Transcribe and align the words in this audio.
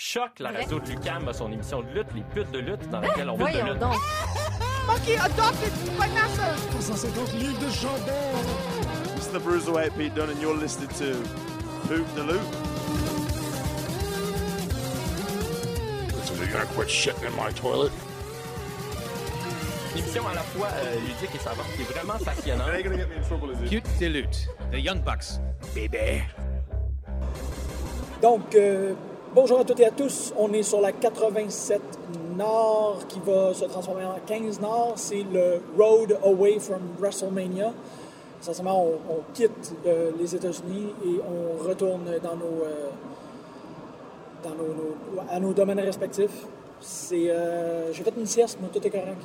Choc, 0.00 0.38
la 0.38 0.50
radio 0.52 0.78
de 0.78 0.90
Lucam 0.90 1.26
a 1.26 1.32
son 1.32 1.50
émission 1.50 1.82
de 1.82 1.88
lutte, 1.88 2.06
Les 2.14 2.22
putes 2.22 2.52
de 2.52 2.60
lutte, 2.60 2.88
dans 2.88 3.00
laquelle 3.00 3.28
on 3.30 3.36
veut 3.36 3.50
de 3.50 3.58
lutte. 3.68 3.78
donc. 3.80 3.96
Monkey 4.86 5.16
adopted 5.16 5.72
Vanessa! 5.98 6.54
150 6.80 7.32
livres 7.34 7.58
de 7.58 7.68
jambon. 7.68 8.12
It's 9.16 9.26
the 9.26 9.40
Bruiserweight 9.40 9.92
Pete 9.96 10.14
Dunne, 10.14 10.30
and 10.30 10.40
you're 10.40 10.56
listening 10.56 10.88
to 10.98 11.16
Poop 11.88 12.06
the 12.14 12.22
Loop. 12.22 12.46
So 16.24 16.34
you're 16.34 16.46
gonna 16.52 16.64
quit 16.76 16.88
shitting 16.88 17.26
in 17.26 17.34
my 17.36 17.50
toilet? 17.52 17.90
Une 19.96 19.98
émission 20.04 20.22
à 20.28 20.34
la 20.34 20.42
fois 20.42 20.68
euh, 20.76 20.94
ludique 21.00 21.34
et 21.34 21.38
savante 21.40 21.66
qui 21.74 21.82
est 21.82 21.92
vraiment 21.92 22.18
passionnante. 22.24 22.68
It 22.68 22.74
ain't 22.76 22.84
gonna 22.84 22.96
get 22.98 23.08
me 23.08 23.16
in 23.16 23.22
trouble, 23.22 23.50
is 23.50 23.60
it? 23.64 23.68
Cute 23.68 23.98
Dilute, 23.98 24.48
The 24.70 24.78
Young 24.80 25.00
Bucks, 25.02 25.40
baby. 25.74 26.22
Donc, 28.22 28.54
euh, 28.54 28.94
bonjour 29.34 29.60
à 29.60 29.64
toutes 29.64 29.80
et 29.80 29.86
à 29.86 29.90
tous. 29.90 30.32
On 30.38 30.52
est 30.52 30.62
sur 30.62 30.80
la 30.80 30.92
87 30.92 31.80
Nord 32.36 33.00
qui 33.08 33.20
va 33.20 33.52
se 33.54 33.64
transformer 33.64 34.04
en 34.04 34.16
15 34.26 34.60
Nord. 34.60 34.92
C'est 34.96 35.24
le 35.32 35.60
Road 35.78 36.16
Away 36.24 36.58
from 36.58 36.80
WrestleMania. 37.00 37.72
Essentiellement, 38.40 38.84
on, 38.86 39.12
on 39.14 39.18
quitte 39.34 39.74
euh, 39.86 40.10
les 40.18 40.34
États-Unis 40.34 40.92
et 41.04 41.20
on 41.28 41.68
retourne 41.68 42.04
dans 42.22 42.36
nos, 42.36 42.64
euh, 42.64 42.88
dans 44.44 44.50
nos, 44.50 44.68
nos- 44.74 45.22
à 45.30 45.40
nos 45.40 45.52
domaines 45.52 45.80
respectifs. 45.80 46.46
C'est, 46.80 47.28
euh, 47.30 47.92
j'ai 47.92 48.04
fait 48.04 48.12
une 48.16 48.26
sieste, 48.26 48.58
mais 48.62 48.68
tout 48.68 48.86
est 48.86 48.90
correct. 48.90 49.20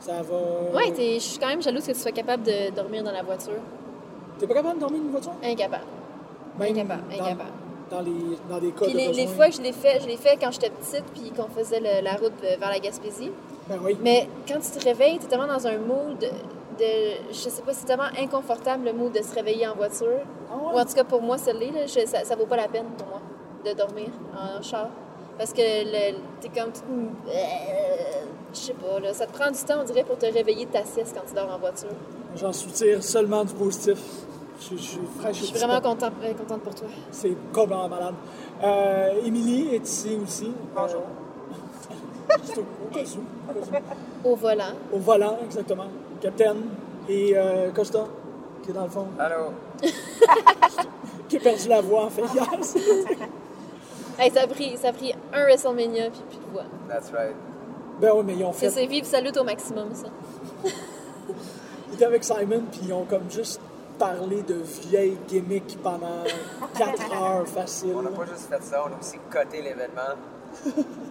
Ça 0.00 0.20
va. 0.22 0.76
Ouais, 0.76 0.92
je 0.94 1.18
suis 1.18 1.38
quand 1.38 1.46
même 1.48 1.62
jalouse 1.62 1.86
que 1.86 1.92
tu 1.92 1.98
sois 1.98 2.12
capable 2.12 2.42
de 2.42 2.70
dormir 2.74 3.02
dans 3.02 3.10
la 3.12 3.22
voiture. 3.22 3.54
T'es 4.38 4.46
pas 4.46 4.54
capable 4.54 4.74
de 4.76 4.80
dormir 4.80 5.00
dans 5.00 5.06
une 5.06 5.10
voiture? 5.12 5.32
Incapable. 5.42 5.84
Même 6.58 6.72
Incapable, 6.76 7.02
dans- 7.08 7.24
incapable. 7.24 7.50
Dans, 7.90 8.00
les, 8.00 8.12
dans 8.50 8.58
des 8.58 8.70
cas 8.72 8.84
Puis 8.84 8.92
de 8.92 8.98
les, 9.16 9.26
fois 9.26 9.48
que 9.48 9.54
je 9.56 9.62
l'ai 9.62 9.72
fait, 9.72 10.00
je 10.00 10.06
l'ai 10.06 10.16
fait 10.16 10.36
quand 10.40 10.50
j'étais 10.50 10.70
petite, 10.70 11.04
puis 11.14 11.30
qu'on 11.30 11.48
faisait 11.48 11.80
le- 11.80 12.04
la 12.04 12.12
route 12.16 12.32
vers 12.42 12.68
la 12.68 12.78
Gaspésie. 12.78 13.30
Ben 13.68 13.78
oui. 13.82 13.96
Mais 14.02 14.28
quand 14.46 14.58
tu 14.60 14.78
te 14.78 14.84
réveilles, 14.84 15.18
t'es 15.18 15.26
tellement 15.26 15.46
dans 15.46 15.66
un 15.66 15.78
mood 15.78 16.18
de. 16.18 16.84
Je 17.30 17.34
sais 17.34 17.62
pas, 17.62 17.72
c'est 17.72 17.86
tellement 17.86 18.10
inconfortable 18.18 18.84
le 18.84 18.92
mood 18.92 19.12
de 19.12 19.22
se 19.22 19.34
réveiller 19.34 19.66
en 19.66 19.74
voiture. 19.74 20.20
Ah 20.50 20.54
ouais? 20.56 20.74
Ou 20.74 20.78
en 20.78 20.84
tout 20.84 20.94
cas, 20.94 21.04
pour 21.04 21.22
moi, 21.22 21.36
là, 21.36 21.52
je- 21.86 22.06
ça, 22.06 22.24
ça 22.24 22.36
vaut 22.36 22.46
pas 22.46 22.56
la 22.56 22.68
peine 22.68 22.86
pour 22.96 23.06
moi 23.08 23.20
de 23.64 23.72
dormir 23.76 24.08
en 24.34 24.62
char. 24.62 24.88
Parce 25.38 25.52
que 25.52 25.56
t'es 25.60 26.48
comme 26.54 26.72
tout. 26.72 27.28
euh, 27.28 27.32
Je 28.52 28.58
sais 28.58 28.72
pas, 28.74 28.98
là, 29.00 29.12
ça 29.12 29.26
te 29.26 29.32
prend 29.32 29.50
du 29.50 29.58
temps, 29.58 29.80
on 29.80 29.84
dirait, 29.84 30.04
pour 30.04 30.16
te 30.18 30.26
réveiller 30.26 30.64
de 30.66 30.72
ta 30.72 30.84
sieste 30.84 31.14
quand 31.14 31.26
tu 31.28 31.34
dors 31.34 31.52
en 31.52 31.58
voiture. 31.58 31.88
J'en 32.36 32.52
soutire 32.52 33.02
seulement 33.02 33.44
du 33.44 33.52
positif. 33.54 33.98
Je, 34.60 34.76
je 34.76 34.82
suis 34.82 34.98
fraîche. 35.20 35.38
Je 35.38 35.44
suis 35.44 35.58
vraiment 35.58 35.80
content- 35.80 36.10
euh, 36.22 36.34
contente 36.34 36.60
pour 36.62 36.74
toi. 36.74 36.88
C'est 37.12 37.36
complètement 37.52 37.88
malade. 37.88 38.14
Euh, 38.62 39.24
Émilie 39.24 39.74
est 39.74 39.86
ici 39.88 40.18
aussi. 40.22 40.52
Bonjour. 40.74 41.02
au, 42.56 42.60
au 42.60 42.94
cas 42.94 43.00
où, 43.00 43.58
au 43.60 43.70
cas 43.70 43.80
Au 44.24 44.34
volant. 44.36 44.72
Au 44.92 44.98
volant, 44.98 45.38
exactement. 45.44 45.86
Capitaine 46.20 46.62
et 47.08 47.32
euh, 47.36 47.70
Costa, 47.70 48.04
qui 48.62 48.70
est 48.70 48.74
dans 48.74 48.82
le 48.84 48.90
fond, 48.90 49.06
Allô? 49.18 49.52
qui 51.28 51.36
a 51.36 51.40
perdu 51.40 51.68
la 51.68 51.80
voix 51.80 52.04
en 52.06 52.10
fait 52.10 52.22
hier. 52.34 52.46
Hey, 54.20 54.32
ça, 54.32 54.40
a 54.42 54.46
pris, 54.48 54.76
ça 54.76 54.88
a 54.88 54.92
pris 54.92 55.14
un 55.32 55.42
WrestleMania, 55.44 56.10
puis 56.10 56.20
plus 56.28 56.38
de 56.44 56.52
voix. 56.52 56.64
That's 56.88 57.12
right. 57.12 57.36
ben 58.00 58.10
oui, 58.16 58.22
mais 58.26 58.34
ils 58.34 58.44
ont 58.44 58.52
fait. 58.52 58.68
c'est 58.68 58.84
vivre 58.86 59.06
sa 59.06 59.20
lutte 59.20 59.36
au 59.36 59.44
maximum, 59.44 59.90
ça. 59.94 60.08
Ils 60.64 61.94
étaient 61.94 62.04
avec 62.04 62.24
Simon, 62.24 62.62
puis 62.68 62.80
ils 62.82 62.92
ont 62.92 63.04
comme 63.04 63.30
juste 63.30 63.60
parlé 63.98 64.42
de 64.42 64.54
vieilles 64.82 65.18
gimmicks 65.26 65.78
pendant 65.82 66.24
4 66.76 67.12
heures 67.22 67.48
facile. 67.48 67.92
On 67.96 68.02
n'a 68.02 68.10
pas 68.10 68.26
juste 68.26 68.48
fait 68.48 68.62
ça, 68.62 68.84
on 68.86 68.94
a 68.94 68.98
aussi 68.98 69.18
coté 69.30 69.62
l'événement 69.62 70.14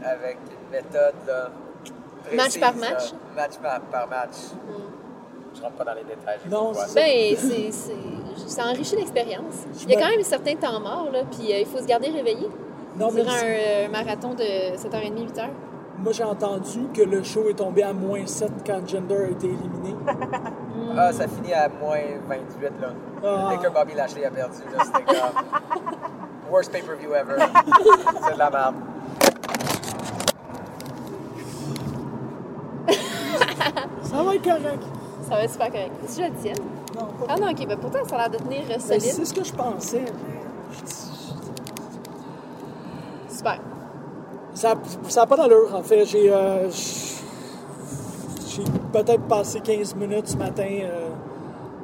avec 0.04 0.38
une 0.50 0.72
méthode 0.72 1.16
là, 1.28 1.50
Match 2.34 2.60
par 2.60 2.74
là. 2.74 2.90
match? 2.90 3.14
Match 3.36 3.58
par, 3.62 3.82
par 3.82 4.08
match. 4.10 4.36
Je 5.56 5.62
rentre 5.62 5.76
pas 5.76 5.84
dans 5.86 5.94
les 5.94 6.04
détails. 6.04 6.40
j'ai 6.44 6.50
Non, 6.50 6.74
pas 6.74 6.84
le 6.84 6.90
c'est. 6.90 6.96
Ben, 7.00 7.38
c'est, 7.38 7.72
c'est, 7.72 8.50
ça 8.50 8.66
enrichit 8.68 8.96
l'expérience. 8.96 9.66
Il 9.84 9.90
y 9.92 9.96
a 9.96 10.00
quand 10.02 10.10
même 10.10 10.20
un 10.20 10.24
certain 10.24 10.56
temps 10.56 10.80
mort, 10.80 11.10
là, 11.12 11.24
puis 11.32 11.52
euh, 11.54 11.60
il 11.60 11.66
faut 11.66 11.80
se 11.80 11.86
garder 11.86 12.10
réveillé 12.10 12.48
Non, 12.98 13.10
mais 13.12 13.24
durant 13.24 13.34
un 13.36 13.44
euh, 13.44 13.88
marathon 13.90 14.34
de 14.34 14.44
7h30, 14.76 15.34
8h. 15.34 15.50
moi 16.00 16.12
j'ai 16.12 16.24
entendu 16.24 16.88
que 16.94 17.02
le 17.02 17.24
show 17.24 17.48
est 17.50 17.56
tombé 17.56 17.82
à 17.84 17.94
moins 17.94 18.26
7 18.26 18.52
quand 18.66 18.88
Gender 18.88 19.16
a 19.26 19.30
été 19.30 19.48
éliminé. 19.48 19.96
Ah, 20.98 21.14
ça 21.14 21.28
finit 21.28 21.54
à 21.54 21.70
moins 21.70 22.00
28 22.28 22.64
là. 22.82 22.88
Ah. 23.24 23.50
Dès 23.52 23.58
que 23.68 23.72
Bobby 23.72 23.94
Lashley 23.94 24.26
a 24.26 24.32
perdu, 24.32 24.62
là, 24.76 24.84
c'était 24.84 25.04
comme. 25.04 25.16
Worst 26.52 26.72
pay-per-view 26.72 27.14
ever. 27.14 27.36
C'est 28.26 28.34
de 28.34 28.40
la 28.40 28.50
merde. 28.50 28.76
Ça 34.04 34.24
va 34.24 34.36
être 34.36 34.44
correct. 34.44 34.84
Ça 35.24 35.36
va 35.36 35.44
être 35.44 35.52
super 35.52 35.68
correct. 35.72 35.92
Si 36.08 36.22
je 36.22 36.28
le 36.28 36.34
tienne. 36.36 36.58
Non, 36.96 37.06
pas 37.06 37.26
Ah 37.34 37.36
non, 37.40 37.50
ok, 37.52 37.68
ben 37.68 37.78
pourtant, 37.78 38.00
ça 38.08 38.16
a 38.16 38.18
l'air 38.20 38.30
de 38.30 38.38
tenir 38.38 38.62
euh, 38.64 38.68
Ben, 38.70 38.80
solide. 38.80 39.02
c'est 39.02 39.26
ce 39.26 39.34
que 39.34 39.44
je 39.44 39.54
pensais. 39.54 40.02
mais 40.06 40.78
Super. 43.30 43.60
Ça 44.54 44.74
n'a 45.16 45.26
pas 45.28 45.36
d'allure, 45.38 45.76
en 45.76 45.84
fait. 45.84 46.06
J'ai 46.06 46.32
euh, 46.34 46.70
peut-être 49.04 49.24
passé 49.24 49.60
15 49.62 49.96
minutes 49.96 50.28
ce 50.30 50.38
matin 50.38 50.68
euh, 50.84 51.10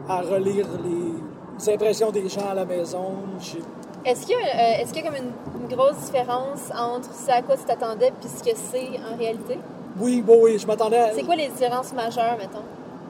à 0.09 0.21
relire 0.21 0.65
les 0.83 1.73
impressions 1.73 2.11
des 2.11 2.27
gens 2.29 2.49
à 2.51 2.53
la 2.53 2.65
maison. 2.65 3.11
J'ai- 3.39 3.61
Est-ce 4.05 4.25
qu'il 4.25 4.35
y 4.35 4.41
a, 4.41 4.45
euh, 4.45 4.81
est-ce 4.81 4.93
qu'il 4.93 5.03
y 5.03 5.07
a 5.07 5.09
comme 5.11 5.19
une, 5.19 5.61
une 5.61 5.75
grosse 5.75 5.97
différence 6.11 6.69
entre 6.77 7.09
ce 7.13 7.31
à 7.31 7.41
quoi 7.41 7.55
tu 7.55 7.63
t'attendais 7.63 8.11
puis 8.19 8.29
ce 8.29 8.43
que 8.43 8.55
c'est 8.55 8.89
en 9.11 9.17
réalité? 9.17 9.57
Oui, 9.99 10.21
bon, 10.21 10.39
oui, 10.41 10.57
je 10.57 10.65
m'attendais 10.65 10.97
à... 10.97 11.13
C'est 11.13 11.23
quoi 11.23 11.35
les 11.35 11.47
différences 11.49 11.93
majeures, 11.93 12.35
mettons? 12.37 12.63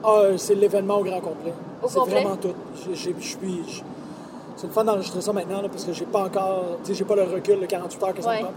Ah, 0.04 0.36
c'est 0.36 0.54
l'événement 0.54 0.98
au 0.98 1.04
grand 1.04 1.20
complet. 1.20 1.54
Au 1.82 1.88
C'est 1.88 1.98
complet? 1.98 2.20
vraiment 2.22 2.36
tout. 2.36 2.52
Je 2.90 2.94
suis... 2.94 3.14
C'est 4.56 4.66
le 4.66 4.72
fun 4.72 4.84
d'enregistrer 4.84 5.20
ça 5.22 5.32
maintenant, 5.32 5.62
là, 5.62 5.68
parce 5.68 5.84
que 5.84 5.92
j'ai 5.92 6.04
pas 6.04 6.24
encore... 6.24 6.62
Tu 6.84 6.88
sais, 6.92 6.98
j'ai 6.98 7.04
pas 7.04 7.16
le 7.16 7.22
recul 7.24 7.58
de 7.58 7.66
48 7.66 8.02
heures 8.02 8.14
que 8.14 8.22
ça 8.22 8.28
Ouais. 8.28 8.36
me 8.40 8.42
prend 8.42 8.52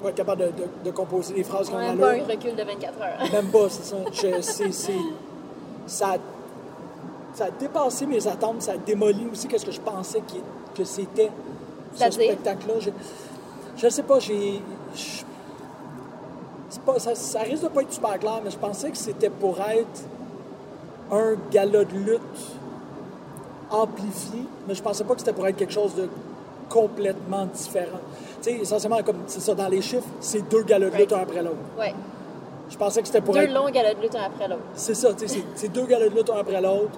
pour 0.00 0.08
être 0.10 0.16
capable 0.16 0.42
de, 0.42 0.46
de- 0.48 0.68
de 0.84 0.90
composer 0.90 1.34
des 1.34 1.44
phrases 1.44 1.68
On 1.68 1.72
qu'on 1.72 1.78
n'a 1.78 1.84
a 1.86 1.94
même 1.94 1.98
pas 1.98 2.12
un 2.12 2.24
recul 2.36 2.54
de 2.56 2.62
24 2.62 3.02
heures. 3.02 3.32
Même 3.32 3.46
pas, 3.50 3.68
c'est 3.68 3.84
ça. 3.84 3.96
Je- 4.12 4.40
c'est- 4.40 4.72
c'est- 4.72 4.92
ça, 5.86 6.12
a, 6.12 6.16
ça 7.34 7.44
a 7.46 7.50
dépassé 7.50 8.06
mes 8.06 8.26
attentes, 8.26 8.62
ça 8.62 8.72
a 8.72 8.76
démoli 8.76 9.26
aussi 9.32 9.48
ce 9.56 9.64
que 9.64 9.72
je 9.72 9.80
pensais 9.80 10.22
que 10.76 10.84
c'était 10.84 11.30
ce 11.94 12.10
spectacle-là. 12.10 12.74
Je, 12.80 12.90
je 13.76 13.88
sais 13.88 14.02
pas, 14.02 14.18
j'ai. 14.20 14.60
je- 14.94 15.22
c'est 16.70 16.82
pas, 16.82 16.98
ça, 16.98 17.14
ça 17.14 17.40
risque 17.40 17.62
de 17.62 17.68
pas 17.68 17.80
être 17.82 17.92
super 17.92 18.18
clair, 18.18 18.40
mais 18.44 18.50
je 18.50 18.58
pensais 18.58 18.90
que 18.90 18.96
c'était 18.98 19.30
pour 19.30 19.58
être 19.60 20.02
un 21.10 21.34
gala 21.50 21.84
de 21.84 21.94
lutte 21.96 22.20
amplifié, 23.70 24.40
mais 24.66 24.74
je 24.74 24.82
pensais 24.82 25.04
pas 25.04 25.14
que 25.14 25.20
c'était 25.20 25.32
pour 25.32 25.46
être 25.46 25.56
quelque 25.56 25.72
chose 25.72 25.94
de 25.94 26.08
complètement 26.68 27.46
différent. 27.46 28.00
Tu 28.42 28.50
sais, 28.50 28.52
essentiellement, 28.60 29.02
comme 29.02 29.16
c'est 29.26 29.40
ça, 29.40 29.54
dans 29.54 29.68
les 29.68 29.80
chiffres, 29.82 30.06
c'est 30.20 30.48
deux 30.48 30.62
galas 30.62 30.90
de 30.90 30.96
lutte 30.96 31.12
un 31.12 31.20
après 31.20 31.42
l'autre. 31.42 31.56
Ouais. 31.78 31.94
Je 32.70 32.76
pensais 32.76 33.00
que 33.00 33.06
c'était 33.06 33.20
pour 33.22 33.34
Deux 33.34 33.40
être. 33.40 33.52
longs 33.54 33.70
galas 33.70 33.94
de 33.94 34.00
lutte 34.00 34.14
un 34.14 34.24
après 34.26 34.46
l'autre. 34.46 34.62
C'est 34.74 34.94
ça, 34.94 35.12
tu 35.14 35.26
sais, 35.26 35.42
c'est- 35.54 35.68
deux 35.68 35.86
galas 35.86 36.08
de 36.08 36.14
lutte 36.14 36.30
un 36.30 36.38
après 36.38 36.60
l'autre, 36.60 36.90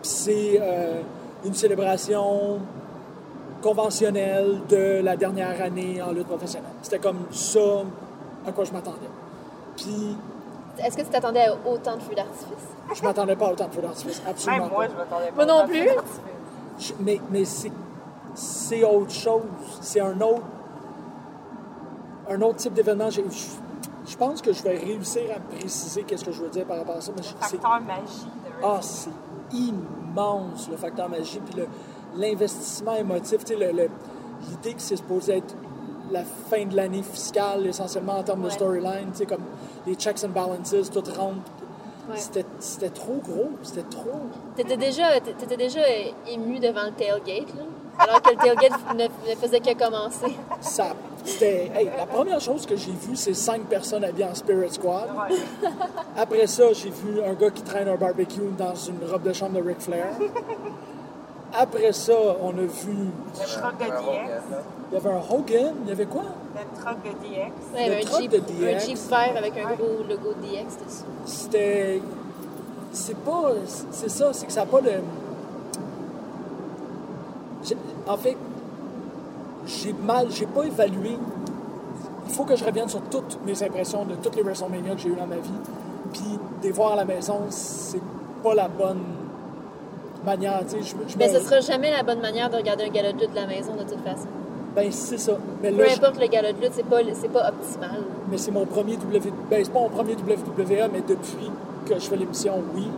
puis 0.00 0.08
c'est 0.10 0.58
euh, 0.60 1.00
une 1.44 1.54
célébration 1.54 2.60
conventionnelle 3.62 4.60
de 4.68 5.00
la 5.02 5.16
dernière 5.16 5.60
année 5.62 6.00
en 6.02 6.12
lutte 6.12 6.26
professionnelle. 6.28 6.70
C'était 6.82 6.98
comme 6.98 7.18
ça 7.30 7.82
à 8.46 8.52
quoi 8.52 8.64
je 8.64 8.72
m'attendais. 8.72 9.08
Puis 9.76 10.16
Est-ce 10.78 10.96
que 10.96 11.02
tu 11.02 11.08
t'attendais 11.08 11.46
à 11.46 11.54
autant 11.66 11.96
de 11.96 12.02
feux 12.02 12.14
d'artifice? 12.14 12.46
je 12.94 13.02
m'attendais 13.02 13.34
pas 13.34 13.46
à 13.48 13.52
autant 13.52 13.66
de 13.66 13.72
feux 13.74 13.82
d'artifice, 13.82 14.22
absolument 14.28 14.64
Même 14.64 14.72
moi, 14.72 14.84
pas. 14.84 14.90
je 14.92 14.96
m'attendais 14.98 15.30
pas. 15.30 15.44
Moi 15.44 15.46
non 15.46 15.66
plus. 15.66 15.88
Je- 16.78 16.92
mais 17.00 17.20
mais 17.30 17.44
c'est 17.44 17.72
c'est 18.36 18.84
autre 18.84 19.10
chose, 19.10 19.42
c'est 19.80 20.00
un 20.00 20.20
autre 20.20 20.42
un 22.28 22.40
autre 22.42 22.56
type 22.56 22.72
d'événement. 22.74 23.08
Je, 23.10 23.20
je 24.06 24.16
pense 24.16 24.42
que 24.42 24.52
je 24.52 24.62
vais 24.62 24.76
réussir 24.78 25.22
à 25.34 25.40
préciser 25.40 26.02
qu'est-ce 26.02 26.24
que 26.24 26.32
je 26.32 26.42
veux 26.42 26.48
dire 26.48 26.64
par 26.64 26.78
rapport 26.78 26.96
à 26.96 27.00
ça, 27.00 27.12
mais 27.16 27.22
je- 27.22 27.28
c'est 27.40 27.56
Facteur 27.56 27.80
magie 27.80 28.26
de 28.26 28.64
Ah, 28.64 28.78
c'est 28.80 29.10
immense 29.52 30.68
le 30.70 30.76
facteur 30.76 31.08
magie, 31.08 31.40
puis 31.44 31.60
le- 31.60 31.68
l'investissement 32.20 32.94
émotif, 32.96 33.40
le- 33.50 33.72
le- 33.72 33.90
l'idée 34.48 34.74
que 34.74 34.80
c'est 34.82 34.96
supposé 34.96 35.38
être 35.38 35.54
la 36.10 36.24
fin 36.24 36.64
de 36.64 36.74
l'année 36.76 37.02
fiscale, 37.02 37.66
essentiellement 37.66 38.18
en 38.18 38.22
termes 38.22 38.42
de 38.42 38.50
storyline, 38.50 39.08
tu 39.12 39.18
sais, 39.18 39.26
comme 39.26 39.42
les 39.86 39.94
checks 39.94 40.24
and 40.24 40.28
balances, 40.30 40.90
tout 40.90 41.02
rentre. 41.16 41.50
Ouais. 42.08 42.16
C'était, 42.60 42.90
trop 42.90 43.16
gros, 43.24 43.50
c'était 43.64 43.82
trop. 43.88 44.10
T'étais 44.54 44.76
déjà, 44.76 45.20
t'étais 45.20 45.56
déjà 45.56 45.80
ému 46.28 46.60
devant 46.60 46.84
le 46.84 46.92
tailgate, 46.92 47.52
là? 47.56 47.62
Alors 47.98 48.20
que 48.22 48.30
le 48.30 48.36
tailgate 48.36 48.72
ne, 48.94 49.04
ne 49.04 49.36
faisait 49.36 49.60
que 49.60 49.74
commencer. 49.74 50.36
Ça, 50.60 50.88
c'était, 51.24 51.70
hey, 51.74 51.90
la 51.96 52.06
première 52.06 52.40
chose 52.40 52.66
que 52.66 52.76
j'ai 52.76 52.92
vue, 52.92 53.16
c'est 53.16 53.34
cinq 53.34 53.62
personnes 53.62 54.04
habillées 54.04 54.26
en 54.26 54.34
Spirit 54.34 54.72
Squad. 54.72 55.08
Après 56.16 56.46
ça, 56.46 56.72
j'ai 56.72 56.90
vu 56.90 57.20
un 57.22 57.32
gars 57.34 57.50
qui 57.50 57.62
traîne 57.62 57.88
un 57.88 57.96
barbecue 57.96 58.40
dans 58.56 58.74
une 58.74 58.98
robe 59.10 59.22
de 59.22 59.32
chambre 59.32 59.60
de 59.60 59.66
Ric 59.66 59.80
Flair. 59.80 60.06
Après 61.58 61.92
ça, 61.92 62.14
on 62.42 62.50
a 62.50 62.60
vu. 62.60 63.08
Shrug 63.46 63.78
de 63.78 63.84
Un 63.84 63.88
DX. 63.88 64.42
Il 64.90 64.94
y 64.94 64.96
avait 64.98 65.10
un 65.10 65.20
Hogan, 65.30 65.74
il 65.84 65.88
y 65.88 65.92
avait 65.92 66.06
quoi? 66.06 66.22
Le 66.54 66.80
truck 66.80 67.02
de 67.02 67.10
DX. 67.10 67.74
Ouais, 67.74 67.88
Le 67.88 67.94
un, 67.96 68.00
truck 68.00 68.20
Jeep, 68.20 68.30
de 68.30 68.38
DX. 68.38 68.74
un 68.74 68.78
Jeep 68.78 68.98
vert 69.08 69.34
avec 69.36 69.52
un 69.56 69.74
gros 69.74 70.04
logo 70.08 70.34
DX 70.42 70.84
dessus. 70.84 71.04
C'était. 71.24 72.02
C'est 72.92 73.16
pas. 73.16 73.50
C'est 73.90 74.10
ça, 74.10 74.32
c'est 74.32 74.46
que 74.46 74.52
ça 74.52 74.60
n'a 74.60 74.66
pas 74.66 74.80
de. 74.80 74.90
En 78.06 78.16
fait, 78.16 78.36
j'ai 79.66 79.92
mal. 79.92 80.26
J'ai 80.30 80.46
pas 80.46 80.64
évalué. 80.64 81.16
Il 82.28 82.32
faut 82.34 82.44
que 82.44 82.56
je 82.56 82.64
revienne 82.64 82.88
sur 82.88 83.00
toutes 83.02 83.38
mes 83.46 83.62
impressions 83.62 84.04
de 84.04 84.14
toutes 84.16 84.36
les 84.36 84.42
WrestleMania 84.42 84.94
que 84.94 85.00
j'ai 85.00 85.08
eues 85.10 85.16
dans 85.16 85.26
ma 85.26 85.36
vie. 85.36 85.50
Puis, 86.12 86.38
des 86.62 86.70
voir 86.72 86.92
à 86.92 86.96
la 86.96 87.04
maison, 87.04 87.40
c'est 87.50 88.00
pas 88.42 88.54
la 88.54 88.68
bonne 88.68 89.02
manière. 90.24 90.60
Tu 90.68 90.76
sais, 90.76 90.82
je, 90.82 90.94
je 91.12 91.18
Mais 91.18 91.28
me- 91.28 91.34
ce 91.38 91.40
sera 91.44 91.60
jamais 91.60 91.90
la 91.90 92.02
bonne 92.02 92.20
manière 92.20 92.50
de 92.50 92.56
regarder 92.56 92.84
un 92.84 92.88
gala 92.90 93.12
de 93.12 93.20
lutte 93.20 93.30
de 93.30 93.36
la 93.36 93.46
maison, 93.46 93.72
de 93.74 93.82
toute 93.82 94.02
façon. 94.02 94.26
Ben, 94.74 94.90
c'est 94.92 95.18
ça. 95.18 95.32
Mais 95.62 95.70
Peu 95.72 95.84
je- 95.88 95.96
importe 95.96 96.20
le 96.20 96.26
gala 96.26 96.52
de 96.52 96.60
lutte, 96.60 96.72
c'est 96.74 96.84
pas, 96.86 96.98
c'est 97.14 97.28
pas 97.32 97.48
optimal. 97.48 98.00
mais 98.30 98.38
c'est 98.38 98.50
mon 98.50 98.66
premier 98.66 98.96
W. 98.96 99.32
Ben, 99.50 99.64
c'est 99.64 99.72
pas 99.72 99.80
mon 99.80 99.88
premier 99.88 100.14
WWE, 100.16 100.90
mais 100.92 101.00
depuis 101.06 101.50
que 101.86 101.94
je 101.94 102.00
fais 102.08 102.16
l'émission, 102.16 102.54
oui. 102.74 102.88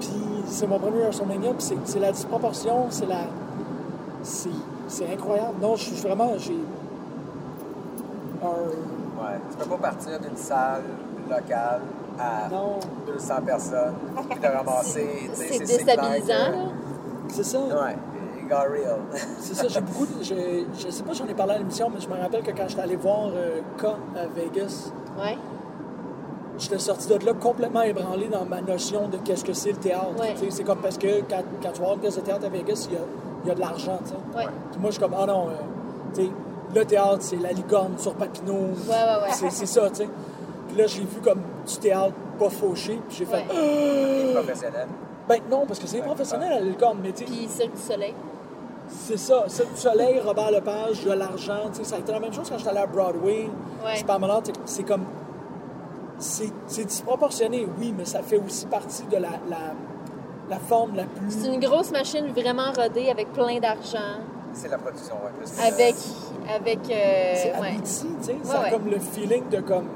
Puis 0.00 0.10
c'est 0.46 0.66
mon 0.66 0.78
premier 0.78 1.00
WrestleMania, 1.00 1.50
puis 1.54 1.56
c'est, 1.62 1.76
c'est 1.84 2.00
la 2.00 2.12
disproportion, 2.12 2.86
c'est 2.90 3.06
la. 3.06 3.22
C'est, 4.22 4.48
c'est 4.88 5.12
incroyable. 5.12 5.54
Non, 5.60 5.76
je 5.76 5.82
suis 5.84 5.96
vraiment. 5.96 6.32
J'ai. 6.38 6.56
Un. 8.42 8.46
Ouais. 8.46 9.38
Tu 9.50 9.56
peux 9.56 9.70
pas 9.76 9.90
partir 9.90 10.18
d'une 10.20 10.36
salle 10.36 10.82
locale 11.30 11.80
à 12.18 12.48
Non, 12.50 12.78
200 13.06 13.34
personnes 13.46 13.94
puis 14.30 14.38
de 14.40 14.46
ramasser. 14.46 15.30
C'est 15.34 15.58
déstabilisant, 15.58 16.72
c'est 17.28 17.44
ça. 17.44 17.58
Ouais, 17.60 17.96
it 18.40 18.48
got 18.48 18.64
real. 18.70 18.98
C'est 19.38 19.54
ça, 19.54 19.66
j'ai 19.68 19.80
beaucoup. 19.80 20.06
de- 20.06 20.22
je, 20.22 20.34
je 20.78 20.90
sais 20.90 21.02
pas 21.04 21.12
si 21.14 21.20
j'en 21.20 21.26
ai 21.28 21.34
parlé 21.34 21.54
à 21.54 21.58
l'émission, 21.58 21.88
mais 21.92 22.00
je 22.00 22.08
me 22.08 22.20
rappelle 22.20 22.42
que 22.42 22.50
quand 22.50 22.68
j'étais 22.68 22.82
allé 22.82 22.96
voir 22.96 23.28
euh, 23.34 23.60
K 23.78 23.84
à 23.84 24.26
Vegas, 24.34 24.90
Ouais. 25.18 25.38
j'étais 26.58 26.78
sorti 26.78 27.08
de 27.08 27.24
là 27.24 27.32
complètement 27.34 27.82
ébranlé 27.82 28.28
dans 28.28 28.44
ma 28.44 28.60
notion 28.60 29.08
de 29.08 29.16
qu'est-ce 29.18 29.44
que 29.44 29.52
c'est 29.54 29.70
le 29.72 29.78
théâtre. 29.78 30.08
Ouais. 30.20 30.34
Tu 30.34 30.44
sais, 30.46 30.50
C'est 30.50 30.64
comme 30.64 30.78
parce 30.80 30.98
que 30.98 31.20
quand, 31.30 31.42
quand 31.62 31.70
tu 31.72 31.78
vas 31.80 31.84
voir 31.86 31.94
une 31.94 32.00
pièce 32.00 32.16
de 32.16 32.20
théâtre 32.22 32.44
à 32.46 32.48
Vegas, 32.48 32.86
il 32.90 32.94
y 32.94 32.96
a, 32.98 33.00
il 33.44 33.48
y 33.48 33.50
a 33.50 33.54
de 33.54 33.60
l'argent. 33.60 33.98
tu 34.04 34.10
sais. 34.10 34.16
Ouais. 34.38 34.50
Puis 34.70 34.80
moi, 34.80 34.90
je 34.90 34.92
suis 34.92 35.00
comme, 35.02 35.14
ah 35.18 35.26
non, 35.26 35.48
euh, 35.48 35.52
tu 36.14 36.22
sais, 36.24 36.30
le 36.74 36.84
théâtre, 36.84 37.18
c'est 37.20 37.36
la 37.36 37.52
licorne 37.52 37.98
sur 37.98 38.14
Papineau. 38.14 38.52
Ouais, 38.54 38.66
ouais, 38.88 39.22
ouais. 39.22 39.32
C'est, 39.32 39.50
c'est 39.50 39.66
ça, 39.66 39.88
tu 39.90 39.96
sais. 39.96 40.08
Puis 40.68 40.76
là, 40.76 40.86
j'ai 40.86 41.00
vu 41.02 41.20
comme 41.22 41.40
du 41.66 41.76
théâtre 41.76 42.14
pas 42.38 42.48
fauché, 42.50 42.98
puis 43.08 43.18
j'ai 43.18 43.24
fait, 43.26 43.44
Ouais. 43.48 44.32
Professionnel. 44.34 44.88
ben 45.28 45.38
non, 45.50 45.64
parce 45.66 45.78
que 45.78 45.86
c'est 45.86 46.00
professionnel 46.00 46.50
la 46.50 46.60
licorne, 46.60 46.98
mais 47.02 47.12
tu 47.12 47.18
sais, 47.18 47.24
Puis 47.30 47.48
Cirque 47.48 47.74
du 47.74 47.80
Soleil. 47.80 48.14
c'est 48.88 49.18
ça. 49.18 49.44
C'est 49.48 49.70
du 49.70 49.78
soleil, 49.78 50.18
Robert 50.24 50.50
Lepage, 50.50 51.00
il 51.02 51.08
y 51.08 51.12
a 51.12 51.16
l'argent, 51.16 51.68
tu 51.72 51.78
sais. 51.78 51.84
Ça 51.84 51.96
a 51.96 51.98
été 51.98 52.10
la 52.12 52.20
même 52.20 52.32
chose 52.32 52.48
quand 52.48 52.56
j'étais 52.58 52.70
allé 52.70 52.78
à 52.80 52.86
Broadway. 52.86 53.48
Ouais. 53.84 53.92
C'est 53.96 54.06
pas 54.06 54.18
malade, 54.18 54.42
c'est- 54.46 54.60
c'est 54.64 54.82
comme. 54.84 55.04
C'est, 56.18 56.52
c'est 56.68 56.84
disproportionné, 56.84 57.66
oui, 57.78 57.92
mais 57.96 58.04
ça 58.04 58.22
fait 58.22 58.38
aussi 58.38 58.66
partie 58.66 59.02
de 59.04 59.16
la, 59.16 59.30
la, 59.50 59.58
la 60.52 60.58
forme 60.58 60.96
la 60.96 61.04
plus. 61.04 61.30
C'est 61.30 61.48
une 61.52 61.60
grosse 61.60 61.90
machine 61.92 62.26
vraiment 62.28 62.70
rodée 62.76 63.08
avec 63.10 63.32
plein 63.32 63.58
d'argent. 63.58 64.20
C'est 64.52 64.68
la 64.68 64.76
production, 64.76 65.14
ouais. 65.24 65.30
Plus 65.38 65.50
Avec. 65.66 65.94
Avec. 66.54 66.78
euh, 66.90 67.32
C'est 67.36 67.58
ouais. 67.58 67.76
tu 67.78 67.86
sais. 67.86 68.36
ça 68.42 68.58
a 68.58 68.62
ouais. 68.64 68.70
comme 68.70 68.86
le 68.90 68.98
feeling 68.98 69.48
de 69.48 69.60
comme. 69.60 69.88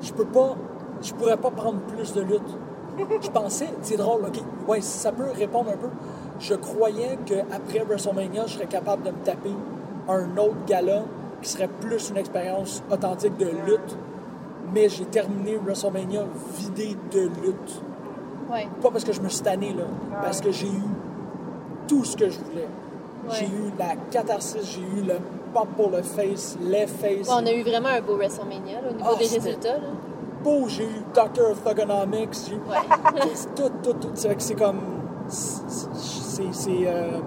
Je 0.00 0.12
peux 0.12 0.24
pas. 0.24 0.56
Je 1.02 1.12
pourrais 1.12 1.36
pas 1.36 1.50
prendre 1.50 1.80
plus 1.80 2.14
de 2.14 2.22
lutte. 2.22 2.52
Je 3.20 3.28
pensais, 3.28 3.68
c'est 3.82 3.96
drôle, 3.96 4.22
ok, 4.26 4.40
ouais, 4.68 4.80
ça 4.80 5.10
peut 5.10 5.28
répondre 5.36 5.68
un 5.70 5.76
peu. 5.76 5.88
Je 6.38 6.54
croyais 6.54 7.18
qu'après 7.26 7.80
WrestleMania, 7.80 8.46
je 8.46 8.52
serais 8.54 8.66
capable 8.66 9.02
de 9.02 9.10
me 9.10 9.16
taper 9.24 9.50
un 10.08 10.36
autre 10.38 10.64
gala 10.66 11.02
qui 11.42 11.48
serait 11.50 11.68
plus 11.80 12.10
une 12.10 12.18
expérience 12.18 12.82
authentique 12.90 13.36
de 13.36 13.46
lutte. 13.66 13.98
Mais 14.72 14.88
j'ai 14.88 15.04
terminé 15.06 15.56
WrestleMania 15.56 16.22
vidé 16.56 16.96
de 17.12 17.22
lutte. 17.42 17.82
Ouais. 18.50 18.68
Pas 18.82 18.90
parce 18.90 19.04
que 19.04 19.12
je 19.12 19.20
me 19.20 19.28
suis 19.28 19.42
tanné, 19.42 19.72
là, 19.72 19.84
parce 20.22 20.40
que 20.40 20.50
j'ai 20.52 20.66
eu 20.68 20.82
tout 21.88 22.04
ce 22.04 22.16
que 22.16 22.28
je 22.30 22.38
voulais. 22.40 22.68
Ouais. 23.28 23.34
J'ai 23.38 23.46
eu 23.46 23.72
la 23.78 23.96
catharsis, 24.10 24.62
j'ai 24.74 24.80
eu 25.00 25.02
le 25.02 25.14
pop 25.52 25.66
pour 25.76 25.90
le 25.90 26.02
face, 26.02 26.56
les 26.60 26.86
faces. 26.86 27.28
On 27.30 27.44
a 27.46 27.52
eu 27.52 27.62
vraiment 27.62 27.88
un 27.88 28.00
beau 28.02 28.16
WrestleMania 28.16 28.80
là, 28.82 28.88
au 28.90 28.94
niveau 28.94 29.08
Ah, 29.12 29.18
des 29.18 29.26
résultats. 29.26 29.78
Là. 29.78 29.88
beau, 30.42 30.68
j'ai 30.68 30.84
eu 30.84 31.02
Doctor 31.14 31.52
of 31.52 31.64
Thugonomics, 31.64 32.34
j'ai 32.48 32.54
eu 32.56 32.60
tout, 33.56 33.70
tout, 33.82 33.94
tout. 33.94 34.10
C'est 34.14 34.40
c'est 34.40 34.54
comme. 34.54 34.80
C'est. 35.28 36.52
C'est 36.52 36.70
euh, 36.86 37.18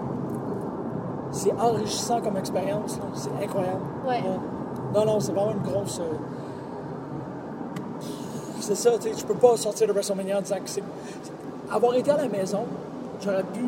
c'est 1.32 1.52
enrichissant 1.54 2.22
comme 2.22 2.38
expérience, 2.38 3.00
c'est 3.14 3.44
incroyable. 3.44 3.82
Ouais. 4.08 4.22
Non, 4.94 5.06
non, 5.06 5.20
c'est 5.20 5.32
vraiment 5.34 5.52
une 5.54 5.62
grosse. 5.72 6.00
euh, 6.00 6.14
C'est 8.68 8.76
ça, 8.76 8.92
tu 9.00 9.14
sais, 9.14 9.26
peux 9.26 9.34
pas 9.34 9.56
sortir 9.56 9.88
de 9.88 9.94
WrestleMania 9.94 10.40
en 10.40 10.42
disant 10.42 10.58
que 10.58 10.70
c'est. 10.70 10.84
Avoir 11.72 11.96
été 11.96 12.12
à 12.12 12.18
la 12.18 12.28
maison, 12.28 12.66
j'aurais 13.24 13.44
pu 13.44 13.62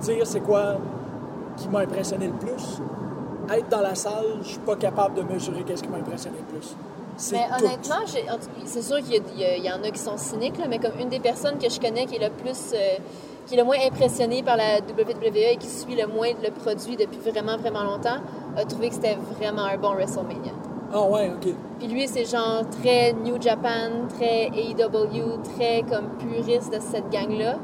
dire 0.00 0.26
c'est 0.26 0.40
quoi 0.40 0.78
qui 1.56 1.68
m'a 1.68 1.78
impressionné 1.78 2.26
le 2.26 2.32
plus. 2.32 2.80
Être 3.48 3.68
dans 3.68 3.80
la 3.80 3.94
salle, 3.94 4.40
je 4.42 4.48
suis 4.48 4.58
pas 4.58 4.74
capable 4.74 5.14
de 5.14 5.22
mesurer 5.32 5.62
qu'est-ce 5.62 5.84
qui 5.84 5.88
m'a 5.88 5.98
impressionné 5.98 6.38
le 6.38 6.58
plus. 6.58 6.74
Mais 7.30 7.46
honnêtement, 7.56 8.04
c'est 8.64 8.82
sûr 8.82 8.96
qu'il 8.96 9.64
y, 9.64 9.70
en 9.70 9.84
a 9.84 9.90
qui 9.92 10.00
sont 10.00 10.16
cyniques, 10.16 10.58
là, 10.58 10.64
mais 10.68 10.80
comme 10.80 10.98
une 10.98 11.08
des 11.08 11.20
personnes 11.20 11.58
que 11.58 11.70
je 11.70 11.78
connais 11.78 12.06
qui 12.06 12.16
est 12.16 12.28
le 12.28 12.30
plus, 12.30 12.72
euh, 12.74 12.96
qui 13.46 13.54
est 13.54 13.58
le 13.58 13.64
moins 13.64 13.78
impressionnée 13.86 14.42
par 14.42 14.56
la 14.56 14.78
WWE 14.80 15.36
et 15.36 15.56
qui 15.56 15.68
suit 15.68 15.94
le 15.94 16.08
moins 16.08 16.30
le 16.42 16.50
produit 16.50 16.96
depuis 16.96 17.20
vraiment, 17.30 17.56
vraiment 17.58 17.84
longtemps, 17.84 18.18
a 18.56 18.64
trouvé 18.64 18.88
que 18.88 18.96
c'était 18.96 19.18
vraiment 19.38 19.66
un 19.66 19.76
bon 19.76 19.92
WrestleMania. 19.94 20.50
Ah 20.92 21.02
ouais, 21.04 21.30
ok. 21.30 21.54
Puis 21.78 21.88
lui, 21.88 22.06
c'est 22.08 22.24
genre 22.24 22.62
très 22.82 23.12
New 23.14 23.40
Japan, 23.40 24.06
très 24.14 24.46
AEW, 24.48 25.38
très 25.56 25.82
comme 25.82 26.08
puriste 26.18 26.72
de 26.72 26.80
cette 26.80 27.08
gang-là. 27.10 27.56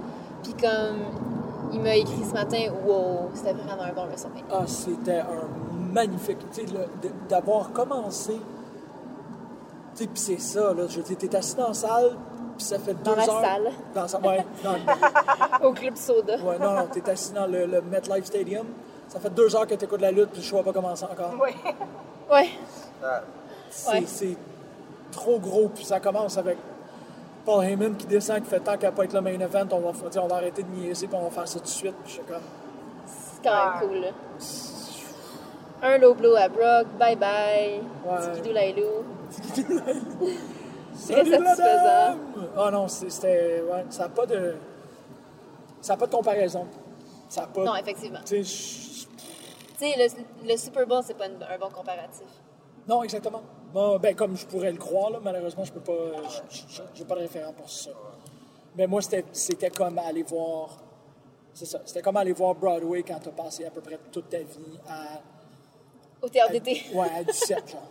Puis 0.42 0.54
comme 0.54 0.98
il 1.72 1.80
m'a 1.80 1.94
écrit 1.96 2.25
ce 2.25 2.32
matin, 2.32 2.58
wow, 2.86 3.28
c'était 3.34 3.52
vraiment 3.52 3.82
un 3.82 3.92
bon 3.92 4.06
WrestleMania. 4.06 4.44
Ah, 4.50 4.62
c'était 4.66 5.19
un 5.20 5.92
magnifique. 5.92 6.38
Tu 6.52 6.66
sais, 6.66 6.72
d'avoir 7.28 7.70
commencé. 7.72 8.32
Tu 9.94 10.04
sais, 10.04 10.06
puis 10.06 10.20
c'est 10.22 10.40
ça, 10.40 10.72
là. 10.72 10.84
Je 10.88 10.96
veux 10.96 11.02
dire, 11.02 11.19
t'es 11.19 11.36
assis 11.36 11.56
dans 11.56 11.69
la 11.69 11.75
salle, 11.75 12.16
puis 12.56 12.64
ça 12.64 12.78
fait 12.78 12.94
deux 12.94 13.10
Dans 13.10 13.16
la 13.16 13.22
heures. 13.28 13.40
salle. 13.42 13.72
Dans 13.94 14.02
la 14.02 14.08
salle. 14.08 14.22
Ouais, 14.25 14.46
dans- 14.64 15.66
Au 15.69 15.72
Club 15.72 15.96
Soda. 15.96 16.36
ouais, 16.36 16.58
non, 16.58 16.72
non, 16.75 16.86
t'es 16.90 17.08
assis 17.10 17.32
dans 17.32 17.46
le, 17.46 17.66
le 17.66 17.82
MetLife 17.82 18.25
Stadium. 18.25 18.66
Ça 19.08 19.19
fait 19.20 19.30
deux 19.34 19.54
heures 19.56 19.66
que 19.66 19.75
t'écoutes 19.75 20.00
la 20.00 20.12
lutte, 20.12 20.30
puis 20.30 20.40
je 20.42 20.50
vois 20.50 20.62
pas 20.62 20.72
commencer 20.72 21.04
encore. 21.04 21.32
Oui. 21.42 21.50
Ouais. 22.32 22.48
Ah, 23.02 23.22
C'est 23.70 23.90
Ouais. 23.92 24.02
c'est 24.06 24.37
trop 25.12 25.38
gros, 25.38 25.68
puis 25.68 25.84
ça 25.84 26.00
commence 26.00 26.37
avec 26.38 26.56
Paul 27.44 27.64
Heyman 27.64 27.96
qui 27.96 28.06
descend, 28.06 28.42
qui 28.42 28.49
fait 28.50 28.61
tant 28.61 28.76
qu'à 28.76 28.90
pas 28.92 29.04
être 29.04 29.12
le 29.14 29.20
main 29.20 29.38
event, 29.40 29.66
on 29.73 29.78
va, 29.80 29.92
on 30.23 30.26
va 30.26 30.37
arrêter 30.37 30.62
de 30.62 30.68
niaiser, 30.70 31.06
puis 31.06 31.16
on 31.16 31.25
va 31.25 31.30
faire 31.30 31.49
ça 31.49 31.58
tout 31.58 31.64
de 31.64 31.68
suite. 31.70 31.94
Puis 32.04 32.08
je 32.08 32.12
suis 32.14 32.23
comme. 32.23 32.42
C'est 33.06 33.42
quand 33.49 33.70
même 33.80 33.88
cool, 33.88 33.96
là. 34.00 34.08
Un 35.80 35.99
low 35.99 36.14
blow 36.14 36.34
à 36.34 36.49
Brock, 36.49 36.87
bye 36.99 37.14
bye. 37.16 37.80
Ouais. 38.04 38.32
Tikidou 38.34 38.52
Lailou. 38.52 39.04
Salut, 40.94 41.30
satisfaisant. 41.30 41.44
madame! 41.44 42.18
Ah 42.56 42.70
non, 42.73 42.88
c'est- 42.88 43.11
c'était. 43.11 43.62
Ouais, 43.70 43.84
ça 43.90 44.04
n'a 44.04 44.08
pas 44.08 44.26
de. 44.26 44.56
Ça 45.80 45.92
n'a 45.92 45.96
pas 45.99 46.06
de 46.06 46.12
comparaison. 46.12 46.66
Ça 47.28 47.42
a 47.44 47.46
pas. 47.46 47.62
Non, 47.64 47.76
effectivement. 47.76 48.18
Tu 48.25 48.42
sais, 48.42 48.42
je- 48.42 49.06
Tu 49.78 49.92
sais, 49.92 49.94
le, 50.42 50.49
le 50.52 50.56
Super 50.56 50.87
Bowl, 50.88 51.02
c'est 51.04 51.16
pas 51.16 51.26
une- 51.26 51.34
un 51.40 51.58
bon 51.58 51.70
comparatif. 51.70 52.26
Non, 52.88 53.02
exactement. 53.02 53.42
Moi, 53.75 53.99
ben, 53.99 54.14
comme 54.14 54.37
je 54.37 54.47
pourrais 54.47 54.73
le 54.73 54.78
croire, 54.78 55.11
là, 55.11 55.18
malheureusement, 55.23 55.64
je 55.64 55.73
peux 55.73 55.80
pas. 55.80 55.92
J'ai 56.95 57.04
pas 57.04 57.14
de 57.16 57.21
référent 57.21 57.52
pour 57.52 57.68
ça. 57.68 57.90
Mais 58.76 58.87
moi, 58.87 59.00
c'était 59.02 59.71
comme 59.71 59.99
aller 59.99 60.23
voir. 60.23 60.71
C'est 61.52 61.66
ça. 61.66 61.80
C'était 61.85 62.00
comme 62.02 62.16
aller 62.16 62.33
voir 62.33 62.54
Broadway 62.54 63.02
quand 63.02 63.18
tu 63.18 63.28
as 63.28 63.33
passé 63.33 63.64
à 63.66 63.71
peu 63.71 63.80
près 63.80 63.99
toute 64.11 64.28
ta 64.30 64.38
vie 64.38 64.78
à. 64.88 65.21
Au 66.23 66.28
théâtre 66.28 66.52
d'été. 66.52 66.83
Ouais, 66.95 67.09
à 67.14 67.23
17, 67.25 67.71
genre. 67.71 67.83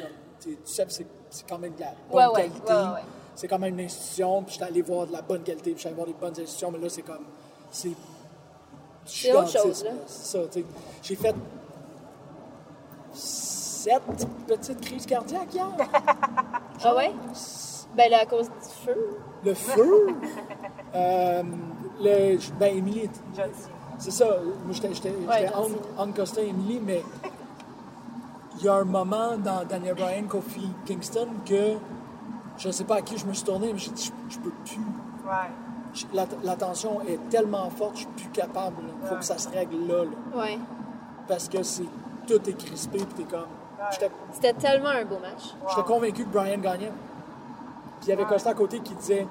Comme, 0.00 0.08
tu 0.40 0.50
sais, 0.64 0.84
17, 0.86 1.06
c'est 1.30 1.48
quand 1.48 1.58
même 1.58 1.74
de 1.74 1.80
la 1.80 1.94
bonne 2.10 2.28
Ouais, 2.28 2.42
qualité. 2.42 2.72
ouais, 2.72 2.94
ouais. 2.94 3.04
C'est 3.34 3.48
quand 3.48 3.58
même 3.58 3.78
une 3.78 3.84
institution, 3.86 4.42
puis 4.42 4.54
j'étais 4.54 4.64
allé 4.66 4.82
voir 4.82 5.06
de 5.06 5.12
la 5.12 5.22
bonne 5.22 5.42
qualité, 5.42 5.70
puis 5.72 5.78
j'étais 5.78 5.88
allé 5.88 5.94
voir 5.96 6.06
des 6.06 6.12
bonnes 6.14 6.30
institutions, 6.30 6.70
mais 6.70 6.78
là, 6.78 6.88
c'est 6.88 7.02
comme. 7.02 7.24
C'est. 7.70 7.90
C'est 9.04 9.32
autre 9.32 9.48
chose, 9.50 9.84
là. 9.84 9.90
C'est 10.06 10.38
ça, 10.38 10.46
tu 10.50 10.60
sais. 10.60 10.66
J'ai 11.02 11.16
fait. 11.16 11.34
Sept 13.78 14.02
petites 14.46 14.80
crises 14.80 15.06
cardiaques 15.06 15.54
hier. 15.54 15.66
Ah 16.84 16.94
ouais? 16.94 17.10
Ben 17.96 18.08
là, 18.10 18.18
à 18.22 18.26
cause 18.26 18.46
du 18.46 18.68
feu. 18.84 19.18
Le 19.44 19.52
feu? 19.54 20.06
euh, 20.94 21.42
le, 22.00 22.38
ben, 22.58 22.84
Cena. 23.34 23.44
c'est 23.98 24.10
ça. 24.12 24.26
Moi, 24.64 24.72
j'étais 24.72 25.10
Ouais, 25.10 25.50
entre 25.96 26.14
Costa 26.14 26.40
et 26.40 26.48
Émilie, 26.48 26.80
mais 26.84 27.02
il 28.58 28.64
y 28.64 28.68
a 28.68 28.74
un 28.74 28.84
moment 28.84 29.36
dans 29.38 29.64
Daniel 29.64 29.94
Bryan, 29.96 30.26
Kofi 30.28 30.68
Kingston, 30.86 31.28
que 31.44 31.74
je 32.58 32.68
ne 32.68 32.72
sais 32.72 32.84
pas 32.84 32.96
à 32.96 33.02
qui 33.02 33.18
je 33.18 33.26
me 33.26 33.32
suis 33.32 33.44
tourné, 33.44 33.72
mais 33.72 33.78
j'ai 33.78 33.90
dit, 33.90 34.12
je, 34.28 34.34
je 34.34 34.38
peux 34.40 34.52
plus. 34.64 34.76
Ouais. 35.26 35.50
Je- 35.94 36.06
La, 36.14 36.26
la 36.44 36.54
tension 36.56 37.00
est 37.02 37.18
tellement 37.28 37.68
forte, 37.70 37.94
je 37.94 37.98
suis 38.02 38.08
plus 38.08 38.28
capable. 38.30 38.76
Il 39.02 39.08
faut 39.08 39.16
que 39.16 39.24
ça 39.24 39.36
se 39.38 39.48
règle 39.48 39.86
là, 39.88 40.04
là. 40.04 40.40
Ouais. 40.42 40.58
Parce 41.26 41.48
que 41.48 41.60
c'est 41.64 41.86
tout 42.28 42.48
est 42.48 42.56
crispé, 42.56 42.98
puis 42.98 43.24
t'es 43.24 43.36
comme. 43.36 43.46
C'était 44.32 44.52
tellement 44.54 44.88
un 44.90 45.04
beau 45.04 45.18
match. 45.18 45.54
j'étais 45.70 45.82
convaincu 45.82 46.24
que 46.24 46.28
Brian 46.30 46.58
gagnait. 46.58 46.92
Puis 48.00 48.06
il 48.06 48.08
y 48.10 48.12
avait 48.12 48.24
Costa 48.24 48.50
à 48.50 48.54
côté 48.54 48.80
qui 48.80 48.94
disait 48.94 49.26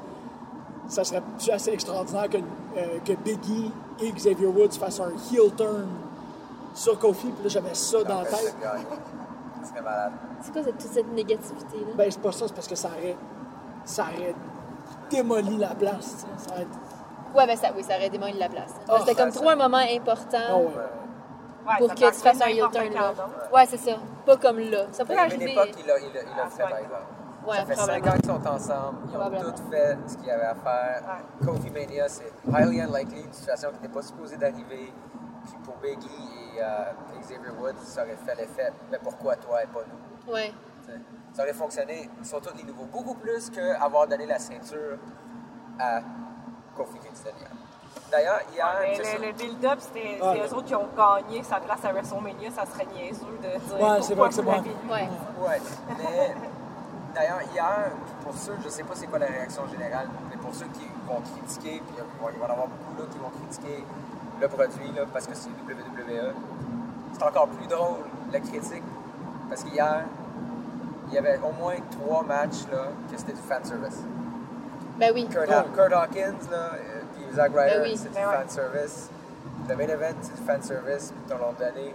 ça 0.87 1.03
serait 1.03 1.21
assez 1.51 1.71
extraordinaire 1.71 2.29
que, 2.29 2.37
euh, 2.37 2.99
que 3.05 3.13
Biggie 3.13 3.71
et 3.99 4.11
Xavier 4.11 4.47
Woods 4.47 4.71
fassent 4.79 4.99
un 5.01 5.09
heel 5.31 5.53
turn 5.55 5.87
sur 6.73 6.97
Kofi, 6.99 7.27
puis 7.27 7.43
là 7.43 7.49
j'avais 7.49 7.73
ça 7.73 8.03
dans 8.03 8.19
la 8.21 8.25
tête. 8.25 8.55
c'est 9.63 9.81
malade. 9.81 10.11
Quoi 10.53 10.63
cette, 10.63 10.77
toute 10.77 10.91
cette 10.91 11.11
négativité-là? 11.11 11.91
Ben, 11.95 12.09
c'est 12.11 12.21
pas 12.21 12.31
ça, 12.31 12.47
c'est 12.47 12.53
parce 12.53 12.67
que 12.67 12.75
ça 12.75 12.89
aurait, 12.89 13.17
ça 13.83 14.03
aurait 14.03 14.35
démoli 15.09 15.57
la 15.57 15.73
place. 15.75 16.25
Ça 16.37 16.53
aurait- 16.53 16.67
Ouais, 17.35 17.45
ben 17.45 17.57
ça, 17.57 17.69
oui, 17.75 17.83
ça 17.83 17.95
aurait 17.97 18.09
démoli 18.09 18.33
la 18.37 18.47
place. 18.47 18.73
Ah, 18.87 18.97
C'était 18.99 19.15
comme 19.15 19.31
trop 19.31 19.49
un 19.49 19.55
moment 19.55 19.77
important 19.77 20.37
Ah 20.49 20.55
ouais. 20.57 20.67
Ouais, 21.67 21.77
pour 21.79 21.89
que 21.95 21.95
tu 21.99 22.19
fasses 22.19 22.41
un 22.41 22.47
heel 22.47 22.65
turn 22.71 22.93
là. 22.93 23.13
Ouais, 23.53 23.65
c'est 23.67 23.77
ça. 23.77 23.91
Pas 24.25 24.37
comme 24.37 24.59
là. 24.59 24.85
Ça 24.91 25.03
Il 25.03 25.07
peut 25.07 25.13
une 25.13 25.19
arriver. 25.19 25.51
époque, 25.51 25.69
il 25.79 25.85
l'a 25.85 25.93
Ah, 26.43 26.49
fait, 26.49 26.63
ouais. 26.63 26.69
par 26.69 26.77
exemple. 26.79 27.05
Ouais, 27.47 27.55
ça 27.57 27.65
fait 27.65 27.75
5 27.75 27.81
probablement. 27.85 28.11
ans 28.11 28.15
qu'ils 28.17 28.25
sont 28.29 28.47
ensemble, 28.47 28.97
ils 29.09 29.17
ont 29.17 29.51
tous 29.53 29.71
fait 29.71 29.97
ce 30.07 30.17
qu'il 30.17 30.25
y 30.27 30.31
avait 30.31 30.43
à 30.45 30.55
faire. 30.55 31.03
Kofi 31.45 31.69
Mania, 31.71 32.07
c'est 32.09 32.31
highly 32.53 32.81
unlikely, 32.81 33.21
une 33.23 33.31
situation 33.33 33.69
qui 33.69 33.75
n'était 33.75 33.93
pas 33.93 34.01
supposée 34.01 34.37
d'arriver. 34.37 34.93
Puis 35.45 35.55
pour 35.63 35.77
Biggie 35.77 36.07
et 36.57 36.61
euh, 36.61 36.91
Xavier 37.21 37.51
Woods, 37.57 37.79
ça 37.83 38.03
aurait 38.03 38.17
fait 38.17 38.35
l'effet, 38.35 38.71
mais 38.91 38.99
pourquoi 39.01 39.37
toi 39.37 39.63
et 39.63 39.67
pas 39.67 39.79
nous? 39.87 40.33
Ouais. 40.33 40.51
T'sais, 40.81 40.99
Ça 41.33 41.43
aurait 41.43 41.53
fonctionné, 41.53 42.09
surtout 42.21 42.49
les 42.57 42.63
nouveaux, 42.63 42.83
beaucoup 42.85 43.15
plus 43.15 43.49
qu'avoir 43.49 44.07
donné 44.07 44.25
la 44.25 44.39
ceinture 44.39 44.97
à 45.79 46.01
Kofi 46.75 46.99
Kingston. 46.99 47.29
D'ailleurs, 48.11 48.39
hier, 48.53 48.75
Mais 48.81 48.97
le, 49.19 49.25
le 49.27 49.33
build-up, 49.33 49.79
c'était 49.79 50.17
Ah, 50.23 50.33
eux 50.35 50.53
autres 50.53 50.65
qui 50.65 50.75
ont 50.75 50.87
gagné 50.95 51.43
sa 51.43 51.59
place 51.59 51.83
à 51.83 51.91
WrestleMania, 51.91 52.51
ça 52.51 52.65
serait 52.65 52.85
niaiseux 52.85 53.25
de 53.43 53.49
dire 53.59 53.81
Ouais, 53.81 54.01
c'est 54.01 54.15
pourquoi 54.15 54.29
vrai 54.29 54.29
que 54.29 54.35
c'est 54.35 54.41
bon. 54.43 54.93
Ouais. 54.93 55.09
Ouais, 55.45 55.61
mais 55.97 56.35
d'ailleurs, 57.13 57.41
hier, 57.53 57.91
pour 58.23 58.33
ceux, 58.33 58.55
je 58.63 58.69
sais 58.69 58.83
pas 58.83 58.93
c'est 58.95 59.07
quoi 59.07 59.19
la 59.19 59.25
réaction 59.27 59.67
générale, 59.67 60.07
mais 60.29 60.37
pour 60.37 60.53
ceux 60.55 60.67
qui 60.67 60.87
vont 61.05 61.19
critiquer, 61.21 61.81
puis 61.85 61.95
il 61.97 62.23
va 62.23 62.31
il 62.33 62.39
va 62.39 62.45
y 62.45 62.49
en 62.49 62.53
avoir 62.53 62.67
beaucoup 62.67 62.97
là 63.01 63.05
qui 63.11 63.17
vont 63.19 63.29
critiquer 63.29 63.83
le 64.39 64.47
produit 64.47 64.91
là, 64.95 65.01
parce 65.11 65.27
que 65.27 65.35
c'est 65.35 65.49
WWE, 65.49 66.33
c'est 67.13 67.23
encore 67.23 67.47
plus 67.47 67.67
drôle 67.67 68.05
la 68.31 68.39
critique 68.39 68.83
parce 69.49 69.63
qu'hier, 69.63 70.03
il 71.07 71.13
y 71.13 71.17
avait 71.17 71.39
au 71.39 71.51
moins 71.61 71.75
trois 71.99 72.23
matchs 72.23 72.67
là, 72.71 72.87
que 73.11 73.17
c'était 73.17 73.33
du 73.33 73.41
fanservice. 73.41 74.03
Ben 74.99 75.11
oui. 75.13 75.27
Kurt, 75.29 75.49
Ah. 75.51 75.65
Kurt 75.75 75.93
Hawkins, 75.93 76.49
là, 76.51 76.71
euh, 76.73 76.96
Zack 77.37 77.51
Ryder, 77.55 77.75
Ben 77.77 77.81
oui. 77.83 77.93
c'est 77.95 78.09
du 78.09 78.15
Ben 78.15 78.27
ouais. 78.27 78.35
fanservice. 78.47 79.09
Le 79.69 79.75
main 79.75 79.83
event, 79.87 80.15
c'est 80.21 80.35
du 80.35 80.43
l'ont 81.37 81.53
donné. 81.53 81.93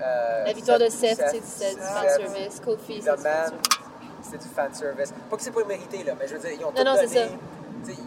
Euh, 0.00 0.44
La 0.46 0.52
victoire 0.52 0.78
de 0.78 0.88
Seth, 0.88 1.20
c'est 1.30 1.40
du- 1.40 1.46
Seth, 1.46 1.78
fanservice. 1.78 2.60
Kofi, 2.64 3.02
c'est 3.02 3.16
du 3.16 3.22
Man, 3.22 3.34
fanservice. 3.34 3.78
c'est 4.22 4.38
du 4.38 4.48
fanservice. 4.48 5.14
Pas 5.30 5.36
que 5.36 5.42
c'est 5.42 5.50
pas 5.50 5.60
mérité, 5.66 6.04
là, 6.04 6.12
mais 6.18 6.28
je 6.28 6.34
veux 6.34 6.40
dire, 6.40 6.50
ils 6.58 6.64
ont 6.64 6.70
Non, 6.72 6.84
non, 6.84 6.94
donné. 6.94 7.28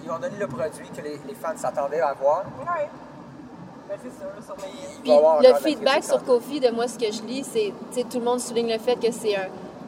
Ils 0.03 0.09
ont 0.11 0.19
donné 0.19 0.37
le 0.39 0.47
produit 0.47 0.87
que 0.89 1.01
les, 1.01 1.19
les 1.27 1.35
fans 1.35 1.57
s'attendaient 1.57 1.99
à 1.99 2.13
voir. 2.13 2.45
Ouais. 2.59 2.87
Ben, 3.89 3.97
ça, 4.41 4.53
Puis 5.03 5.11
le 5.47 5.53
feedback 5.55 6.03
sur. 6.03 6.23
Kofi, 6.23 6.59
de 6.59 6.69
moi, 6.71 6.87
ce 6.87 6.97
que 6.97 7.11
je 7.11 7.21
lis, 7.23 7.43
c'est, 7.43 7.73
tout 8.03 8.19
le 8.19 8.25
monde 8.25 8.39
souligne 8.39 8.71
le 8.71 8.79
fait 8.79 8.95
que 8.95 9.11
c'est 9.11 9.35
un 9.35 9.47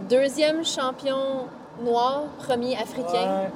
deuxième 0.09 0.63
champion 0.65 1.47
noir, 1.83 2.23
premier 2.37 2.75
africain. 2.77 3.11
Ouais, 3.13 3.51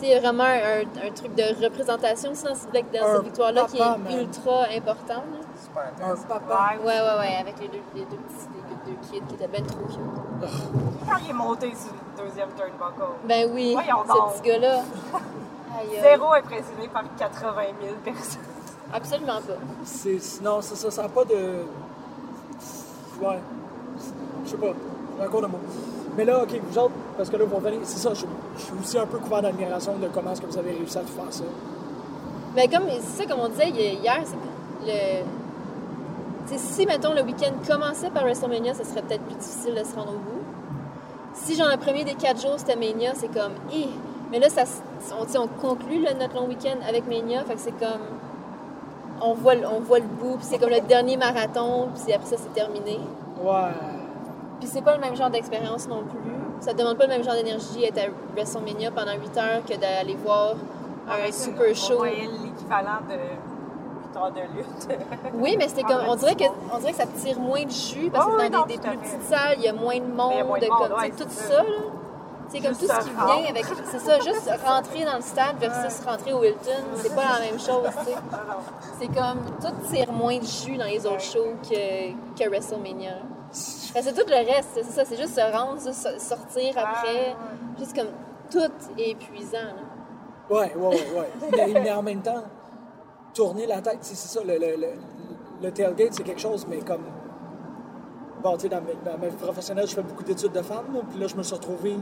Ouais, 0.00 0.08
ouais. 0.14 0.20
Vraiment 0.20 0.44
un, 0.44 1.06
un 1.06 1.10
truc 1.12 1.34
de 1.34 1.64
représentation 1.64 2.30
aussi 2.32 2.44
dans 2.44 2.54
cette, 2.54 2.74
Un 2.74 3.20
victoire-là 3.20 3.64
qui 3.64 3.76
est 3.76 3.80
man. 3.80 4.00
ultra 4.20 4.64
important. 4.76 5.14
là. 5.14 5.38
Super 5.62 5.82
Un 5.82 5.88
intéressant. 6.12 6.26
papa. 6.28 6.70
Ouais. 6.80 6.86
Ouais, 6.86 7.18
ouais, 7.18 7.36
avec 7.40 7.60
les 7.60 7.68
deux, 7.68 7.80
les 7.94 8.04
deux 8.04 8.16
petits 8.16 8.46
les 8.86 8.92
deux 8.92 8.98
kids 9.10 9.22
qui 9.28 9.34
étaient 9.34 9.48
ben 9.48 9.64
trop 9.66 9.80
cute. 9.80 10.50
Quand 11.08 11.16
il 11.24 11.30
est 11.30 11.32
monté 11.32 11.72
sur 11.74 11.92
le 11.92 12.24
deuxième 12.28 12.48
turnbuckle, 12.50 13.12
Ben 13.26 13.50
oui, 13.52 13.72
Voyons 13.74 14.04
donc. 14.06 14.32
ce 14.36 14.40
petit 14.42 14.48
gars-là. 14.50 14.80
Zéro 16.02 16.32
impressionné 16.32 16.88
par 16.92 17.02
80 17.18 17.52
000 17.82 17.94
personnes. 18.04 18.40
Absolument 18.94 19.40
pas. 19.40 19.54
C'est, 19.84 20.18
non, 20.42 20.60
c'est 20.62 20.76
ça, 20.76 20.90
ça 20.90 21.02
n'a 21.02 21.08
pas 21.08 21.24
de. 21.24 21.64
Ouais. 23.20 23.38
Je 24.44 24.50
sais 24.50 24.56
pas, 24.56 24.66
un 25.22 25.28
cours 25.28 25.42
de 25.42 25.46
mots. 25.48 25.58
Mais 26.16 26.24
là, 26.24 26.42
ok, 26.42 26.58
vous 26.70 26.78
autres, 26.78 26.92
parce 27.16 27.28
que 27.28 27.36
là, 27.36 27.44
vous 27.44 27.56
revenez, 27.56 27.78
c'est 27.82 27.98
ça, 27.98 28.14
je, 28.14 28.24
je 28.56 28.62
suis 28.62 28.72
aussi 28.80 28.98
un 28.98 29.06
peu 29.06 29.18
couvert 29.18 29.42
d'admiration 29.42 29.92
de 29.98 30.08
comment 30.08 30.32
est-ce 30.32 30.40
que 30.40 30.46
vous 30.46 30.58
avez 30.58 30.70
réussi 30.72 30.96
à 30.96 31.02
tout 31.02 31.08
faire 31.12 31.30
ça. 31.30 31.44
Ben 32.54 32.70
comme, 32.70 32.84
c'est 33.02 33.22
ça, 33.22 33.28
comme 33.28 33.40
on 33.40 33.48
disait 33.48 33.68
hi- 33.68 33.98
hier, 34.02 34.20
c'est 34.24 34.36
que 34.36 34.86
le. 34.86 36.56
si, 36.56 36.86
mettons, 36.86 37.12
le 37.12 37.22
week-end 37.22 37.52
commençait 37.68 38.10
par 38.10 38.22
WrestleMania, 38.22 38.72
ça 38.74 38.84
serait 38.84 39.02
peut-être 39.02 39.22
plus 39.24 39.34
difficile 39.36 39.74
de 39.74 39.84
se 39.84 39.94
rendre 39.94 40.10
au 40.12 40.18
bout. 40.18 40.42
Si, 41.34 41.54
genre, 41.54 41.68
le 41.70 41.76
premier 41.76 42.04
des 42.04 42.14
quatre 42.14 42.40
jours, 42.40 42.54
c'était 42.56 42.76
Mania, 42.76 43.12
c'est 43.14 43.28
comme, 43.28 43.52
Hi! 43.70 43.88
Mais 44.32 44.38
là, 44.38 44.48
ça, 44.48 44.62
on, 45.12 45.38
on 45.38 45.46
conclut 45.48 46.00
là, 46.02 46.14
notre 46.14 46.34
long 46.34 46.46
week-end 46.48 46.78
avec 46.88 47.06
Mania, 47.06 47.44
fait 47.44 47.54
que 47.54 47.60
c'est 47.60 47.78
comme. 47.78 48.00
On 49.20 49.34
voit, 49.34 49.54
le- 49.54 49.66
on 49.66 49.80
voit 49.80 49.98
le 49.98 50.04
bout, 50.06 50.36
puis 50.36 50.46
c'est 50.48 50.58
comme 50.58 50.70
le 50.70 50.80
dernier 50.80 51.16
marathon, 51.16 51.88
puis 51.94 52.12
après 52.12 52.26
ça, 52.26 52.36
c'est 52.38 52.52
terminé. 52.54 53.00
Ouais. 53.42 53.52
Puis 54.60 54.68
c'est 54.68 54.82
pas 54.82 54.94
le 54.94 55.00
même 55.00 55.16
genre 55.16 55.30
d'expérience 55.30 55.88
non 55.88 56.02
plus. 56.04 56.20
Ça 56.60 56.72
demande 56.72 56.96
pas 56.96 57.04
le 57.04 57.10
même 57.10 57.24
genre 57.24 57.34
d'énergie 57.34 57.84
être 57.84 57.98
à 57.98 58.06
WrestleMania 58.34 58.90
pendant 58.90 59.12
8 59.12 59.36
heures 59.36 59.64
que 59.68 59.76
d'aller 59.76 60.16
voir 60.16 60.54
un 61.08 61.30
super 61.30 61.74
show. 61.74 62.04
l'équivalent 62.04 63.00
de 63.08 63.16
8 64.08 64.16
heures 64.16 64.32
de 64.32 64.40
lutte. 64.56 64.88
Oui, 65.34 65.56
mais 65.58 65.68
c'était 65.68 65.82
comme. 65.82 66.02
On 66.08 66.16
dirait, 66.16 66.34
que, 66.34 66.44
on 66.72 66.78
dirait 66.78 66.92
que 66.92 66.98
ça 66.98 67.06
tire 67.06 67.38
moins 67.38 67.64
de 67.64 67.70
jus 67.70 68.10
parce 68.10 68.24
que 68.24 68.30
oui, 68.30 68.36
c'est 68.40 68.50
dans 68.50 68.60
non, 68.60 68.66
des, 68.66 68.78
plus 68.78 68.96
petites 68.96 69.22
salles, 69.22 69.56
il 69.58 69.64
y 69.64 69.68
a 69.68 69.72
moins 69.72 69.98
de 69.98 70.04
monde. 70.04 70.46
Moins 70.46 70.58
de 70.58 70.66
monde, 70.66 70.88
comme, 70.88 70.98
ouais, 70.98 71.10
tout 71.10 71.28
ça, 71.28 71.62
là. 71.62 71.68
C'est 72.48 72.60
comme 72.60 72.76
tout 72.76 72.86
ce 72.86 73.04
qui 73.04 73.10
vient 73.10 73.50
avec. 73.50 73.64
C'est 73.90 73.98
ça, 73.98 74.18
juste 74.20 74.50
rentrer 74.64 75.04
dans 75.04 75.16
le 75.16 75.22
stade 75.22 75.56
versus 75.58 76.04
rentrer 76.06 76.32
au 76.32 76.44
Hilton, 76.44 76.84
c'est 76.94 77.14
pas 77.14 77.38
la 77.38 77.40
même 77.40 77.58
chose, 77.58 77.90
tu 77.98 78.04
sais. 78.04 78.16
C'est 78.98 79.08
comme. 79.08 79.40
Tout 79.60 79.92
tire 79.92 80.12
moins 80.12 80.38
de 80.38 80.44
jus 80.44 80.78
dans 80.78 80.86
les 80.86 81.04
autres 81.06 81.20
shows 81.20 81.54
que, 81.68 82.12
que 82.38 82.48
WrestleMania. 82.48 83.18
Que 83.96 84.02
c'est 84.02 84.12
tout 84.12 84.28
le 84.28 84.36
reste, 84.46 84.68
c'est 84.74 84.84
ça, 84.84 85.04
c'est 85.06 85.16
juste 85.16 85.34
se 85.34 85.40
rendre, 85.56 85.80
sortir 85.80 86.74
après. 86.76 87.34
Juste 87.78 87.96
comme. 87.96 88.08
Tout 88.50 88.70
est 88.98 89.10
épuisant, 89.10 89.56
là. 89.58 90.50
Ouais, 90.50 90.72
ouais, 90.76 90.88
ouais, 90.88 91.18
ouais. 91.18 91.50
mais, 91.72 91.80
mais 91.80 91.90
en 91.92 92.02
même 92.02 92.20
temps, 92.20 92.44
tourner 93.32 93.66
la 93.66 93.80
tête, 93.80 93.98
c'est 94.02 94.14
ça, 94.14 94.40
le, 94.44 94.52
le, 94.58 94.76
le, 94.76 94.88
le 95.62 95.72
tailgate, 95.72 96.12
c'est 96.12 96.22
quelque 96.24 96.40
chose, 96.42 96.66
mais 96.68 96.76
comme. 96.80 97.04
Bon, 98.42 98.52
tu 98.56 98.60
sais, 98.64 98.68
dans, 98.68 98.82
ma 99.18 99.28
vie 99.28 99.36
professionnelle, 99.36 99.86
je 99.88 99.94
fais 99.94 100.02
beaucoup 100.02 100.22
d'études 100.22 100.52
de 100.52 100.60
femmes, 100.62 101.02
puis 101.10 101.18
là, 101.18 101.26
je 101.26 101.34
me 101.34 101.42
suis 101.42 101.54
retrouvé 101.54 101.96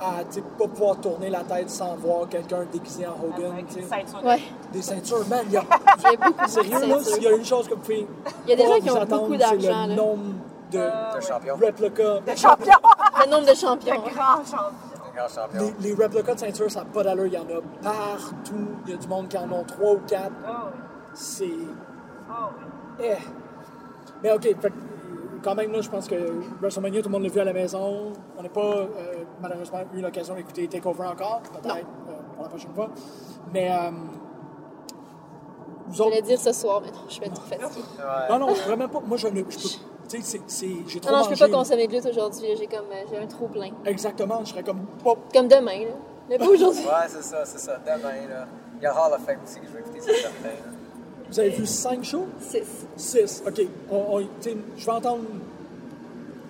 à, 0.00 0.24
pas 0.58 0.66
pouvoir 0.68 1.00
tourner 1.00 1.30
la 1.30 1.44
tête 1.44 1.70
sans 1.70 1.94
voir 1.94 2.28
quelqu'un 2.28 2.66
déguisé 2.70 3.06
en 3.06 3.12
Hogan, 3.12 3.52
Avec 3.52 3.68
tu 3.68 3.78
une 3.78 3.84
sais. 3.84 3.90
ceinture. 3.90 4.24
Ouais. 4.24 4.40
Des 4.72 4.82
ceintures, 4.82 5.26
man, 5.28 5.44
il 5.46 5.52
y 5.52 5.56
a. 5.56 5.62
Beaucoup 6.26 6.48
Sérieux, 6.48 6.72
là, 6.72 6.80
ceintures. 6.80 7.00
s'il 7.14 7.22
y 7.22 7.26
a 7.28 7.32
une 7.36 7.44
chose 7.44 7.68
que 7.68 7.74
vous 7.74 7.80
pouvez. 7.80 8.06
Il 8.44 8.50
y 8.50 8.52
a 8.52 8.56
des 8.56 8.66
gens 8.66 8.80
qui 8.80 8.90
ont 8.90 9.04
beaucoup 9.06 9.36
d'argent, 9.36 9.84
le 9.86 9.88
là. 9.90 9.94
nombre 9.94 10.34
de 10.72 11.16
De 11.16 11.20
champion. 11.20 11.54
replicas. 11.56 12.20
Le 12.26 12.36
champion! 12.36 12.74
Le 13.24 13.30
nombre 13.30 13.48
de 13.50 13.54
champions. 13.54 14.02
Le 14.04 14.10
grand 14.14 14.36
champion. 14.44 14.56
Un 15.12 15.16
grand 15.16 15.28
champion. 15.28 15.72
Les, 15.80 15.88
les 15.90 15.94
replicas 16.02 16.34
de 16.34 16.40
ceintures, 16.40 16.70
ça 16.70 16.80
n'a 16.80 16.86
pas 16.86 17.02
d'allure. 17.04 17.26
Il 17.26 17.34
y 17.34 17.38
en 17.38 17.42
a 17.42 17.60
partout. 17.82 18.68
Il 18.86 18.90
y 18.90 18.94
a 18.94 18.96
du 18.96 19.08
monde 19.08 19.28
qui 19.28 19.36
en 19.38 19.50
ont 19.52 19.64
trois 19.64 19.92
ou 19.92 20.00
quatre. 20.06 20.32
Oh. 20.48 20.68
C'est. 21.14 21.44
Oh. 22.28 22.48
Eh. 23.00 23.16
Mais 24.22 24.32
OK, 24.32 24.42
fait 24.42 24.66
euh, 24.66 24.70
quand 25.42 25.54
même, 25.54 25.72
là, 25.72 25.80
je 25.80 25.90
pense 25.90 26.06
que 26.08 26.14
WrestleMania, 26.60 27.00
tout 27.02 27.08
le 27.08 27.12
monde 27.12 27.22
l'a 27.24 27.28
vu 27.28 27.40
à 27.40 27.44
la 27.44 27.52
maison. 27.52 28.12
On 28.38 28.42
n'a 28.42 28.48
pas, 28.48 28.60
euh, 28.60 28.86
malheureusement, 29.40 29.80
eu 29.92 30.00
l'occasion 30.00 30.34
d'écouter 30.34 30.68
Takeover 30.68 31.06
encore, 31.06 31.42
peut-être, 31.42 31.86
euh, 32.08 32.12
pour 32.34 32.44
la 32.44 32.48
prochaine 32.48 32.74
fois. 32.74 32.88
Mais, 33.52 33.70
euh, 33.70 33.90
vous 35.88 36.00
autres. 36.00 36.10
J'allais 36.10 36.22
dire 36.22 36.40
ce 36.40 36.52
soir, 36.52 36.80
mais 36.84 36.90
non, 36.92 37.04
je 37.08 37.20
vais 37.20 37.26
être 37.26 37.34
trop 37.34 37.44
fatiguée. 37.46 37.68
Ouais. 37.98 38.28
Non, 38.30 38.38
non, 38.46 38.52
vraiment 38.54 38.88
pas. 38.88 39.00
Moi, 39.00 39.16
je 39.16 39.28
ne. 39.28 39.38
Je 39.38 39.42
peux, 39.44 39.68
tu 40.08 40.16
sais, 40.20 40.22
c'est- 40.22 40.40
c'est- 40.46 40.88
j'ai 40.88 41.00
trop 41.00 41.10
Non, 41.12 41.18
non, 41.18 41.24
je 41.24 41.30
peux 41.30 41.36
pas 41.36 41.46
là. 41.48 41.52
consommer 41.56 41.86
de 41.86 41.92
lutte 41.92 42.06
aujourd'hui. 42.06 42.46
J'ai 42.58 42.66
comme, 42.66 42.86
euh, 42.92 43.04
j'ai 43.10 43.18
un 43.18 43.26
trou 43.26 43.48
plein. 43.48 43.70
Exactement, 43.84 44.40
je 44.44 44.50
serais 44.50 44.62
comme 44.62 44.80
pas. 45.02 45.14
Comme 45.34 45.48
demain, 45.48 45.80
là. 45.84 45.94
Mais 46.28 46.38
pas 46.38 46.46
aujourd'hui. 46.46 46.82
Ouais, 46.84 47.08
c'est 47.08 47.22
ça, 47.22 47.44
c'est 47.44 47.58
ça. 47.58 47.78
Demain, 47.84 48.28
là. 48.28 48.46
Il 48.78 48.84
y 48.84 48.86
a 48.86 48.92
Hall 48.94 49.12
of 49.14 49.24
Fame 49.24 49.38
aussi 49.44 49.60
que 49.60 49.66
je 49.66 49.72
vais 49.72 49.80
écouter, 49.80 50.00
c'est 50.00 50.14
certain. 50.22 50.48
là. 50.48 50.70
Vous 51.30 51.40
avez 51.40 51.48
vu 51.50 51.66
cinq 51.66 52.04
shows? 52.04 52.26
Six. 52.40 52.86
Six. 52.96 53.42
OK. 53.46 53.66
On, 53.90 54.18
on- 54.18 54.28
je 54.76 54.84
vais 54.86 54.92
entendre 54.92 55.22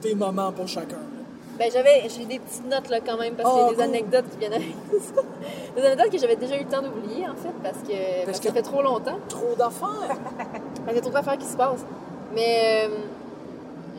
tes 0.00 0.14
moments 0.14 0.50
pour 0.52 0.66
chacun. 0.66 0.96
Ben, 1.58 1.70
j'avais, 1.70 2.08
j'ai 2.08 2.24
des 2.24 2.38
petites 2.38 2.68
notes, 2.68 2.88
là, 2.88 2.98
quand 3.00 3.16
même, 3.18 3.34
parce 3.34 3.48
qu'il 3.48 3.58
y 3.58 3.62
Ah, 3.62 3.66
a 3.66 3.68
des 3.70 3.74
cool. 3.76 3.84
anecdotes 3.84 4.24
qui 4.32 4.38
viennent 4.38 4.52
avec 4.54 4.74
ça. 5.00 5.22
Des 5.76 5.82
anecdotes 5.82 6.10
que 6.10 6.18
j'avais 6.18 6.36
déjà 6.36 6.56
eu 6.56 6.60
le 6.64 6.68
temps 6.68 6.82
d'oublier, 6.82 7.28
en 7.28 7.34
fait, 7.36 7.52
parce 7.62 7.78
que, 7.78 8.24
parce 8.24 8.38
que 8.38 8.42
que- 8.44 8.48
ça 8.48 8.54
fait 8.54 8.62
trop 8.62 8.82
longtemps. 8.82 9.18
Trop 9.28 9.54
d'affaires. 9.56 10.16
Il 10.88 10.94
y 10.94 10.98
a 10.98 11.00
trop 11.00 11.10
d'affaires 11.10 11.38
qui 11.38 11.46
se 11.46 11.56
passent. 11.56 11.84
Mais 12.34 12.86
euh, 12.88 12.96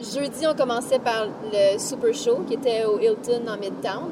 jeudi, 0.03 0.45
on 0.48 0.53
commençait 0.55 1.00
par 1.00 1.27
le 1.51 1.77
Super 1.79 2.13
Show 2.13 2.41
qui 2.48 2.55
était 2.55 2.86
au 2.86 3.00
Hilton 3.00 3.41
en 3.48 3.57
Midtown. 3.57 4.10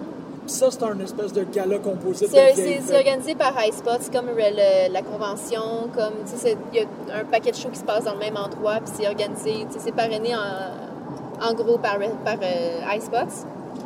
ça, 0.48 0.69
c'est 0.71 0.83
un 0.83 1.00
espèce 1.00 1.31
de 1.33 1.43
gala 1.43 1.77
composite 1.79 2.29
C'est 2.29 2.98
organisé 2.98 3.36
par 3.36 3.53
High 3.63 3.74
Spot, 3.74 3.98
c'est 4.01 4.12
comme 4.13 4.27
le- 4.27 4.91
la 4.91 5.01
convention, 5.01 5.89
comme 5.95 6.13
tu 6.25 6.31
sais, 6.31 6.38
c'est- 6.38 6.57
il 6.74 6.79
y 6.79 6.81
a 6.81 7.19
un 7.21 7.25
paquet 7.25 7.51
de 7.51 7.55
shows 7.55 7.69
qui 7.69 7.79
se 7.79 7.83
passent 7.86 8.05
dans 8.05 8.13
le 8.13 8.19
même 8.19 8.36
endroit, 8.38 8.77
puis 8.83 8.91
c'est 8.98 9.07
organisé, 9.07 9.65
tu 9.67 9.74
sais, 9.74 9.79
c'est 9.86 9.91
parrainé 9.95 10.36
en, 10.36 11.48
en 11.50 11.53
gros 11.53 11.77
par, 11.77 11.98
par 12.25 12.36
euh, 12.41 12.79
High 12.91 13.01
Spots. 13.01 13.45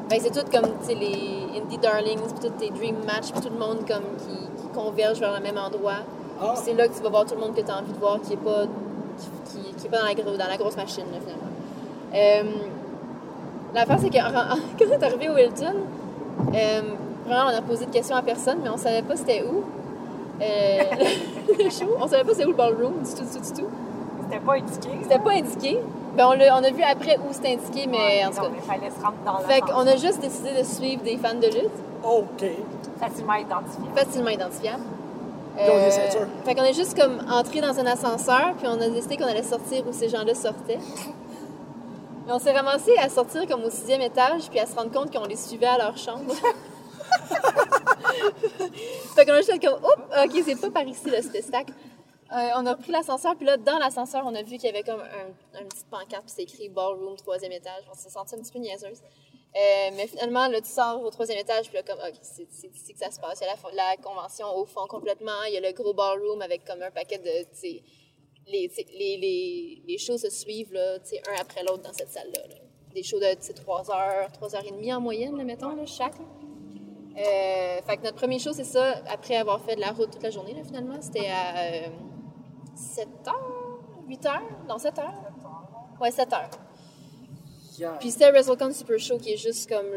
Ben, 0.09 0.19
c'est 0.21 0.31
tout 0.31 0.45
comme 0.51 0.71
les 0.87 1.59
Indie 1.59 1.77
Darlings, 1.77 2.19
puis 2.39 2.49
tous 2.49 2.55
tes 2.57 2.69
Dream 2.69 2.97
Match, 3.05 3.31
puis 3.31 3.41
tout 3.41 3.49
le 3.53 3.59
monde 3.59 3.79
comme 3.87 4.05
qui, 4.19 4.35
qui 4.61 4.67
converge 4.73 5.19
vers 5.19 5.33
le 5.33 5.41
même 5.41 5.57
endroit. 5.57 6.01
Ah. 6.41 6.53
C'est 6.55 6.73
là 6.73 6.87
que 6.87 6.95
tu 6.95 7.01
vas 7.03 7.09
voir 7.09 7.25
tout 7.25 7.35
le 7.35 7.41
monde 7.41 7.55
que 7.55 7.61
tu 7.61 7.69
as 7.71 7.77
envie 7.77 7.91
de 7.93 7.97
voir 7.99 8.19
qui 8.21 8.33
est 8.33 8.37
pas, 8.37 8.63
qui, 9.17 9.59
qui- 9.59 9.73
qui 9.73 9.87
est 9.87 9.89
pas 9.89 9.99
dans, 9.99 10.05
la, 10.31 10.37
dans 10.37 10.47
la 10.49 10.57
grosse 10.57 10.75
machine, 10.77 11.05
là, 11.11 11.19
finalement. 11.21 11.51
Euh, 12.15 12.43
L'affaire, 13.73 13.97
c'est 13.99 14.09
que 14.09 14.15
quand 14.79 14.85
on 14.89 14.91
est 14.93 15.03
arrivé 15.03 15.29
au 15.29 15.37
Hilton, 15.37 15.73
euh, 16.53 16.81
vraiment, 17.27 17.51
on 17.53 17.57
a 17.57 17.61
posé 17.61 17.85
de 17.85 17.91
questions 17.91 18.15
à 18.15 18.21
personne, 18.21 18.59
mais 18.63 18.69
on 18.69 18.77
savait 18.77 19.01
pas 19.01 19.15
c'était 19.17 19.43
où. 19.43 19.63
Euh, 20.41 20.79
le 21.63 21.69
show. 21.69 21.89
On 21.99 22.07
savait 22.07 22.23
pas 22.23 22.31
c'était 22.33 22.45
où 22.45 22.49
le 22.51 22.55
ballroom, 22.55 22.93
du 23.03 23.13
tout, 23.13 23.23
du 23.23 23.29
tout, 23.29 23.53
du 23.55 23.61
tout. 23.61 23.67
C'était 24.23 24.39
pas 24.43 24.53
indiqué. 24.53 24.89
C'était 25.03 25.19
pas 25.19 25.31
indiqué. 25.31 25.79
Ben, 26.15 26.27
on, 26.29 26.33
l'a- 26.33 26.55
on 26.57 26.63
a 26.63 26.71
vu 26.71 26.81
après 26.83 27.17
où 27.17 27.33
c'était 27.33 27.53
indiqué, 27.53 27.85
mais 27.87 28.25
en 28.25 28.29
tout 28.29 28.37
cas. 28.41 28.47
il 28.55 28.61
fallait 28.61 28.89
se 28.89 29.01
rendre 29.03 29.15
dans 29.25 29.37
Fait 29.39 29.59
l'ascenseur. 29.59 29.75
qu'on 29.75 29.87
a 29.87 29.95
juste 29.97 30.19
décidé 30.21 30.49
de 30.57 30.63
suivre 30.63 31.03
des 31.03 31.17
fans 31.17 31.33
de 31.35 31.47
lutte, 31.47 31.77
OK. 32.03 32.45
Facilement 32.97 33.33
identifié. 33.33 33.83
facilement 33.93 34.29
des 35.57 35.91
ceintures. 35.91 36.27
fait 36.45 36.55
qu'on 36.55 36.63
est 36.63 36.73
juste 36.73 36.97
comme 36.99 37.17
entré 37.29 37.59
dans 37.59 37.77
un 37.77 37.85
ascenseur, 37.85 38.53
puis 38.57 38.67
on 38.69 38.79
a 38.81 38.87
décidé 38.89 39.17
qu'on 39.17 39.25
allait 39.27 39.43
sortir 39.43 39.83
où 39.87 39.91
ces 39.91 40.07
gens-là 40.07 40.33
sortaient. 40.33 40.79
Mais 42.25 42.31
on 42.31 42.39
s'est 42.39 42.53
ramassé 42.53 42.95
à 42.97 43.09
sortir 43.09 43.45
comme 43.47 43.63
au 43.63 43.69
sixième 43.69 44.01
étage, 44.01 44.49
puis 44.49 44.59
à 44.59 44.65
se 44.65 44.75
rendre 44.75 44.91
compte 44.91 45.11
qu'on 45.11 45.25
les 45.25 45.35
suivait 45.35 45.67
à 45.67 45.77
leur 45.77 45.97
chambre. 45.97 46.33
fait 49.15 49.25
qu'on 49.25 49.33
a 49.33 49.41
juste 49.41 49.61
comme, 49.61 49.75
oups, 49.83 50.01
ok, 50.23 50.43
c'est 50.43 50.59
pas 50.59 50.71
par 50.71 50.87
ici 50.87 51.09
le 51.09 51.21
spectacle. 51.21 51.73
Euh, 52.31 52.49
on 52.55 52.65
a 52.65 52.75
pris 52.75 52.91
l'ascenseur, 52.91 53.35
puis 53.35 53.45
là, 53.45 53.57
dans 53.57 53.77
l'ascenseur, 53.77 54.23
on 54.25 54.33
a 54.33 54.41
vu 54.41 54.57
qu'il 54.57 54.65
y 54.65 54.69
avait 54.69 54.81
comme 54.81 55.01
un, 55.01 55.59
un 55.59 55.63
petit 55.65 55.85
pancarte, 55.89 56.23
puis 56.23 56.29
c'était 56.29 56.43
écrit 56.43 56.69
Ballroom, 56.69 57.15
troisième 57.17 57.51
étage. 57.51 57.83
On 57.91 57.93
s'est 57.93 58.09
senti 58.09 58.33
un 58.35 58.39
petit 58.39 58.51
peu 58.51 58.59
niaiseuse. 58.59 59.01
Euh, 59.55 59.91
mais 59.93 60.07
finalement, 60.07 60.47
là, 60.47 60.59
tu 60.59 60.67
sors 60.67 61.01
au 61.01 61.09
troisième 61.11 61.39
étage, 61.39 61.67
puis 61.67 61.75
là, 61.75 61.83
comme, 61.83 61.99
ok, 61.99 62.15
c'est 62.21 62.47
c'est 62.51 62.67
ici 62.75 62.93
que 62.93 62.99
ça 62.99 63.09
se 63.09 63.19
passe. 63.21 63.39
Il 63.39 63.45
y 63.45 63.49
a 63.49 63.55
la, 63.73 63.95
convention 63.97 64.53
au 64.57 64.65
fond 64.65 64.85
complètement. 64.87 65.43
Il 65.47 65.53
y 65.53 65.57
a 65.57 65.61
le 65.61 65.71
gros 65.71 65.93
ballroom 65.93 66.41
avec 66.41 66.65
comme 66.65 66.81
un 66.81 66.91
paquet 66.91 67.19
de, 67.19 67.47
les, 68.47 68.71
les, 68.97 69.17
les, 69.17 69.83
les 69.87 69.97
shows 69.97 70.17
se 70.17 70.29
suivent, 70.29 70.73
là, 70.73 70.97
un 70.97 71.41
après 71.41 71.63
l'autre 71.63 71.83
dans 71.83 71.93
cette 71.93 72.09
salle-là. 72.09 72.47
là. 72.47 72.55
Des 72.93 73.03
shows 73.03 73.19
de, 73.19 73.33
tu 73.35 73.41
sais, 73.41 73.53
3 73.53 73.91
heures, 73.91 74.31
3 74.31 74.55
heures 74.55 74.65
et 74.65 74.71
demie 74.71 74.93
en 74.93 75.01
moyenne, 75.01 75.37
là, 75.37 75.43
mettons, 75.43 75.75
là, 75.75 75.85
chaque. 75.85 76.15
Euh, 77.17 77.81
fait 77.81 77.97
que 77.97 78.03
notre 78.03 78.17
premier 78.17 78.39
show, 78.39 78.53
c'est 78.53 78.63
ça, 78.63 79.01
après 79.07 79.35
avoir 79.35 79.61
fait 79.63 79.75
de 79.75 79.81
la 79.81 79.91
route 79.91 80.11
toute 80.11 80.23
la 80.23 80.29
journée, 80.29 80.53
là, 80.53 80.63
finalement. 80.63 81.01
C'était 81.01 81.27
à 81.27 81.87
euh, 81.87 81.87
7 82.75 83.07
heures, 83.27 83.79
8 84.07 84.25
heures? 84.25 84.65
Non, 84.67 84.77
7 84.77 84.99
heures. 84.99 85.31
Ouais, 85.99 86.11
7 86.11 86.33
heures. 86.33 86.49
Yeah. 87.77 87.97
Puis 87.99 88.11
c'était 88.11 88.31
WrestleCon 88.31 88.71
Super 88.71 88.99
Show 88.99 89.17
qui 89.17 89.33
est 89.33 89.37
juste 89.37 89.67
comme. 89.67 89.91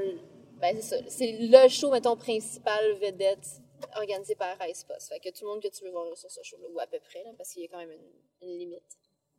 Ben, 0.61 0.77
c'est 0.77 0.83
ça. 0.83 0.97
C'est 1.09 1.39
le 1.41 1.69
show, 1.69 1.91
mettons, 1.93 2.17
principal 2.17 2.95
vedette 3.01 3.61
organisé 3.97 4.35
par 4.35 4.57
Ice 4.69 4.85
Post. 4.85 5.09
Fait 5.09 5.21
que 5.21 5.29
tout 5.31 5.45
le 5.45 5.51
monde 5.53 5.63
que 5.63 5.69
tu 5.69 5.85
veux 5.85 5.91
voir 5.91 6.05
sur 6.17 6.31
ce 6.31 6.41
show-là, 6.43 6.67
ou 6.75 6.81
à 6.81 6.87
peu 6.87 6.99
près, 6.99 7.23
là, 7.25 7.31
parce 7.37 7.53
qu'il 7.53 7.63
y 7.63 7.67
a 7.67 7.69
quand 7.69 7.79
même 7.79 7.93
une, 7.93 8.11
une 8.43 8.59
limite. 8.59 8.83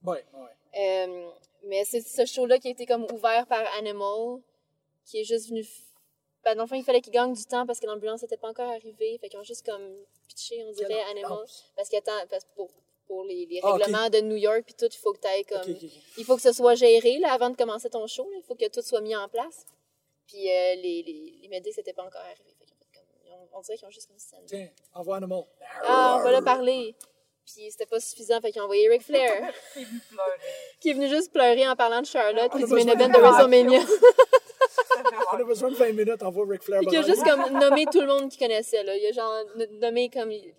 Ouais, 0.04 0.24
ouais. 0.34 0.80
Euh, 1.08 1.30
mais 1.64 1.84
c'est 1.86 2.02
ce 2.02 2.26
show-là 2.26 2.58
qui 2.60 2.68
a 2.70 2.72
été 2.72 2.86
comme 2.86 3.06
ouvert 3.12 3.46
par 3.48 3.66
Animal, 3.78 4.40
qui 5.06 5.20
est 5.20 5.24
juste 5.24 5.50
venu. 5.50 5.66
Ben, 6.44 6.56
dans 6.56 6.64
le 6.64 6.70
fond, 6.70 6.76
il 6.76 6.84
fallait 6.84 7.02
qu'il 7.02 7.12
gagne 7.12 7.34
du 7.34 7.44
temps 7.46 7.66
parce 7.66 7.80
que 7.80 7.86
l'ambulance 7.86 8.22
n'était 8.22 8.38
pas 8.38 8.48
encore 8.50 8.70
arrivée. 8.70 9.18
Fait 9.20 9.28
qu'ils 9.30 9.40
ont 9.40 9.44
juste 9.44 9.66
comme 9.66 9.94
pitché, 10.28 10.64
on 10.64 10.72
dirait, 10.72 11.02
Animal. 11.12 11.32
ambulance? 11.32 11.66
Parce 11.76 11.90
que 11.90 11.98
attends, 11.98 12.26
parce 12.30 12.46
que 12.46 12.50
pour, 12.56 12.70
pour 13.08 13.24
les, 13.26 13.46
les 13.46 13.60
Ah, 13.62 13.74
règlements 13.74 14.10
de 14.10 14.20
New 14.22 14.38
York, 14.38 14.62
puis 14.66 14.74
tout, 14.74 14.86
il 14.86 14.98
faut 14.98 15.12
que 15.12 15.20
tu 15.20 15.28
ailles 15.28 15.44
comme. 15.46 15.76
Il 16.18 16.24
faut 16.24 16.36
que 16.38 16.42
ce 16.42 16.54
soit 16.54 16.76
géré 16.76 17.18
là, 17.20 17.34
avant 17.34 17.50
de 17.50 17.58
commencer 17.58 17.90
ton 17.90 18.08
show. 18.08 18.30
Il 18.38 18.44
faut 18.44 18.56
que 18.56 18.70
tout 18.70 18.82
soit 18.82 19.02
mis 19.02 19.16
en 19.16 19.28
place. 19.28 19.66
Puis 20.28 20.48
euh, 20.50 20.76
les, 20.76 21.04
les, 21.04 21.40
les 21.42 21.48
médics, 21.50 21.74
c'était 21.74 21.92
pas 21.94 22.06
encore 22.06 22.22
arrivé. 22.22 22.56
Fait 22.58 22.66
qu'ils 22.66 22.76
ont 22.76 22.80
fait 22.80 23.00
comme- 23.00 23.08
ils 23.26 23.32
ont- 23.34 23.50
on 23.58 23.62
dirait 23.62 23.78
qu'ils 23.78 23.88
ont 23.88 23.92
juste 23.92 24.08
comme 24.08 24.20
scène. 24.20 24.44
Tiens, 24.46 24.70
envoie 24.94 25.20
mot. 25.22 25.46
Ah, 25.84 26.18
on 26.20 26.24
va 26.24 26.40
le 26.40 26.44
parler. 26.46 26.96
Puis 27.56 27.72
c'était 27.72 27.86
pas 27.86 28.00
suffisant, 28.00 28.40
fait 28.42 28.52
qu'ils 28.52 28.62
ont 28.62 28.66
envoyé 28.66 28.88
Ric 28.90 29.02
Flair, 29.02 29.32
pleurer. 29.74 29.90
qui 30.80 30.90
est 30.90 30.94
venu 30.94 31.08
juste 31.10 31.32
pleurer 31.34 31.68
en 31.68 31.76
parlant 31.76 32.02
de 32.02 32.06
Charlotte, 32.06 32.52
puis 32.54 32.64
du 32.64 32.72
main 32.74 32.80
event 32.88 33.10
de- 33.10 33.18
WrestleMania. 33.20 33.80
On 35.34 35.38
a 35.38 35.44
besoin 35.44 35.70
de 35.72 35.76
20 35.76 35.92
minutes, 35.94 36.22
envoie 36.24 36.46
Ric 36.48 36.64
Flair. 36.64 36.80
Puis 36.82 36.90
qui 36.90 36.98
a 36.98 37.02
juste 37.02 37.24
comme 37.24 37.60
nommé 37.60 37.86
tout 37.92 38.02
le 38.02 38.08
monde 38.08 38.30
qu'il 38.30 38.40
connaissait, 38.40 38.84
là. 38.84 38.96
Il 38.96 39.06
a 39.08 39.12
genre 39.12 39.34
nommé 39.82 40.10
comme. 40.10 40.32
Il 40.32 40.54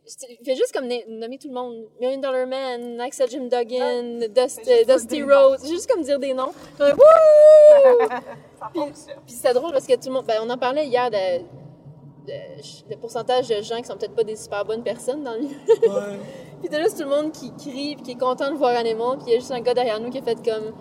fait 0.44 0.57
juste 0.57 0.72
comme 0.72 0.88
nommer 1.09 1.38
tout 1.38 1.48
le 1.48 1.55
monde. 1.55 1.87
Million 2.00 2.18
Dollar 2.18 2.46
Man, 2.46 3.00
Axel 3.00 3.29
Jim 3.29 3.48
Duggan, 3.48 4.26
Dust- 4.29 4.61
C'est 4.64 4.79
juste 4.79 4.88
Dusty 4.88 5.07
des 5.07 5.22
Rhodes. 5.22 5.61
Juste 5.66 5.90
comme 5.90 6.03
dire 6.03 6.18
des 6.18 6.33
noms. 6.35 6.53
Genre, 6.79 6.88
Wouh! 6.96 8.09
Ça 8.59 8.70
fonctionne. 8.74 9.16
Puis 9.26 9.35
c'était 9.37 9.55
drôle 9.55 9.72
parce 9.72 9.87
que 9.87 9.94
tout 9.94 10.07
le 10.07 10.12
monde. 10.12 10.26
Ben, 10.26 10.40
on 10.42 10.50
en 10.50 10.59
parlait 10.59 10.87
hier 10.87 11.11
de. 11.11 11.44
Le 12.26 12.96
pourcentage 12.96 13.48
de 13.48 13.62
gens 13.62 13.78
qui 13.78 13.85
sont 13.85 13.96
peut-être 13.96 14.14
pas 14.14 14.24
des 14.24 14.37
super 14.37 14.64
bonnes 14.64 14.83
personnes 14.83 15.22
dans 15.24 15.33
le 15.33 15.40
milieu. 15.40 15.56
Ouais. 15.83 16.18
Puis 16.61 16.68
t'as 16.68 16.80
juste 16.83 16.98
tout 16.98 17.09
le 17.09 17.11
monde 17.11 17.33
qui 17.33 17.52
crie 17.54 17.94
puis 17.96 18.02
qui 18.02 18.11
est 18.12 18.18
content 18.18 18.50
de 18.50 18.56
voir 18.56 18.76
Animal. 18.76 19.16
Puis 19.18 19.28
il 19.28 19.33
y 19.33 19.37
a 19.37 19.38
juste 19.38 19.50
un 19.50 19.61
gars 19.61 19.72
derrière 19.74 19.98
nous 19.98 20.11
qui 20.11 20.18
a 20.18 20.22
fait 20.22 20.38
comme 20.44 20.72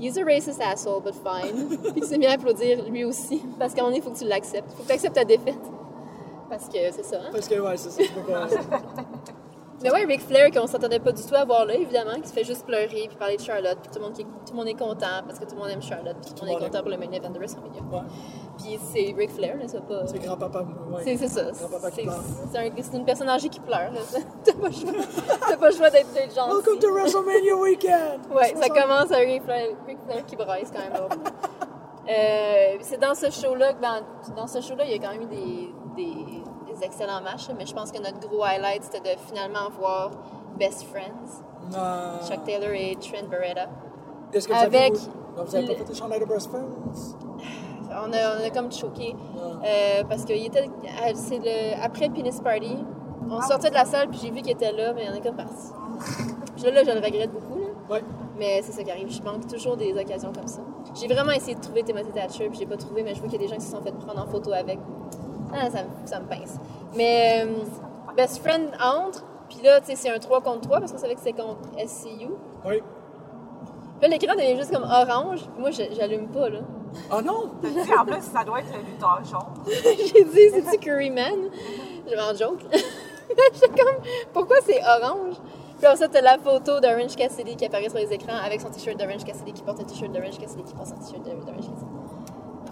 He's 0.00 0.16
a 0.16 0.24
racist 0.24 0.60
asshole, 0.60 1.02
but 1.02 1.14
fine. 1.14 1.78
puis 1.92 2.00
qui 2.00 2.06
s'est 2.06 2.18
mis 2.18 2.26
à 2.26 2.32
applaudir 2.32 2.82
lui 2.84 3.04
aussi. 3.04 3.42
Parce 3.58 3.74
qu'à 3.74 3.82
un 3.82 3.84
moment 3.84 3.96
donné, 3.96 3.98
il 3.98 4.02
faut 4.02 4.10
que 4.10 4.18
tu 4.18 4.24
l'acceptes. 4.28 4.68
Il 4.70 4.76
faut 4.76 4.82
que 4.82 4.88
tu 4.88 4.92
acceptes 4.94 5.14
ta 5.14 5.24
défaite. 5.24 5.60
Parce 6.48 6.68
que 6.68 6.78
c'est 6.90 7.04
ça, 7.04 7.18
hein? 7.18 7.28
Parce 7.30 7.46
que, 7.46 7.60
ouais, 7.60 7.76
c'est 7.76 7.90
ça. 7.90 8.02
tu 8.02 8.12
peux 8.12 8.22
pas- 8.32 8.48
Mais 9.82 9.90
ouais, 9.90 10.04
Ric 10.04 10.20
Flair, 10.20 10.50
qu'on 10.50 10.66
s'attendait 10.66 10.98
pas 10.98 11.12
du 11.12 11.22
tout 11.22 11.34
à 11.34 11.44
voir 11.44 11.64
là, 11.64 11.74
évidemment, 11.74 12.14
qui 12.20 12.28
se 12.28 12.34
fait 12.34 12.44
juste 12.44 12.66
pleurer 12.66 13.06
puis 13.08 13.16
parler 13.18 13.36
de 13.38 13.42
Charlotte. 13.42 13.78
Puis 13.82 13.90
tout 13.90 13.98
le 13.98 14.04
monde, 14.04 14.12
qui- 14.12 14.24
tout 14.24 14.52
le 14.52 14.56
monde 14.56 14.68
est 14.68 14.74
content 14.78 15.22
parce 15.26 15.38
que 15.38 15.44
tout 15.46 15.54
le 15.54 15.60
monde 15.60 15.70
aime 15.70 15.80
Charlotte. 15.82 16.16
Puis 16.22 16.34
tout 16.34 16.44
le 16.44 16.50
monde 16.52 16.60
est 16.60 16.64
content 16.66 16.80
pour 16.80 16.90
le 16.90 16.98
main 16.98 17.10
event 17.12 17.30
de 17.30 17.38
WrestleMania. 17.38 17.80
Ouais. 17.90 18.00
Puis 18.58 18.78
c'est 18.92 19.14
Ric 19.16 19.30
Flair, 19.30 19.56
là, 19.56 19.64
c'est 19.66 19.82
pas. 19.86 20.06
C'est 20.06 20.18
grand-papa. 20.18 20.66
Ouais. 20.92 21.00
C'est 21.04 21.16
c'est 21.16 21.28
ça. 21.28 21.44
Grand-papa 21.50 21.90
qui 21.90 21.96
C'est 21.96 22.02
pleure. 22.02 22.22
c'est 22.52 22.58
un- 22.58 22.70
c'est 22.82 22.96
une 22.98 23.04
personne 23.06 23.28
âgée 23.30 23.48
qui 23.48 23.60
pleure. 23.60 23.90
là. 23.92 24.00
T'as 24.44 24.52
pas 24.52 24.66
le 24.68 24.72
choix, 24.74 24.92
T'as 25.48 25.56
pas 25.56 25.70
le 25.70 25.74
choix 25.76 25.90
d'être 25.90 26.12
d'être 26.12 26.34
gentil. 26.34 26.54
Welcome 26.56 26.78
to 26.78 26.92
WrestleMania 26.92 27.56
Weekend! 27.56 28.20
Ouais, 28.34 28.54
ça 28.54 28.68
commence 28.68 29.10
avec 29.12 29.28
Ric 29.28 29.42
Flair, 29.44 29.68
Ric 29.86 29.98
Flair 30.06 30.26
qui 30.26 30.36
c'est 30.36 30.74
quand 30.74 31.00
même. 31.00 31.08
Euh, 32.08 32.76
c'est 32.80 32.98
dans 33.00 33.14
ce 33.14 33.30
show-là 33.30 33.72
que 33.74 33.80
ben, 33.80 34.00
dans 34.36 34.46
ce 34.46 34.60
show-là, 34.60 34.84
il 34.84 34.90
y 34.90 34.94
a 34.94 34.98
quand 34.98 35.12
même 35.12 35.22
eu 35.22 35.26
des, 35.26 35.72
des, 35.96 36.39
des 36.80 36.86
excellents 36.86 37.20
matchs, 37.22 37.48
mais 37.56 37.66
je 37.66 37.74
pense 37.74 37.90
que 37.92 37.98
notre 37.98 38.20
gros 38.20 38.42
highlight 38.42 38.84
c'était 38.84 39.14
de 39.14 39.20
finalement 39.20 39.68
voir 39.78 40.10
Best 40.58 40.84
Friends, 40.84 41.42
Euh, 41.74 42.18
Chuck 42.26 42.44
Taylor 42.44 42.70
et 42.72 42.96
Trent 42.96 43.28
Beretta. 43.30 43.68
Est-ce 44.32 44.48
que 44.48 44.52
vous 44.52 44.58
avec 44.58 44.92
avez, 44.92 45.66
pas 45.66 45.74
fait 45.74 45.88
les 45.88 45.94
chandails 45.94 46.20
de 46.20 46.24
Best 46.24 46.48
Friends? 46.50 47.16
On 47.90 48.12
a, 48.12 48.40
on 48.40 48.46
a 48.46 48.50
comme 48.50 48.72
choqué 48.72 49.14
euh, 49.64 50.04
parce 50.08 50.24
qu'il 50.24 50.44
était 50.44 50.68
euh, 50.68 51.12
c'est 51.14 51.38
le 51.38 51.82
après 51.82 52.08
le 52.08 52.14
Penis 52.14 52.40
Party. 52.42 52.76
On 53.30 53.40
sortait 53.42 53.70
de 53.70 53.74
la 53.74 53.84
salle 53.84 54.08
puis 54.08 54.18
j'ai 54.22 54.30
vu 54.30 54.42
qu'il 54.42 54.52
était 54.52 54.72
là, 54.72 54.92
mais 54.92 55.06
on 55.10 55.14
est 55.14 55.20
comme 55.20 55.36
parti. 55.36 55.68
Puis 56.56 56.64
là, 56.64 56.70
là, 56.72 56.84
je 56.84 56.90
le 56.90 57.04
regrette 57.04 57.32
beaucoup 57.32 57.58
là. 57.58 57.66
Ouais. 57.90 58.02
Mais 58.38 58.62
c'est 58.62 58.72
ça 58.72 58.82
qui 58.82 58.90
arrive, 58.90 59.10
je 59.10 59.22
manque 59.22 59.46
toujours 59.46 59.76
des 59.76 59.92
occasions 59.92 60.32
comme 60.32 60.46
ça. 60.46 60.60
J'ai 60.98 61.06
vraiment 61.06 61.32
essayé 61.32 61.54
de 61.54 61.60
trouver 61.60 61.82
Timothy 61.82 62.10
Thatcher, 62.10 62.48
puis 62.48 62.58
j'ai 62.58 62.66
pas 62.66 62.76
trouvé, 62.76 63.02
mais 63.02 63.14
je 63.14 63.20
vois 63.20 63.28
qu'il 63.28 63.40
y 63.40 63.44
a 63.44 63.46
des 63.46 63.52
gens 63.52 63.58
qui 63.58 63.66
se 63.66 63.72
sont 63.72 63.82
fait 63.82 63.92
prendre 63.92 64.22
en 64.22 64.26
photo 64.26 64.52
avec. 64.52 64.78
Ah, 65.52 65.70
ça, 65.70 65.82
me- 65.82 66.06
ça 66.06 66.20
me 66.20 66.26
pince. 66.26 66.56
Mais 66.94 67.44
euh, 67.44 67.54
Best 68.16 68.42
Friend 68.42 68.70
entre, 68.82 69.24
puis 69.48 69.58
là, 69.62 69.80
tu 69.80 69.86
sais, 69.88 69.96
c'est 69.96 70.10
un 70.10 70.18
3 70.18 70.40
contre 70.40 70.60
3 70.62 70.80
parce 70.80 70.92
qu'on 70.92 70.98
savait 70.98 71.14
que 71.14 71.20
c'est 71.22 71.32
contre 71.32 71.68
SCU. 71.86 72.28
Oui. 72.64 72.82
Puis 74.00 74.08
là, 74.08 74.16
l'écran 74.16 74.34
devient 74.34 74.56
juste 74.56 74.72
comme 74.72 74.84
orange, 74.84 75.40
puis 75.42 75.60
moi, 75.60 75.70
j'allume 75.70 76.28
pas, 76.28 76.48
là. 76.48 76.60
Ah 77.10 77.20
non! 77.22 77.50
Tu 77.62 77.70
dis, 77.70 77.94
en 77.94 78.04
plus, 78.04 78.20
ça 78.22 78.42
doit 78.44 78.60
être 78.60 78.72
le 78.72 78.80
lutteur 78.80 79.20
jaune. 79.24 79.64
j'ai 79.66 80.24
dit, 80.24 80.50
c'est-tu 80.64 80.78
Curryman? 80.78 81.50
Je 82.10 82.16
m'en 82.16 82.34
joke. 82.36 82.60
J'étais 83.54 83.68
comme, 83.68 84.02
pourquoi 84.32 84.56
c'est 84.64 84.80
orange? 84.82 85.34
Puis 85.76 85.86
après 85.86 85.96
ça, 85.96 86.08
t'as 86.08 86.20
la 86.20 86.36
photo 86.38 86.80
d'Orange 86.80 87.14
Cassidy 87.16 87.56
qui 87.56 87.64
apparaît 87.64 87.88
sur 87.88 87.98
les 87.98 88.12
écrans 88.12 88.36
avec 88.44 88.60
son 88.60 88.68
t-shirt 88.70 88.98
d'Orange 88.98 89.24
Cassidy 89.24 89.52
qui 89.52 89.62
porte 89.62 89.80
un 89.80 89.84
t-shirt 89.84 90.10
d'Orange 90.12 90.38
Cassidy 90.38 90.62
qui 90.64 90.74
porte 90.74 90.88
un 90.92 90.96
t-shirt 90.96 91.22
d'Orange 91.24 91.44
Cassidy. 91.56 91.79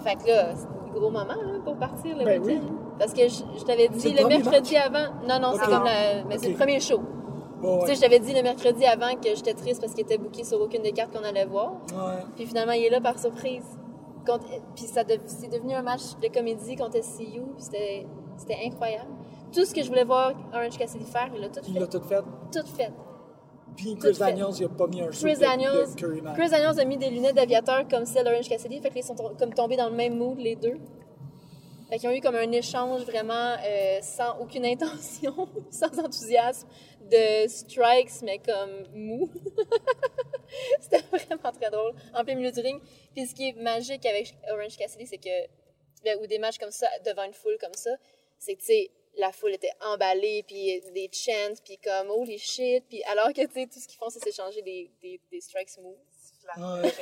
Fait 0.00 0.16
que 0.16 0.26
là, 0.28 0.54
c'est 0.54 0.66
un 0.66 0.92
gros 0.92 1.10
moment 1.10 1.26
là, 1.26 1.58
pour 1.64 1.76
partir 1.76 2.16
le 2.16 2.24
Ben 2.24 2.42
week-end. 2.42 2.60
Parce 2.98 3.12
que 3.12 3.22
je, 3.28 3.42
je 3.58 3.64
t'avais 3.64 3.88
dit 3.88 4.12
le 4.12 4.26
mercredi 4.26 4.76
avant. 4.76 5.12
Non, 5.28 5.38
non, 5.40 5.52
c'est 5.54 5.64
comme 5.64 5.84
la. 5.84 6.24
Mais 6.28 6.38
c'est 6.38 6.48
le 6.50 6.56
premier 6.56 6.80
show. 6.80 7.00
Bon, 7.60 7.80
Tu 7.80 7.88
sais, 7.88 7.94
je 7.96 8.00
t'avais 8.00 8.20
dit 8.20 8.32
le 8.34 8.42
mercredi 8.42 8.84
avant 8.84 9.14
que 9.16 9.34
j'étais 9.34 9.54
triste 9.54 9.80
parce 9.80 9.92
qu'il 9.92 10.02
était 10.04 10.18
booké 10.18 10.44
sur 10.44 10.60
aucune 10.60 10.82
des 10.82 10.92
cartes 10.92 11.12
qu'on 11.16 11.24
allait 11.24 11.44
voir. 11.44 11.72
Ouais. 11.92 12.22
Puis 12.36 12.46
finalement, 12.46 12.72
il 12.72 12.84
est 12.84 12.90
là 12.90 13.00
par 13.00 13.18
surprise. 13.18 13.64
Contre- 14.26 14.46
Puis 14.76 14.84
ça 14.84 15.02
dev- 15.04 15.20
c'est 15.26 15.50
devenu 15.50 15.74
un 15.74 15.82
match 15.82 16.02
de 16.22 16.28
comédie 16.28 16.76
contre 16.76 17.02
SCU. 17.02 17.42
C'était 17.56 18.06
c'était 18.36 18.58
incroyable. 18.64 19.08
Tout 19.52 19.64
ce 19.64 19.74
que 19.74 19.82
je 19.82 19.88
voulais 19.88 20.04
voir 20.04 20.32
Orange 20.54 20.76
Cassidy 20.78 21.04
faire, 21.10 21.30
il 21.36 21.42
a 21.42 21.48
tout 21.48 21.60
Il 21.66 21.72
fait. 21.74 21.80
l'a 21.80 21.86
tout 21.88 22.00
fait. 22.02 22.20
Tout 22.52 22.66
fait. 22.66 22.92
Puis 23.78 23.96
Chris. 23.96 24.18
Daniels, 24.18 24.48
il 24.58 24.64
a 24.64 24.68
pas 24.68 24.86
mis 24.88 25.00
un 25.00 25.08
Chris 25.08 25.36
Daniels, 25.38 25.94
de. 25.94 26.34
Chris 26.34 26.50
Daniels 26.50 26.80
a 26.80 26.84
mis 26.84 26.96
des 26.96 27.10
lunettes 27.10 27.36
d'aviateur 27.36 27.86
comme 27.88 28.04
celle 28.04 28.24
d'Orange 28.24 28.48
Cassidy. 28.48 28.80
Fait 28.80 28.90
qu'ils 28.90 29.04
sont 29.04 29.14
comme 29.14 29.54
tombés 29.54 29.76
dans 29.76 29.88
le 29.88 29.94
même 29.94 30.16
mood, 30.18 30.36
les 30.38 30.56
deux. 30.56 30.78
Fait 31.88 31.98
qu'ils 31.98 32.08
ont 32.08 32.12
eu 32.12 32.20
comme 32.20 32.34
un 32.34 32.50
échange 32.50 33.02
vraiment 33.02 33.56
euh, 33.64 33.98
sans 34.02 34.36
aucune 34.40 34.66
intention, 34.66 35.48
sans 35.70 35.96
enthousiasme, 35.98 36.68
de 37.02 37.46
strikes, 37.48 38.20
mais 38.22 38.40
comme 38.40 38.84
mou. 38.92 39.30
C'était 40.80 41.02
vraiment 41.10 41.52
très 41.52 41.70
drôle, 41.70 41.94
en 42.14 42.24
plein 42.24 42.34
milieu 42.34 42.50
du 42.50 42.60
ring. 42.60 42.80
Puis 43.14 43.26
ce 43.28 43.34
qui 43.34 43.50
est 43.50 43.62
magique 43.62 44.04
avec 44.04 44.34
Orange 44.52 44.76
Cassidy, 44.76 45.06
c'est 45.06 45.18
que, 45.18 45.46
ben, 46.04 46.18
ou 46.20 46.26
des 46.26 46.38
matchs 46.38 46.58
comme 46.58 46.72
ça, 46.72 46.88
devant 47.06 47.22
une 47.22 47.32
foule 47.32 47.56
comme 47.60 47.74
ça, 47.74 47.90
c'est 48.38 48.54
que, 48.54 48.60
tu 48.60 48.66
sais, 48.66 48.90
la 49.18 49.32
foule 49.32 49.52
était 49.54 49.72
emballée, 49.82 50.44
puis 50.46 50.80
des 50.94 51.10
chants, 51.12 51.54
puis 51.64 51.78
comme 51.78 52.10
holy 52.10 52.38
shit, 52.38 52.84
puis 52.88 53.02
alors 53.04 53.28
que, 53.28 53.44
tu 53.46 53.52
sais, 53.52 53.66
tout 53.66 53.78
ce 53.80 53.86
qu'ils 53.88 53.98
font, 53.98 54.08
c'est 54.10 54.20
s'échanger 54.22 54.62
des, 54.62 54.90
des, 55.02 55.20
des 55.30 55.40
strikes. 55.40 55.68
Ouais, 55.78 56.92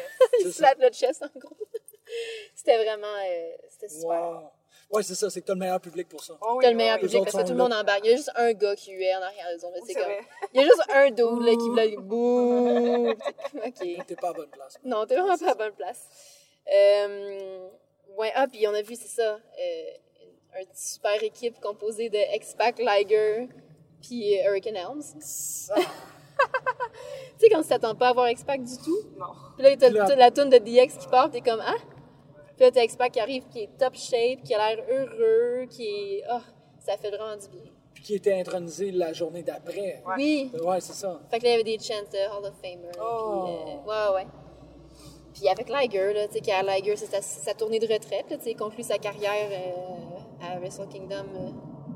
Ils 0.41 0.47
se 0.53 0.57
flattent 0.57 0.81
le 0.81 0.91
chest, 0.91 1.23
en 1.23 1.39
gros. 1.39 1.57
C'était 2.55 2.77
vraiment, 2.83 3.07
euh, 3.07 3.57
c'était 3.69 3.89
super. 3.89 4.09
wow. 4.31 4.51
Ouais, 4.91 5.03
c'est 5.03 5.17
ça, 5.17 5.29
c'est 5.29 5.41
que 5.41 5.47
t'as 5.47 5.55
le 5.55 5.59
meilleur 5.59 5.81
public 5.81 6.09
pour 6.09 6.23
ça. 6.23 6.35
Oh 6.41 6.55
oui, 6.57 6.63
T'as 6.65 6.71
le 6.71 6.77
meilleur 6.77 6.97
oui. 6.97 7.01
public 7.03 7.19
Les 7.25 7.25
parce 7.33 7.37
que 7.43 7.49
tout 7.49 7.53
le 7.57 7.59
monde 7.59 7.73
embarque. 7.73 8.01
Il 8.05 8.11
y 8.11 8.13
a 8.13 8.17
juste 8.17 8.31
un 8.37 8.53
gars 8.53 8.77
qui 8.77 8.93
huait 8.93 9.15
en 9.17 9.23
arrière 9.23 9.49
des 9.57 9.65
autres. 9.65 9.77
C'est 9.81 9.93
C'est 9.93 9.95
comme... 9.95 10.05
vrai. 10.05 10.21
Il 10.55 10.61
y 10.61 10.65
a 10.65 10.67
juste 10.67 10.83
un 10.89 11.11
dude 11.11 11.43
là, 11.45 11.51
qui 11.53 11.69
voulait 11.69 11.97
bouh. 11.97 13.11
ok. 13.11 14.07
T'es 14.07 14.17
pas 14.17 14.29
à 14.29 14.33
bonne 14.33 14.51
place. 14.51 14.79
Non, 14.85 15.05
t'es 15.07 15.17
vraiment 15.17 15.37
pas 15.37 15.51
à 15.51 15.55
bonne 15.55 15.73
place. 15.75 16.07
Euh, 16.73 17.69
ouais, 18.17 18.31
ah, 18.37 18.47
puis 18.47 18.67
on 18.69 18.75
a 18.75 18.83
vu, 18.83 18.95
c'est 18.95 19.09
ça, 19.09 19.35
euh, 19.35 19.91
une 20.61 20.75
super 20.75 21.23
équipe 21.23 21.61
composée 21.61 22.09
de 22.09 22.19
X-Pac, 22.37 22.79
Liger, 22.79 23.49
puis 24.01 24.37
Hurricane 24.45 24.77
Helms. 24.77 25.03
tu 25.19 25.23
sais, 27.39 27.49
quand 27.51 27.63
tu 27.63 27.69
t'attends 27.69 27.95
pas 27.95 28.09
à 28.09 28.13
voir 28.13 28.31
X-Pac 28.31 28.63
du 28.63 28.77
tout, 28.79 29.03
Non. 29.19 29.27
puis 29.57 29.65
là, 29.65 29.77
t'as 29.77 29.91
t'as 29.91 30.17
la 30.17 30.31
tune 30.31 30.51
de 30.51 30.59
DX 30.59 30.99
qui 30.99 31.09
part, 31.09 31.31
t'es 31.31 31.41
comme, 31.41 31.61
ah! 31.61 31.77
Puis 32.57 32.65
là, 32.65 32.71
t'as 32.71 32.85
X-Pac 32.85 33.13
qui 33.13 33.21
arrive, 33.21 33.45
qui 33.49 33.61
est 33.65 33.77
top 33.79 33.95
shape, 33.95 34.43
qui 34.43 34.55
a 34.55 34.75
l'air 34.75 34.85
heureux, 34.89 35.67
qui 35.69 35.87
est. 35.87 36.25
Oh, 36.33 36.41
ça 36.79 36.97
fait 36.97 37.11
vraiment 37.11 37.37
du 37.37 37.49
bien. 37.49 37.71
Puis 37.93 38.03
qui 38.03 38.15
était 38.15 38.39
intronisé 38.39 38.93
la 38.93 39.13
journée 39.13 39.43
d'après. 39.43 40.03
Oui! 40.17 40.51
Ouais, 40.63 40.81
c'est 40.81 40.95
ça. 40.95 41.21
Fait 41.31 41.39
que 41.39 41.45
là, 41.45 41.51
il 41.51 41.53
y 41.53 41.55
avait 41.55 41.65
des 41.65 41.79
chants 41.79 41.95
de 42.11 42.19
Hall 42.19 42.47
of 42.47 42.55
Famer. 42.63 42.93
Oh. 43.01 43.45
Puis, 43.45 43.73
euh, 43.73 44.11
ouais, 44.11 44.15
ouais. 44.15 44.27
Puis 45.35 45.49
avec 45.49 45.69
Liger, 45.69 46.15
là, 46.15 46.27
tu 46.29 46.35
sais, 46.35 46.41
qu'à 46.41 46.63
Liger, 46.63 46.97
c'est 46.97 47.07
sa, 47.07 47.21
sa 47.21 47.53
tournée 47.53 47.79
de 47.79 47.87
retraite, 47.87 48.31
là, 48.31 48.39
tu 48.39 48.45
sais, 48.45 48.51
il 48.53 48.57
conclut 48.57 48.85
sa 48.85 48.97
carrière 48.97 49.51
euh, 49.51 50.21
à 50.43 50.59
Wrestle 50.59 50.87
Kingdom 50.89 51.27
euh, 51.35 51.51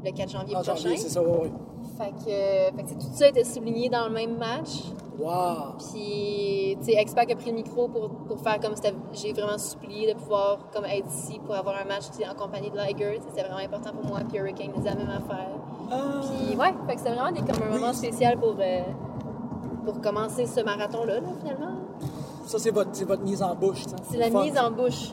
le 0.04 0.10
4 0.12 0.30
janvier 0.30 0.56
En 0.56 0.62
prochain. 0.62 0.90
c'est 0.96 1.08
ça, 1.08 1.22
ouais. 1.22 1.50
Fait 1.98 2.10
que, 2.10 2.30
euh, 2.30 2.70
fait 2.76 2.82
que, 2.82 3.00
tout 3.00 3.12
ça 3.12 3.28
était 3.28 3.44
souligné 3.44 3.88
dans 3.88 4.06
le 4.06 4.14
même 4.14 4.36
match. 4.36 4.84
Wow. 5.18 5.74
Puis, 5.78 6.76
tu 6.80 6.86
sais, 6.86 7.02
X-Pac 7.02 7.30
a 7.30 7.36
pris 7.36 7.50
le 7.50 7.56
micro 7.56 7.88
pour, 7.88 8.08
pour 8.08 8.40
faire 8.40 8.58
comme 8.60 8.74
j'ai 9.12 9.32
vraiment 9.32 9.58
supplié 9.58 10.12
de 10.12 10.18
pouvoir 10.18 10.70
comme 10.72 10.86
être 10.86 11.08
ici 11.08 11.38
pour 11.44 11.54
avoir 11.54 11.76
un 11.76 11.84
match 11.84 12.04
en 12.30 12.34
compagnie 12.34 12.70
de 12.70 12.76
Liger. 12.76 13.20
C'était 13.28 13.46
vraiment 13.46 13.62
important 13.62 13.90
pour 13.92 14.06
moi. 14.06 14.20
Puis 14.26 14.38
Hurricane 14.38 14.72
disait 14.72 14.90
la 14.90 14.94
même 14.94 15.10
affaire. 15.10 15.50
Ah. 15.90 16.20
Puis 16.22 16.56
ouais, 16.56 16.72
fait 16.86 16.94
que 16.94 17.00
c'était 17.00 17.14
vraiment 17.14 17.32
des, 17.32 17.40
comme 17.40 17.62
un 17.62 17.78
moment 17.78 17.92
spécial 17.92 18.38
pour, 18.38 18.56
euh, 18.58 18.82
pour 19.84 20.00
commencer 20.00 20.46
ce 20.46 20.60
marathon-là, 20.60 21.20
là, 21.20 21.28
finalement. 21.38 21.74
Ça, 22.46 22.58
c'est 22.58 22.70
votre, 22.70 23.04
votre 23.04 23.22
mise 23.22 23.42
en 23.42 23.54
bouche. 23.54 23.84
C'est 24.10 24.16
la 24.16 24.30
fun. 24.30 24.42
mise 24.42 24.58
en 24.58 24.70
bouche. 24.70 25.12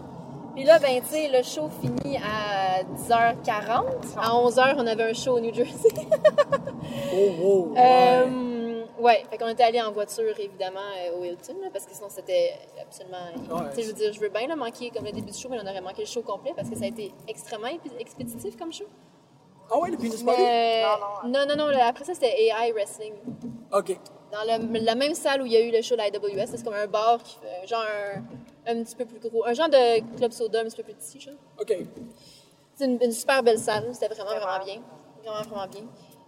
Puis 0.58 0.66
là, 0.66 0.80
ben, 0.80 1.00
tu 1.04 1.10
sais, 1.10 1.28
le 1.28 1.44
show 1.44 1.70
finit 1.70 2.18
à 2.18 2.82
10h40. 2.82 4.18
À 4.18 4.30
11h, 4.32 4.74
on 4.78 4.88
avait 4.88 5.04
un 5.04 5.14
show 5.14 5.38
au 5.38 5.40
New 5.40 5.54
Jersey. 5.54 5.88
Oh, 7.14 7.30
oh. 7.44 7.68
ouais. 7.76 7.82
Euh, 8.26 8.84
ouais, 9.00 9.24
fait 9.30 9.38
qu'on 9.38 9.48
était 9.50 9.64
allé 9.64 9.80
en 9.82 9.92
voiture, 9.92 10.34
évidemment, 10.40 10.80
euh, 10.80 11.18
au 11.20 11.24
Hilton, 11.24 11.56
là, 11.62 11.68
parce 11.72 11.86
que 11.86 11.94
sinon, 11.94 12.08
c'était 12.10 12.54
absolument. 12.82 13.18
Ouais. 13.52 13.70
Tu 13.70 13.76
sais, 13.76 13.82
je 13.84 13.88
veux 13.90 13.94
dire, 13.94 14.14
je 14.14 14.20
veux 14.20 14.30
bien 14.30 14.48
là, 14.48 14.56
manquer 14.56 14.90
comme 14.90 15.06
le 15.06 15.12
début 15.12 15.30
du 15.32 15.38
show, 15.38 15.48
mais 15.50 15.58
on 15.62 15.68
aurait 15.68 15.82
manqué 15.82 16.02
le 16.02 16.08
show 16.08 16.22
complet 16.24 16.54
parce 16.56 16.70
que 16.70 16.76
ça 16.76 16.86
a 16.86 16.88
été 16.88 17.12
extrêmement 17.28 17.68
expéditif 18.00 18.58
comme 18.58 18.74
show. 18.74 18.86
Ah 19.70 19.78
ouais, 19.80 19.92
le 19.92 19.98
penis 19.98 20.24
party? 20.24 20.42
Non, 21.28 21.46
non, 21.48 21.56
non, 21.56 21.68
après 21.88 22.04
ça, 22.06 22.14
c'était 22.16 22.34
AI 22.48 22.72
Wrestling. 22.72 23.14
OK. 23.74 24.00
Dans 24.32 24.44
le- 24.44 24.80
la 24.80 24.96
même 24.96 25.14
salle 25.14 25.42
où 25.44 25.46
il 25.46 25.52
y 25.52 25.58
a 25.58 25.62
eu 25.62 25.72
le 25.72 25.82
show 25.84 25.96
de 25.96 26.00
la 26.00 26.08
IWS, 26.08 26.48
c'est 26.48 26.64
comme 26.64 26.74
un 26.74 26.88
bar, 26.88 27.22
qui 27.22 27.38
fait, 27.38 27.68
genre 27.68 27.84
un, 27.84 28.22
un 28.68 28.84
petit 28.84 28.96
peu 28.96 29.06
plus 29.06 29.20
gros, 29.20 29.46
un 29.46 29.54
genre 29.54 29.70
de 29.70 30.18
club 30.18 30.32
soda 30.32 30.62
un 30.62 30.66
petit 30.66 30.78
peu 30.78 30.84
plus 30.84 30.94
petit, 30.94 31.20
genre. 31.20 31.36
OK. 31.60 31.76
C'est 32.76 32.86
une, 32.86 33.00
une 33.02 33.12
super 33.12 33.42
belle 33.42 33.60
salle, 33.60 33.90
c'était 33.94 34.14
vraiment, 34.14 34.38
vraiment 34.40 34.64
bien. 34.64 34.82
Vraiment, 35.24 35.42
vraiment 35.50 35.68
bien. 35.68 35.84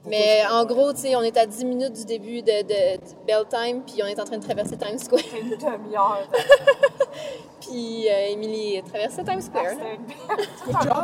Mais 0.05 0.43
en 0.49 0.65
gros, 0.65 0.93
tu 0.93 0.99
sais, 0.99 1.15
on 1.15 1.21
est 1.21 1.37
à 1.37 1.45
10 1.45 1.65
minutes 1.65 1.93
du 1.93 2.05
début 2.05 2.41
de, 2.41 2.63
de, 2.63 2.99
bell 3.27 3.43
time, 3.49 3.83
puis 3.83 4.01
on 4.01 4.05
est 4.05 4.19
en 4.19 4.23
train 4.23 4.37
de 4.37 4.43
traverser 4.43 4.77
Times 4.77 4.97
Square. 4.97 5.21
C'est 5.29 5.39
une 5.39 5.49
demi-heure. 5.49 6.27
Puis 7.61 8.07
euh, 8.09 8.31
Emily 8.31 8.81
traversait 8.83 9.23
Times 9.23 9.41
Square. 9.41 9.71
C'était 9.71 9.95
une 9.95 10.05
Good 10.65 10.83
job. 10.83 11.03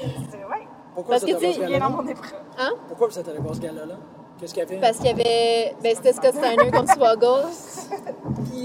C'était, 0.00 0.44
ouais, 0.44 0.68
Pourquoi 0.94 1.18
Parce 1.18 1.30
vous 1.30 1.38
que, 1.38 1.44
tu 1.44 1.52
sais, 1.52 1.78
dans 1.78 1.90
mon 1.90 2.06
épreuve. 2.06 2.40
Hein? 2.58 2.74
Pourquoi 2.86 3.08
vous 3.08 3.18
êtes 3.18 3.28
allé 3.28 3.38
voir 3.38 3.54
ce 3.54 3.60
gala-là? 3.60 3.96
Qu'est-ce 4.40 4.54
qu'il 4.54 4.62
y 4.62 4.66
avait? 4.66 4.76
Parce 4.76 4.96
qu'il 4.98 5.06
y 5.06 5.10
avait. 5.10 5.74
Ben, 5.82 5.96
c'était 5.96 6.12
Scott 6.12 6.34
Steiner 6.34 6.70
contre 6.70 6.92
Swaggle. 6.94 7.48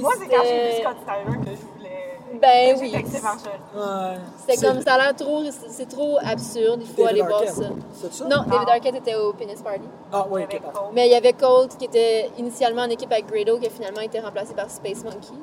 Moi, 0.02 0.12
c'est 0.20 0.28
quand 0.28 0.44
j'ai 0.44 0.68
vu 0.68 0.82
Scott 0.82 0.98
Steiner 1.04 1.38
que 1.40 1.52
je 1.52 1.78
voulais. 1.78 2.20
Ben 2.42 2.78
oui. 2.80 2.92
C'était 3.06 4.58
C'est 4.58 4.66
comme 4.66 4.82
ça 4.82 4.94
a 4.94 4.98
l'air 4.98 5.16
trop. 5.16 5.44
C'est 5.70 5.90
trop 5.90 6.18
absurde, 6.24 6.82
il 6.82 6.88
faut 6.88 7.04
David 7.04 7.10
aller 7.10 7.22
voir 7.22 7.44
ça. 7.48 7.70
C'est 7.94 8.14
ça? 8.14 8.26
Non, 8.26 8.44
David 8.50 8.70
Arquette 8.70 8.96
était 8.96 9.16
au 9.16 9.34
Penis 9.34 9.62
Party. 9.64 9.88
Ah, 10.12 10.26
oui, 10.30 10.44
OK. 10.44 10.62
Mais 10.94 11.08
il 11.08 11.12
y 11.12 11.16
avait 11.16 11.34
Colt 11.34 11.78
qui 11.78 11.86
était 11.86 12.32
initialement 12.38 12.84
en 12.84 12.90
équipe 12.90 13.12
avec 13.12 13.28
Grado, 13.28 13.60
qui 13.60 13.68
a 13.68 13.70
finalement 13.70 14.02
été 14.02 14.20
remplacé 14.20 14.54
par 14.54 14.70
Space 14.70 15.04
Monkey. 15.04 15.34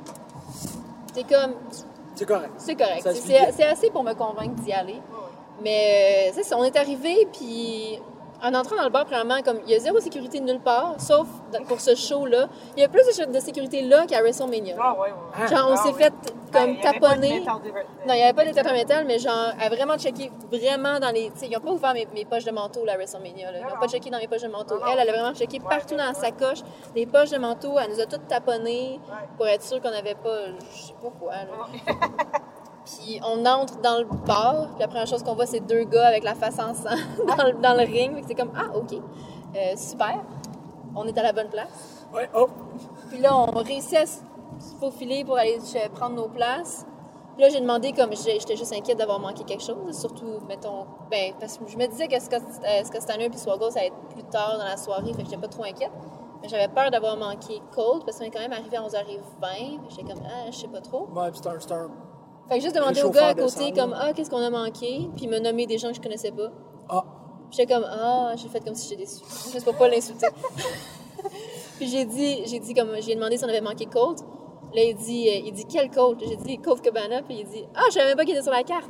C'est 1.14 1.24
comme. 1.24 1.54
C'est 2.14 2.26
correct. 2.26 2.52
C'est 2.58 2.74
correct. 2.74 3.08
C'est 3.56 3.64
assez 3.64 3.90
pour 3.90 4.02
me 4.02 4.14
convaincre 4.14 4.60
d'y 4.62 4.72
aller. 4.72 5.00
Mais 5.62 6.28
euh, 6.28 6.32
c'est 6.34 6.42
ça, 6.42 6.56
on 6.56 6.64
est 6.64 6.76
arrivé, 6.76 7.28
puis 7.32 8.00
en 8.42 8.54
entrant 8.54 8.76
dans 8.76 8.84
le 8.84 8.90
bar, 8.90 9.04
premièrement, 9.04 9.42
comme 9.42 9.58
il 9.66 9.72
y 9.72 9.74
a 9.74 9.78
zéro 9.78 10.00
sécurité 10.00 10.40
nulle 10.40 10.60
part, 10.60 10.94
sauf 10.98 11.26
pour 11.68 11.80
ce 11.80 11.94
show-là. 11.94 12.48
Il 12.76 12.80
y 12.80 12.84
a 12.84 12.88
plus 12.88 13.02
de, 13.02 13.32
de 13.32 13.40
sécurité 13.40 13.82
là 13.82 14.06
qu'à 14.06 14.20
WrestleMania. 14.20 14.76
Ah, 14.80 14.92
ouais, 14.94 15.08
ouais. 15.08 15.14
Ah. 15.34 15.46
Genre, 15.46 15.68
on 15.70 15.74
Ah, 15.74 15.76
s'est 15.76 15.88
oui. 15.94 16.02
fait 16.02 16.12
comme 16.52 16.78
taponner. 16.80 17.40
Non, 17.40 17.60
il 18.08 18.14
n'y 18.14 18.22
avait 18.22 18.32
pas 18.32 18.42
de 18.44 18.48
détecteur 18.48 18.72
métal, 18.72 19.04
mais 19.06 19.18
genre, 19.18 19.52
à 19.60 19.68
vraiment 19.68 19.96
checker 19.98 20.32
vraiment 20.50 20.98
dans 20.98 21.10
les. 21.10 21.30
Tu 21.30 21.38
sais, 21.40 21.46
ils 21.46 21.52
n'ont 21.52 21.60
pas 21.60 21.70
ouvert 21.70 21.94
mes, 21.94 22.06
mes 22.14 22.24
poches 22.24 22.44
de 22.44 22.50
manteau, 22.50 22.84
là, 22.84 22.94
à 22.94 22.96
WrestleMania. 22.96 23.52
Là. 23.52 23.58
Ils 23.60 23.72
n'ont 23.74 23.80
pas 23.80 23.88
checké 23.88 24.10
dans 24.10 24.18
mes 24.18 24.26
poches 24.28 24.42
de 24.42 24.48
manteau. 24.48 24.74
Non, 24.76 24.80
non. 24.86 24.92
Elle, 24.92 25.00
elle 25.00 25.10
a 25.10 25.12
vraiment 25.12 25.34
checké 25.34 25.60
partout 25.60 25.96
dans 25.96 26.12
sa 26.14 26.30
coche, 26.30 26.58
des 26.94 27.06
poches 27.06 27.30
de 27.30 27.38
manteau. 27.38 27.78
Elle 27.78 27.90
nous 27.92 28.00
a 28.00 28.06
toutes 28.06 28.26
taponnées 28.26 29.00
pour 29.36 29.46
être 29.46 29.62
sûre 29.62 29.80
qu'on 29.80 29.90
n'avait 29.90 30.14
pas. 30.14 30.46
Je 30.74 30.82
sais 30.86 30.94
pas 31.00 31.10
quoi, 31.20 31.32
là. 31.32 31.92
Puis 32.98 33.20
on 33.24 33.44
entre 33.46 33.80
dans 33.80 33.98
le 33.98 34.04
bar, 34.26 34.68
puis 34.70 34.80
la 34.80 34.88
première 34.88 35.06
chose 35.06 35.22
qu'on 35.22 35.34
voit, 35.34 35.46
c'est 35.46 35.60
deux 35.60 35.84
gars 35.84 36.06
avec 36.08 36.24
la 36.24 36.34
face 36.34 36.58
en 36.58 36.74
sang 36.74 36.96
dans, 37.26 37.44
le, 37.46 37.52
dans 37.60 37.74
le 37.74 37.84
ring. 37.84 38.22
C'est 38.26 38.34
comme, 38.34 38.52
ah, 38.56 38.76
OK, 38.76 38.94
Euh, 39.56 39.76
super. 39.76 40.20
On 40.94 41.06
est 41.06 41.16
à 41.18 41.22
la 41.22 41.32
bonne 41.32 41.48
place. 41.48 42.06
Ouais, 42.12 42.28
oh. 42.34 42.48
Puis 43.08 43.18
là, 43.20 43.36
on 43.36 43.50
réussit 43.58 43.96
à 43.96 44.06
se 44.06 44.20
faufiler 44.80 45.24
pour 45.24 45.36
aller 45.36 45.58
prendre 45.94 46.16
nos 46.16 46.28
places. 46.28 46.84
Puis 47.34 47.42
là, 47.44 47.48
j'ai 47.48 47.60
demandé, 47.60 47.92
comme 47.92 48.10
j'étais 48.14 48.56
juste 48.56 48.72
inquiète 48.74 48.98
d'avoir 48.98 49.20
manqué 49.20 49.44
quelque 49.44 49.62
chose, 49.62 49.96
surtout, 49.98 50.40
mettons, 50.48 50.84
ben, 51.10 51.32
parce 51.38 51.58
que 51.58 51.66
je 51.68 51.76
me 51.76 51.86
disais 51.86 52.08
que 52.08 52.18
Scott, 52.20 52.42
euh, 52.64 52.84
Scott 52.84 53.02
puis 53.30 53.38
Swaggle, 53.38 53.70
ça 53.70 53.78
allait 53.80 53.88
être 53.88 54.08
plus 54.14 54.24
tard 54.24 54.58
dans 54.58 54.64
la 54.64 54.76
soirée, 54.76 55.12
fait 55.14 55.22
que 55.22 55.30
j'étais 55.30 55.40
pas 55.40 55.48
trop 55.48 55.64
inquiète. 55.64 55.92
Mais 56.42 56.48
j'avais 56.48 56.68
peur 56.68 56.90
d'avoir 56.90 57.16
manqué 57.16 57.62
Cold, 57.74 58.04
parce 58.04 58.18
qu'on 58.18 58.24
est 58.24 58.30
quand 58.30 58.40
même 58.40 58.52
arrivé 58.52 58.76
à 58.76 58.82
11h20. 58.82 59.78
J'étais 59.90 60.02
comme, 60.02 60.22
ah, 60.26 60.50
je 60.50 60.56
sais 60.56 60.68
pas 60.68 60.80
trop. 60.80 61.08
Ouais, 61.14 61.30
puis 61.30 61.40
c'est 61.42 61.48
un, 61.48 61.60
c'est 61.60 61.72
un- 61.72 61.90
Fait 62.50 62.56
que 62.58 62.62
juste 62.64 62.74
demander 62.74 63.02
au 63.02 63.10
gars 63.10 63.28
à 63.28 63.34
côté, 63.34 63.48
salle, 63.48 63.72
comme, 63.74 63.94
ah, 63.96 64.12
qu'est-ce 64.12 64.28
qu'on 64.28 64.42
a 64.42 64.50
manqué, 64.50 65.08
puis 65.16 65.28
me 65.28 65.38
nommer 65.38 65.66
des 65.66 65.78
gens 65.78 65.88
que 65.90 65.94
je 65.94 66.00
connaissais 66.00 66.32
pas. 66.32 66.50
Ah, 66.88 67.04
J'étais 67.50 67.72
comme, 67.72 67.86
ah, 67.88 68.32
j'ai 68.36 68.48
fait 68.48 68.60
comme 68.60 68.74
si 68.74 68.88
j'étais 68.88 69.02
déçue. 69.04 69.24
Juste 69.52 69.64
pour 69.64 69.74
pas 69.76 69.88
l'insulter. 69.88 70.26
puis 71.78 71.86
j'ai 71.88 72.04
dit, 72.04 72.42
j'ai 72.46 72.58
dit 72.58 72.74
comme, 72.74 72.90
j'ai 73.00 73.14
demandé 73.14 73.36
si 73.36 73.44
on 73.44 73.48
avait 73.48 73.60
manqué 73.60 73.86
Colt. 73.86 74.18
Là, 74.74 74.82
il 74.84 74.94
dit, 74.94 75.28
euh, 75.28 75.42
il 75.46 75.52
dit 75.52 75.64
quel 75.64 75.90
Colt? 75.90 76.20
J'ai 76.24 76.36
dit 76.36 76.58
Colt 76.58 76.80
Cabana, 76.80 77.22
puis 77.22 77.38
il 77.40 77.46
dit, 77.48 77.64
ah, 77.74 77.82
je 77.88 77.94
savais 77.94 78.06
même 78.08 78.16
pas 78.16 78.24
qu'il 78.24 78.34
était 78.34 78.42
sur 78.42 78.52
la 78.52 78.62
carte. 78.62 78.88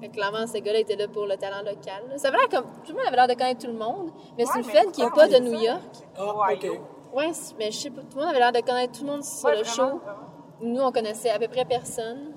Fait 0.00 0.08
que 0.08 0.14
clairement, 0.14 0.46
ce 0.48 0.58
gars-là 0.58 0.80
était 0.80 0.96
là 0.96 1.06
pour 1.06 1.26
le 1.26 1.36
talent 1.36 1.62
local. 1.64 2.02
Ça 2.16 2.28
avait 2.28 2.38
l'air 2.38 2.48
comme, 2.48 2.64
tout 2.84 2.92
le 2.92 2.94
monde 2.98 3.06
avait 3.06 3.16
l'air 3.16 3.28
de 3.28 3.34
connaître 3.34 3.60
tout 3.64 3.70
le 3.72 3.78
monde, 3.78 4.10
mais 4.36 4.44
c'est 4.46 4.54
Ouais, 4.54 4.60
le 4.62 4.66
mais 4.66 4.72
fait 4.72 4.90
qu'il 4.92 5.04
n'est 5.04 5.10
pourquoi 5.10 5.28
pas 5.28 5.38
de 5.38 5.44
New? 5.44 5.60
York. 5.60 5.80
ah, 6.18 6.36
Ouais, 6.36 6.54
OK. 6.56 6.80
Ouais, 7.14 7.32
c'est- 7.32 7.54
mais 7.58 7.70
je 7.70 7.76
sais 7.78 7.90
pas, 7.90 8.00
tout 8.00 8.16
le 8.16 8.20
monde 8.22 8.30
avait 8.30 8.38
l'air 8.40 8.52
de 8.52 8.60
connaître 8.60 8.98
tout 8.98 9.04
le 9.04 9.10
monde 9.12 9.22
sur 9.22 9.44
Ouais, 9.48 9.56
le 9.58 9.62
vraiment, 9.62 9.90
show. 9.92 9.98
vraiment. 9.98 10.18
Nous, 10.62 10.80
on 10.80 10.90
connaissait 10.92 11.30
à 11.30 11.38
peu 11.38 11.46
près 11.48 11.64
personne. 11.64 12.32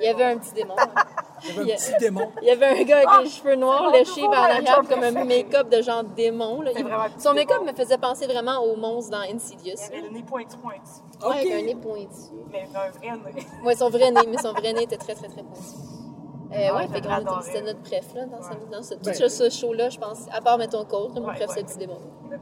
Il 0.00 0.04
y 0.04 0.08
avait 0.08 0.24
un 0.24 0.38
petit 0.38 0.52
démon. 0.52 0.74
Il 1.44 1.48
y 1.56 1.58
avait 1.60 1.72
un 1.72 1.76
petit 1.76 1.92
démon. 2.00 2.28
Il 2.42 2.48
y 2.48 2.50
avait 2.50 2.66
un 2.66 2.82
gars 2.84 2.96
avec 2.98 3.08
Ah, 3.10 3.20
les 3.22 3.28
cheveux 3.30 3.54
noirs 3.56 3.90
léchés 3.92 4.22
par 4.22 4.30
en 4.30 4.32
arrière, 4.44 4.62
manager 4.82 4.88
comme 4.88 5.02
un 5.02 5.24
make-up 5.24 5.68
de 5.68 5.82
genre 5.82 6.04
démon. 6.04 6.60
là. 6.62 6.70
Il- 6.76 6.86
Son 7.20 7.34
make-up 7.34 7.62
me 7.64 7.72
faisait 7.72 7.98
penser 7.98 8.26
vraiment 8.26 8.58
au 8.60 8.76
monstre 8.76 9.10
dans 9.12 9.20
Insidious. 9.20 9.74
Il 9.90 9.94
y 9.94 9.98
avait 9.98 10.08
le 10.08 10.14
nez 10.14 10.22
pointu, 10.22 10.56
pointu. 10.58 10.80
Ouais, 11.28 11.40
avec 11.40 11.52
un 11.52 11.62
nez 11.66 11.74
pointu. 11.74 12.06
Mais 12.50 12.68
un 12.74 13.16
vrai 13.16 13.32
nez. 13.34 13.46
Ouais, 13.64 13.74
son 13.74 13.90
vrai 13.90 14.10
nez, 14.10 14.20
mais 14.28 14.38
son 14.38 14.52
vrai 14.52 14.72
nez 14.72 14.82
était 14.84 14.96
très, 14.96 15.14
très, 15.14 15.28
très 15.28 15.42
pointu. 15.42 15.60
Euh, 16.52 16.68
Ah, 16.70 16.76
ouais, 16.76 16.88
fait 16.88 17.06
adoré. 17.06 17.42
c'était 17.42 17.62
notre 17.62 17.80
préf, 17.82 18.14
là, 18.14 18.24
dans, 18.26 18.40
ce, 18.40 18.48
dans 18.72 18.82
ce, 18.82 18.94
tout 18.94 19.00
Ben. 19.04 19.28
ce, 19.28 19.50
show-là, 19.50 19.90
je 19.90 19.98
pense. 19.98 20.26
À 20.32 20.40
part, 20.40 20.56
mettons, 20.58 20.84
Colt, 20.84 21.14
mon 21.14 21.26
Ouais, 21.26 21.34
préf, 21.34 21.48
ouais. 21.48 21.54
c'est 21.54 21.60
le 21.60 21.66
petit 21.66 21.76
démon. 21.78 21.98
Puis 22.30 22.38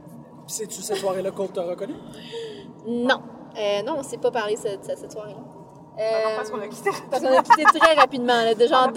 c'est-tu 0.55 0.81
cette 0.81 0.97
soirée-là 0.97 1.31
qu'on 1.31 1.47
t'a 1.47 1.63
reconnu? 1.63 1.95
Non. 2.85 3.19
Euh, 3.59 3.81
non, 3.83 3.95
on 3.97 4.03
s'est 4.03 4.17
pas 4.17 4.31
parlé 4.31 4.55
cette, 4.55 4.85
cette, 4.85 4.99
cette 4.99 5.11
soirée-là. 5.11 5.39
Non, 5.97 6.03
Euh, 6.03 6.35
parce 6.37 6.51
qu'on 6.51 6.61
a 6.61 6.67
quitté. 6.67 6.89
parce 7.09 7.23
qu'on 7.23 7.37
a 7.37 7.41
quitté 7.41 7.63
très 7.79 7.93
rapidement. 7.95 8.43
Là, 8.43 8.53
de 8.53 8.67
genre, 8.67 8.91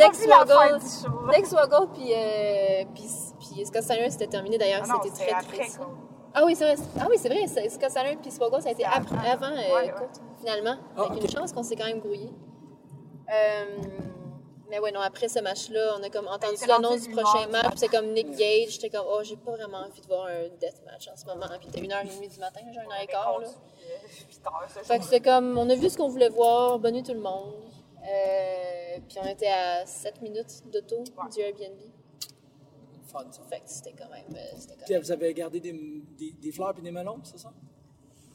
que 1.42 1.48
Swaggle 1.48 1.88
puis, 1.94 2.12
euh, 2.14 2.84
puis, 2.94 3.04
puis 3.38 3.64
Scott 3.66 3.82
Steiner 3.82 4.10
c'était 4.10 4.26
terminé 4.26 4.58
d'ailleurs, 4.58 4.82
Ah 4.84 5.00
c'était 5.02 5.14
très 5.24 5.32
après, 5.32 5.56
triste. 5.58 5.78
quoi. 5.78 5.88
Ah 6.34 6.42
oui, 6.44 6.54
c'est 6.54 6.64
vrai. 6.64 6.76
Ah 7.00 7.06
oui, 7.08 7.16
c'est 7.18 7.28
vrai. 7.28 7.46
Scott 7.70 7.90
Steiner 7.90 8.16
puis 8.20 8.30
Swaggle, 8.30 8.60
ça 8.62 8.68
a 8.68 8.72
été 8.72 8.84
C'était 8.84 8.96
après- 8.96 9.28
avant. 9.30 9.46
avant, 9.46 9.56
euh, 9.56 9.74
Ouais, 9.76 9.94
finalement. 10.38 10.76
Ah, 10.96 11.00
Avec 11.04 11.12
ok. 11.12 11.22
une 11.22 11.30
chance 11.30 11.52
qu'on 11.52 11.62
s'est 11.62 11.74
quand 11.76 11.86
même 11.86 12.00
grouillé. 12.00 12.30
Euh, 13.32 13.64
mais 14.70 14.78
ouais, 14.78 14.92
non, 14.92 15.00
après 15.00 15.28
ce 15.28 15.40
match-là, 15.40 15.96
on 15.98 16.02
a 16.02 16.08
comme 16.10 16.26
entendu 16.28 16.54
était 16.54 16.66
l'annonce 16.66 17.02
du 17.06 17.10
prochain 17.14 17.46
match, 17.48 17.68
puis 17.70 17.78
c'est 17.78 17.88
comme 17.88 18.12
Nick 18.12 18.30
Gage. 18.36 18.70
J'étais 18.70 18.88
comme, 18.90 19.06
oh, 19.08 19.20
j'ai 19.22 19.36
pas 19.36 19.52
vraiment 19.52 19.78
envie 19.78 20.00
de 20.00 20.06
voir 20.06 20.26
un 20.26 20.48
death 20.60 20.82
match 20.86 21.08
en 21.08 21.16
ce 21.16 21.26
moment. 21.26 21.46
Puis 21.58 21.68
il 21.74 21.78
était 21.78 21.86
1h30 21.86 22.32
du 22.32 22.38
matin, 22.40 22.60
j'ai 22.72 22.78
un 22.78 22.84
heure 22.84 23.02
et 23.02 23.06
quart, 23.06 23.38
là. 23.40 23.46
Conduit, 23.46 23.56
euh, 23.90 24.28
8 24.28 24.46
heures, 24.46 24.68
ce 24.70 24.78
Fait 24.86 24.98
que 24.98 25.04
c'était 25.04 25.20
comme, 25.20 25.58
on 25.58 25.68
a 25.68 25.74
vu 25.74 25.90
ce 25.90 25.96
qu'on 25.96 26.08
voulait 26.08 26.28
voir, 26.30 26.78
bonne 26.78 26.94
nuit 26.94 27.02
tout 27.02 27.12
le 27.14 27.20
monde. 27.20 27.54
Euh, 28.02 28.98
puis 29.08 29.18
on 29.22 29.26
était 29.26 29.48
à 29.48 29.84
7 29.84 30.22
minutes 30.22 30.62
d'auto 30.72 31.02
du 31.04 31.40
Airbnb. 31.40 31.78
Fun, 33.06 33.24
ça. 33.30 33.42
Fait 33.50 33.56
que 33.60 33.62
c'était 33.66 33.92
quand 33.92 34.08
même. 34.08 34.24
euh, 34.36 34.38
C'était 34.56 34.74
quand 34.76 34.84
Puis 34.84 34.94
même. 34.94 35.02
vous 35.02 35.12
avez 35.12 35.34
gardé 35.34 35.60
des, 35.60 35.72
des, 36.16 36.30
des 36.32 36.52
fleurs 36.52 36.74
et 36.78 36.80
des 36.80 36.90
melons, 36.92 37.18
c'est 37.24 37.38
ça? 37.38 37.52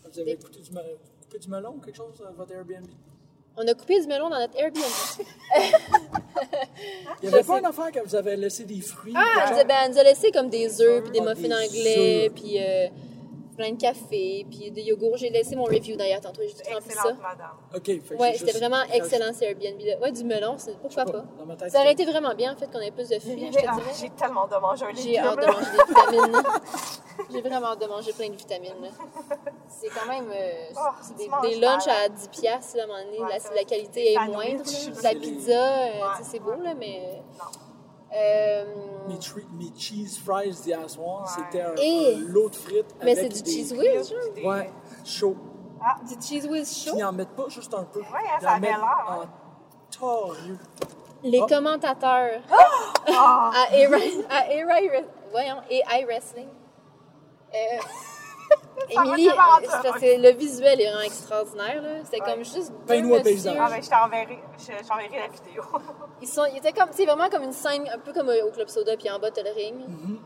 Vous 0.04 0.19
avez 0.19 0.36
Des- 0.36 0.43
coupé 0.43 0.60
du, 0.60 0.69
coupé 0.69 1.39
du 1.39 1.50
melon 1.50 1.76
ou 1.76 1.80
quelque 1.80 1.95
chose 1.95 2.21
à 2.28 2.32
votre 2.32 2.52
Airbnb? 2.52 2.86
On 3.58 3.65
a 3.68 3.74
coupé 3.74 4.00
du 4.02 4.08
melon 4.08 4.30
dans 4.30 4.39
notre 4.39 4.58
Airbnb. 4.58 4.82
Il 7.24 7.30
y 7.30 7.34
avait 7.34 7.44
pas 7.44 7.60
une 7.60 7.65
affaire 7.65 7.91
que 7.91 8.00
vous 8.06 8.15
avez 8.15 8.36
laissé 8.36 8.65
des 8.65 8.82
fruits? 8.82 9.13
Ah, 9.15 9.24
quelque 9.24 9.38
elle 9.38 9.44
nous 9.44 9.56
chose? 9.56 9.60
a, 9.60 9.63
ben, 9.63 9.76
elle 9.86 9.91
nous 9.91 9.98
a 10.00 10.04
laissé 10.04 10.32
comme 10.32 10.50
des 10.50 10.82
œufs, 10.82 11.04
puis 11.04 11.12
des 11.12 11.20
Ah, 11.26 11.34
muffins 11.34 11.56
anglais, 11.56 12.32
puis 12.36 12.58
euh, 12.60 12.88
plein 13.56 13.72
de 13.72 13.80
café, 13.82 14.46
puis 14.50 14.72
des 14.72 14.82
yogourts. 14.84 15.18
J'ai 15.18 15.30
laissé 15.30 15.56
mon 15.56 15.63
review 15.63 15.96
d'ailleurs 15.96 16.22
tantôt, 16.22 16.41
j'ai 16.41 16.54
tout 16.54 16.70
rempli 16.74 16.91
ça. 16.94 17.13
Madame. 17.22 17.52
OK. 17.76 17.86
fait 17.86 18.15
Ouais, 18.15 18.34
c'est 18.34 18.46
c'était 18.46 18.60
vraiment 18.60 18.84
c'est- 18.89 18.98
excellent 18.98 19.34
ce 19.34 19.44
Airbnb 19.46 19.80
là. 19.82 19.98
Ouais, 20.02 20.12
du 20.12 20.24
melon, 20.24 20.56
c'est 20.58 20.78
pourquoi 20.80 21.06
pas. 21.06 21.24
Dans 21.38 21.46
ma 21.46 21.56
tête, 21.56 21.72
Ça 21.72 21.80
aurait 21.82 21.94
été 21.94 22.06
vraiment 22.06 22.34
bien 22.36 22.54
en 22.54 22.56
fait 22.58 22.68
qu'on 22.72 22.80
ait 22.80 22.91
plus 22.91 23.10
de 23.10 23.20
fruits, 23.20 23.48
je 23.52 23.58
J'ai 23.60 23.65
te 23.65 23.70
ah, 23.70 23.78
j'ai 24.00 24.10
tellement 24.12 24.48
de 24.48 24.56
manger 24.58 24.86
un 24.86 24.91
légume. 24.91 25.04
J'ai 25.04 25.18
hâte 25.20 25.39
de 25.39 25.46
manger 25.46 25.72
des 25.72 25.94
vitamines. 25.94 26.44
J'ai 27.32 27.41
vraiment 27.41 27.68
hâte 27.68 27.82
de 27.82 27.86
manger 27.88 28.12
plein 28.12 28.28
de 28.30 28.36
vitamines. 28.36 28.74
là. 28.82 28.89
C'est 29.70 29.88
quand 29.88 30.06
même 30.10 30.30
euh, 30.36 30.52
Oh, 30.76 30.80
c'est 31.02 31.15
des, 31.15 31.30
des 31.50 31.56
lunchs 31.62 31.88
à 31.88 32.10
10 32.10 32.28
piastres, 32.28 32.76
là, 32.76 32.84
à 32.84 32.86
un 32.86 32.88
moment 32.88 33.04
donné. 33.06 33.20
Ouais, 33.20 33.30
la, 33.30 33.39
c'est 33.39 33.56
la 33.56 33.63
qualité 33.63 34.12
est 34.13 34.28
moindre. 34.28 34.62
C'est 34.65 35.02
La 35.02 35.12
pizza, 35.12 35.52
euh, 35.86 35.91
c'est 36.24 36.39
beau, 36.39 36.52
là, 36.62 36.74
mais... 36.78 37.22
Euh, 38.13 38.65
Mes, 39.08 39.20
cheese 39.78 40.18
fries 40.24 40.52
d'hier 40.63 40.89
soir, 40.89 41.22
Ouais. 41.24 41.44
c'était 41.52 41.62
un, 41.62 41.76
Et- 41.76 42.15
un 42.15 42.20
lot 42.32 42.50
de 42.50 42.56
frites 42.56 42.96
mais 43.04 43.18
avec 43.18 43.32
c'est 43.34 43.44
du 43.44 43.44
des- 43.44 43.52
cheese 43.52 43.74
whiz, 43.74 44.13
Ouais, 44.44 44.70
chaud. 45.04 45.36
Du 46.08 46.15
cheese 46.26 46.48
whiz 46.48 46.84
chaud? 46.86 46.96
ils 46.98 47.04
en 47.04 47.12
mettent 47.12 47.36
pas 47.36 47.48
juste 47.50 47.74
un 47.74 47.84
peu. 47.84 48.00
Ouais, 48.00 48.06
hein, 48.13 48.38
Ils 48.39 48.44
ça 48.44 48.52
en 48.54 48.56
avait 48.56 48.68
l'air, 48.68 49.06
en 49.08 49.22
hein. 49.22 49.30
torieux. 49.91 50.60
Les 51.24 51.39
Oh. 51.41 51.48
commentateurs 51.48 52.41
Ah! 53.08 53.52
à 53.72 53.76
AI 53.76 53.86
à 54.30 54.41
Re- 54.44 55.06
voyons, 55.32 55.58
AI 55.70 56.06
Wrestling. 56.06 56.48
Euh, 57.54 57.58
Émilie, 58.90 59.30
euh, 59.30 59.92
c'est 60.00 60.18
le 60.18 60.30
visuel 60.32 60.82
est 60.82 60.86
vraiment 60.90 61.02
extraordinaire. 61.06 61.82
là. 61.82 61.90
C'était 62.04 62.22
Ouais. 62.22 62.32
comme 62.34 62.44
juste 62.44 62.72
deux 62.72 62.86
Paye-nous 62.88 63.14
un 63.16 63.18
messieurs. 63.18 63.24
paysage. 63.32 63.58
Ah, 63.60 63.68
ben, 63.70 63.84
je 63.84 63.90
t'enverrai, 63.90 64.40
je, 64.58 64.64
je 64.84 64.88
t'enverrai 64.88 65.20
la 65.20 65.28
vidéo. 65.28 65.64
Ils, 66.22 66.28
sont, 66.28 66.46
ils 66.52 66.58
étaient 66.58 66.72
comme, 66.72 66.90
c'est 66.92 67.06
vraiment 67.06 67.30
comme 67.30 67.44
une 67.44 67.52
scène, 67.54 67.88
un 67.94 68.00
peu 68.00 68.14
comme 68.14 68.30
au 68.30 68.52
Club 68.52 68.68
Soda, 68.70 68.96
puis 68.98 69.10
en 69.10 69.20
bas, 69.20 69.32
t'as 69.32 69.44
le 69.44 69.52
ring. 69.52 69.76
Mm-hmm. 69.76 70.18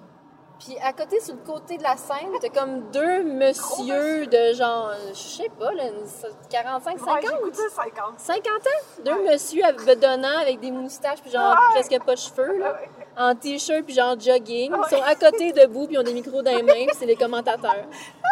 Puis 0.60 0.78
à 0.84 0.92
côté, 0.92 1.22
sur 1.22 1.36
le 1.36 1.40
côté 1.42 1.78
de 1.78 1.84
la 1.84 1.96
scène, 1.96 2.32
t'as 2.42 2.50
comme 2.50 2.92
deux 2.92 3.24
messieurs 3.24 4.28
de 4.28 4.54
genre, 4.54 4.92
je 5.10 5.14
sais 5.18 5.50
pas, 5.58 5.72
là, 5.72 5.86
une 5.88 6.04
45, 6.50 7.00
50? 7.00 7.08
Ouais, 7.16 7.22
j'ai 7.24 7.44
goûté 7.44 7.62
50. 7.74 8.20
50 8.20 8.48
ans? 8.48 9.04
Deux 9.06 9.24
messieurs 9.24 9.64
avec- 9.64 9.86
bedonnants 9.86 10.38
avec 10.42 10.60
des 10.60 10.72
moustaches, 10.72 11.22
puis 11.22 11.32
genre 11.32 11.52
Ouais. 11.52 11.80
presque 11.82 12.04
pas 12.04 12.14
de 12.14 12.20
cheveux, 12.20 12.58
là, 12.60 12.74
Ouais. 12.74 12.90
en 13.18 13.36
t-shirt, 13.36 13.84
puis 13.86 13.94
genre 13.96 14.20
jogging. 14.20 14.74
Ils 14.76 14.90
sont 14.98 15.02
à 15.02 15.16
côté 15.16 15.54
debout, 15.54 15.86
puis 15.86 15.96
ils 15.96 16.00
ont 16.00 16.04
des 16.04 16.14
micros 16.14 16.42
dans 16.42 16.54
les 16.56 16.62
mains, 16.64 16.74
puis 16.88 16.96
c'est 17.00 17.06
les 17.06 17.16
commentateurs. 17.16 17.86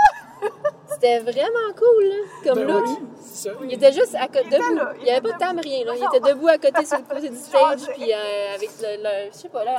C'était 1.00 1.20
vraiment 1.20 1.74
cool, 1.78 2.06
là, 2.06 2.16
comme 2.44 2.56
Ben 2.66 2.68
look. 2.68 2.86
oui, 2.88 2.98
c'est 3.22 3.50
ça. 3.50 3.56
Il 3.64 3.74
était 3.74 3.92
juste 3.92 4.16
à 4.16 4.28
côté, 4.28 4.50
debout. 4.50 4.76
là, 4.76 4.94
il 4.98 5.04
n'y 5.04 5.12
avait 5.12 5.22
pas 5.22 5.34
de 5.34 5.38
table, 5.38 5.60
rien. 5.64 5.86
Là. 5.86 5.94
Il 5.96 6.04
était 6.04 6.32
debout 6.32 6.48
à 6.48 6.58
côté 6.58 6.86
sur 6.86 6.98
le 6.98 7.04
côté 7.16 7.30
du 7.30 7.36
stage, 7.50 7.82
puis 7.96 8.12
euh, 8.12 8.56
avec 8.56 8.70
le, 8.82 9.04
le- 9.04 9.32
je 9.32 9.38
sais 9.38 9.50
pas, 9.50 9.64
là, 9.64 9.78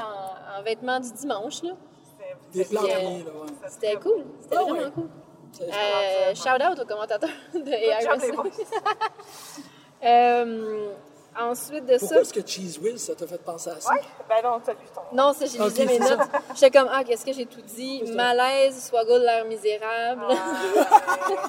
en, 0.56 0.60
en 0.60 0.62
vêtements 0.62 1.00
du 1.00 1.10
dimanche. 1.12 1.62
Là. 1.64 1.70
Des 2.52 2.64
plans 2.64 2.82
euh, 2.84 2.86
ouais. 2.86 3.24
C'était 3.68 3.96
cool. 3.96 4.24
C'était 4.42 4.56
Ah 4.58 4.62
vraiment 4.62 4.78
ouais. 4.78 4.90
cool. 4.94 5.08
Euh, 5.62 6.34
shout 6.34 6.62
out 6.62 6.78
aux 6.80 6.86
commentateurs 6.86 7.30
de 7.54 8.06
Wrestling. 8.08 8.36
Euh, 10.04 10.92
ensuite 11.40 11.86
de 11.86 11.96
Pourquoi 11.98 12.16
ça. 12.16 12.20
est-ce 12.22 12.32
que 12.34 12.46
Cheese 12.46 12.78
Whiz, 12.82 12.98
ça 13.04 13.14
t'a 13.14 13.26
fait 13.26 13.38
penser 13.42 13.70
à 13.70 13.80
ça? 13.80 13.92
Ouais, 13.92 14.00
ben 14.28 14.36
non, 14.42 14.60
t'as 14.64 14.72
lu 14.72 14.78
ton. 14.94 15.00
Non, 15.16 15.32
ça, 15.32 15.46
j'ai 15.46 15.60
Ok, 15.60 15.68
lisé 15.70 15.86
mes 15.86 15.98
notes. 15.98 16.20
J'étais 16.54 16.78
comme, 16.78 16.88
ah, 16.92 17.04
qu'est-ce 17.04 17.24
que 17.24 17.32
j'ai 17.32 17.46
tout 17.46 17.60
dit? 17.60 18.02
Malaise, 18.12 18.86
Swaggle 18.88 19.22
l'air 19.24 19.44
misérable. 19.44 20.26
Ah, 20.30 21.34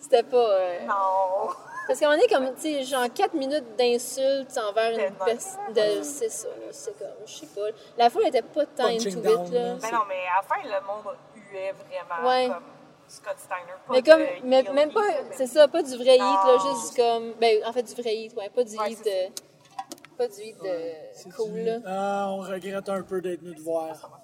C'était 0.00 0.22
pas. 0.22 0.36
euh, 0.36 0.80
non. 0.86 1.48
Parce 1.86 2.00
qu'on 2.00 2.12
est 2.12 2.28
comme, 2.32 2.46
tu 2.54 2.62
sais, 2.62 2.82
genre 2.84 3.06
4 3.14 3.34
minutes 3.34 3.76
d'insultes 3.76 4.58
envers 4.68 4.98
une 4.98 5.14
personne. 5.16 5.72
De... 5.74 6.02
C'est 6.02 6.30
ça, 6.30 6.48
là. 6.48 6.68
C'est 6.70 6.98
comme, 6.98 7.08
je 7.26 7.32
sais 7.34 7.46
pas. 7.46 7.60
La 7.98 8.08
foule 8.08 8.26
était 8.26 8.40
pas 8.42 8.64
tant 8.66 8.86
into 8.86 9.08
it, 9.08 9.14
là. 9.24 9.30
là. 9.32 9.74
Ben 9.80 9.90
non, 9.92 10.00
mais 10.08 10.22
à 10.32 10.40
la 10.40 10.42
fin, 10.42 10.62
le 10.64 10.86
monde 10.86 11.14
huait 11.52 11.72
vraiment 11.72 12.26
Ouais. 12.28 12.48
comme 12.48 12.62
Scott 13.08 13.38
Steiner. 13.38 13.72
Pas 13.86 13.92
Mais 13.92 14.02
comme, 14.02 14.20
de 14.20 14.46
mais, 14.46 14.62
même 14.72 14.88
heat, 14.88 14.94
pas, 14.94 15.22
mais- 15.22 15.36
c'est 15.36 15.46
ça, 15.46 15.68
pas 15.68 15.82
du 15.82 15.94
vrai 15.96 16.14
hit, 16.16 16.20
là, 16.20 16.56
Non. 16.58 16.74
juste 16.74 16.96
comme, 16.96 17.32
ben, 17.40 17.64
en 17.64 17.72
fait, 17.72 17.82
du 17.82 17.94
vrai 18.00 18.16
hit, 18.16 18.34
ouais, 18.36 18.48
pas 18.50 18.64
du 18.64 18.76
Ouais, 18.76 18.92
hit 18.92 18.98
c'est 19.04 19.28
de, 19.30 20.16
pas 20.16 20.28
du 20.28 20.40
hit 20.42 20.56
de 20.62 20.92
C'est 21.14 21.30
cool, 21.32 21.52
du- 21.52 21.64
là. 21.64 21.78
Ah, 21.86 22.28
on 22.32 22.38
regrette 22.38 22.88
un 22.88 23.02
peu 23.02 23.20
d'être 23.20 23.40
venu 23.42 23.54
te 23.54 23.60
voir. 23.60 24.20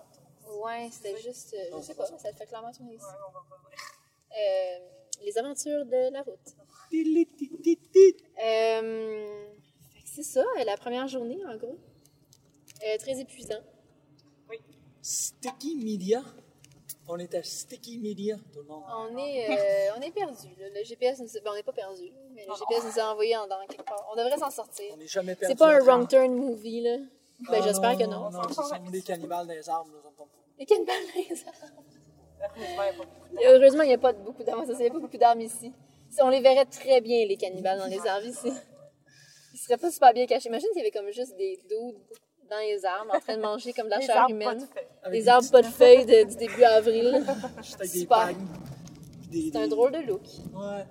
Ouais, 0.65 0.89
c'était 0.91 1.17
juste, 1.21 1.55
euh, 1.55 1.77
je 1.79 1.83
sais 1.83 1.95
pas, 1.95 2.07
ça 2.07 2.33
te 2.33 2.37
fait 2.37 2.47
clairement 2.47 2.73
tourner 2.73 2.95
ici. 2.95 3.05
Ouais, 3.05 3.13
on 3.29 3.33
va 3.33 3.41
pas 3.49 3.57
dire. 3.71 3.79
Euh, 4.39 4.79
les 5.25 5.39
aventures 5.39 5.85
de 5.87 6.13
la 6.13 6.23
route. 6.23 6.55
Euh, 8.43 9.45
fait 9.95 10.03
que 10.03 10.09
c'est 10.09 10.23
ça, 10.23 10.45
la 10.65 10.77
première 10.77 11.07
journée, 11.09 11.39
en 11.47 11.57
gros. 11.57 11.79
Euh, 12.87 12.97
très 12.99 13.21
épuisant. 13.21 13.61
Sticky 15.03 15.77
Media. 15.77 16.23
On 17.13 17.19
est 17.19 17.35
à 17.35 17.43
Sticky 17.43 17.99
Media, 17.99 18.37
tout 18.53 18.61
le 18.61 18.67
monde. 18.67 18.85
On 18.89 19.17
est, 19.19 19.51
euh, 19.51 19.95
on 19.99 20.01
est 20.01 20.13
perdu. 20.13 20.47
là. 20.61 20.67
Le 20.73 20.85
GPS, 20.85 21.19
nous... 21.19 21.27
ben, 21.43 21.51
on 21.51 21.55
n'est 21.55 21.65
pas 21.65 21.73
perdu, 21.73 22.13
mais 22.33 22.47
le 22.47 22.55
GPS 22.55 22.85
nous 22.85 23.03
a 23.03 23.13
envoyé 23.13 23.37
en 23.37 23.49
dans 23.49 23.59
quelque 23.69 23.83
part. 23.83 24.09
On 24.13 24.17
devrait 24.17 24.39
s'en 24.39 24.51
sortir. 24.51 24.85
On 24.93 24.97
n'est 24.97 25.09
jamais 25.09 25.35
perdu. 25.35 25.53
C'est 25.53 25.59
pas 25.59 25.75
un 25.75 25.81
wrong 25.81 26.07
turn 26.07 26.33
movie, 26.33 26.83
là. 26.83 26.99
Ben, 27.41 27.59
Ah, 27.59 27.61
j'espère 27.65 27.99
que 27.99 28.05
non. 28.05 28.31
Non, 28.31 28.43
ce 28.49 28.55
sont 28.55 28.91
des 28.93 29.03
cannibales 29.03 29.49
dans 29.49 29.55
les 29.55 29.69
arbres, 29.69 29.91
nous, 29.93 30.11
pas. 30.13 30.25
Les 30.57 30.67
cannibales 30.67 31.03
dans 31.13 31.21
les 31.21 31.45
arbres. 31.45 31.83
Heureusement, 33.45 33.83
il 33.83 33.89
n'y 33.89 33.95
a 33.95 33.99
pas 33.99 34.13
beaucoup 34.13 34.45
d'arbres. 34.45 34.65
Ça, 34.67 34.73
Il 34.75 34.79
n'y 34.79 34.87
a 34.87 34.91
pas 34.93 34.99
beaucoup 35.01 35.19
d'arbres 35.19 35.43
ici. 35.43 35.73
Si 36.11 36.23
on 36.23 36.29
les 36.29 36.41
verrait 36.41 36.67
très 36.67 37.01
bien, 37.01 37.27
les 37.27 37.37
cannibales 37.37 37.79
dans 37.79 37.87
les 37.87 38.07
arbres 38.07 38.27
ici. 38.27 38.53
Ils 39.53 39.59
seraient 39.59 39.79
pas 39.79 39.91
super 39.91 40.13
bien 40.13 40.27
cachés. 40.27 40.49
Imagine 40.49 40.69
s'il 40.73 40.79
y 40.79 40.87
avait 40.87 40.93
comme 40.93 41.11
juste 41.11 41.37
des 41.37 41.57
dudes 41.69 41.99
dans 42.51 42.59
les 42.59 42.85
arbres 42.85 43.15
en 43.15 43.21
train 43.21 43.37
de 43.37 43.43
manger 43.43 43.73
comme 43.73 43.87
de 43.87 43.91
la 43.91 43.99
Les 43.99 44.07
chair 44.07 44.17
arbres 44.17 44.29
pas 44.29 44.35
humaine. 44.35 44.69
de 45.05 45.11
Des 45.11 45.29
arbres 45.29 45.51
pas 45.51 45.63
de 45.63 45.67
feuilles 45.67 46.05
de- 46.07 46.25
du 46.29 46.37
début 46.37 46.65
avril. 46.65 47.25
Juste 47.63 47.81
avec 47.81 47.93
des 47.93 47.99
Super. 48.01 48.29
Des- 49.31 49.51
C'est 49.53 49.59
un 49.59 49.69
drôle 49.69 49.93
de 49.93 49.99
look. 49.99 50.23
Ouais. 50.55 50.85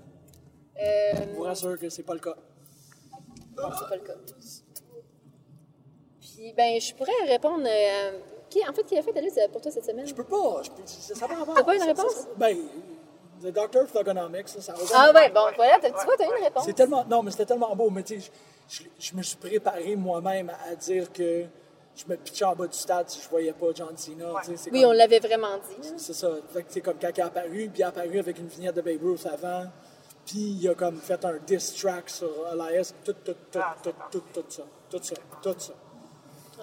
Euh, 0.82 1.12
Je 1.32 1.36
vous 1.36 1.44
rassure 1.44 1.78
que 1.78 1.90
c'est 1.90 2.04
pas 2.04 2.14
le 2.14 2.20
cas. 2.22 2.36
Non, 3.58 3.70
c'est 3.78 3.90
pas 3.90 3.96
le 3.96 4.02
cas. 4.02 4.14
Puis, 6.22 6.54
ben, 6.56 6.80
je 6.80 6.94
pourrais 6.96 7.12
répondre. 7.28 7.66
euh, 7.68 8.12
qui, 8.50 8.68
en 8.68 8.74
fait, 8.74 8.84
qui 8.84 8.98
a 8.98 9.04
fait 9.04 9.12
ta 9.14 9.22
liste 9.22 9.40
pour 9.52 9.62
toi 9.62 9.70
cette 9.72 9.86
semaine? 9.86 10.08
Je 10.08 10.14
peux 10.16 10.24
pas. 10.24 10.62
Je 10.64 10.72
peux, 10.72 10.82
ça, 10.86 11.14
ça 11.16 11.28
va 11.28 11.36
T'as 11.54 11.64
pas 11.64 11.74
une 11.76 11.82
ça- 11.82 11.86
réponse? 11.86 12.14
ça- 12.14 12.28
ben, 12.38 12.58
The 13.44 13.48
Doctor 13.54 13.84
of 13.84 13.92
Thugonomics, 13.94 14.48
ça, 14.50 14.60
ça 14.62 14.74
Ah 14.96 15.12
ouais, 15.14 15.30
bon, 15.30 15.42
voilà, 15.56 15.76
tu 15.80 15.92
vois, 15.92 16.18
t'as 16.18 16.26
une 16.26 16.44
réponse. 16.44 16.64
C'est 16.66 16.74
tellement. 16.74 17.06
Non, 17.06 17.22
mais 17.22 17.32
c'était 17.32 17.46
tellement 17.46 17.76
beau. 17.76 17.90
Mais 17.90 18.04
tu 18.04 18.20
sais, 18.20 18.32
je, 18.70 19.16
me 19.16 19.22
suis 19.24 19.38
préparé 19.38 19.96
moi-même 19.96 20.52
à, 20.70 20.76
dire 20.76 21.12
que 21.12 21.46
je 21.96 22.06
me 22.08 22.16
pitchais 22.16 22.46
en 22.46 22.56
bas 22.56 22.68
du 22.68 22.78
stade 22.78 23.10
si 23.10 23.22
je 23.22 23.30
voyais 23.30 23.52
pas 23.52 23.68
John 23.76 23.96
Cena. 23.98 24.26
Oui, 24.48 24.56
comme- 24.72 24.84
on 24.86 24.92
l'avait 24.92 25.20
vraiment 25.20 25.58
dit. 25.58 25.90
C'est 25.98 26.14
ça. 26.14 26.30
Fait 26.54 26.62
que 26.64 26.68
c'est 26.70 26.82
comme 26.82 26.98
quand 27.02 27.10
il 27.14 27.20
est 27.20 27.24
apparu, 27.24 27.50
puis 27.70 27.72
il 27.76 27.82
est 27.82 27.86
apparu 27.86 28.20
avec 28.20 28.38
une 28.38 28.48
vignette 28.48 28.76
de 28.76 28.82
Babe 28.82 29.02
Ruth 29.04 29.26
avant, 29.26 29.64
puis 30.26 30.58
il 30.62 30.70
a 30.70 30.76
comme 30.76 30.98
fait 31.00 31.24
un 31.26 31.38
diss 31.46 31.76
track 31.76 32.10
sur 32.10 32.30
Elias, 32.54 32.94
tout, 33.04 33.14
tout, 33.26 33.34
tout, 33.52 33.60
Ah, 33.60 33.76
tout, 33.84 33.92
tout, 34.12 34.24
tout, 34.34 34.44
ça, 34.50 34.64
tout 34.90 35.00
ça, 35.02 35.16
tout 35.42 35.56
ça. 35.58 35.74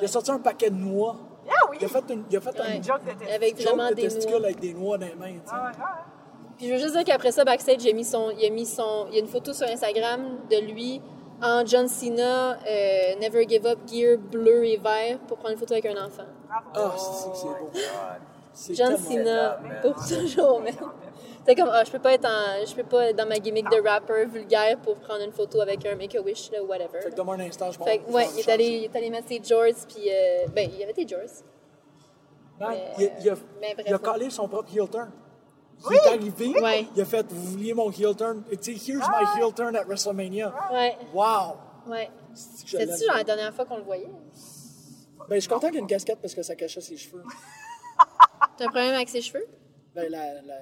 Il 0.00 0.04
a 0.04 0.08
sorti 0.08 0.30
un 0.30 0.38
paquet 0.38 0.70
de 0.70 0.76
noix. 0.76 1.16
Ah 1.48 1.66
oui! 1.70 1.78
Il 1.80 1.84
a 1.84 1.88
fait, 1.88 2.04
une, 2.10 2.24
il 2.30 2.36
a 2.36 2.40
fait 2.40 2.50
Ouais. 2.60 2.78
un 2.78 2.82
Joke 2.82 3.04
de 3.04 3.12
test. 3.18 3.30
Avec 3.32 3.56
joke 3.56 3.68
vraiment 3.68 3.88
de 3.90 3.94
des 3.94 4.02
testicule 4.02 4.30
noix. 4.30 4.44
avec 4.44 4.60
des 4.60 4.74
noix 4.74 4.98
dans 4.98 5.06
les 5.06 5.14
mains. 5.14 5.38
Ah 5.48 5.64
ouais, 5.64 5.70
ouais. 5.70 5.84
Puis 6.56 6.68
je 6.68 6.72
veux 6.72 6.78
juste 6.78 6.92
dire 6.94 7.04
qu'après 7.04 7.32
ça, 7.32 7.44
backstage, 7.44 7.82
il 7.84 7.90
a 7.90 7.92
mis 7.92 8.04
son, 8.04 8.30
il 8.30 8.44
a 8.44 8.50
mis 8.50 8.66
son, 8.66 9.06
il 9.08 9.14
y 9.14 9.16
a 9.18 9.20
une 9.20 9.28
photo 9.28 9.52
sur 9.52 9.66
Instagram 9.68 10.38
de 10.50 10.56
lui 10.72 11.00
en 11.42 11.64
John 11.66 11.88
Cena 11.88 12.59
euh, 12.66 13.14
Never 13.20 13.46
Give 13.49 13.66
Up 13.66 13.79
gear 13.87 14.18
bleu 14.18 14.64
et 14.64 14.77
vert 14.79 15.18
pour 15.27 15.37
prendre 15.38 15.53
une 15.53 15.59
photo 15.59 15.75
avec 15.75 15.87
un 15.87 16.05
enfant. 16.07 16.25
Ah, 16.51 16.94
c'est 16.96 17.37
c'est 17.37 17.46
beau. 17.46 17.70
John 18.75 18.96
Cena, 18.96 19.59
pour 19.83 19.94
toujours, 19.96 20.61
man. 20.61 20.72
T'es 21.44 21.55
comme, 21.55 21.68
ah, 21.70 21.85
je 21.85 21.92
peux 21.92 22.01
pas 22.01 22.14
être 22.14 22.25
en, 22.27 22.66
je 22.66 22.75
peux 22.75 22.83
pas 22.83 23.11
être 23.11 23.16
dans 23.16 23.27
ma 23.27 23.38
gimmick 23.38 23.70
de 23.70 23.81
rapper 23.88 24.25
vulgaire 24.25 24.79
pour 24.79 24.96
prendre 24.96 25.22
une 25.22 25.31
photo 25.33 25.61
avec 25.61 25.85
un 25.87 25.94
Make-A-Wish, 25.94 26.51
là, 26.51 26.62
whatever. 26.64 27.01
Fait 27.03 27.11
que 27.11 27.14
donne-moi 27.14 27.37
un 27.37 27.40
instant, 27.40 27.70
je 27.70 27.79
pense. 27.79 27.87
Fait 27.87 27.99
que, 27.99 28.11
ouais, 28.11 28.27
il 28.35 28.40
est 28.40 28.49
allé, 28.49 28.64
il 28.64 28.85
est 28.85 28.96
allé 28.96 29.11
mettre 29.11 29.29
ses 29.29 29.40
jorts, 29.44 29.62
puis, 29.88 30.11
euh, 30.11 30.46
ben, 30.53 30.68
il 30.72 30.79
y 30.81 30.83
avait 30.83 30.92
des 30.92 31.07
jorts. 31.07 31.20
Non, 32.61 32.68
mais- 32.70 32.85
il, 32.99 33.05
a- 33.07 33.11
il 33.20 33.31
a, 33.31 33.35
mais 33.61 33.75
bref, 33.75 33.87
il 33.87 33.94
a 33.94 34.12
ouais. 34.18 34.31
son 34.31 34.49
propre 34.49 34.70
heel 34.75 34.88
turn. 34.88 35.11
Il 35.90 35.94
est 35.96 36.06
arrivé, 36.08 36.60
Ouais. 36.60 36.86
il 36.94 37.00
a 37.00 37.04
fait 37.04 37.26
Vous 37.30 37.50
vouliez 37.52 37.74
mon 37.74 37.90
heel 37.90 38.14
turn 38.16 38.42
Tu 38.50 38.56
sais, 38.60 38.92
here's 38.92 39.06
my 39.08 39.40
heel 39.40 39.52
turn 39.54 39.76
at 39.76 39.84
WrestleMania. 39.84 40.52
Ouais, 40.72 40.96
Wow 41.14 41.56
ouais. 41.88 42.10
C'est 42.34 42.64
que 42.64 42.70
je 42.70 42.76
C'était-tu 42.78 43.06
la 43.06 43.24
dernière 43.24 43.54
fois 43.54 43.64
qu'on 43.64 43.76
le 43.78 43.82
voyait? 43.84 44.10
Ben, 45.28 45.34
je 45.36 45.40
suis 45.40 45.48
content 45.48 45.66
qu'il 45.68 45.74
y 45.76 45.78
ait 45.78 45.80
une 45.80 45.86
casquette 45.86 46.18
parce 46.20 46.34
que 46.34 46.42
ça 46.42 46.54
cachait 46.54 46.80
ses 46.80 46.96
cheveux. 46.96 47.22
T'as 48.56 48.64
un 48.64 48.68
problème 48.68 48.94
avec 48.94 49.08
ses 49.08 49.20
cheveux? 49.20 49.46
Ben, 49.94 50.10
la, 50.10 50.34
la, 50.42 50.54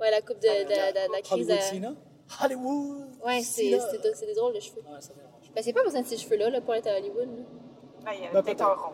Ouais, 0.00 0.10
la 0.10 0.20
coupe 0.20 0.38
de, 0.40 0.48
de, 0.64 0.64
de- 0.64 1.06
de 1.08 1.12
la 1.12 1.20
crise. 1.22 1.32
Hollywood 1.32 1.50
à- 1.52 1.60
Cena. 1.60 1.94
Hollywood 2.42 3.08
Ouais, 3.24 3.40
c'est 3.42 3.62
des 3.70 4.34
drôles 4.34 4.54
de 4.54 4.60
cheveux. 4.60 4.80
Ouais, 4.80 5.00
ça 5.00 5.12
dérange. 5.14 5.52
Ben, 5.54 5.62
c'est 5.62 5.72
pas 5.72 5.84
besoin 5.84 6.00
de 6.02 6.06
ces 6.06 6.16
cheveux-là 6.16 6.50
là, 6.50 6.60
pour 6.60 6.74
être 6.74 6.86
à 6.88 6.96
Hollywood. 6.98 7.28
là. 7.28 7.44
Ben, 8.04 8.12
il 8.14 8.24
y 8.24 8.26
a 8.26 8.32
Ben, 8.32 8.42
peut-être 8.42 8.62
un 8.62 8.74
rond. 8.74 8.92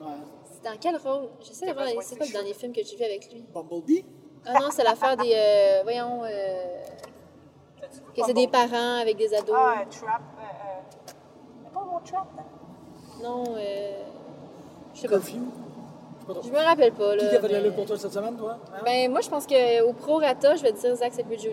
Ouais. 0.00 0.12
C'est 0.52 0.62
dans 0.70 0.76
quel 0.78 0.96
rôle? 0.96 1.30
J'essaie 1.40 1.66
de 1.66 1.72
voir, 1.72 1.86
c'est 2.02 2.16
quoi 2.16 2.26
le 2.26 2.32
dernier 2.32 2.54
film 2.54 2.72
que 2.72 2.82
j'ai 2.84 2.96
vu 2.96 3.04
avec 3.04 3.32
lui? 3.32 3.44
Bumblebee? 3.52 4.04
Ah 4.46 4.54
non, 4.60 4.68
c'est 4.70 4.84
l'affaire 4.84 5.16
des. 5.16 5.32
euh, 5.34 5.82
voyons. 5.82 6.22
euh, 6.24 6.28
que 8.16 8.24
c'est 8.24 8.32
des 8.34 8.48
parents 8.48 8.96
avec 9.00 9.16
des 9.16 9.32
ados. 9.34 9.54
Ah, 9.56 9.84
Trap. 9.90 10.20
Euh, 10.38 10.42
euh... 10.42 11.12
C'est 11.64 11.72
pas 11.72 11.84
mon 11.84 11.98
Trap, 12.00 12.26
là? 12.36 12.42
Non, 13.22 13.44
euh. 13.56 14.02
Je 14.94 15.00
sais 15.00 15.08
pas. 15.08 15.16
Je 15.20 15.24
sais 15.30 15.36
pas 16.26 16.34
trop. 16.34 16.42
Je 16.44 16.50
me 16.50 16.58
rappelle 16.58 16.92
pas, 16.92 17.14
là. 17.16 17.28
Qui 17.28 17.36
a 17.36 17.40
fait 17.40 17.48
de 17.48 17.52
la 17.52 17.60
lutte 17.60 17.74
pour 17.76 17.86
toi 17.86 17.96
cette 17.96 18.12
semaine, 18.12 18.36
toi 18.36 18.58
Hein? 18.74 18.80
Ben, 18.84 19.10
moi, 19.10 19.20
je 19.20 19.28
pense 19.28 19.46
qu'au 19.46 19.92
Pro-Rata, 19.94 20.56
je 20.56 20.62
vais 20.62 20.72
te 20.72 20.80
dire 20.80 20.94
Zach 20.96 21.12
Sabre 21.12 21.36
Jr. 21.38 21.50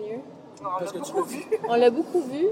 Non, 0.62 0.70
on 0.76 0.78
Parce 0.78 0.92
l'a 0.94 1.00
que 1.00 1.04
tu 1.06 1.12
beaucoup 1.12 1.20
l'as 1.20 1.36
vu. 1.36 1.46
On 1.68 1.74
l'a 1.76 1.90
beaucoup 1.90 2.20
vu. 2.22 2.46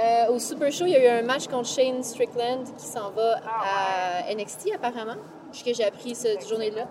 Euh, 0.00 0.32
au 0.32 0.38
Super 0.38 0.70
Show, 0.70 0.84
il 0.86 0.92
y 0.92 0.96
a 0.96 1.04
eu 1.04 1.18
un 1.18 1.22
match 1.22 1.48
contre 1.48 1.66
Shane 1.68 2.02
Strickland 2.04 2.64
qui 2.76 2.86
s'en 2.86 3.10
va 3.10 3.40
Ah, 3.44 4.22
à 4.28 4.34
NXT 4.34 4.70
apparemment, 4.74 5.16
puisque 5.50 5.74
j'ai 5.76 5.84
appris 5.84 6.14
cette 6.14 6.46
journée-là. 6.48 6.86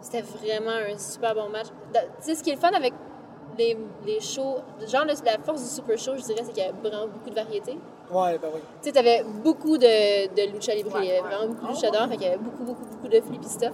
C'était 0.00 0.22
vraiment 0.22 0.70
un 0.92 0.96
super 0.98 1.34
bon 1.34 1.48
match. 1.48 1.66
Tu 1.92 1.98
sais, 2.20 2.34
ce 2.34 2.42
qui 2.42 2.50
est 2.50 2.54
le 2.54 2.60
fun 2.60 2.70
avec 2.72 2.92
les, 3.58 3.76
les 4.04 4.20
shows, 4.20 4.56
genre 4.86 5.04
le- 5.04 5.14
la 5.24 5.38
force 5.42 5.62
du 5.62 5.68
Super 5.68 5.96
Show, 5.98 6.12
je 6.16 6.22
dirais, 6.22 6.42
c'est 6.44 6.52
qu'il 6.52 6.62
y 6.62 6.66
a 6.66 6.72
vraiment 6.72 7.06
beaucoup 7.06 7.30
de 7.30 7.34
variété. 7.34 7.72
Ouais, 8.10 8.38
ben 8.38 8.48
oui. 8.54 8.60
Tu 8.82 8.88
sais, 8.88 8.92
t'avais 8.92 9.24
beaucoup 9.42 9.78
de, 9.78 10.26
de 10.28 10.52
lucha 10.52 10.74
libre, 10.74 10.90
il 11.00 11.06
y 11.06 11.10
avait 11.10 11.20
Ouais, 11.22 11.26
vraiment 11.28 11.46
beaucoup 11.48 11.62
de 11.66 11.70
Ah, 11.70 11.74
luchadors, 11.74 12.08
fait 12.08 12.16
qu'il 12.16 12.26
y 12.26 12.28
avait 12.28 12.36
beaucoup, 12.38 12.64
beaucoup, 12.64 12.84
beaucoup 12.84 13.08
de 13.08 13.20
flippy 13.20 13.48
stuff. 13.48 13.72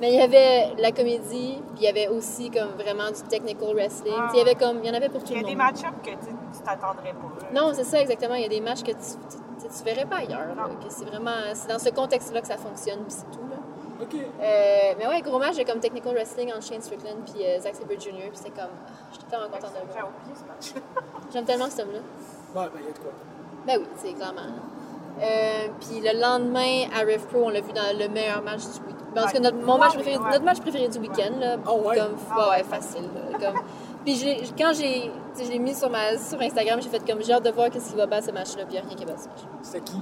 Mais 0.00 0.12
il 0.12 0.18
y 0.18 0.20
avait 0.22 0.74
la 0.78 0.90
comédie, 0.92 1.62
puis 1.68 1.76
il 1.76 1.82
y 1.84 1.88
avait 1.88 2.08
aussi 2.08 2.50
comme 2.50 2.70
vraiment 2.76 3.08
du 3.10 3.22
technical 3.30 3.74
wrestling. 3.74 4.12
Il 4.34 4.38
y 4.38 4.42
avait 4.42 4.56
comme, 4.56 4.80
il 4.82 4.86
y 4.88 4.90
en 4.90 4.94
avait 4.94 5.08
pour 5.08 5.22
tout 5.22 5.32
Il 5.32 5.38
y 5.38 5.40
le 5.40 5.46
a 5.46 5.48
monde. 5.48 5.50
des 5.52 5.56
match-ups 5.56 6.02
que 6.02 6.10
tu 6.10 6.62
t'attendrais 6.64 7.12
pas. 7.14 7.48
Non, 7.58 7.70
c'est 7.72 7.84
ça 7.84 8.00
exactement. 8.02 8.34
Il 8.34 8.42
y 8.42 8.46
a 8.46 8.48
des 8.48 8.60
matchs 8.60 8.82
que 8.82 8.90
tu, 8.90 8.96
tu, 9.30 9.68
tu 9.68 9.84
verrais 9.84 10.04
pas 10.04 10.16
ailleurs. 10.16 10.54
là, 10.54 10.68
Non. 10.68 10.74
que 10.74 10.90
c'est 10.92 11.04
vraiment 11.06 11.30
c'est 11.54 11.68
dans 11.68 11.78
ce 11.78 11.88
contexte-là 11.90 12.40
que 12.42 12.46
ça 12.48 12.58
fonctionne, 12.58 12.98
puis 13.04 13.12
c'est 13.16 13.30
tout. 13.30 13.46
Là. 13.48 13.55
Ok. 14.00 14.14
Euh, 14.14 14.94
mais 14.98 15.06
ouais, 15.06 15.22
gros 15.22 15.38
match 15.38 15.56
de 15.56 15.62
comme 15.64 15.80
technical 15.80 16.12
wrestling 16.14 16.52
entre 16.52 16.62
Shane 16.66 16.82
Strickland 16.82 17.16
puis 17.24 17.44
euh, 17.44 17.58
Zack 17.60 17.74
Sabre 17.76 17.92
Jr. 17.98 18.28
Puis 18.28 18.30
c'était 18.34 18.50
comme, 18.50 18.70
ah, 18.86 18.90
j'étais 19.12 19.26
tellement 19.30 19.46
contente 19.48 19.72
de 19.72 19.80
le 19.80 19.86
J'ai 19.92 20.00
voir. 20.00 20.10
oublié 20.20 20.34
ce 20.36 20.44
match. 20.74 20.84
J'aime 21.32 21.44
tellement 21.44 21.70
cet 21.70 21.80
homme-là. 21.86 22.00
Ouais, 22.60 22.68
ben, 22.72 22.80
il 22.80 22.86
y 22.86 22.88
a 22.88 22.92
de 22.92 22.98
quoi. 22.98 23.12
Ben 23.66 23.78
oui, 23.80 23.86
c'est 23.96 24.12
clairement. 24.12 24.42
Euh, 25.18 25.68
puis 25.80 26.00
le 26.02 26.20
lendemain, 26.20 26.88
à 26.94 27.00
Rev 27.00 27.24
Pro, 27.26 27.44
on 27.46 27.48
l'a 27.48 27.60
vu 27.62 27.72
dans 27.72 27.98
le 27.98 28.08
meilleur 28.08 28.42
match 28.42 28.60
du 28.64 28.86
week-end. 28.86 29.04
Parce 29.14 29.32
que 29.32 29.38
notre, 29.38 29.56
mon 29.56 29.78
match 29.78 29.94
préféré, 29.94 30.18
notre 30.18 30.44
match 30.44 30.60
préféré 30.60 30.88
du 30.88 30.98
week-end, 30.98 31.32
là, 31.40 31.56
Ah 31.66 31.72
ouais? 31.74 31.96
comme, 31.96 32.16
Ah 32.30 32.50
ouais, 32.50 32.62
facile. 32.64 33.08
là, 33.32 33.38
comme, 33.38 33.60
puis 34.04 34.52
quand 34.58 34.72
j'ai, 34.74 35.10
je 35.42 35.50
l'ai 35.50 35.58
mis 35.58 35.74
sur, 35.74 35.88
ma, 35.88 36.18
sur 36.18 36.38
Instagram, 36.42 36.82
j'ai 36.82 36.90
fait 36.90 37.02
comme, 37.10 37.22
j'ai 37.24 37.32
hâte 37.32 37.44
de 37.44 37.50
voir 37.50 37.70
qu'est-ce 37.70 37.90
qui 37.92 37.96
va 37.96 38.04
battre 38.04 38.26
ce 38.26 38.32
match-là, 38.32 38.64
puis 38.66 38.74
il 38.76 38.80
n'y 38.82 38.86
a 38.86 38.88
rien 38.88 38.94
qui 38.94 39.04
va 39.06 39.12
battre 39.12 39.22
ce 39.24 39.28
match. 39.28 39.40
C'était 39.62 39.80
qui? 39.80 39.96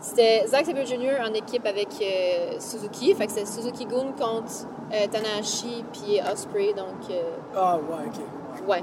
C'était 0.00 0.44
Zack 0.46 0.64
Sabre 0.66 0.84
Jr. 0.86 1.20
en 1.22 1.34
équipe 1.34 1.66
avec 1.66 1.88
euh, 2.00 2.58
Suzuki. 2.58 3.14
Fait 3.14 3.26
que 3.26 3.32
c'était 3.32 3.46
Suzuki 3.46 3.84
Gun 3.86 4.12
contre 4.18 4.66
euh, 4.92 5.06
Tanahashi 5.10 5.84
puis 5.92 6.20
Osprey. 6.32 6.72
Donc, 6.74 7.10
euh, 7.10 7.22
Ah, 7.54 7.76
ouais, 7.76 8.06
ok. 8.06 8.66
ouais. 8.68 8.78
Ouais. 8.78 8.82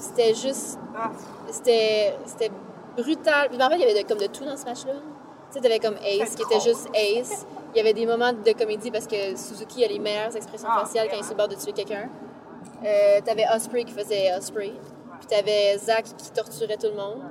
C'était 0.00 0.34
juste. 0.34 0.78
Ah, 0.96 1.10
C'était 1.50 2.16
c'était 2.26 2.50
brutal. 2.96 3.48
Puis 3.50 3.62
en 3.62 3.68
fait, 3.70 3.76
il 3.76 3.80
y 3.80 3.84
avait 3.84 4.02
de- 4.02 4.08
comme 4.08 4.18
de 4.18 4.26
tout 4.26 4.44
dans 4.44 4.56
ce 4.56 4.64
match-là. 4.64 4.92
Tu 4.94 5.00
sais, 5.50 5.60
t'avais 5.60 5.78
comme 5.78 5.96
Ace, 6.04 6.34
qui 6.34 6.42
était 6.42 6.60
juste 6.60 6.88
Ace. 6.94 7.46
Il 7.74 7.78
y 7.78 7.80
avait 7.80 7.92
des 7.92 8.06
moments 8.06 8.32
de 8.32 8.52
comédie 8.52 8.90
parce 8.90 9.06
que 9.06 9.36
Suzuki 9.36 9.84
a 9.84 9.88
les 9.88 9.98
meilleures 10.00 10.34
expressions 10.34 10.68
Ah, 10.70 10.80
faciales 10.80 11.08
quand 11.08 11.16
il 11.16 11.24
se 11.24 11.34
bord 11.34 11.48
de 11.48 11.54
tuer 11.54 11.72
quelqu'un. 11.72 12.08
Euh, 12.84 13.20
t'avais 13.24 13.44
Osprey 13.54 13.84
qui 13.84 13.92
faisait 13.92 14.32
Osprey. 14.36 14.72
Puis 15.20 15.26
t'avais 15.28 15.78
Zack 15.78 16.04
qui 16.16 16.30
torturait 16.32 16.76
tout 16.76 16.88
le 16.88 16.96
monde. 16.96 17.22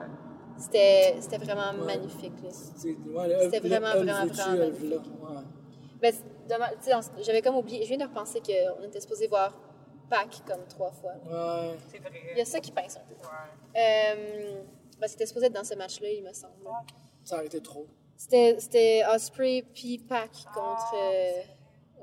C'était 0.57 1.15
c'était 1.19 1.37
vraiment 1.37 1.71
Ouais. 1.79 1.85
magnifique. 1.97 2.33
Ouais, 2.43 2.51
C'était 2.51 3.59
vraiment, 3.59 3.91
vraiment, 3.91 4.25
vraiment 4.25 4.57
magnifique. 4.57 4.91
ouais. 4.91 5.41
Ben, 6.01 6.13
j'avais 7.21 7.41
comme 7.41 7.55
oublié. 7.55 7.83
Je 7.83 7.87
viens 7.87 7.97
de 7.97 8.03
repenser 8.03 8.41
qu'on 8.41 8.83
était 8.83 8.99
supposé 9.01 9.27
voir 9.27 9.57
Pac 10.09 10.41
comme 10.45 10.65
trois 10.67 10.91
fois. 10.91 11.13
Ouais. 11.25 11.77
c'est 11.91 11.99
vrai. 11.99 12.11
Il 12.33 12.37
y 12.37 12.41
a 12.41 12.45
ça 12.45 12.59
qui 12.59 12.71
pince 12.71 12.97
un 12.97 13.01
peu. 13.07 13.15
Ouais. 13.15 13.81
Euh, 13.81 14.61
ben, 14.99 15.07
c'était 15.07 15.25
supposé 15.25 15.47
être 15.47 15.53
dans 15.53 15.63
ce 15.63 15.75
match-là, 15.75 16.09
il 16.09 16.23
me 16.23 16.33
semble. 16.33 16.53
Ça 17.23 17.35
aurait 17.35 17.45
été 17.45 17.61
trop. 17.61 17.87
C'était, 18.15 18.57
c'était 18.59 19.03
Osprey 19.13 19.63
puis 19.73 19.97
Pac 19.97 20.29
contre. 20.53 20.93
euh, 20.95 21.41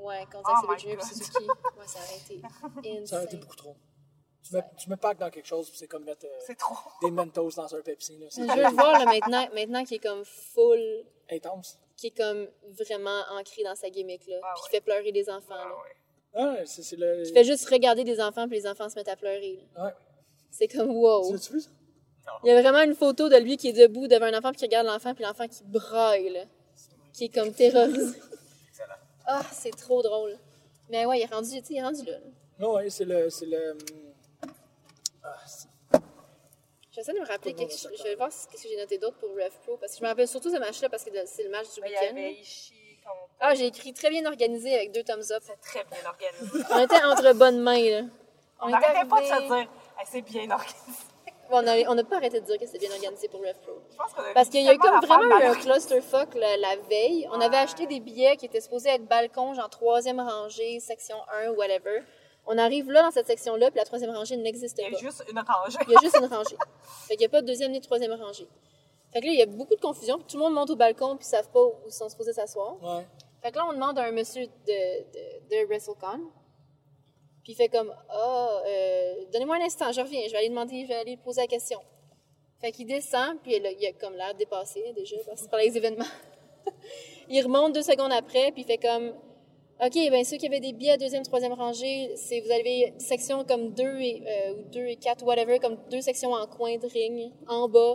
ouais, 0.03 0.25
contre 0.33 0.51
Oh 0.65 0.73
my 0.73 0.79
Jr. 0.79 0.97
puis. 0.97 1.07
Suzuki. 1.07 1.45
Ouais, 1.47 1.87
ça 1.87 1.99
aurait 2.01 2.17
été 2.19 3.07
Ça 3.07 3.17
aurait 3.17 3.25
été 3.27 3.37
beaucoup 3.37 3.57
trop. 3.57 3.77
Tu 4.43 4.55
mets, 4.55 4.63
tu 4.79 4.89
Pac 4.97 5.19
dans 5.19 5.31
quelque 5.31 5.47
chose, 5.47 5.69
puis 5.69 5.79
c'est 5.79 5.87
comme 5.87 6.05
mettre 6.05 6.25
euh, 6.27 6.39
C'est 6.47 6.57
trop. 6.57 6.75
des 7.03 7.11
Mentos 7.11 7.51
dans 7.57 7.75
un 7.75 7.81
Pepsi. 7.83 8.17
Là. 8.19 8.27
C'est 8.31 8.43
Je 8.43 8.53
veux 8.57 8.63
le 8.63 8.71
voir 8.71 8.99
là, 8.99 9.05
maintenant, 9.05 9.49
maintenant 9.55 9.85
qu'il 9.85 9.97
est 9.97 10.03
comme 10.03 10.25
full, 10.25 11.05
intense. 11.31 11.79
qui 11.97 12.07
est 12.09 12.17
comme 12.17 12.49
vraiment 12.79 13.21
ancré 13.39 13.63
dans 13.65 13.75
sa 13.77 13.91
gimmick 13.91 14.27
là, 14.27 14.37
Ah 14.43 14.53
puis 14.55 14.65
qui 14.65 14.71
fait 14.71 14.81
pleurer 14.81 15.13
des 15.13 15.29
enfants. 15.29 15.55
Ah, 15.55 15.69
Là. 15.69 15.75
ouais. 15.75 16.61
Ah, 16.61 16.65
c'est 16.65 16.83
c'est 16.83 16.97
le. 16.97 17.25
Qui 17.25 17.33
fait 17.33 17.45
juste 17.45 17.69
regarder 17.69 18.03
des 18.05 18.21
enfants 18.21 18.49
puis 18.49 18.57
les 18.59 18.67
enfants 18.67 18.89
se 18.89 18.95
mettent 18.95 19.09
à 19.09 19.17
pleurer. 19.17 19.61
là. 19.77 19.85
Ouais. 19.87 19.93
C'est 20.51 20.69
comme 20.69 20.91
wow. 20.91 21.27
Tu 21.27 21.33
l'as-tu 21.35 21.53
vu, 21.55 21.61
ça? 21.61 21.71
Il 22.45 22.49
y 22.49 22.51
a 22.53 22.61
vraiment 22.63 22.81
une 22.83 22.95
photo 22.95 23.29
de 23.29 23.37
lui 23.37 23.57
qui 23.57 23.69
est 23.69 23.73
debout 23.73 24.07
devant 24.09 24.27
un 24.27 24.39
enfant 24.39 24.51
puis 24.51 24.59
qui 24.61 24.65
regarde 24.67 24.87
l'enfant 24.87 25.15
puis 25.15 25.25
l'enfant 25.25 25.49
qui 25.49 25.63
braille, 25.65 26.31
là, 26.31 26.45
qui 27.13 27.25
est 27.25 27.29
comme 27.35 27.53
terrorisé. 27.53 28.17
Excellent. 28.69 28.95
Ah, 29.27 29.43
c'est 29.53 29.77
trop 29.77 30.03
drôle. 30.03 30.39
Mais 30.89 31.05
ouais, 31.07 31.19
il 31.19 31.23
est 31.23 31.27
rendu, 31.33 31.51
il 31.51 31.77
est 31.77 31.83
rendu 31.83 32.05
là. 32.05 32.13
là. 32.13 32.19
Non, 32.59 32.75
ouais, 32.75 32.89
c'est 32.91 33.05
le. 33.05 33.29
C'est 33.31 33.47
le. 33.47 33.77
J'essaie 36.93 37.13
de 37.13 37.21
me 37.21 37.27
rappeler 37.27 37.55
quelque 37.55 37.77
chose. 37.77 37.93
Je 37.97 38.03
vais 38.03 38.17
voir 38.17 38.33
ce 38.33 38.49
que 38.49 38.59
j'ai 38.61 38.77
noté 38.77 38.99
d'autre 38.99 39.17
pour 39.19 39.31
Rev 39.31 39.53
Pro 39.65 39.77
parce 39.77 39.93
que 39.93 39.99
je 39.99 40.03
me 40.03 40.09
rappelle 40.09 40.27
surtout 40.27 40.51
ce 40.51 40.59
match-là 40.59 40.89
parce 40.89 41.05
que 41.05 41.11
c'est 41.25 41.45
le 41.45 41.51
match 41.51 41.73
du 41.75 41.81
week-end. 41.83 42.17
Ah, 43.39 43.55
j'ai 43.55 43.67
écrit 43.67 43.93
très 43.95 44.11
bien 44.11 44.27
organisé 44.27 44.75
avec 44.75 44.93
deux 44.93 45.03
thumbs 45.03 45.31
up. 45.31 45.43
C'est 45.47 45.61
très 45.61 45.85
bien 45.85 46.09
organisé. 46.09 46.65
On 46.71 46.79
était 46.79 47.03
entre 47.05 47.33
bonnes 47.35 47.61
mains, 47.61 47.91
là. 47.91 48.03
On 48.61 48.69
n'arrêtait 48.69 49.09
pas 49.09 49.21
de 49.21 49.27
se 49.27 49.41
dire, 49.41 49.53
Hey, 49.99 50.07
c'est 50.07 50.23
bien 50.23 50.51
organisé. 50.51 50.87
On 51.53 51.95
n'a 51.95 52.05
pas 52.05 52.17
arrêté 52.17 52.41
de 52.41 52.47
dire 52.47 52.59
que 52.59 52.67
c'était 52.67 52.79
bien 52.79 52.91
organisé 52.91 53.29
pour 53.29 53.41
Rev 53.41 53.55
Pro. 53.63 53.73
Je 53.91 53.97
pense 53.97 54.13
qu'on 54.13 54.23
a 54.23 54.33
Parce 54.35 54.49
qu'il 54.49 54.63
y 54.63 54.69
a 54.69 54.75
eu 54.75 54.79
comme 54.79 55.01
vraiment 55.01 55.37
un 55.37 55.55
clusterfuck 55.55 56.35
la, 56.35 56.57
la 56.57 56.77
veille. 56.89 57.29
On 57.33 57.41
avait 57.41 57.57
acheté 57.57 57.87
des 57.87 58.01
billets 58.01 58.37
qui 58.37 58.47
étaient 58.47 58.61
supposés 58.61 58.91
être 58.91 59.07
balcon, 59.07 59.55
genre 59.55 59.71
troisième 59.71 60.21
rangée, 60.21 60.81
section 60.81 61.17
1, 61.47 61.53
whatever. 61.53 62.03
On 62.47 62.59
arrive 62.59 62.91
là 62.91 63.03
dans 63.03 63.11
cette 63.11 63.27
section-là, 63.27 63.71
puis 63.71 63.79
la 63.79 63.85
troisième 63.85 64.11
rangée 64.11 64.37
n'existe 64.37 64.79
Il 64.79 64.89
y 64.89 64.91
pas. 64.91 64.97
a 64.97 65.01
juste 65.01 65.25
une 65.31 65.39
rangée. 65.39 65.79
Il 65.87 65.93
y 65.93 65.97
a 65.97 66.01
juste 66.03 66.17
une 66.19 66.27
rangée. 66.27 66.57
Fait 67.07 67.15
qu'il 67.17 67.21
n'y 67.21 67.27
a 67.27 67.29
pas 67.29 67.43
de 67.43 67.47
deuxième 67.47 67.71
ni 67.73 67.81
de 67.81 67.85
troisième 67.85 68.13
rangée. 68.13 68.49
Fait 69.13 69.21
que 69.21 69.27
là, 69.27 69.33
il 69.33 69.39
y 69.39 69.43
a 69.43 69.47
beaucoup 69.47 69.75
de 69.75 69.81
confusion. 69.81 70.17
puis 70.19 70.27
Tout 70.29 70.37
le 70.37 70.45
monde 70.45 70.55
monte 70.55 70.71
au 70.71 70.77
balcon, 70.77 71.17
puis 71.17 71.27
ils 71.27 71.31
savent 71.31 71.51
pas 71.51 71.63
où 71.63 71.75
ils 71.87 71.93
sont 71.93 72.09
supposés 72.09 72.33
s'asseoir. 72.33 72.77
Ouais. 72.83 73.07
Fait 73.43 73.51
que 73.53 73.57
là, 73.57 73.67
on 73.69 73.73
demande 73.73 73.99
à 73.99 74.05
un 74.05 74.13
monsieur 74.13 74.47
de, 74.47 74.51
de, 74.69 75.49
de 75.63 75.67
WrestleCon. 75.67 76.31
Puis 77.43 77.53
il 77.53 77.55
fait 77.55 77.69
comme 77.69 77.93
Ah, 78.09 78.63
euh, 78.67 79.15
donnez-moi 79.33 79.57
un 79.57 79.63
instant, 79.65 79.91
je 79.93 80.01
reviens, 80.01 80.21
je 80.27 80.33
vais 80.33 80.39
aller 80.39 80.49
demander, 80.51 80.83
je 80.83 80.89
vais 80.89 80.95
aller 80.95 81.17
poser 81.17 81.41
la 81.41 81.47
question. 81.47 81.81
Fait 82.61 82.71
qu'il 82.73 82.87
descend, 82.87 83.39
puis 83.43 83.57
il 83.57 83.87
a 83.87 83.93
comme 83.93 84.15
l'air 84.15 84.35
dépassé 84.35 84.93
déjà, 84.95 85.17
parce 85.27 85.37
que 85.39 85.45
c'est 85.45 85.51
par 85.51 85.61
les 85.61 85.75
événements. 85.77 86.05
il 87.29 87.43
remonte 87.43 87.73
deux 87.75 87.83
secondes 87.83 88.13
après, 88.13 88.53
puis 88.53 88.63
il 88.63 88.67
fait 88.67 88.77
comme 88.79 89.15
OK, 89.83 89.95
ben 90.11 90.25
ceux 90.25 90.37
qui 90.37 90.47
avaient 90.47 90.61
des 90.61 90.75
billets 90.75 90.99
deuxième, 90.99 91.23
troisième 91.23 91.55
rangée, 91.55 92.13
c'est 92.15 92.41
vous 92.41 92.51
avez 92.51 92.93
section 92.99 93.45
comme 93.45 93.71
deux 93.73 93.99
et, 94.01 94.23
euh, 94.27 94.53
ou 94.53 94.63
deux 94.71 94.87
et 94.87 94.97
quatre, 94.97 95.25
whatever, 95.25 95.59
comme 95.59 95.79
deux 95.91 96.03
sections 96.03 96.33
en 96.33 96.47
coin 96.47 96.77
de 96.77 96.87
ring, 96.87 97.33
en 97.49 97.67
bas, 97.67 97.95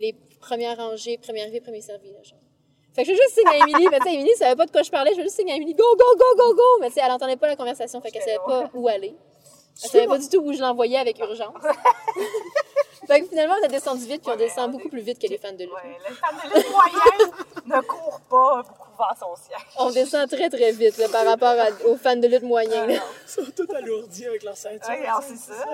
les 0.00 0.14
premières 0.40 0.78
rangées, 0.78 1.18
première 1.18 1.42
arrivée, 1.44 1.60
premier 1.60 1.82
servi, 1.82 2.12
là, 2.12 2.22
genre. 2.22 2.38
Fait 2.94 3.02
que 3.02 3.10
je 3.10 3.14
juste 3.14 3.30
signe 3.30 3.46
à 3.46 3.56
Emily, 3.58 3.88
mais 3.90 3.98
tu 3.98 4.08
sais, 4.08 4.14
Emily 4.14 4.30
savait 4.36 4.56
pas 4.56 4.64
de 4.64 4.70
quoi 4.70 4.82
je 4.82 4.90
parlais, 4.90 5.12
je 5.14 5.20
juste 5.20 5.36
signer 5.36 5.52
à 5.52 5.56
Emily, 5.56 5.74
go, 5.74 5.84
go, 5.96 6.16
go, 6.16 6.24
go, 6.36 6.54
go! 6.54 6.80
Mais 6.80 6.88
tu 6.88 6.94
sais, 6.94 7.00
elle 7.04 7.12
entendait 7.12 7.36
pas 7.36 7.46
la 7.46 7.56
conversation, 7.56 8.00
fait 8.00 8.10
qu'elle 8.10 8.22
savait 8.22 8.38
pas 8.46 8.70
où 8.72 8.88
aller. 8.88 9.14
Elle 9.84 9.90
savait 9.90 10.06
pas 10.06 10.18
du 10.18 10.28
tout 10.28 10.38
où 10.40 10.52
je 10.52 10.58
l'envoyais 10.60 10.98
avec 10.98 11.18
urgence. 11.18 11.62
Fait 13.06 13.20
que 13.22 13.28
finalement, 13.28 13.54
on 13.62 13.64
a 13.64 13.68
descendu 13.68 14.04
vite, 14.04 14.22
puis 14.22 14.32
on 14.32 14.36
descend 14.36 14.70
beaucoup 14.70 14.88
est- 14.88 14.90
plus 14.90 15.00
vite 15.00 15.18
que 15.18 15.26
les 15.28 15.38
fans 15.38 15.52
de 15.52 15.60
lutte. 15.62 15.72
Ouais, 15.72 15.96
le 16.08 16.14
fan 16.14 16.34
de 16.44 16.54
lutte 16.56 16.70
moyen 16.70 17.32
ne 17.64 17.80
court 17.86 18.20
pas 18.28 18.62
beaucoup 18.62 18.88
vers 18.98 19.14
son 19.18 19.34
siège. 19.36 19.66
On 19.78 19.90
descend 19.90 20.28
très 20.28 20.50
très 20.50 20.72
vite 20.72 20.98
là, 20.98 21.08
par 21.08 21.24
rapport 21.24 21.48
à- 21.58 21.86
aux 21.88 21.96
fans 21.96 22.16
de 22.16 22.26
lutte 22.26 22.42
moyens. 22.42 22.86
là. 22.86 22.94
Ils 23.24 23.30
sont 23.30 23.50
tous 23.56 23.72
alourdis 23.74 24.26
avec 24.26 24.42
leur 24.42 24.56
ceinture. 24.58 24.90
Ouais, 24.90 25.06
c'est 25.26 25.36
ça. 25.52 25.64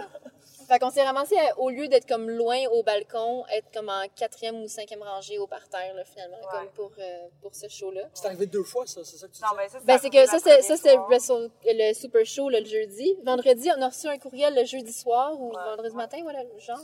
Fait 0.66 0.78
qu'on 0.78 0.90
s'est 0.90 1.02
ramassé, 1.02 1.36
au 1.58 1.70
lieu 1.70 1.88
d'être 1.88 2.06
comme 2.06 2.28
loin 2.30 2.58
au 2.72 2.82
balcon, 2.82 3.44
être 3.52 3.66
comme 3.72 3.88
en 3.88 4.02
quatrième 4.16 4.62
ou 4.62 4.68
cinquième 4.68 5.02
rangée 5.02 5.38
au 5.38 5.46
parterre, 5.46 5.94
là, 5.94 6.04
finalement, 6.04 6.36
Ouais. 6.38 6.44
comme 6.52 6.68
pour, 6.70 6.92
euh, 6.98 7.26
pour 7.42 7.54
ce 7.54 7.68
show-là. 7.68 8.02
C'est 8.14 8.26
arrivé 8.26 8.46
deux 8.46 8.62
fois, 8.62 8.86
ça, 8.86 9.00
c'est 9.04 9.16
ça 9.16 9.26
que 9.28 9.32
tu 9.32 9.42
Non, 9.42 9.48
dis? 9.50 9.56
mais 9.58 9.68
ça, 9.68 9.78
Ben, 9.84 9.98
c'est 10.00 10.10
que 10.10 10.26
ça, 10.26 10.38
c'est, 10.38 10.62
ça, 11.20 11.34
le 11.66 11.92
Super 11.94 12.24
Show 12.24 12.48
là, 12.48 12.60
le 12.60 12.66
jeudi. 12.66 13.16
Vendredi, 13.24 13.68
on 13.76 13.82
a 13.82 13.88
reçu 13.88 14.06
un 14.08 14.18
courriel 14.18 14.54
le 14.54 14.64
jeudi 14.64 14.92
soir 14.92 15.38
ou 15.40 15.50
Ouais. 15.50 15.62
vendredi 15.76 15.94
matin, 15.96 16.18
voilà, 16.22 16.40
genre. 16.58 16.78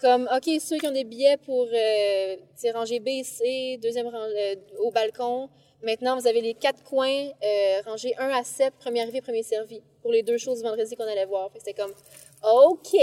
Comme, 0.00 0.28
OK, 0.34 0.60
ceux 0.60 0.76
qui 0.76 0.86
ont 0.86 0.92
des 0.92 1.04
billets 1.04 1.38
pour 1.38 1.66
euh, 1.72 2.36
rangée 2.74 3.00
B, 3.00 3.22
C, 3.24 3.78
deuxième 3.80 4.08
rang, 4.08 4.18
euh, 4.20 4.54
au 4.80 4.90
balcon, 4.90 5.48
maintenant, 5.82 6.18
vous 6.18 6.26
avez 6.26 6.42
les 6.42 6.52
quatre 6.54 6.82
coins, 6.84 7.28
euh, 7.42 7.80
rangée 7.86 8.14
1 8.18 8.28
à 8.28 8.44
7, 8.44 8.74
premier 8.78 9.00
arrivé, 9.00 9.22
premier 9.22 9.42
servi, 9.42 9.82
pour 10.02 10.12
les 10.12 10.22
deux 10.22 10.36
choses 10.36 10.62
vendredi 10.62 10.94
qu'on 10.96 11.04
allait 11.04 11.24
voir. 11.24 11.50
C'était 11.56 11.72
comme, 11.72 11.94
OK, 12.42 12.96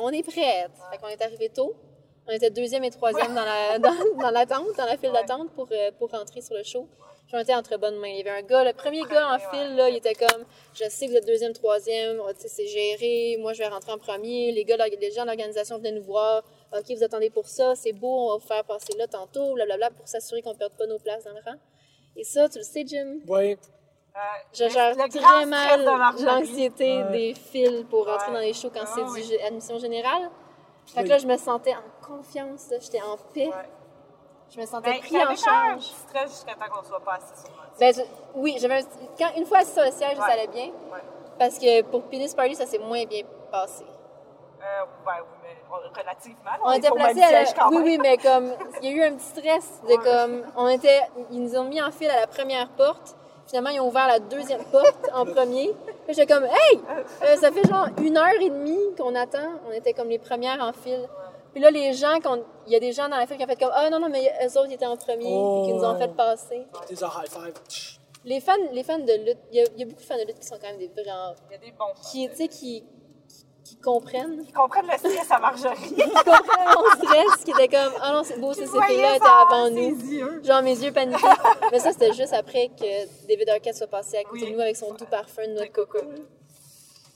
on 0.00 0.10
est 0.10 0.22
prête. 0.22 0.70
Fait 0.90 0.98
qu'on 0.98 1.08
est 1.08 1.22
arrivé 1.22 1.48
tôt. 1.48 1.74
On 2.28 2.32
était 2.32 2.50
deuxième 2.50 2.82
et 2.84 2.90
troisième 2.90 3.34
dans 3.34 3.44
la 3.44 3.78
dans, 3.78 3.94
dans 4.20 4.30
l'attente, 4.30 4.66
dans 4.76 4.84
la 4.84 4.96
file 4.96 5.10
Ouais. 5.10 5.20
d'attente 5.20 5.50
pour, 5.54 5.68
euh, 5.70 5.90
pour 5.98 6.10
rentrer 6.10 6.40
sur 6.40 6.54
le 6.54 6.62
show. 6.62 6.88
Puis 7.26 7.34
on 7.36 7.40
était 7.40 7.54
entre 7.54 7.76
bonnes 7.76 7.96
mains. 7.98 8.08
Il 8.08 8.18
y 8.18 8.20
avait 8.20 8.38
un 8.38 8.42
gars, 8.42 8.62
le 8.64 8.72
premier 8.72 9.02
gars 9.02 9.34
en 9.34 9.38
file, 9.38 9.74
là, 9.74 9.88
il 9.88 9.96
était 9.96 10.14
comme 10.14 10.44
Je 10.74 10.88
sais 10.88 11.06
que 11.06 11.10
vous 11.12 11.16
êtes 11.16 11.26
deuxième, 11.26 11.52
troisième, 11.52 12.20
oh, 12.20 12.30
c'est 12.36 12.66
géré, 12.66 13.36
moi 13.40 13.52
je 13.52 13.58
vais 13.58 13.68
rentrer 13.68 13.92
en 13.92 13.98
premier. 13.98 14.52
Les 14.52 14.64
gars, 14.64 14.76
les 14.76 15.10
gens 15.10 15.22
de 15.22 15.26
l'organisation 15.26 15.78
venaient 15.78 15.92
nous 15.92 16.04
voir. 16.04 16.44
OK, 16.76 16.84
vous 16.88 17.02
attendez 17.02 17.30
pour 17.30 17.48
ça, 17.48 17.74
c'est 17.74 17.92
beau, 17.92 18.08
on 18.08 18.28
va 18.30 18.34
vous 18.36 18.46
faire 18.46 18.64
passer 18.64 18.92
là 18.96 19.06
tantôt, 19.08 19.54
blablabla, 19.54 19.90
pour 19.90 20.06
s'assurer 20.06 20.42
qu'on 20.42 20.52
ne 20.52 20.58
perde 20.58 20.72
pas 20.76 20.86
nos 20.86 20.98
places 20.98 21.24
dans 21.24 21.32
le 21.32 21.40
rang. 21.44 21.56
Et 22.16 22.22
ça, 22.24 22.48
tu 22.48 22.58
le 22.58 22.64
sais, 22.64 22.84
Jim, 22.86 23.18
Oui. 23.28 23.56
Je 24.52 24.68
gère 24.68 24.96
très 24.96 25.46
mal 25.46 25.84
l'anxiété 26.20 27.02
Ouais. 27.02 27.10
des 27.10 27.34
fils 27.34 27.84
pour 27.90 28.06
rentrer 28.06 28.28
Ouais. 28.28 28.34
dans 28.34 28.40
les 28.40 28.52
shows 28.54 28.70
quand 28.72 28.80
Ah 28.84 28.92
c'est 28.94 29.02
oui. 29.02 29.22
du 29.22 29.28
gé- 29.34 29.46
admission 29.46 29.78
générale. 29.78 30.30
Fait 30.86 31.00
que 31.00 31.02
Oui. 31.04 31.08
là, 31.08 31.18
je 31.18 31.26
me 31.26 31.36
sentais 31.36 31.74
en 31.74 32.06
confiance, 32.06 32.68
j'étais 32.80 33.02
en 33.02 33.16
paix. 33.34 33.48
Ouais. 33.48 33.68
Je 34.54 34.60
me 34.60 34.66
sentais 34.66 34.92
Ben, 34.92 35.00
pris 35.00 35.16
en 35.16 35.34
charge. 35.34 35.82
stress 35.82 36.30
jusqu'à 36.30 36.54
temps 36.54 36.72
qu'on 36.72 36.84
soit 36.86 37.00
pas 37.00 37.14
assis 37.14 37.42
sur 37.44 37.50
le 37.50 37.78
Ben, 37.80 37.92
je- 37.94 38.02
oui, 38.38 38.56
j'avais 38.60 38.80
un- 38.82 38.86
quand, 39.18 39.30
une 39.36 39.44
fois 39.44 39.58
assis 39.58 39.72
sur 39.72 39.82
le 39.82 39.90
siège, 39.90 40.16
ça 40.16 40.24
allait 40.26 40.46
bien. 40.46 40.66
Ouais. 40.66 41.00
Parce 41.38 41.58
que 41.58 41.82
pour 41.82 42.04
Penis 42.04 42.32
Party, 42.34 42.54
ça 42.54 42.64
s'est 42.66 42.78
moins 42.78 43.04
bien 43.04 43.22
passé. 43.50 43.84
Euh, 43.84 44.84
ben 45.04 45.12
oui, 45.20 45.38
mais 45.42 45.56
on- 45.70 45.98
relativement. 45.98 46.50
On 46.64 46.72
est 46.72 46.78
était 46.78 46.90
placés 46.90 47.22
à 47.22 47.42
la... 47.42 47.68
Oui, 47.70 47.78
oui, 47.82 47.98
mais 48.00 48.16
comme, 48.16 48.52
il 48.82 48.90
y 48.90 48.92
a 48.92 48.96
eu 48.96 49.02
un 49.10 49.16
petit 49.16 49.26
stress 49.26 49.82
de 49.82 49.88
Ouais. 49.88 49.96
comme, 49.98 50.42
on 50.56 50.68
était, 50.68 51.00
ils 51.30 51.42
nous 51.42 51.56
ont 51.58 51.64
mis 51.64 51.82
en 51.82 51.90
file 51.90 52.10
à 52.10 52.20
la 52.20 52.26
première 52.26 52.68
porte. 52.70 53.16
Finalement, 53.46 53.70
ils 53.70 53.80
ont 53.80 53.88
ouvert 53.88 54.06
la 54.08 54.18
deuxième 54.18 54.64
porte 54.64 55.08
en 55.14 55.24
premier. 55.24 55.72
Puis 56.06 56.14
j'étais 56.14 56.32
comme, 56.32 56.44
hey, 56.44 56.80
euh, 57.22 57.36
ça 57.36 57.50
fait 57.52 57.66
genre 57.68 57.86
une 58.02 58.16
heure 58.16 58.40
et 58.40 58.50
demie 58.50 58.94
qu'on 58.98 59.14
attend. 59.14 59.52
On 59.68 59.72
était 59.72 59.92
comme 59.92 60.08
les 60.08 60.18
premières 60.18 60.60
en 60.62 60.72
file. 60.72 61.08
Puis 61.52 61.62
là, 61.62 61.70
les 61.70 61.92
gens, 61.94 62.18
qu'on- 62.20 62.44
il 62.66 62.72
y 62.72 62.76
a 62.76 62.80
des 62.80 62.92
gens 62.92 63.08
dans 63.08 63.16
la 63.16 63.26
file 63.26 63.36
qui 63.38 63.44
ont 63.44 63.46
fait 63.46 63.56
comme, 63.58 63.70
ah 63.72 63.88
non, 63.88 63.98
non, 64.00 64.08
mais 64.08 64.30
eux 64.44 64.58
autres, 64.58 64.66
ils 64.68 64.74
étaient 64.74 64.84
en 64.86 64.96
premier. 64.96 65.26
Oh. 65.28 65.62
Puis 65.62 65.72
qui 65.72 65.78
nous 65.78 65.84
ont 65.84 65.96
fait 65.98 66.14
passer. 66.14 66.66
Des 66.88 66.94
high 66.94 67.28
five. 67.30 67.54
Les 68.24 68.40
fans, 68.40 68.52
les 68.72 68.82
fans 68.82 68.98
de 68.98 69.24
lutte, 69.24 69.38
il 69.52 69.58
y, 69.58 69.60
a, 69.62 69.64
il 69.76 69.80
y 69.80 69.82
a 69.84 69.86
beaucoup 69.86 70.00
de 70.00 70.06
fans 70.06 70.16
de 70.18 70.26
lutte 70.26 70.40
qui 70.40 70.46
sont 70.46 70.56
quand 70.60 70.66
même 70.66 70.78
des 70.78 70.88
vrais, 70.88 71.04
Il 71.04 71.52
y 71.52 71.54
a 71.54 71.58
des 71.58 71.70
bons 71.70 71.94
qui, 72.10 72.28
tu 72.28 72.34
sais, 72.36 72.48
qui, 72.48 72.84
qui 73.66 73.76
comprennent. 73.76 74.44
Ils 74.46 74.52
comprennent 74.52 74.86
le 74.86 74.96
stress 74.98 75.30
à 75.30 75.38
Marjorie. 75.38 75.76
Qui 75.94 76.02
comprennent 76.02 76.74
mon 76.76 76.90
stress, 77.04 77.44
qui 77.44 77.50
était 77.50 77.68
comme, 77.68 77.92
ah 78.00 78.12
non, 78.12 78.22
c'est 78.24 78.38
beau, 78.38 78.52
filles-là 78.52 79.08
ça, 79.10 79.16
étaient 79.16 79.26
avant 79.26 79.70
nous. 79.70 80.10
yeux. 80.12 80.42
Genre, 80.44 80.62
mes 80.62 80.78
yeux 80.84 80.92
paniquaient. 80.92 81.26
Mais 81.72 81.78
ça, 81.80 81.92
c'était 81.92 82.12
juste 82.12 82.32
après 82.32 82.68
que 82.68 83.26
David 83.26 83.48
Arquette 83.48 83.74
soit 83.76 83.86
passé 83.88 84.18
à 84.18 84.22
côté 84.24 84.44
Oui. 84.44 84.50
de 84.50 84.54
nous 84.54 84.60
avec 84.60 84.76
son 84.76 84.92
doux 84.94 85.04
parfum 85.06 85.46
de 85.46 85.52
noix 85.54 85.62
de 85.62 85.68
De 85.68 85.72
coco. 85.72 85.98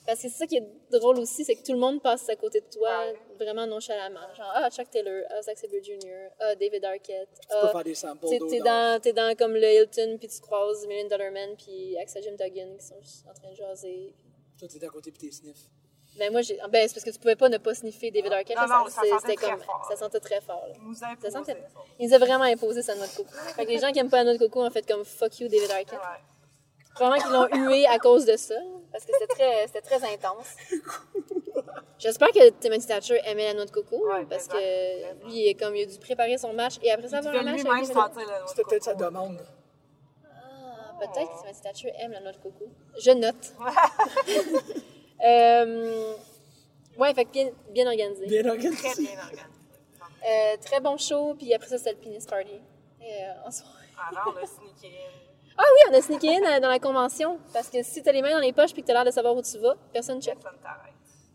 Parce 0.07 0.22
que 0.22 0.28
c'est 0.28 0.34
ça 0.38 0.46
qui 0.46 0.57
est 0.57 0.66
drôle 0.90 1.18
aussi, 1.20 1.44
c'est 1.44 1.55
que 1.55 1.62
tout 1.62 1.72
le 1.72 1.78
monde 1.78 2.03
passe 2.03 2.28
à 2.28 2.34
côté 2.34 2.61
de 2.61 2.66
toi 2.72 2.88
Ouais. 2.88 3.14
vraiment 3.38 3.66
nonchalamment. 3.66 4.34
Genre, 4.36 4.51
ah, 4.55 4.68
Chuck 4.70 4.90
Taylor, 4.90 5.22
ah, 5.30 5.42
Zack 5.42 5.57
Sabre 5.59 5.74
Jr., 5.82 6.30
ah, 6.40 6.55
David 6.57 6.84
Arquette. 6.84 7.28
Tu 7.42 7.48
peux 7.48 7.55
Ah, 7.62 7.68
faire 7.68 7.84
des 7.84 7.94
samples 7.94 8.26
t'es 8.28 8.59
dans, 8.61 9.01
t'es 9.01 9.12
dans 9.12 9.36
comme 9.36 9.53
le 9.55 9.62
Hilton, 9.72 10.16
puis 10.18 10.26
tu 10.28 10.40
croises 10.40 10.84
Million 10.88 11.07
Dollar 11.09 11.30
Man, 11.30 11.51
puis 11.57 11.96
Axel 11.98 12.22
Jim 12.24 12.32
Duggan 12.36 12.76
qui 12.78 12.86
sont 12.86 13.01
juste 13.01 13.24
en 13.30 13.34
train 13.34 13.51
de 13.53 13.57
jaser. 13.57 14.14
Toi, 14.59 14.68
t'es 14.68 14.84
à 14.84 14.88
côté 14.88 15.12
puis 15.12 15.28
t'es 15.28 15.34
sniff. 15.34 15.57
Ben, 16.18 16.30
moi, 16.32 16.42
j'ai. 16.42 16.58
Ben, 16.70 16.86
c'est 16.86 16.94
parce 16.94 17.04
que 17.04 17.11
tu 17.11 17.18
pouvais 17.18 17.36
pas 17.36 17.48
ne 17.48 17.58
pas 17.58 17.74
sniffer 17.74 18.11
David 18.11 18.32
Arquette. 18.32 18.56
Non, 18.56 18.66
non, 18.66 18.86
ça 18.88 19.02
sentait 19.08 19.34
très 19.34 19.50
comme. 19.50 19.61
fort. 19.61 19.86
Ça 19.88 19.96
sentait 19.96 20.20
très 20.20 20.40
fort, 20.40 20.64
là. 20.68 20.74
Il 20.76 20.88
nous 20.88 21.04
a 21.04 21.08
Ça 21.22 21.30
sentait-. 21.30 21.56
Il 21.98 22.08
nous 22.08 22.14
a 22.14 22.18
vraiment 22.18 22.44
imposé 22.44 22.82
sa 22.82 22.94
noix 22.94 23.06
de 23.06 23.12
coco. 23.12 23.30
Fait 23.56 23.64
que 23.64 23.70
les 23.70 23.78
gens 23.78 23.90
qui 23.92 23.98
aiment 24.00 24.11
pas 24.11 24.18
la 24.18 24.24
noix 24.24 24.32
de 24.34 24.38
coco 24.38 24.62
ont 24.62 24.70
fait 24.70 24.86
comme 24.86 25.04
fuck 25.04 25.38
you 25.40 25.48
David 25.48 25.70
Arquette. 25.70 25.92
Ouais. 25.92 26.94
Probablement 26.94 27.48
qu'ils 27.48 27.61
l'ont 27.61 27.68
hué 27.68 27.86
à 27.86 27.98
cause 27.98 28.26
de 28.26 28.36
ça, 28.36 28.56
parce 28.90 29.04
que 29.04 29.12
c'était 29.12 29.32
très, 29.32 29.66
c'était 29.66 29.80
très 29.80 30.12
intense. 30.12 30.56
J'espère 31.98 32.28
que 32.32 32.50
Timothy 32.50 32.86
Thatcher 32.86 33.20
aimait 33.24 33.46
la 33.46 33.54
noix 33.54 33.64
de 33.66 33.70
coco, 33.70 34.06
Ouais, 34.08 34.26
parce 34.28 34.48
mais 34.48 35.06
que 35.22 35.26
lui, 35.26 35.34
il, 35.42 35.48
est 35.48 35.54
comme, 35.54 35.76
il 35.76 35.82
a 35.82 35.86
dû 35.86 35.98
préparer 35.98 36.36
son 36.36 36.52
match 36.52 36.74
et 36.82 36.90
après 36.90 37.08
ça, 37.08 37.18
avoir 37.18 37.34
un 37.34 37.42
match. 37.42 37.61
C'était 38.48 38.64
peut-être 38.64 38.84
sa 38.84 38.94
demande. 38.94 39.38
Ah, 40.24 40.94
peut-être 40.98 41.30
que 41.30 41.40
Timothy 41.42 41.62
Thatcher 41.62 41.92
aime 41.98 42.12
la 42.12 42.20
noix 42.20 42.32
de 42.32 42.38
coco. 42.38 42.66
Je 42.98 43.11
note. 43.12 43.54
euh, 45.27 46.12
ouais, 46.99 47.14
fait 47.14 47.25
que 47.25 47.31
bien, 47.31 47.51
bien 47.71 47.87
organisé. 47.87 48.27
Bien 48.27 48.43
Très 48.43 48.51
organisé. 48.51 49.03
bien 49.03 49.18
organisé. 49.21 49.43
Euh, 50.29 50.57
très 50.64 50.81
bon 50.81 50.97
show, 50.99 51.35
puis 51.35 51.53
après 51.55 51.68
ça, 51.68 51.79
c'était 51.79 51.93
le 51.93 51.97
penis 51.99 52.27
party. 52.29 52.61
Et, 53.01 53.25
euh, 53.25 53.47
en 53.47 53.51
soirée. 53.51 53.73
Avant, 54.11 54.33
on 54.39 54.43
a 54.43 54.47
sneaké 54.47 54.89
in. 54.89 55.11
Ah 55.59 55.62
oui, 55.75 55.93
on 55.95 55.99
a 55.99 56.03
sneaké 56.03 56.37
in 56.37 56.43
euh, 56.57 56.61
dans 56.61 56.68
la 56.68 56.79
convention, 56.79 57.39
parce 57.53 57.68
que 57.68 57.83
si 57.83 58.03
t'as 58.03 58.12
les 58.12 58.23
mains 58.23 58.33
dans 58.33 58.39
les 58.39 58.53
poches 58.53 58.73
puis 58.73 58.83
que 58.83 58.87
t'as 58.87 58.93
l'air 58.95 59.05
de 59.05 59.11
savoir 59.11 59.35
où 59.35 59.43
tu 59.43 59.59
vas, 59.59 59.75
personne 59.93 60.21
check. 60.21 60.39
Personne 60.39 60.59
t'arrête. 60.62 60.93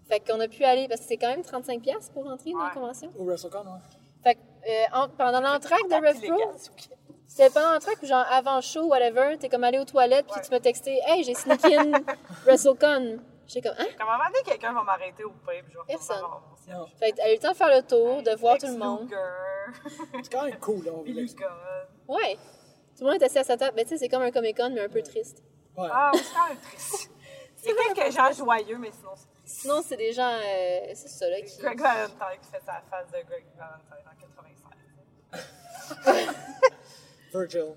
Fait 0.07 0.19
qu'on 0.19 0.39
a 0.39 0.47
pu 0.47 0.63
aller, 0.63 0.87
parce 0.87 1.01
que 1.01 1.07
c'est 1.07 1.17
quand 1.17 1.29
même 1.29 1.41
35$ 1.41 1.81
piastres 1.81 2.11
pour 2.13 2.25
rentrer 2.25 2.51
dans 2.51 2.59
la 2.59 2.65
Ouais. 2.65 2.71
convention. 2.73 3.11
Au 3.17 3.23
WrestleCon, 3.25 3.59
ouais. 3.59 3.79
Fait 4.23 4.35
que 4.35 4.39
euh, 4.69 4.83
en- 4.93 5.09
pendant 5.09 5.41
l'entraque 5.41 5.87
de 5.89 5.95
Rev 5.95 6.13
Pro, 6.17 6.35
Illégal, 6.35 6.53
c'est 6.57 6.69
ok. 6.71 6.97
c'était 7.27 7.49
pendant 7.49 7.71
l'entraque 7.73 8.01
ou 8.03 8.05
genre 8.05 8.25
avant 8.31 8.61
show, 8.61 8.83
whatever, 8.85 9.35
t'es 9.39 9.49
comme 9.49 9.63
allé 9.63 9.79
aux 9.79 9.85
toilettes 9.85 10.25
puis 10.27 10.35
Ouais. 10.35 10.45
tu 10.45 10.51
m'as 10.51 10.59
texté 10.59 10.99
«Hey, 11.07 11.23
j'ai 11.23 11.33
sneaké 11.33 11.75
in 11.75 11.91
WrestleCon». 12.45 13.19
J'étais 13.47 13.69
comme 13.69 13.77
«Hein? 13.79 13.85
Comme 13.97 14.07
à 14.09 14.13
un 14.13 14.17
moment 14.17 14.29
donné, 14.29 14.43
quelqu'un 14.43 14.73
va 14.73 14.83
m'arrêter 14.83 15.23
au 15.23 15.31
pub, 15.31 15.65
je 15.69 15.77
vais 15.77 15.83
Personne. 15.87 16.21
Non.» 16.69 16.87
Fait 16.99 17.11
que 17.11 17.17
elle 17.19 17.25
a 17.25 17.31
eu 17.31 17.35
le 17.35 17.41
temps 17.41 17.51
de 17.51 17.57
faire 17.57 17.69
le 17.75 17.81
tour, 17.83 18.23
de 18.23 18.31
voir 18.35 18.57
tout 18.57 18.67
le 18.67 18.77
monde. 18.77 19.09
C'est 20.23 20.31
quand 20.31 20.43
même 20.45 20.59
cool, 20.59 20.85
là. 20.85 20.91
on 20.93 21.03
Gunn. 21.03 21.25
Ouais. 22.07 22.37
Tout 22.97 23.01
le 23.03 23.05
monde 23.07 23.15
était 23.15 23.25
assis 23.25 23.39
à 23.39 23.43
sa 23.43 23.57
table. 23.57 23.75
Ben, 23.75 23.83
tu 23.83 23.89
sais, 23.89 23.97
c'est 23.97 24.09
comme 24.09 24.21
un 24.21 24.31
Comic-Con, 24.31 24.71
mais 24.73 24.81
un 24.81 24.89
peu 24.89 25.01
triste. 25.01 25.43
Ouais. 25.77 25.87
Ah, 25.91 26.11
oui, 26.13 26.19
c'est 26.23 26.33
quand 26.33 26.47
même 26.47 26.57
triste. 26.59 27.11
C'est 27.57 27.73
quelques 27.95 28.11
gens 28.15 28.31
joyeux, 28.31 28.77
mais 28.77 28.91
sinon, 28.91 29.15
c'est 29.15 29.27
triste. 29.27 29.59
Sinon, 29.61 29.81
c'est 29.81 29.97
des 29.97 30.13
gens... 30.13 30.29
euh, 30.29 30.91
c'est 30.93 31.07
ça, 31.07 31.27
là, 31.27 31.41
qui... 31.41 31.57
Greg 31.59 31.79
Valentine 31.81 32.39
qui 32.39 32.51
fait 32.51 32.61
sa 32.63 32.79
face 32.91 33.07
de 33.07 33.17
Greg 33.27 33.43
Valentine 33.57 34.05
en 34.05 34.15
96. 35.33 35.45
Virgil, 37.33 37.75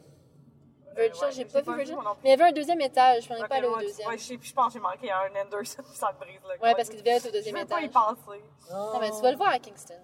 Virgil. 0.99 1.23
Ouais, 1.25 1.31
j'ai 1.31 1.37
j'ai 1.37 1.45
pas 1.47 1.63
pas 1.63 1.73
vu 1.77 1.93
non 1.93 2.01
plus. 2.03 2.21
Mais 2.25 2.29
il 2.29 2.31
y 2.31 2.33
avait 2.33 2.45
un 2.45 2.53
deuxième 2.53 2.81
étage, 2.81 3.25
je 3.25 3.29
n'en 3.31 3.37
ai 3.37 3.43
Ok, 3.43 3.49
pas 3.49 3.55
allé 3.57 3.67
au 3.69 3.77
ouais, 3.77 3.83
deuxième. 3.87 4.09
Ouais, 4.09 4.19
je 4.19 4.35
je 4.41 4.53
pense 4.53 4.67
que 4.67 4.73
j'ai 4.75 4.81
manqué 4.81 5.11
un 5.11 5.31
Anderson, 5.45 5.83
puis 5.83 5.95
ça 5.97 6.13
me 6.13 6.19
brise 6.19 6.41
le 6.43 6.61
Ouais, 6.63 6.75
parce 6.75 6.89
qu'il 6.89 6.99
devait 6.99 7.17
être 7.17 7.27
au 7.29 7.31
deuxième 7.31 7.57
Je 7.57 7.61
veux 7.63 7.67
pas 7.67 7.81
y 7.81 7.85
étage. 7.87 7.95
penser. 8.03 8.43
Non, 8.71 8.99
mais 9.01 9.11
tu 9.11 9.21
vas 9.23 9.31
le 9.31 9.37
voir 9.37 9.51
à 9.51 9.59
Kingston. 9.59 9.95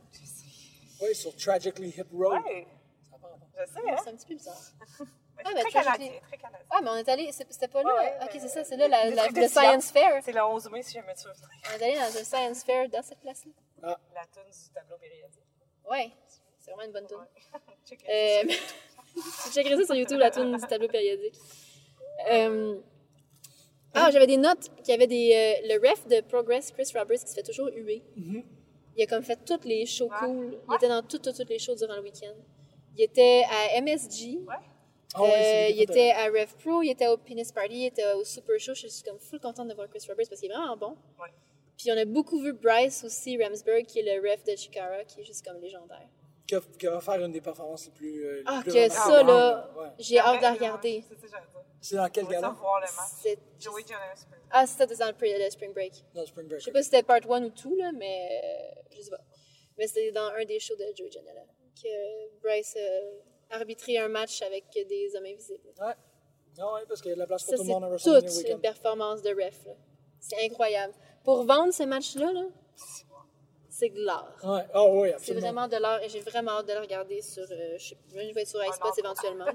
Ouais, 1.00 1.14
sur 1.14 1.34
Tragically 1.36 1.90
Hip 1.90 2.06
Road. 2.12 2.40
Ouais, 2.44 2.66
je 3.58 3.66
sais, 3.72 3.80
hein. 3.90 3.96
C'est 4.02 4.10
un 4.10 4.14
petit 4.16 4.26
peu 4.26 4.34
bizarre. 4.34 4.56
Mais 5.36 5.42
Ah, 5.46 5.50
c'est 5.56 5.62
très 5.62 5.70
canadien, 5.82 6.12
très 6.28 6.36
canadien. 6.38 6.66
Ah, 6.70 6.78
mais 6.80 6.90
on 6.90 6.94
est 6.96 7.08
allé... 7.08 7.32
C'était 7.32 7.66
pas 7.66 7.82
là? 7.82 7.92
Ouais, 7.96 8.14
ok, 8.22 8.30
c'est 8.34 8.46
ça, 8.48 8.62
c'est 8.62 8.76
là, 8.76 8.86
la, 8.86 9.10
la- 9.10 9.26
le 9.28 9.48
Science 9.48 9.90
Fair. 9.90 10.22
C'est 10.24 10.30
le 10.30 10.40
11 10.40 10.70
mai, 10.70 10.82
si 10.84 10.92
jamais 10.94 11.12
tu 11.16 11.24
veux. 11.26 11.32
On 11.74 11.80
est 11.80 11.82
allé 11.84 11.94
dans 11.96 12.16
un 12.20 12.22
Science 12.24 12.62
Fair 12.62 12.88
dans 12.88 13.02
cette 13.02 13.18
place-là. 13.18 13.98
La 14.14 14.24
tune 14.26 14.42
du 14.44 14.72
tableau 14.72 14.96
périodique. 14.96 15.42
Ouais, 15.90 16.12
c'est 16.60 16.70
vraiment 16.70 16.84
une 16.86 16.92
bonne 16.92 17.06
tune. 17.08 17.26
Check 17.84 18.02
it. 18.02 18.08
Euh, 18.08 18.54
tu 19.14 19.50
checkerais 19.52 19.76
ça 19.76 19.84
sur 19.86 19.94
YouTube, 19.94 20.18
la 20.18 20.30
tune 20.30 20.52
du 20.56 20.66
tableau 20.66 20.88
périodique. 20.88 21.34
Euh, 22.30 22.76
Ah, 23.96 24.10
j'avais 24.12 24.26
des 24.26 24.36
notes 24.36 24.70
qu'il 24.82 24.88
y 24.88 24.92
avait 24.92 25.06
des. 25.06 25.30
euh, 25.62 25.68
le 25.68 25.88
ref 25.88 26.06
de 26.08 26.20
Progress, 26.22 26.72
Chris 26.72 26.90
Roberts, 26.96 27.20
qui 27.20 27.28
se 27.28 27.34
fait 27.34 27.42
toujours 27.44 27.68
huer. 27.68 28.02
Il 28.96 29.02
a 29.02 29.06
comme 29.06 29.22
fait 29.22 29.38
toutes 29.44 29.64
les 29.64 29.86
shows 29.86 30.06
Ouais. 30.08 30.16
cool. 30.26 30.58
Il 30.64 30.68
Ouais. 30.70 30.76
était 30.76 30.88
dans 30.88 31.02
toutes, 31.02 31.22
toutes, 31.22 31.36
toutes 31.36 31.48
les 31.48 31.58
shows 31.60 31.74
durant 31.76 31.94
le 31.96 32.02
week-end. 32.02 32.34
Il 32.96 33.02
était 33.04 33.44
à 33.48 33.80
MSG. 33.80 34.38
Ouais. 34.48 34.54
Ah 35.14 35.22
ouais, 35.22 35.66
Euh, 35.68 35.68
il 35.70 35.80
était 35.82 36.10
à 36.10 36.24
Rev 36.26 36.48
Pro, 36.60 36.82
il 36.82 36.90
était 36.90 37.06
au 37.06 37.16
Penis 37.16 37.52
Party, 37.54 37.74
il 37.82 37.86
était 37.86 38.12
au 38.14 38.24
Super 38.24 38.58
Show. 38.58 38.74
Je 38.74 38.88
suis 38.88 39.04
comme 39.04 39.18
full 39.20 39.38
contente 39.38 39.68
de 39.68 39.74
voir 39.74 39.88
Chris 39.88 40.04
Roberts 40.08 40.26
parce 40.28 40.40
qu'il 40.40 40.50
est 40.50 40.54
vraiment 40.54 40.76
bon. 40.76 40.96
Ouais. 41.20 41.28
Puis 41.78 41.90
on 41.92 41.96
a 41.96 42.04
beaucoup 42.04 42.40
vu 42.40 42.52
Bryce 42.52 43.04
aussi, 43.04 43.40
Ramsberg, 43.40 43.84
qui 43.86 44.00
est 44.00 44.02
le 44.02 44.20
ref 44.28 44.42
de 44.44 44.56
Chikara, 44.56 45.04
qui 45.04 45.20
est 45.20 45.24
juste 45.24 45.44
comme 45.44 45.60
légendaire. 45.60 46.08
Qui, 46.46 46.54
a- 46.56 46.60
qui 46.78 46.86
va 46.86 47.00
faire 47.00 47.24
une 47.24 47.32
des 47.32 47.40
performances 47.40 47.86
les 47.86 47.92
plus. 47.92 48.24
euh, 48.24 48.36
les 48.38 48.42
Ah, 48.46 48.60
plus 48.62 48.72
que 48.72 48.78
remarquables. 48.78 49.10
ça, 49.10 49.22
là, 49.22 49.70
Ouais. 49.78 49.88
j'ai 49.98 50.18
hâte 50.18 50.36
de 50.38 50.42
la 50.42 50.52
regarder. 50.52 51.04
C'est 51.20 51.28
ça. 51.28 51.38
C'est 51.80 51.96
dans 51.96 52.08
quel 52.10 52.26
gala? 52.26 52.48
le. 52.48 52.86
C'est- 53.22 53.38
Joey. 53.58 53.82
Ah, 54.50 54.66
c'était 54.66 54.86
dans 54.96 55.06
le, 55.06 55.12
pre- 55.12 55.44
le 55.44 55.50
Spring 55.50 55.72
Break. 55.72 56.04
Dans 56.14 56.24
Spring 56.26 56.46
Break. 56.46 56.60
Je 56.60 56.64
sais 56.66 56.70
pas 56.72 56.82
si 56.82 56.90
c'était 56.90 57.02
part 57.02 57.20
1 57.30 57.44
ou 57.44 57.50
2, 57.50 57.76
là, 57.78 57.92
mais 57.92 58.28
euh, 58.44 58.80
je 58.96 59.00
sais 59.02 59.10
pas. 59.10 59.20
Mais 59.78 59.86
c'était 59.86 60.12
dans 60.12 60.28
un 60.38 60.44
des 60.44 60.60
shows 60.60 60.76
de 60.76 60.84
Joey 60.96 61.10
Janela 61.10 61.44
que 61.82 62.40
Bryce 62.42 62.76
a 63.50 63.56
arbitré 63.56 63.98
un 63.98 64.08
match 64.08 64.40
avec 64.42 64.64
des 64.72 65.12
hommes 65.16 65.24
invisibles. 65.26 65.68
Ouais. 65.80 65.94
Non, 66.58 66.74
ouais, 66.74 66.82
parce 66.86 67.00
qu'il 67.00 67.08
y 67.08 67.12
a 67.12 67.14
de 67.16 67.20
la 67.20 67.26
place 67.26 67.42
pour 67.42 67.50
Ça, 67.52 67.56
tout 67.56 67.62
le 67.62 67.66
c'est 67.68 67.80
monde 67.80 67.98
toute 67.98 68.36
Weekend. 68.36 68.54
une 68.56 68.60
performance 68.60 69.22
de 69.22 69.30
ref. 69.30 69.64
là. 69.66 69.72
C'est 70.20 70.44
incroyable. 70.44 70.94
Pour 71.24 71.44
vendre 71.44 71.72
ce 71.72 71.82
match-là, 71.82 72.32
là, 72.32 72.44
c'est 73.76 73.88
de 73.88 74.00
l'art. 74.04 74.32
Ouais. 74.44 74.64
Ah 74.72 74.84
oui, 74.84 75.10
C'est 75.18 75.34
vraiment 75.34 75.66
de 75.66 75.76
l'art 75.76 76.00
et 76.02 76.08
j'ai 76.08 76.20
vraiment 76.20 76.52
hâte 76.58 76.68
de 76.68 76.72
le 76.74 76.80
regarder 76.80 77.20
sur. 77.22 77.42
euh, 77.50 77.76
je 77.78 77.88
sais 77.88 77.96
je 78.12 78.32
vais 78.34 78.42
être 78.42 78.48
sur 78.48 78.64
iSpot 78.64 78.92
éventuellement. 78.96 79.46
là. 79.46 79.52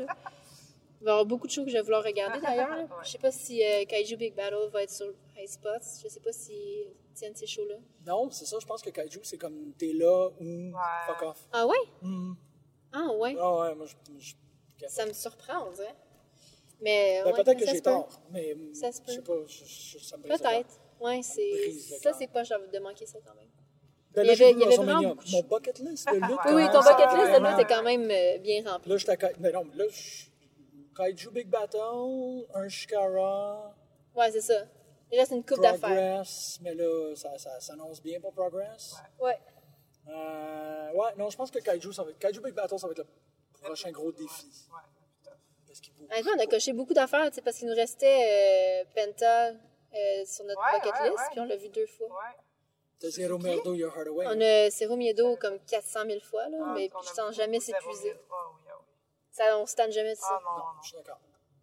Il 1.01 1.05
va 1.05 1.11
y 1.11 1.13
avoir 1.13 1.25
beaucoup 1.25 1.47
de 1.47 1.51
shows 1.53 1.63
que 1.63 1.69
je 1.69 1.77
vais 1.77 1.81
vouloir 1.81 2.03
regarder 2.03 2.41
d'ailleurs. 2.41 2.77
Ouais. 2.77 2.85
Je 3.05 3.09
sais 3.11 3.17
pas 3.17 3.31
si 3.31 3.63
euh, 3.63 3.85
Kaiju 3.85 4.17
Big 4.17 4.35
Battle 4.35 4.67
va 4.73 4.83
être 4.83 4.91
sur 4.91 5.13
iSpot. 5.37 5.79
Je 6.03 6.09
sais 6.09 6.19
pas 6.19 6.33
s'ils 6.33 6.87
tiennent 7.15 7.35
ces 7.35 7.47
shows-là. 7.47 7.75
Non, 8.05 8.29
c'est 8.29 8.45
ça, 8.45 8.57
je 8.59 8.65
pense 8.65 8.81
que 8.81 8.89
Kaiju, 8.89 9.21
c'est 9.23 9.37
comme 9.37 9.71
t'es 9.77 9.93
là 9.93 10.27
ou 10.41 10.43
Ouais. 10.43 10.73
fuck 11.07 11.21
off. 11.29 11.39
Ah 11.53 11.65
ouais? 11.65 11.77
Mhm. 12.01 12.35
Ah 12.91 13.07
ouais? 13.13 13.35
Ah 13.39 13.55
ouais, 13.61 13.75
moi 13.75 13.85
je. 13.85 13.95
je- 14.19 14.33
je- 14.81 14.87
Ça 14.87 15.05
me 15.05 15.13
surprend, 15.13 15.67
on 15.69 15.71
dirait. 15.71 15.95
Mais. 16.81 17.21
Ben, 17.23 17.31
ouais, 17.33 17.43
peut-être 17.43 17.59
que 17.59 17.65
j'ai 17.67 17.81
tort, 17.81 18.09
mais 18.31 18.55
Ça 18.73 18.91
se 18.91 18.99
je 19.07 19.11
sais 19.13 19.21
peut. 19.21 19.23
pas, 19.43 19.47
je, 19.47 19.63
je- 19.65 19.97
ça 20.03 20.17
me 20.17 20.23
brise 20.23 20.33
le 20.33 20.37
cœur. 20.39 20.51
Peut-être. 20.51 20.79
Ouais, 20.99 21.21
c'est. 21.21 21.71
Ça, 22.01 22.11
c'est 22.13 22.27
pas 22.27 22.43
genre 22.43 22.59
de 22.71 22.79
manquer 22.79 23.05
ça 23.05 23.19
quand 23.25 23.35
même. 23.35 23.48
Ben, 24.15 24.23
Il 24.23 24.27
y 24.27 24.31
avait- 24.31 24.51
il 24.51 24.59
y 24.59 24.63
avait 24.63 24.75
vraiment 24.75 25.01
beaucoup 25.09 25.23
de 25.23 25.31
Mon 25.31 25.41
bucket 25.43 25.79
list 25.79 26.07
de 26.07 26.13
lutte. 26.15 26.23
Oui, 26.45 26.51
oui, 26.53 26.65
commence 26.67 26.85
ton 26.85 26.91
à 26.91 26.95
bucket 26.95 27.19
list 27.19 27.39
de 27.39 27.47
lutte 27.47 27.59
est 27.59 27.73
quand 27.73 27.83
même 27.83 28.09
euh, 28.09 28.37
bien 28.39 28.69
rempli. 28.71 28.89
Là, 28.91 28.97
j'étais. 28.97 29.23
à- 29.25 29.31
Mais 29.39 29.51
non, 29.51 29.65
là, 29.75 29.85
je- 29.89 30.25
Kaiju 30.95 31.29
Big 31.31 31.47
Battle, 31.47 32.45
un 32.53 32.67
Shikara, 32.67 33.75
Ouais, 34.15 34.31
c'est 34.31 34.41
ça. 34.41 34.65
Il 35.11 35.19
reste 35.19 35.31
une 35.31 35.43
coupe 35.45 35.61
d'affaires. 35.61 35.79
Progress, 35.79 36.59
mais 36.61 36.73
là, 36.75 37.15
ça, 37.15 37.37
ça 37.37 37.59
s'annonce 37.59 38.01
bien 38.01 38.19
pour 38.19 38.33
Progress. 38.33 38.95
Ouais. 39.19 39.37
Euh, 40.07 40.91
ouais, 40.93 41.09
non, 41.17 41.29
je 41.29 41.37
pense 41.37 41.51
que 41.51 41.59
Kaiju, 41.59 41.93
ça 41.93 42.03
va 42.03 42.09
être, 42.09 42.19
Kaiju 42.19 42.41
Big 42.41 42.53
Battle, 42.53 42.77
ça 42.79 42.87
va 42.87 42.91
être 42.91 42.99
le 42.99 43.61
prochain 43.61 43.91
gros 43.91 44.11
défi. 44.11 44.45
Ouais. 44.73 44.79
Parce 45.67 45.79
qu'il 45.79 45.93
vaut- 45.93 46.05
Honnêtement, 46.11 46.31
on 46.37 46.39
a 46.41 46.45
coché 46.47 46.73
beaucoup 46.73 46.93
d'affaires, 46.93 47.31
sais, 47.33 47.41
parce 47.41 47.57
qu'il 47.57 47.67
nous 47.67 47.75
restait 47.75 48.83
euh, 48.83 48.83
Penta 48.95 49.49
euh, 49.49 50.25
sur 50.25 50.45
notre 50.45 50.59
Ouais, 50.61 50.79
bucket 50.79 50.93
ouais, 50.99 51.09
list, 51.09 51.19
ouais. 51.19 51.25
puis 51.31 51.39
on 51.41 51.45
l'a 51.45 51.55
vu 51.57 51.69
deux 51.69 51.85
fois. 51.87 52.07
Ouais. 52.07 52.35
On 54.27 54.41
a 54.41 54.69
Zero 54.69 54.95
Miedo 54.95 55.35
comme 55.37 55.59
400 55.59 55.99
000 56.05 56.19
fois, 56.21 56.47
là, 56.49 56.57
Ah, 56.61 56.73
mais 56.75 56.89
sans 57.03 57.23
beaucoup 57.23 57.33
jamais 57.35 57.59
s'épuiser. 57.59 58.13
Ah 58.29 58.35
oui, 58.53 58.61
ah 58.69 58.75
oui. 58.79 58.85
Ça, 59.31 59.57
on 59.57 59.65
se 59.65 59.75
tanne 59.75 59.91
jamais 59.91 60.11
de 60.11 60.19
ça. 60.19 60.27
Ah 60.31 60.39
non, 60.43 60.51
non, 60.51 60.57
Non, 60.57 60.63
non. 60.75 60.81
je 60.81 60.87
suis 60.87 60.97
d'accord. 60.97 61.19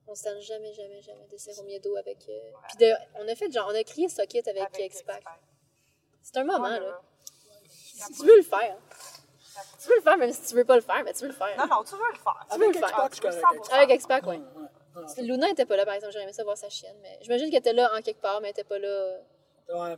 On 0.09 0.15
se 0.15 0.23
tanne 0.23 0.41
jamais, 0.41 0.73
jamais, 0.73 1.03
jamais 1.03 1.27
de 1.31 1.37
Zero 1.37 1.63
Miedo 1.65 1.97
avec. 1.97 2.19
euh, 2.29 2.51
Puis 2.69 2.79
de, 2.79 2.93
on 3.17 3.29
a 3.29 3.35
fait 3.35 3.51
genre, 3.53 3.69
on 3.71 3.75
a 3.75 3.83
crié 3.85 4.09
Socket 4.09 4.47
avec, 4.49 4.63
Avec 4.63 4.79
X-Pac. 4.95 5.23
C'est 6.23 6.37
un 6.39 6.45
moment, 6.45 6.69
là. 6.69 7.01
Si 7.59 8.13
tu 8.13 8.27
veux 8.27 8.37
le 8.37 8.43
faire. 8.43 8.77
Tu 9.81 9.89
veux 9.89 9.97
le 9.97 10.03
faire, 10.03 10.17
même 10.19 10.33
si 10.33 10.43
tu 10.49 10.55
veux 10.55 10.65
pas 10.65 10.77
le 10.77 10.83
faire, 10.83 11.03
mais 11.05 11.13
tu 11.13 11.23
veux 11.23 11.29
le 11.29 11.35
faire. 11.35 11.57
Non, 11.59 11.67
non, 11.67 11.83
tu 11.85 11.95
veux 11.95 12.01
le 12.13 12.19
faire. 12.19 12.47
Tu 12.51 12.59
veux 12.59 12.65
Avec 12.67 12.75
le 12.81 12.87
faire. 12.87 12.89
X-Pac, 12.89 13.11
je 13.11 13.15
suis 13.15 13.41
correct. 13.43 13.65
100%. 13.65 13.73
Avec 13.75 13.91
X-Pac, 13.97 14.25
Si 15.09 15.23
Luna 15.23 15.51
était 15.51 15.67
pas 15.67 15.77
là, 15.77 15.85
par 15.85 15.95
exemple, 15.95 16.13
j'aurais 16.13 16.25
aimé 16.25 16.33
ça 16.33 16.45
voir 16.45 16.57
sa 16.57 16.69
chienne, 16.69 16.97
mais 17.03 17.19
j'imagine 17.23 17.51
qu'elle 17.51 17.59
était 17.61 17.73
là 17.73 17.91
en 17.95 18.01
quelque 18.01 18.21
part, 18.21 18.41
mais 18.41 18.49
elle 18.49 18.53
était 18.53 18.65
pas 18.65 18.79
là. 18.79 19.19
Ouais. 19.69 19.97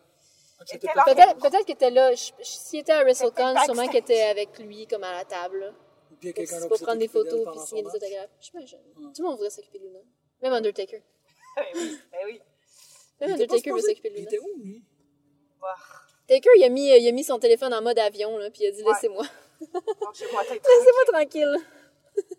Peut-être 0.59 1.39
peut-être 1.39 1.65
qu'elle 1.65 1.75
était 1.77 1.91
là. 1.91 2.11
S'il 2.17 2.81
était 2.81 2.93
à 2.93 3.03
WrestleCon, 3.03 3.55
sûrement 3.65 3.87
qu'elle 3.89 4.01
était 4.03 4.23
avec 4.23 4.59
lui, 4.59 4.87
comme 4.87 5.05
à 5.05 5.13
la 5.13 5.25
table. 5.25 5.59
là. 5.61 5.73
Puis 6.19 6.19
il 6.23 6.27
y 6.27 6.31
a 6.31 6.33
Pour, 6.33 6.35
quelqu'un 6.35 6.57
d'autre 6.61 6.69
pour 6.69 6.81
prendre 6.87 6.99
des 6.99 7.09
photos 7.09 7.47
puis 7.51 7.61
signer 7.61 7.83
des 7.83 7.89
autographes. 7.89 8.31
J'imagine. 8.41 8.81
Tout 8.97 9.13
le 9.19 9.23
monde 9.23 9.35
voudrait 9.37 9.51
s'occuper 9.51 9.79
de 9.79 9.85
Luna. 9.85 10.01
Même 10.43 10.53
Undertaker. 10.53 11.03
Ben 11.57 11.65
oui, 11.75 11.99
ben 12.13 12.19
oui. 12.27 12.41
Même 13.21 13.31
Il 13.31 13.33
Undertaker 13.35 13.71
veut 13.73 13.81
s'occuper 13.81 14.11
de 14.11 14.15
Il 14.15 14.19
Luna. 14.21 14.29
était 14.31 14.39
où, 14.41 14.59
lui? 14.59 14.83
Bah, 15.61 15.75
Taker, 16.27 16.51
il 16.57 16.65
a, 16.65 16.69
mis, 16.69 16.89
il 16.89 17.09
a 17.09 17.13
mis 17.13 17.25
son 17.25 17.39
téléphone 17.39 17.73
en 17.73 17.83
mode 17.83 17.99
avion, 17.99 18.37
là, 18.37 18.51
puis 18.51 18.63
il 18.65 18.67
a 18.69 18.71
dit. 18.73 18.83
Laissez-moi. 18.83 19.25
Laissez-moi 19.61 21.05
tranquille. 21.13 21.57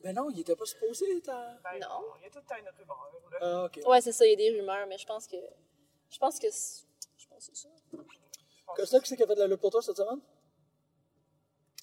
Ben 0.03 0.13
non, 0.13 0.30
il 0.30 0.41
était 0.41 0.55
pas 0.55 0.65
supposé 0.65 1.05
être. 1.17 1.32
Ben 1.63 1.80
Non. 1.82 2.03
Il 2.20 2.24
y 2.24 2.28
a 2.28 2.30
tout 2.30 2.39
le 2.39 2.45
temps 2.45 2.55
une 2.59 2.70
rumeur. 2.78 3.11
là. 3.32 3.38
Ah, 3.41 3.65
ok. 3.65 3.88
Ouais, 3.88 4.01
c'est 4.01 4.11
ça, 4.11 4.26
il 4.26 4.32
y 4.32 4.34
a 4.34 4.36
des 4.36 4.59
rumeurs, 4.59 4.86
mais 4.88 4.97
je 4.97 5.05
pense 5.05 5.26
que. 5.28 5.38
Je 6.09 6.17
pense 6.17 6.38
que. 6.39 6.47
C'est- 7.39 7.55
ça. 7.55 7.69
Costa, 8.75 8.99
qui 8.99 9.07
c'est 9.09 9.15
qui 9.17 9.23
a 9.23 9.27
fait 9.27 9.35
de 9.35 9.39
la 9.39 9.47
lutte 9.47 9.61
pour 9.61 9.71
toi 9.71 9.81
cette 9.81 9.97
semaine? 9.97 10.19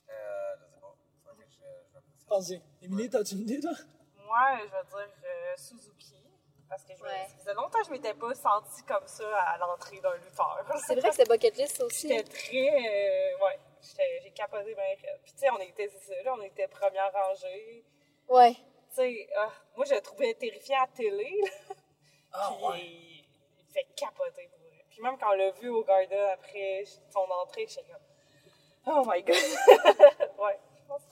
Euh, 0.09 0.13
je 0.59 0.65
sais 0.75 0.81
pas. 0.81 0.95
Faut 1.25 1.35
que 1.35 1.43
je- 1.51 1.99
je- 2.21 2.27
Pense-y. 2.29 2.63
Émilie, 2.83 3.11
t'as-tu 3.11 3.35
une 3.35 3.41
idée, 3.43 3.61
toi? 3.61 3.73
Moi, 4.25 4.59
je 4.61 4.65
vais 4.65 4.85
dire 4.85 5.15
euh, 5.25 5.55
Suzuki. 5.57 6.15
Parce 6.69 6.83
que 6.83 6.97
je 6.97 7.03
me- 7.03 7.09
ça 7.09 7.27
faisait 7.39 7.55
longtemps 7.55 7.79
que 7.79 7.87
je 7.87 7.91
m'étais 7.93 8.15
pas 8.15 8.35
sentie 8.35 8.83
comme 8.89 9.07
ça 9.07 9.39
à 9.41 9.57
l'entrée 9.59 10.01
d'un 10.01 10.15
lutteur. 10.17 10.65
C'est 10.87 10.97
vrai 10.97 11.11
que 11.11 11.15
c'est 11.15 11.29
bucket 11.29 11.57
list, 11.57 11.81
aussi. 11.81 12.09
J'étais 12.09 12.25
très. 12.25 12.69
euh, 12.69 13.45
ouais. 13.45 13.59
j'étais- 13.81 14.21
J'ai 14.25 14.33
capoté 14.33 14.75
bien. 14.75 14.85
Puis, 15.23 15.33
tu 15.33 15.39
sais, 15.39 15.51
on 15.51 15.59
était, 15.61 15.89
c'est 15.89 15.99
ça, 16.15 16.23
là, 16.25 16.35
on 16.37 16.43
était 16.43 16.67
première 16.67 17.13
rangée. 17.13 17.85
Ouais. 18.29 18.55
Tu 18.55 18.95
sais, 18.97 19.29
ah, 19.37 19.53
moi, 19.77 19.85
je 19.85 19.95
le 19.95 20.01
trouvais 20.01 20.35
terrifiant 20.35 20.79
à 20.83 20.87
la 20.87 20.93
télé. 20.93 21.41
là. 21.45 21.75
Ah, 22.33 22.53
Puis, 22.57 22.67
ouais. 22.67 22.81
il, 22.81 23.67
fait 23.73 23.87
capoter. 23.95 24.51
Puis, 24.97 25.03
même 25.03 25.19
quand 25.19 25.29
on 25.31 25.37
l'a 25.37 25.51
vu 25.51 25.69
au 25.69 25.85
Garden 25.85 26.19
après 26.33 26.85
son 27.13 27.21
entrée, 27.43 27.67
j'étais 27.69 27.83
comme. 27.85 28.01
Oh 28.95 29.03
my 29.07 29.23
god! 29.23 29.37
ouais. 30.39 30.59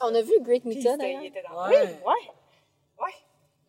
On 0.00 0.14
a 0.14 0.22
vu 0.22 0.40
Great 0.40 0.62
c'était- 0.64 0.96
d'ailleurs. 0.96 1.20
il 1.22 1.26
était 1.26 1.42
dans. 1.42 1.68
Ouais. 1.68 1.82
Oui, 1.82 1.92
ouais. 2.06 3.04
Ouais. 3.04 3.14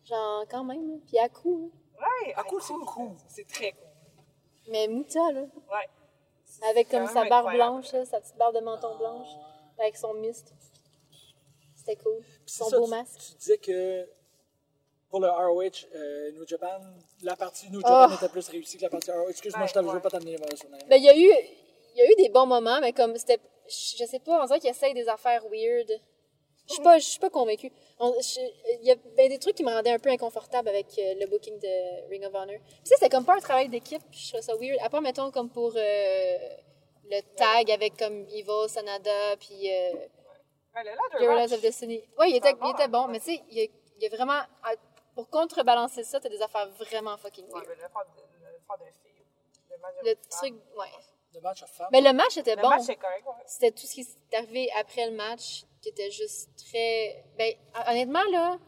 Genre, 0.04 0.44
quand 0.50 0.64
même. 0.64 1.00
Puis 1.06 1.18
à 1.18 1.28
coup. 1.28 1.70
Ouais. 1.98 2.32
À 2.34 2.44
coup, 2.44 2.60
c'est 2.60 2.72
cool. 2.72 3.10
C'est 3.28 3.46
très 3.46 3.72
cool. 3.72 3.88
Mais 4.68 4.88
Muta, 4.88 5.32
là. 5.32 5.42
Ouais. 5.42 5.88
Avec 6.70 6.88
comme 6.88 7.06
sa 7.08 7.20
incroyable. 7.22 7.54
blanche, 7.56 7.92
là, 7.92 8.04
sa 8.06 8.20
petite 8.20 8.36
barbe 8.36 8.54
de 8.54 8.60
menton 8.60 8.96
blanche. 8.96 9.28
Avec 9.78 9.96
son 9.98 10.14
mist. 10.14 10.54
C'était 11.74 11.96
cool. 11.96 12.20
Puis 12.20 12.30
c'est 12.46 12.64
Son 12.64 12.70
ça, 12.70 12.78
beau 12.78 12.84
tu- 12.84 12.90
masque. 12.90 13.20
Tu 13.32 13.34
disais 13.36 13.58
que 13.58 14.08
pour 15.08 15.20
le 15.20 15.28
ROH 15.28 15.86
euh, 15.94 16.32
New 16.32 16.46
Japan, 16.46 16.80
la 17.22 17.36
partie 17.36 17.70
New 17.70 17.80
Japan 17.80 18.08
Oh. 18.10 18.14
était 18.14 18.28
plus 18.28 18.48
réussie 18.48 18.76
que 18.76 18.82
la 18.82 18.90
partie 18.90 19.10
ROH. 19.10 19.28
Excuse-moi, 19.30 19.62
Ouais, 19.62 19.68
je 19.68 19.72
t'avais 19.74 19.86
ouais. 19.88 19.94
veux 19.94 20.00
pas 20.00 20.10
t'amener 20.10 20.36
mauvais 20.36 20.56
souvenirs. 20.56 20.84
Ben, 20.88 20.96
il 20.96 21.04
y 21.04 21.08
a 21.08 21.16
eu, 21.16 21.32
il 21.94 21.98
y 21.98 22.02
a 22.02 22.10
eu 22.10 22.14
des 22.16 22.28
bons 22.28 22.46
moments, 22.46 22.80
mais 22.80 22.92
comme 22.92 23.16
c'était, 23.16 23.38
je 23.68 23.96
je 23.98 24.04
sais 24.04 24.18
pas, 24.18 24.42
on 24.42 24.46
dirait 24.46 24.60
qu'il 24.60 24.70
essaye 24.70 24.94
des 24.94 25.08
affaires 25.08 25.42
weird. 25.50 25.90
Je 26.68 26.74
suis 26.74 26.82
pas, 26.82 26.98
je 26.98 27.04
suis 27.04 27.20
pas 27.20 27.30
convaincue. 27.30 27.70
Il 28.00 28.78
y 28.82 28.90
a 28.90 28.96
ben, 29.16 29.28
des 29.28 29.38
trucs 29.38 29.54
qui 29.54 29.62
me 29.62 29.70
rendaient 29.70 29.92
un 29.92 30.00
peu 30.00 30.10
inconfortable 30.10 30.68
avec 30.68 30.86
euh, 30.98 31.14
le 31.20 31.26
booking 31.26 31.58
de 31.60 32.08
Ring 32.10 32.24
of 32.24 32.34
Honor. 32.34 32.56
Puis 32.58 32.80
ça, 32.84 32.96
c'était 32.98 33.08
comme 33.08 33.24
pas 33.24 33.36
un 33.36 33.40
travail 33.40 33.68
d'équipe, 33.68 34.02
je 34.10 34.28
trouvais 34.28 34.42
ça 34.42 34.54
weird. 34.56 34.76
À 34.82 34.90
part, 34.90 35.00
mettons, 35.00 35.30
comme 35.30 35.48
pour 35.48 35.72
euh, 35.76 36.36
le 37.08 37.20
tag 37.36 37.70
avec 37.70 37.96
comme 37.96 38.26
Evil, 38.32 38.68
Sanada, 38.68 39.36
puis 39.38 39.70
euh, 39.72 39.92
le 40.74 41.20
Guerrillas 41.20 41.54
of 41.54 41.60
Destiny. 41.60 42.02
Ouais, 42.18 42.30
il 42.30 42.36
était, 42.36 42.52
il 42.60 42.70
était 42.72 42.88
bon, 42.88 43.06
mais 43.08 43.20
tu 43.20 43.26
sais, 43.26 43.42
il 43.50 43.58
y 43.58 43.60
a, 43.62 43.64
il 43.98 44.02
y 44.02 44.06
a 44.06 44.08
vraiment, 44.16 44.32
à- 44.64 44.74
pour 45.16 45.28
contrebalancer 45.30 46.04
ça, 46.04 46.20
t'as 46.20 46.28
des 46.28 46.40
affaires 46.40 46.68
vraiment 46.70 47.16
fucking 47.16 47.46
Ouais, 47.46 47.52
weird. 47.54 47.66
mais 47.68 47.74
le 47.74 47.80
faire 47.80 48.78
de, 48.78 48.80
le 48.80 48.86
de 48.86 48.92
filles. 48.92 49.26
Le 49.70 49.78
match 49.78 49.94
de 50.04 50.08
Le 50.08 50.14
femmes. 50.14 50.28
truc, 50.30 50.54
ouais. 50.78 50.86
Le 51.34 51.40
match 51.40 51.62
à 51.62 51.66
femmes. 51.66 51.88
Mais 51.90 52.00
le 52.00 52.12
match 52.12 52.36
était 52.36 52.54
Le 52.54 52.62
bon. 52.62 52.68
match, 52.68 52.82
c'est 52.86 52.96
correct, 52.96 53.26
ouais. 53.26 53.42
c'était 53.46 53.70
tout 53.72 53.86
ce 53.86 53.94
qui 53.94 54.04
s'est 54.04 54.18
arrivé 54.36 54.70
après 54.78 55.10
le 55.10 55.16
match 55.16 55.64
qui 55.82 55.88
était 55.90 56.10
juste 56.10 56.50
très 56.70 57.24
ben 57.38 57.52
honnêtement 57.88 58.22
là 58.32 58.58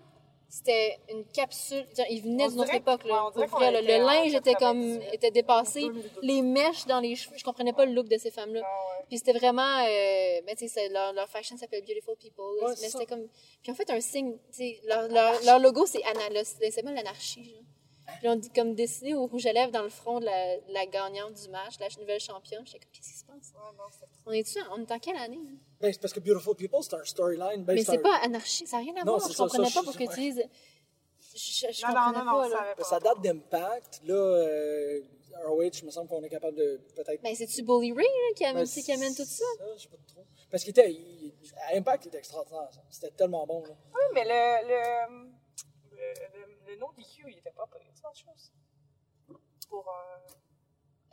c'était 0.49 0.99
une 1.11 1.25
capsule 1.27 1.87
il 2.09 2.23
venait 2.23 2.49
d'une 2.49 2.61
autre 2.61 2.75
époque 2.75 3.05
là 3.05 3.15
ouais, 3.15 3.21
on 3.21 3.25
Pour 3.33 3.33
dirait 3.35 3.49
qu'on 3.49 3.57
vrai, 3.59 3.71
là. 3.71 3.81
était 3.83 3.99
le 3.99 4.05
linge 4.05 4.35
était 4.35 4.55
comme 4.55 4.81
98. 4.83 5.15
était 5.15 5.31
dépassé 5.31 5.87
les 6.23 6.41
mèches 6.43 6.87
dans 6.87 7.01
les 7.01 7.17
cheveux 7.17 7.37
je 7.37 7.45
comprenais 7.45 7.73
pas 7.75 7.85
le 7.85 7.93
look 7.93 8.09
de 8.09 8.17
ces 8.17 8.31
femmes 8.31 8.55
là 8.55 8.63
Ah 8.65 8.69
ouais. 8.99 9.05
puis 9.09 9.19
c'était 9.19 9.35
vraiment 9.39 9.79
euh, 9.87 10.41
ben, 10.47 10.57
tu 10.57 10.67
sais 10.67 10.69
c'est- 10.69 10.89
leur, 10.89 11.13
leur 11.13 11.29
fashion 11.29 11.57
s'appelle 11.59 11.83
Beautiful 11.85 12.17
People. 12.17 12.45
Ouais, 12.63 12.75
mais 12.81 12.89
c'était 12.89 13.05
comme 13.07 13.27
puis 13.63 13.73
en 13.73 13.75
fait 13.75 13.91
un 13.91 14.01
signe 14.01 14.39
leur, 14.85 15.09
leur, 15.09 15.43
leur 15.45 15.59
logo 15.59 15.85
c'est 15.87 16.03
ana- 16.05 16.31
le- 16.31 16.45
c'est 16.45 16.83
l'anarchie. 16.83 17.55
Puis 18.21 18.29
on 18.29 18.37
dit 18.37 18.51
comme 18.51 18.75
dessiné 18.75 19.15
au 19.15 19.27
rouge 19.27 19.47
à 19.47 19.53
lèvres 19.53 19.71
dans 19.73 19.83
le 19.83 19.89
front 19.91 20.19
de 20.21 20.25
la, 20.25 20.57
de 20.59 20.73
la 20.73 20.87
gagnante 20.87 21.35
du 21.35 21.49
match, 21.51 21.75
la 21.79 21.89
nouvelle 22.01 22.21
championne. 22.21 22.67
J'étais 22.67 22.79
comme, 22.81 22.91
qu'est-ce 22.93 23.09
qui 23.13 23.19
se 23.19 23.25
passe? 23.25 23.53
Ouais, 23.55 23.77
non, 23.77 23.85
c'est- 23.91 24.07
On 24.27 24.33
est-tu, 24.33 24.59
on 24.73 24.81
est 24.83 24.91
en 24.93 24.99
quelle 24.99 25.17
année? 25.17 25.39
hein? 25.47 25.57
Ben, 25.81 25.93
c'est 25.93 26.01
parce 26.01 26.13
que 26.13 26.21
Beautiful 26.21 26.57
People, 26.57 26.81
c'est 26.83 26.95
un 26.95 27.05
storyline. 27.05 27.65
Ben, 27.65 27.75
Mais 27.75 27.85
c'est 27.85 27.93
c'est 27.93 27.99
un- 27.99 28.03
pas 28.03 28.17
anarchie, 28.23 28.67
ça 28.67 28.79
n'a 28.79 28.83
rien 28.85 28.95
à 28.97 29.05
Non, 29.05 29.17
voir. 29.17 29.29
Je 29.29 29.35
ça, 29.35 29.45
comprenais 29.45 29.69
ça, 29.69 29.75
pas 29.83 29.93
je- 29.93 29.97
pourquoi 29.99 30.15
tu 30.15 30.21
dises. 30.21 30.43
Je, 31.35 31.39
je, 31.39 31.73
je 31.73 31.83
Non, 31.87 31.89
non, 31.89 31.95
comprenais 31.95 32.25
non, 32.25 32.33
non, 32.33 32.43
pas, 32.43 32.49
ça 32.49 32.75
là. 32.79 32.85
ça 32.85 33.01
date 33.01 33.21
d'Impact. 33.21 34.01
Là, 34.05 34.15
euh, 34.15 35.01
ROH, 35.47 35.63
il 35.63 35.85
me 35.87 35.91
semble 35.91 36.09
qu'on 36.09 36.23
est 36.25 36.29
capable 36.29 36.57
de 36.57 36.81
peut-être. 36.97 37.23
Ben, 37.23 37.35
c'est-tu 37.37 37.63
Bully 37.63 37.93
Ray 37.93 38.05
là, 38.05 38.35
qui, 38.35 38.45
amène, 38.45 38.65
Ben, 38.65 38.83
qui 38.83 38.93
amène 38.93 39.15
tout 39.15 39.25
ça? 39.25 39.45
Je 39.77 39.83
sais 39.83 39.89
pas 39.89 39.97
trop. 40.09 40.25
Parce 40.51 40.65
qu'il 40.65 40.71
était. 40.71 40.91
il- 40.91 41.33
à 41.71 41.77
Impact, 41.77 42.07
il 42.07 42.09
était 42.09 42.19
extraordinaire. 42.19 42.69
ça. 42.73 42.81
C'était 42.91 43.11
tellement 43.13 43.47
bon. 43.47 43.63
Là. 43.63 43.69
Oui, 43.95 44.01
mais 44.15 44.25
le, 44.25 44.69
le, 44.69 45.29
le, 45.93 45.97
le, 45.97 46.58
le 46.69 46.77
no 46.77 46.93
DQ, 46.97 47.25
il 47.31 47.39
était 47.39 47.51
pas. 47.51 47.69
C'est 47.95 48.07
autre 48.07 48.17
chose. 48.17 48.53
Pour. 49.69 49.89
Euh, 49.89 50.29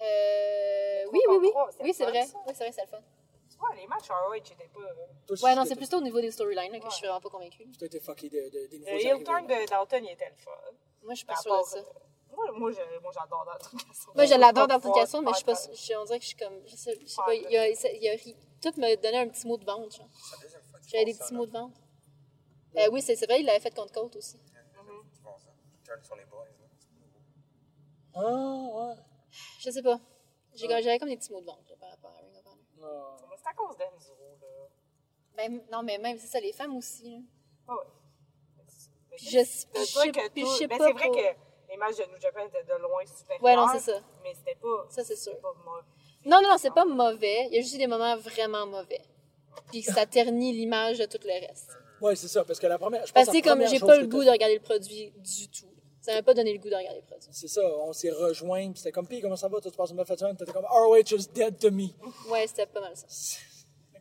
Euh, 0.02 1.06
oui, 1.14 1.20
oui, 1.30 1.38
oui. 1.42 1.52
Oui, 1.82 1.94
c'est 1.94 2.06
vrai. 2.06 2.26
ça. 2.26 2.38
Oui, 2.46 2.54
c'est 2.56 2.64
vrai, 2.66 2.72
c'est 2.74 2.82
le 2.82 2.88
fun. 2.88 3.02
tu 3.50 3.58
vois, 3.58 3.74
les 3.76 3.88
matchs 3.88 4.10
ROH 4.10 4.34
étaient 4.36 4.68
pas. 4.74 4.82
euh, 4.82 4.94
Toi 5.26 5.34
aussi, 5.34 5.44
Ouais, 5.46 5.56
non, 5.56 5.64
c'est 5.66 5.76
plutôt 5.78 5.98
au 5.98 6.02
niveau 6.02 6.20
des 6.20 6.32
storylines 6.32 6.72
là, 6.74 6.80
que 6.80 6.84
Ouais. 6.84 6.90
je 6.90 6.96
suis 6.96 7.06
vraiment 7.08 7.22
pas 7.22 7.30
convaincue. 7.30 7.64
Tu 7.72 7.78
t'as 7.78 7.86
été 7.86 8.00
fucké 8.02 8.28
de, 8.30 8.50
de- 8.50 8.68
des 8.68 8.80
nouveaux 8.80 8.92
Le 8.92 9.00
heel 9.00 9.08
arrivés, 9.12 9.24
turn 9.24 9.48
là. 9.48 9.62
de 9.62 9.66
Dalton, 9.70 10.04
il 10.06 10.12
était 10.12 10.30
le 10.30 10.36
fun. 10.36 10.52
Moi, 11.04 11.14
je 11.14 11.18
suis 11.20 11.26
pas 11.26 11.36
sûre 11.38 11.58
de 11.58 11.64
ça. 11.66 11.78
euh, 11.78 11.84
Moi, 12.36 12.52
moi, 12.60 12.72
j'adore 13.14 13.46
l'application. 13.46 14.12
Moi, 14.16 14.26
je 14.26 14.34
l'adore 14.36 14.68
dans 14.68 14.74
l'application, 14.76 15.22
mais 15.22 15.32
je 15.32 15.36
suis 15.38 15.46
pas. 15.46 15.54
je- 15.54 15.96
On 15.98 16.04
dirait 16.04 16.20
que 16.20 16.24
je 16.26 16.28
suis 16.30 16.38
comme. 16.38 16.60
Je 16.68 16.76
sais, 16.76 17.00
je 17.00 17.06
sais 17.06 17.22
pas. 17.26 17.34
Il 17.34 17.50
y 17.50 17.58
a, 17.58 17.70
il 17.70 18.08
a 18.10 18.12
ri- 18.16 18.36
Tout 18.62 18.74
m'a 18.78 18.94
donné 18.98 19.18
un 19.20 19.30
petit 19.30 19.48
mot 19.48 19.56
de 19.58 19.64
vente, 19.66 20.02
J'avais 20.88 21.06
des 21.06 21.14
petits 21.14 21.34
mots 21.34 21.46
de 21.46 21.52
vente. 21.52 21.74
Euh, 22.78 22.90
oui, 22.92 23.02
c'est 23.02 23.16
vrai, 23.26 23.40
il 23.40 23.46
l'avait 23.46 23.62
fait 23.62 23.74
contre 23.74 23.94
Côte 23.94 24.18
aussi. 24.18 24.38
Turn 25.86 26.04
sur 26.04 26.16
les 26.16 26.26
boys, 26.26 26.46
là. 26.46 26.68
Ah, 28.16 28.22
ouais. 28.22 28.96
Je 29.60 29.70
sais 29.70 29.82
pas. 29.82 30.00
J'ai- 30.54 30.68
J'avais 30.70 30.98
comme 31.00 31.10
des 31.10 31.18
petits 31.18 31.32
mots 31.32 31.42
de 31.42 31.46
vente 31.46 31.70
là, 31.70 31.76
par 31.80 31.90
rapport 31.90 32.12
à 32.12 32.20
Ring 32.20 32.34
of 32.38 32.46
Honor. 32.46 33.28
Mais 33.30 33.36
c'est 33.38 33.50
à 33.50 33.54
cause 33.54 33.76
d'Enzo, 33.78 34.14
là. 34.42 34.48
Ben, 35.36 35.62
non, 35.72 35.84
mais 35.84 35.98
même, 35.98 36.18
c'est 36.18 36.28
ça, 36.28 36.40
les 36.40 36.54
femmes 36.54 36.78
aussi. 36.78 37.12
là. 37.12 37.18
Ah 37.68 37.74
ouais. 37.76 37.84
Mais 39.10 39.16
Puis 39.18 39.26
je, 39.26 39.40
je 39.40 39.44
sais, 39.44 39.68
pas. 39.68 39.80
c'est 39.86 40.12
vrai 40.94 41.08
pour- 41.08 41.16
que 41.16 41.70
les 41.70 41.78
matchs 41.78 41.98
de 41.98 42.04
New 42.06 42.20
Japan 42.22 42.46
étaient 42.48 42.64
de 42.64 42.74
loin 42.82 43.06
supérieurs. 43.06 43.44
Ouais, 43.44 43.56
non, 43.56 43.68
c'est 43.74 43.80
ça. 43.92 44.00
Mais 44.24 44.34
c'était 44.34 44.56
pas. 44.56 44.86
Ça, 44.90 45.04
c'est 45.04 45.16
sûr. 45.18 45.38
pas 45.42 45.54
mauvais. 45.66 45.82
Non, 46.26 46.42
non, 46.42 46.50
non, 46.52 46.58
c'est 46.58 46.74
pas 46.74 46.86
mauvais. 46.86 47.48
Il 47.48 47.56
y 47.56 47.60
a 47.60 47.62
juste 47.62 47.78
des 47.78 47.88
moments 47.88 48.16
vraiment 48.18 48.66
mauvais. 48.66 49.02
Puis 49.72 49.84
ça 49.84 50.06
ternit 50.06 50.54
l'image 50.54 51.00
de 51.00 51.06
tout 51.06 51.20
le 51.24 51.48
reste. 51.48 51.72
Ouais, 52.02 52.16
c'est 52.16 52.28
ça, 52.30 52.44
parce 52.46 52.60
que 52.60 52.68
la 52.68 52.78
première. 52.78 53.06
Je 53.06 53.12
pense 53.14 53.26
Parce 53.26 53.38
que 53.38 53.44
comme, 53.44 53.66
j'ai 53.68 53.80
pas 53.80 53.98
le 53.98 54.08
goût 54.08 54.24
de 54.24 54.30
regarder 54.30 54.56
le 54.56 54.62
produit 54.62 55.12
du 55.18 55.50
tout. 55.50 55.66
Ça 56.06 56.14
m'a 56.14 56.22
pas 56.22 56.36
donné 56.36 56.54
le 56.54 56.60
goût 56.60 56.70
de 56.70 56.76
regarder 56.76 57.02
produit. 57.02 57.28
C'est 57.32 57.48
ça, 57.48 57.62
on 57.80 57.92
s'est 57.92 58.12
rejoints, 58.12 58.70
puis 58.72 58.78
c'était 58.78 58.92
comme, 58.92 59.08
pis 59.08 59.22
comment 59.22 59.36
ça 59.36 59.48
va, 59.48 59.60
toi, 59.60 59.72
tu 59.72 59.78
passes 59.78 59.90
une 59.90 59.98
de 59.98 60.16
semaine? 60.16 60.38
T'étais 60.38 60.52
comme, 60.52 60.66
ROH 60.66 61.00
is 61.16 61.28
dead 61.34 61.58
to 61.58 61.72
me. 61.72 61.88
Ouais, 62.30 62.46
c'était 62.46 62.68
pas 62.68 62.80
mal 62.80 62.96
ça. 62.96 63.08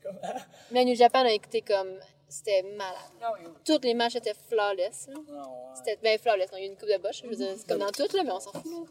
Comme, 0.03 0.19
ah. 0.23 0.37
Mais 0.71 0.85
New 0.85 0.95
Japan 0.95 1.21
a 1.21 1.33
écouté 1.33 1.63
comme. 1.63 1.99
C'était 2.29 2.63
malade. 2.63 2.99
Non, 3.23 3.29
oui. 3.39 3.49
Tous 3.65 3.81
les 3.83 3.95
matchs 3.95 4.17
étaient 4.17 4.35
flawless. 4.35 5.07
là. 5.07 5.15
Non, 5.15 5.41
ouais. 5.41 5.77
C'était 5.77 5.97
bien 5.97 6.19
flawless. 6.19 6.51
Il 6.53 6.59
y 6.59 6.63
a 6.63 6.65
eu 6.65 6.69
une 6.69 6.77
coupe 6.77 6.91
de 6.91 6.99
boche. 6.99 7.23
Je 7.23 7.29
veux 7.29 7.37
dire, 7.37 7.55
c'est 7.57 7.67
comme 7.67 7.79
dans 7.79 7.91
tout, 7.91 8.15
là, 8.15 8.23
mais 8.23 8.33
on 8.33 8.41
s'en 8.41 8.53
fout. 8.53 8.89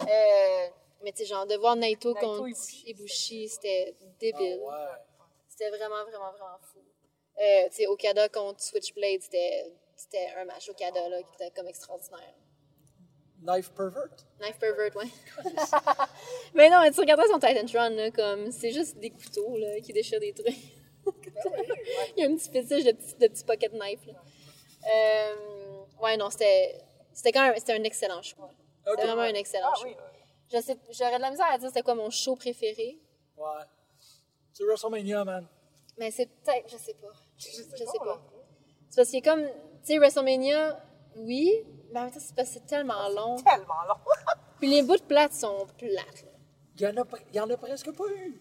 là. 0.00 0.06
Euh, 0.06 0.68
mais 1.02 1.12
tu 1.12 1.18
sais, 1.18 1.24
genre, 1.26 1.46
de 1.46 1.54
voir 1.54 1.76
Naito, 1.76 2.12
Naito, 2.12 2.26
contre 2.26 2.58
Ibushi, 2.84 3.48
c'était 3.48 3.94
débile. 4.18 4.60
Ah, 4.68 4.90
ouais. 4.90 5.26
C'était 5.48 5.70
vraiment, 5.70 6.02
vraiment, 6.04 6.30
vraiment 6.32 6.58
fou. 6.60 6.80
Euh, 7.38 7.68
tu 7.68 7.76
sais, 7.76 7.86
Okada 7.86 8.28
contre 8.28 8.60
Switchblade, 8.62 9.22
c'était 9.22 9.72
c'était 10.00 10.28
un 10.36 10.44
match 10.46 10.68
Okada, 10.68 11.08
là, 11.08 11.22
qui 11.22 11.34
était 11.34 11.50
comme 11.54 11.68
extraordinaire. 11.68 12.34
Knife 13.42 13.70
pervert? 13.72 14.08
Knife 14.38 14.58
Pervert, 14.58 14.94
ouais. 14.96 15.06
mais 16.54 16.68
non, 16.70 16.80
mais 16.82 16.90
tu 16.90 17.00
regardais 17.00 17.26
son 17.26 17.38
Titantron, 17.38 17.88
là, 17.96 18.10
comme, 18.10 18.50
c'est 18.50 18.70
juste 18.70 18.98
des 18.98 19.10
couteaux, 19.10 19.56
là, 19.56 19.80
qui 19.80 19.92
déchirent 19.92 20.20
des 20.20 20.32
trucs. 20.32 20.54
Il 22.16 22.22
y 22.22 22.24
a 22.24 22.28
un 22.28 22.36
petit 22.36 22.50
fétiche 22.50 22.84
de 22.84 22.92
petits, 22.92 23.14
de 23.14 23.26
petits 23.28 23.44
pocket 23.44 23.72
knife, 23.72 24.06
là. 24.06 24.12
Euh, 24.94 25.34
ouais, 26.02 26.16
non, 26.16 26.28
c'était, 26.30 26.78
c'était 27.12 27.32
quand 27.32 27.42
même, 27.42 27.54
c'était 27.56 27.72
un 27.72 27.84
excellent 27.84 28.22
choix. 28.22 28.50
C'était 28.86 29.06
vraiment 29.06 29.22
un 29.22 29.34
excellent 29.34 29.70
Ah 29.72 29.78
choix. 29.78 29.88
oui, 29.88 29.96
oui. 29.98 30.20
Je 30.52 30.60
sais, 30.60 30.76
j'aurais 30.90 31.16
de 31.16 31.22
la 31.22 31.30
misère 31.30 31.46
à 31.50 31.58
dire 31.58 31.68
c'était 31.68 31.82
quoi 31.82 31.94
mon 31.94 32.10
show 32.10 32.36
préféré, 32.36 32.98
Ouais. 33.36 33.64
C'est 34.52 34.64
WrestleMania, 34.64 35.24
man. 35.24 35.46
mais 35.98 36.10
c'est 36.10 36.26
peut-être, 36.26 36.70
je 36.70 36.76
sais 36.76 36.94
pas. 36.94 37.12
Je 37.38 37.44
sais 37.46 37.62
sais 37.62 37.84
pas, 37.98 38.04
pas. 38.04 38.06
là. 38.06 38.20
C'est 38.90 38.96
parce 38.96 39.14
a 39.14 39.20
comme, 39.22 39.46
tu 39.46 39.52
sais, 39.84 39.98
WrestleMania, 39.98 40.82
oui, 41.16 41.64
mais 41.92 42.00
en 42.00 42.04
même 42.04 42.12
temps, 42.12 42.20
c'est 42.20 42.34
parce 42.34 42.48
que 42.48 42.54
c'est 42.54 42.66
tellement 42.66 43.08
long. 43.08 43.36
Tellement 43.36 43.82
long. 43.88 43.96
Puis 44.60 44.68
les 44.70 44.82
bouts 44.82 44.96
de 44.96 45.02
plates 45.02 45.32
sont 45.32 45.66
plates, 45.78 46.22
là. 46.24 46.30
Il 46.76 46.82
y 46.82 46.86
en 46.86 46.96
a, 46.96 47.02
pre- 47.04 47.20
il 47.30 47.36
y 47.36 47.40
en 47.40 47.50
a 47.50 47.56
presque 47.56 47.92
pas 47.92 48.04
eu. 48.08 48.40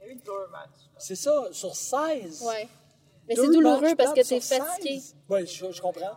Il 0.00 0.06
y 0.06 0.08
a 0.08 0.12
eu 0.12 0.16
deux 0.16 0.46
matchs. 0.50 0.88
C'est 0.98 1.14
ça, 1.16 1.48
sur 1.52 1.74
16. 1.76 2.42
Ouais. 2.42 2.68
Mais 3.28 3.34
c'est 3.34 3.46
douloureux 3.46 3.94
parce 3.96 4.12
que 4.12 4.26
t'es 4.26 4.40
fatigué. 4.40 5.00
16. 5.00 5.16
Ouais, 5.28 5.44
je, 5.46 5.72
je 5.72 5.82
comprends. 5.82 6.12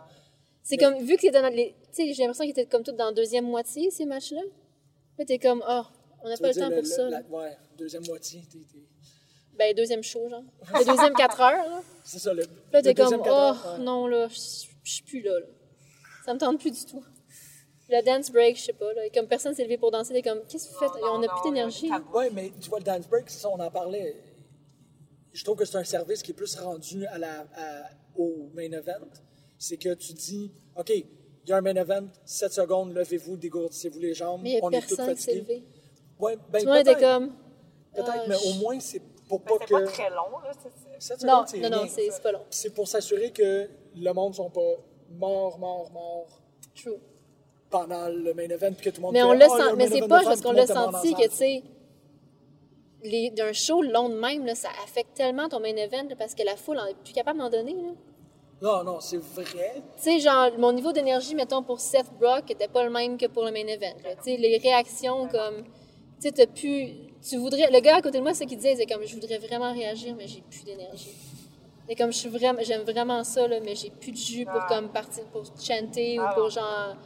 C'est 0.62 0.76
Mais- 0.76 0.84
comme, 0.84 1.02
vu 1.02 1.16
que 1.16 1.22
t'es 1.22 1.30
dans 1.30 1.46
les. 1.52 1.74
Tu 1.92 2.06
sais, 2.06 2.12
j'ai 2.14 2.22
l'impression 2.22 2.44
qu'ils 2.44 2.52
étaient 2.52 2.66
comme 2.66 2.82
tous 2.84 2.92
dans 2.92 3.06
la 3.06 3.12
deuxième 3.12 3.46
moitié, 3.46 3.90
ces 3.90 4.04
matchs-là. 4.06 4.42
Là, 5.18 5.24
t'es 5.24 5.38
comme, 5.38 5.62
oh, 5.68 5.82
on 6.22 6.28
n'a 6.28 6.36
Tu 6.36 6.42
pas 6.42 6.48
veux 6.52 6.54
le 6.54 6.60
temps 6.68 6.74
pour 6.76 6.86
ça. 6.86 7.08
la- 7.08 7.20
ouais, 7.22 7.56
deuxième 7.76 8.06
moitié. 8.06 8.42
t'es- 8.50 8.58
t'es- 8.58 8.86
Ben, 9.58 9.74
deuxième 9.74 10.02
show, 10.02 10.28
genre. 10.28 10.44
Le 10.72 10.84
deuxième 10.86 11.14
4 11.14 11.40
heures, 11.40 11.68
là. 11.68 11.82
C'est 12.04 12.18
ça, 12.20 12.32
le. 12.32 12.42
Là, 12.42 12.48
le 12.74 12.82
t'es 12.82 12.94
comme, 12.94 13.04
deuxième 13.06 13.20
oh, 13.20 13.24
quatre 13.24 13.66
heures, 13.66 13.78
ouais. 13.78 13.84
non, 13.84 14.06
là, 14.06 14.28
je 14.28 14.34
je 14.82 14.92
suis 14.94 15.02
plus 15.02 15.20
là, 15.20 15.38
là. 15.40 15.46
Ça 16.30 16.34
me 16.34 16.38
tente 16.38 16.60
plus 16.60 16.70
du 16.70 16.84
tout. 16.84 17.02
Le 17.88 18.04
dance 18.04 18.30
break, 18.30 18.56
je 18.56 18.62
sais 18.66 18.72
pas, 18.72 18.92
là. 18.92 19.02
Comme 19.12 19.26
personne 19.26 19.52
s'est 19.52 19.64
levé 19.64 19.76
pour 19.76 19.90
danser, 19.90 20.12
t'es 20.14 20.22
comme, 20.22 20.42
qu'est-ce 20.48 20.68
que 20.68 20.74
vous 20.74 20.78
faites? 20.78 21.02
Non, 21.02 21.14
on 21.14 21.18
n'a 21.18 21.26
non, 21.26 21.32
plus 21.42 21.50
d'énergie. 21.50 21.90
Ouais, 22.14 22.30
mais 22.32 22.52
tu 22.60 22.68
vois, 22.70 22.78
le 22.78 22.84
dance 22.84 23.08
break, 23.08 23.24
c'est 23.28 23.40
ça, 23.40 23.48
on 23.48 23.58
en 23.58 23.68
parlait. 23.68 24.14
Je 25.32 25.42
trouve 25.42 25.56
que 25.56 25.64
c'est 25.64 25.76
un 25.78 25.82
service 25.82 26.22
qui 26.22 26.30
est 26.30 26.34
plus 26.34 26.54
rendu 26.56 27.04
à 27.06 27.18
la, 27.18 27.40
à- 27.56 27.90
au 28.16 28.48
main 28.54 28.70
event. 28.70 29.08
C'est 29.58 29.76
que 29.76 29.92
tu 29.94 30.12
dis, 30.12 30.52
OK, 30.76 30.90
il 30.90 31.04
y 31.48 31.52
a 31.52 31.56
un 31.56 31.60
main 31.62 31.74
event, 31.74 32.06
7 32.24 32.52
secondes, 32.52 32.94
levez-vous, 32.94 33.36
dégourdissez-vous 33.36 33.98
les 33.98 34.14
jambes, 34.14 34.42
Mais 34.44 34.52
il 34.52 34.60
a 34.62 34.66
on 34.66 34.70
personne 34.70 35.12
qui 35.16 35.22
s'est 35.22 35.34
levé. 35.34 35.64
Ouais, 36.20 36.36
ben, 36.48 36.60
Tout 36.60 36.66
le 36.66 36.70
monde 36.72 36.80
était 36.80 36.94
comme. 37.00 37.32
peut-être, 37.92 38.08
ah, 38.08 38.24
mais 38.28 38.36
je- 38.36 38.50
au 38.50 38.52
moins, 38.60 38.78
c'est 38.78 39.02
pour 39.28 39.40
Mais 39.40 39.46
pas 39.46 39.56
c'est 39.58 39.66
que. 39.66 39.74
pas 39.84 39.86
très 39.90 40.10
long, 40.10 40.38
là. 40.44 40.52
c'est- 40.62 40.68
c'est- 41.00 41.00
7 41.16 41.24
Non, 41.24 41.44
secondes, 41.44 41.48
c'est 41.48 41.58
non, 41.58 41.70
non, 41.82 41.88
c'est 41.88 42.08
c'est 42.08 42.22
pas 42.22 42.30
long. 42.30 42.42
C'est 42.50 42.70
pour 42.72 42.86
s'assurer 42.86 43.32
que 43.32 43.68
le 43.96 44.12
monde 44.12 44.30
ne 44.30 44.36
sont 44.36 44.50
pas 44.50 44.76
morts, 45.10 45.58
morts, 45.58 45.90
morts 45.92 46.40
True. 46.74 46.98
pendant 47.70 48.08
le 48.08 48.32
main 48.34 48.48
event, 48.48 48.72
puis 48.72 48.84
que 48.86 48.90
tout 48.90 48.96
le 48.96 49.02
monde 49.02 49.12
Mais 49.14 49.20
fait, 49.20 49.26
on 49.26 49.34
y 49.34 49.42
a 49.42 49.48
senti, 49.48 49.62
un 49.62 49.74
mais 49.76 49.88
c'est 49.88 50.00
pas 50.08 50.22
parce 50.22 50.40
qu'on 50.40 50.50
le 50.52 50.56
l'a 50.58 50.74
mort 50.74 50.92
senti 50.92 51.14
que, 51.14 51.28
tu 51.28 51.36
sais, 51.36 51.62
les- 53.02 53.30
d'un 53.30 53.52
show 53.52 53.82
long 53.82 54.08
de 54.08 54.14
même, 54.14 54.44
là, 54.44 54.54
ça 54.54 54.68
affecte 54.84 55.14
tellement 55.14 55.48
ton 55.48 55.60
main 55.60 55.74
event 55.76 56.04
là, 56.08 56.16
parce 56.18 56.34
que 56.34 56.42
la 56.42 56.56
foule 56.56 56.76
n'est 56.86 56.94
plus 57.02 57.12
capable 57.14 57.38
d'en 57.38 57.48
donner. 57.50 57.74
là. 57.74 57.92
Non, 58.62 58.84
non, 58.84 59.00
c'est 59.00 59.16
vrai. 59.16 59.82
Tu 59.96 60.02
sais, 60.02 60.20
genre, 60.20 60.50
mon 60.58 60.72
niveau 60.72 60.92
d'énergie, 60.92 61.34
mettons, 61.34 61.62
pour 61.62 61.80
Seth 61.80 62.12
Brock 62.18 62.50
était 62.50 62.68
pas 62.68 62.84
le 62.84 62.90
même 62.90 63.16
que 63.16 63.24
pour 63.26 63.44
le 63.44 63.52
main 63.52 63.66
event. 63.66 63.94
Tu 64.22 64.32
sais, 64.32 64.36
les 64.36 64.58
réactions, 64.58 65.28
comme, 65.28 65.62
tu 65.64 66.28
sais, 66.28 66.32
t'as 66.32 66.46
pu, 66.46 66.88
tu 67.26 67.38
voudrais, 67.38 67.70
le 67.70 67.80
gars 67.80 67.96
à 67.96 68.02
côté 68.02 68.18
de 68.18 68.22
moi, 68.22 68.34
ce 68.34 68.44
qu'il 68.44 68.58
disait, 68.58 68.76
c'est 68.76 68.84
comme, 68.86 69.02
je 69.06 69.14
voudrais 69.14 69.38
vraiment 69.38 69.72
réagir, 69.72 70.14
mais 70.14 70.26
j'ai 70.26 70.42
plus 70.42 70.62
d'énergie. 70.64 71.16
Et 71.92 71.96
comme, 71.96 72.12
je 72.12 72.18
suis 72.18 72.28
vraiment, 72.28 72.60
j'aime 72.62 72.82
vraiment 72.82 73.24
ça, 73.24 73.48
là, 73.48 73.56
mais 73.64 73.74
j'ai 73.74 73.90
plus 73.90 74.12
de 74.12 74.16
jus 74.16 74.44
pour, 74.44 74.60
Ah. 74.62 74.66
comme, 74.68 74.88
partir, 74.90 75.24
pour 75.24 75.42
chanter 75.60 76.18
Ah 76.20 76.30
ou 76.30 76.34
pour, 76.34 76.44
non. 76.44 76.48
genre, 76.50 76.96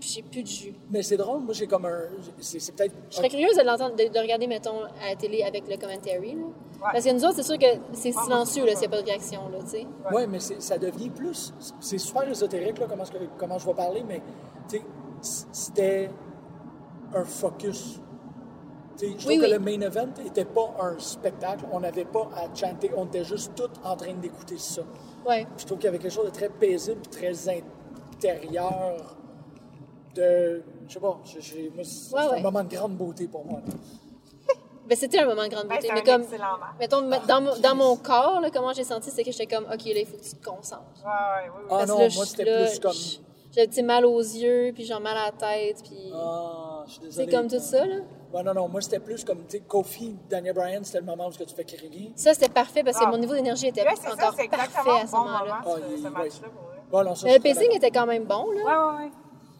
j'ai 0.00 0.20
plus 0.22 0.42
de 0.42 0.48
jus. 0.48 0.74
Mais 0.90 1.02
c'est 1.02 1.16
drôle, 1.16 1.40
moi 1.42 1.54
j'ai 1.54 1.66
comme 1.68 1.86
un. 1.86 2.00
C'est 2.40 2.58
c'est 2.58 2.72
peut-être. 2.72 2.94
Je 3.08 3.16
serais 3.16 3.28
curieuse 3.28 3.56
de 3.56 3.62
l'entendre, 3.62 3.94
de, 3.94 4.08
de 4.12 4.18
regarder, 4.18 4.48
mettons, 4.48 4.82
à 5.00 5.10
la 5.10 5.16
télé 5.16 5.42
avec 5.44 5.68
le 5.68 5.76
commentary, 5.76 6.34
là. 6.34 6.42
Ouais. 6.42 6.90
Parce 6.92 7.04
que 7.04 7.12
nous 7.12 7.24
autres, 7.24 7.36
c'est 7.36 7.42
sûr 7.44 7.56
que 7.58 7.66
c'est 7.92 8.12
silencieux, 8.12 8.66
là, 8.66 8.72
s'il 8.72 8.80
n'y 8.80 8.86
a 8.86 8.96
pas 8.96 9.00
de 9.02 9.06
réaction, 9.06 9.48
là, 9.48 9.58
tu 9.60 9.68
sais. 9.70 9.86
Ouais, 10.12 10.26
mais 10.26 10.40
c'est- 10.40 10.60
ça 10.60 10.76
devient 10.76 11.08
plus. 11.10 11.54
C'est 11.80 11.96
super 11.98 12.28
ésotérique, 12.28 12.78
là, 12.78 12.86
comment, 12.88 13.04
comment 13.38 13.58
je 13.58 13.66
vais 13.66 13.74
parler, 13.74 14.02
mais 14.06 14.20
tu 14.68 14.78
sais, 15.22 15.46
c'était 15.52 16.10
un 17.14 17.24
focus. 17.24 18.00
Je 18.98 19.06
trouve 19.12 19.26
Oui, 19.26 19.38
que 19.38 19.46
le 19.46 19.58
main 19.58 19.80
event 19.80 20.08
n'était 20.22 20.44
pas 20.44 20.74
un 20.80 20.98
spectacle, 20.98 21.64
on 21.72 21.80
n'avait 21.80 22.04
pas 22.06 22.28
à 22.34 22.54
chanter, 22.54 22.90
on 22.96 23.06
était 23.06 23.24
juste 23.24 23.52
tous 23.54 23.68
en 23.84 23.96
train 23.96 24.14
d'écouter 24.14 24.58
ça. 24.58 24.82
Ouais. 25.26 25.46
Je 25.58 25.64
trouve 25.66 25.78
qu'il 25.78 25.86
y 25.86 25.88
avait 25.88 25.98
quelque 25.98 26.12
chose 26.12 26.26
de 26.26 26.30
très 26.30 26.48
paisible, 26.48 27.02
très 27.10 27.34
intérieur, 27.48 29.16
de. 30.14 30.62
Je 30.88 30.94
sais 30.94 31.00
pas, 31.00 31.18
c'est 31.24 31.38
Ouais, 31.38 31.82
c'est 31.84 32.14
ouais. 32.14 32.38
un 32.38 32.42
moment 32.42 32.64
de 32.64 32.68
grande 32.74 32.96
beauté 32.96 33.26
pour 33.28 33.44
moi. 33.44 33.60
Ben, 34.88 34.96
c'était 34.96 35.18
un 35.18 35.26
moment 35.26 35.42
de 35.42 35.48
grande 35.48 35.66
Ben, 35.66 35.74
beauté, 35.74 35.88
c'est 35.88 35.94
mais 35.94 36.08
un 36.08 36.18
comme, 36.18 36.24
mettons, 36.78 37.02
me- 37.02 37.26
dans, 37.26 37.40
mon- 37.40 37.58
dans 37.58 37.74
mon 37.74 37.96
corps, 37.96 38.40
là, 38.40 38.50
comment 38.54 38.72
j'ai 38.72 38.84
senti, 38.84 39.10
c'est 39.10 39.24
que 39.24 39.32
j'étais 39.32 39.52
comme, 39.52 39.64
OK, 39.64 39.84
là, 39.84 39.98
il 39.98 40.06
faut 40.06 40.16
que 40.16 40.22
tu 40.22 40.36
te 40.36 40.44
concentres. 40.48 40.82
Ouais, 41.04 41.50
oui. 41.56 41.66
Ah 41.70 41.84
non, 41.86 41.98
là, 41.98 42.08
moi 42.14 42.24
c'était 42.24 42.44
là, 42.44 42.66
plus 42.68 42.78
comme. 42.78 42.92
J'avais, 43.52 43.82
mal 43.82 44.06
aux 44.06 44.20
yeux, 44.20 44.70
puis 44.72 44.84
genre 44.84 45.00
mal 45.00 45.16
à 45.16 45.24
la 45.24 45.32
tête, 45.32 45.82
puis... 45.82 46.12
Ah, 46.14 46.84
je 46.86 46.92
suis 46.92 47.00
c'est 47.10 47.26
désolé. 47.26 47.32
comme 47.32 47.48
tout 47.48 47.58
ça, 47.58 47.84
là. 47.84 47.96
Ouais, 48.32 48.42
non, 48.42 48.52
non, 48.54 48.68
moi 48.68 48.80
c'était 48.80 48.98
plus 48.98 49.24
comme, 49.24 49.38
tu 49.46 49.56
sais, 49.58 49.60
Kofi, 49.60 50.16
Daniel 50.28 50.54
Bryan, 50.54 50.84
c'était 50.84 50.98
le 51.00 51.04
moment 51.06 51.28
où 51.28 51.32
tu 51.32 51.44
fais 51.54 51.64
crier. 51.64 52.12
Ça, 52.16 52.34
c'était 52.34 52.48
parfait, 52.48 52.82
parce 52.82 52.98
que 52.98 53.04
Ah. 53.06 53.10
mon 53.10 53.18
niveau 53.18 53.34
d'énergie 53.34 53.68
était 53.68 53.82
Ouais, 53.82 53.96
ça, 53.96 54.12
encore 54.12 54.38
exactement 54.38 54.56
parfait 54.84 55.02
à 55.02 55.06
ce 55.06 55.12
bon 55.12 55.18
moment-là. 55.18 55.60
moment, 55.64 55.76
Ah, 55.76 55.88
ce, 55.96 56.02
ce 56.02 56.08
match-là. 56.08 56.48
Bon, 56.90 57.04
non, 57.04 57.14
ça, 57.14 57.28
je 57.28 57.34
le 57.34 57.40
pacing 57.40 57.72
était 57.74 57.90
quand 57.90 58.06
même 58.06 58.24
bon, 58.24 58.50
là. 58.50 58.56
Ouais, 58.92 58.96
ouais, 58.98 59.04
ouais. 59.04 59.10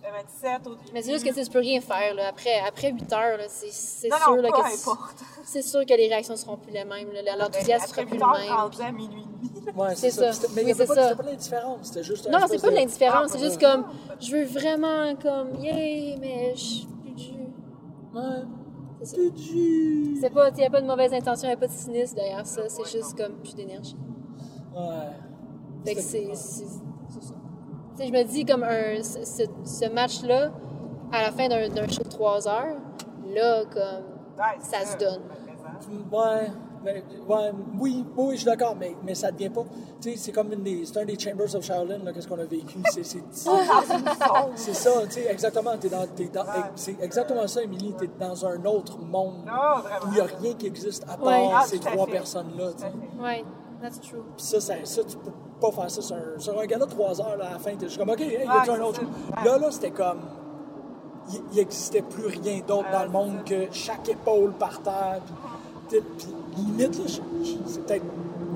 Le 0.05 0.13
27 0.13 0.67
au 0.69 0.71
début. 0.77 0.91
Mais 0.95 1.03
c'est 1.03 1.13
juste 1.13 1.25
que 1.27 1.35
tu 1.35 1.43
tu 1.45 1.51
peux 1.51 1.59
rien 1.59 1.81
faire, 1.81 2.15
là. 2.15 2.29
Après, 2.29 2.61
après 2.67 2.93
8 2.93 3.13
heures, 3.13 3.39
c'est, 3.49 3.71
sûr, 3.73 4.11
non, 4.31 4.37
là, 4.37 4.51
peu 4.55 4.63
que... 4.63 4.75
importe. 4.89 5.17
C'est 5.45 5.63
sûr 5.63 5.81
que 5.85 5.95
les 5.95 6.07
réactions 6.09 6.37
seront 6.37 6.57
plus 6.57 6.71
les 6.73 6.85
mêmes, 6.85 7.11
là. 7.13 7.37
L'enthousiasme 7.37 7.87
sera 7.89 8.03
Après 8.03 8.05
plus 8.07 8.13
8 8.19 8.19
le 8.19 8.25
heures, 8.25 8.39
même. 8.39 8.53
rendu 8.53 8.83
à 8.83 8.93
minuit. 8.93 9.27
Ouais, 9.75 9.95
C'est 9.97 10.11
ça. 10.13 10.33
C'était- 10.33 10.49
Mais 10.55 10.65
Oui, 10.65 10.75
c'est 10.77 10.87
pas, 10.87 10.95
ça. 10.95 11.03
c'était 11.03 11.17
pas 11.17 11.23
de 11.25 11.29
l'indifférence, 11.31 11.79
c'était 11.89 12.03
juste 12.05 12.27
un 12.29 12.31
Non, 12.31 12.47
c'est 12.49 12.61
pas 12.63 12.71
de 12.71 12.75
l'indifférence, 12.77 13.23
Ah, 13.25 13.29
c'est 13.33 13.39
juste 13.45 13.61
comme, 13.61 13.85
je 14.21 14.31
veux 14.37 14.45
vraiment, 14.45 15.15
comme, 15.17 15.57
yay, 15.61 16.17
mais 16.21 16.55
je. 16.55 16.83
Ouais. 18.17 18.43
C'est. 19.03 19.17
C'est 20.21 20.31
pas, 20.31 20.49
il 20.49 20.55
n'y 20.55 20.65
a 20.65 20.71
pas 20.71 20.81
de 20.81 20.87
mauvaise 20.87 21.13
intention, 21.13 21.49
il 21.49 21.51
n'y 21.51 21.55
a 21.55 21.59
pas 21.59 21.67
de 21.67 21.73
cynisme 21.73 22.17
derrière 22.17 22.47
ça, 22.47 22.63
c'est 22.69 22.91
juste 22.91 23.17
comme 23.17 23.35
plus 23.35 23.55
d'énergie. 23.55 23.97
Ouais. 24.75 25.11
Fait 25.85 25.95
que 25.95 26.01
c'est, 26.01 26.31
c'est, 26.35 26.65
ça. 26.65 27.35
Tu 27.95 28.03
sais, 28.03 28.09
je 28.09 28.13
me 28.13 28.23
dis, 28.25 28.45
comme 28.45 28.65
un, 28.65 29.03
ce, 29.03 29.93
match-là, 29.93 30.51
à 31.13 31.23
la 31.23 31.31
fin 31.31 31.49
d'un, 31.49 31.89
show 31.89 32.03
de 32.03 32.09
3 32.09 32.49
heures, 32.49 32.77
là, 33.35 33.65
comme, 33.67 34.17
Ouais, 34.39 34.59
Ça 34.61 34.85
se 34.85 34.99
donne. 34.99 35.23
Ouais. 36.13 36.51
Mais, 36.85 37.03
ouais, 37.29 37.53
oui, 37.81 38.05
oui, 38.17 38.31
je 38.33 38.37
suis 38.41 38.47
d'accord, 38.47 38.77
mais, 38.79 38.95
mais 39.05 39.15
ça 39.15 39.31
devient 39.31 39.51
pas. 39.51 39.65
Tu 40.01 40.11
sais, 40.11 40.17
c'est 40.17 40.33
comme 40.33 40.53
une 40.53 40.63
des, 40.63 40.85
c'est 40.85 40.99
un 41.01 41.05
des 41.05 41.19
Chambers 41.19 41.55
of 41.55 41.65
Shaolin, 41.65 41.99
là, 42.05 42.13
qu'est-ce 42.13 42.29
qu'on 42.29 42.39
a 42.39 42.45
vécu. 42.45 42.79
C'est, 42.93 43.05
c'est, 43.05 43.23
c'est 44.55 44.75
ça, 44.75 44.91
tu 45.07 45.13
sais, 45.13 45.27
exactement. 45.31 45.77
T'es 45.79 45.89
dans, 45.89 46.07
t'es 46.07 46.27
dans, 46.29 46.45
c'est 46.75 46.97
exactement 47.01 47.47
ça, 47.47 47.63
Émilie. 47.63 47.95
T'es 47.99 48.09
dans 48.19 48.47
un 48.47 48.65
autre 48.65 48.99
monde 48.99 49.45
Non, 49.47 49.83
où 50.05 50.13
il 50.13 50.15
n'y 50.15 50.21
a 50.21 50.25
rien 50.25 50.55
qui 50.55 50.67
existe 50.67 51.05
à 51.05 51.17
part 51.17 51.27
Ouais. 51.27 51.51
Ah, 51.53 51.65
ces 51.67 51.79
trois 51.79 52.07
personnes-là. 52.07 52.71
tu. 52.79 53.23
Ouais, 53.23 53.45
that's 53.83 54.01
true. 54.01 54.23
Puis 54.37 54.47
ça, 54.47 54.61
ça, 54.61 54.75
ça, 54.85 55.05
tu 55.05 55.17
peux 55.17 55.31
pas 55.61 55.71
faire 55.73 55.91
ça 55.91 56.03
sur 56.03 56.17
un, 56.17 56.39
sur 56.39 56.59
un 56.59 56.67
de 56.67 56.85
3 56.85 57.21
heures 57.21 57.37
là, 57.37 57.47
à 57.49 57.53
la 57.53 57.59
fin. 57.59 57.75
T'es 57.75 57.87
juste 57.87 57.99
comme, 57.99 58.11
OK, 58.11 58.21
hey, 58.21 58.45
y 58.45 58.49
Ouais, 58.49 58.71
un 58.71 58.81
autre? 58.81 59.01
Là, 59.45 59.59
là, 59.59 59.71
c'était 59.71 59.91
comme. 59.91 60.21
Il 61.33 61.41
il 61.53 61.59
existait 61.59 62.03
plus 62.03 62.27
rien 62.27 62.61
d'autre 62.67 62.91
dans 62.93 63.03
le 63.03 63.09
monde 63.11 63.45
que 63.45 63.67
chaque 63.73 64.09
épaule 64.09 64.53
par 64.53 64.81
terre. 64.83 65.21
Puis 65.89 66.01
limite, 66.57 67.01
c'est 67.67 67.85
peut-être 67.87 68.05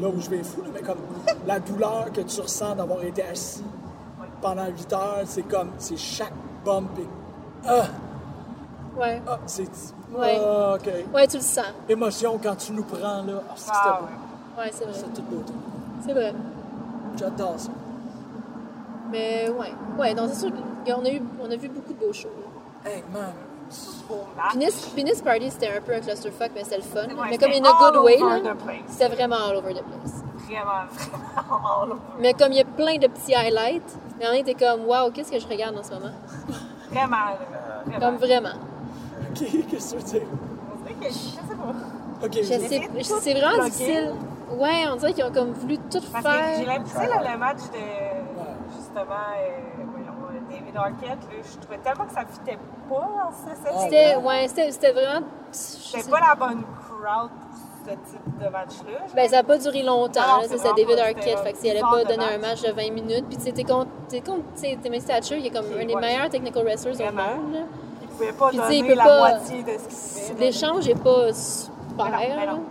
là 0.00 0.08
où 0.08 0.20
je 0.20 0.30
vais 0.30 0.42
fou, 0.42 0.62
là, 0.62 0.68
mais 0.72 0.80
comme 0.82 0.98
la 1.46 1.60
douleur 1.60 2.06
que 2.12 2.20
tu 2.22 2.40
ressens 2.40 2.74
d'avoir 2.76 3.02
été 3.04 3.22
assis 3.22 3.62
pendant 4.40 4.66
8 4.66 4.92
heures, 4.92 5.22
c'est 5.26 5.42
comme, 5.42 5.70
c'est 5.78 5.96
chaque 5.98 6.32
bump 6.64 6.90
et. 6.98 7.06
Ah! 7.66 7.84
Ouais. 8.98 9.20
Ah! 9.26 9.38
C'est. 9.46 9.68
Ouais. 10.16 10.38
Ah, 10.42 10.74
OK. 10.76 10.90
Ouais, 11.14 11.26
tu 11.26 11.36
le 11.36 11.42
sens. 11.42 11.66
Émotion 11.88 12.38
quand 12.42 12.56
tu 12.56 12.72
nous 12.72 12.82
prends, 12.84 13.22
là. 13.22 13.42
Ah, 13.48 13.52
c'est 13.56 13.70
Ah, 13.72 14.00
beau. 14.00 14.60
Ouais, 14.60 14.70
c'est 14.72 14.84
vrai. 14.84 14.94
C'est 14.94 15.14
toute 15.14 15.24
beauté. 15.30 15.52
C'est 16.04 16.12
vrai. 16.12 16.34
J'adore 17.16 17.54
ça. 17.58 17.70
Mais 19.10 19.48
ouais. 19.50 19.72
Ouais, 19.98 20.14
donc 20.14 20.30
c'est 20.32 20.40
sûr 20.46 20.50
qu'on 20.86 21.04
a, 21.04 21.10
eu, 21.10 21.20
on 21.40 21.50
a 21.50 21.56
vu 21.56 21.68
beaucoup 21.68 21.92
de 21.92 21.98
beaux 21.98 22.12
shows. 22.12 22.28
là. 22.84 22.90
Hey, 22.90 23.02
man. 23.12 23.32
Beau 24.08 24.26
match. 24.36 24.52
Penis, 24.54 24.92
Penis 24.96 25.22
Party, 25.22 25.50
c'était 25.50 25.68
un 25.76 25.80
peu 25.80 25.94
un 25.94 26.00
clusterfuck, 26.00 26.50
mais 26.54 26.64
c'était 26.64 26.76
le 26.78 26.82
fun. 26.82 27.06
Ouais, 27.06 27.28
mais 27.30 27.38
comme 27.38 27.52
in 27.52 27.64
a 27.64 27.72
good 27.78 28.02
way, 28.04 28.18
c'était 28.88 29.08
vraiment 29.14 29.36
all 29.48 29.56
over 29.56 29.72
the 29.74 29.82
place. 29.84 30.22
Vraiment, 30.46 30.86
vraiment 30.90 31.82
all 31.82 31.90
over. 31.92 32.00
Mais 32.18 32.34
comme 32.34 32.52
il 32.52 32.58
y 32.58 32.60
a 32.60 32.64
plein 32.64 32.96
de 32.98 33.06
petits 33.06 33.34
highlights, 33.34 33.96
mais 34.18 34.26
on 34.28 34.32
était 34.34 34.54
comme, 34.54 34.84
waouh, 34.86 35.10
qu'est-ce 35.12 35.30
que 35.30 35.38
je 35.38 35.46
regarde 35.46 35.78
en 35.78 35.82
ce 35.84 35.90
moment? 35.92 36.10
Vraiment. 36.90 37.16
Vraiment. 37.86 38.00
Comme 38.06 38.16
vraiment. 38.16 38.58
OK, 39.30 39.46
qu'est-ce 39.70 39.94
que 39.94 40.00
tu 40.00 40.04
veux 40.04 40.18
dire? 40.20 40.28
On 40.74 40.82
dirait 40.82 40.94
que 40.94 41.06
je 41.06 41.18
sais 41.18 41.38
pas. 41.48 42.26
OK, 42.26 42.32
Je 42.34 42.38
je- 42.42 42.68
sais, 42.68 42.80
tout 42.80 42.98
je- 42.98 43.20
c'est 43.22 43.32
vraiment 43.34 43.54
bloqué. 43.62 43.70
difficile. 43.70 44.12
Ouais, 44.58 44.84
on 44.92 44.96
dirait 44.96 45.12
qu'ils 45.14 45.24
ont 45.24 45.30
comme 45.32 45.52
voulu 45.52 45.78
tout 45.78 46.00
Parce 46.12 46.24
que 46.24 46.30
j'ai 46.58 46.64
faire. 46.64 46.66
l'impression, 46.78 47.00
là, 47.00 47.32
le 47.32 47.38
match 47.38 47.58
de, 47.72 48.76
justement, 48.76 49.04
euh, 49.38 49.79
David 50.72 50.76
Arquette, 51.02 51.18
je 51.52 51.58
trouvais 51.58 51.78
tellement 51.78 52.04
que 52.04 52.12
ça 52.12 52.22
fitait 52.30 52.58
pas 52.88 52.94
dans 52.94 53.30
ce. 53.30 53.82
C'était, 53.84 54.16
ouais, 54.16 54.48
c'était, 54.48 54.70
c'était 54.72 54.92
vraiment. 54.92 55.26
C'était 55.50 56.10
pas 56.10 56.20
la 56.20 56.34
bonne 56.34 56.62
crowd 56.62 57.30
pour 57.30 57.60
ce 57.86 57.90
type 58.10 58.38
de 58.38 58.48
match-là. 58.48 59.06
Ben, 59.14 59.28
ça 59.28 59.36
n'a 59.36 59.42
pas 59.42 59.58
duré 59.58 59.82
longtemps. 59.82 60.20
Non, 60.20 60.40
là, 60.42 60.46
c'est 60.48 60.62
David 60.62 60.98
Arquette. 60.98 61.38
Fait 61.40 61.52
que 61.52 61.58
s'il 61.58 61.68
un 61.68 61.72
allait 61.72 61.80
pas 61.80 62.04
donner 62.04 62.34
un 62.34 62.38
match. 62.38 62.62
de 62.62 62.70
20 62.72 62.90
minutes, 62.92 63.26
puis 63.28 63.36
tu 63.38 63.44
sais, 63.44 63.52
t'es 63.52 63.64
contre, 63.64 63.90
Timothy 64.08 65.04
Thatcher, 65.06 65.38
il 65.38 65.46
est 65.46 65.50
comme 65.50 65.66
un 65.78 65.84
des 65.84 65.94
ouais. 65.94 66.00
meilleurs 66.00 66.28
technical 66.30 66.64
wrestlers 66.64 66.92
au 67.00 67.04
monde. 67.12 67.54
là. 67.54 67.60
Il 68.02 68.08
pouvait 68.08 68.32
pas 68.32 68.50
sais, 68.50 68.56
donner 68.58 68.76
il 68.76 68.86
peut 68.86 68.94
la 68.94 69.04
pas- 69.04 69.18
moitié 69.18 69.62
de 69.62 69.70
ce 69.78 69.88
qu'il 69.88 70.36
fait. 70.36 70.40
L'échange 70.44 70.88
est 70.88 71.02
pas 71.02 71.32
super. 71.32 71.70
Mais 72.18 72.28
non, 72.28 72.36
mais 72.36 72.46
non. 72.46 72.62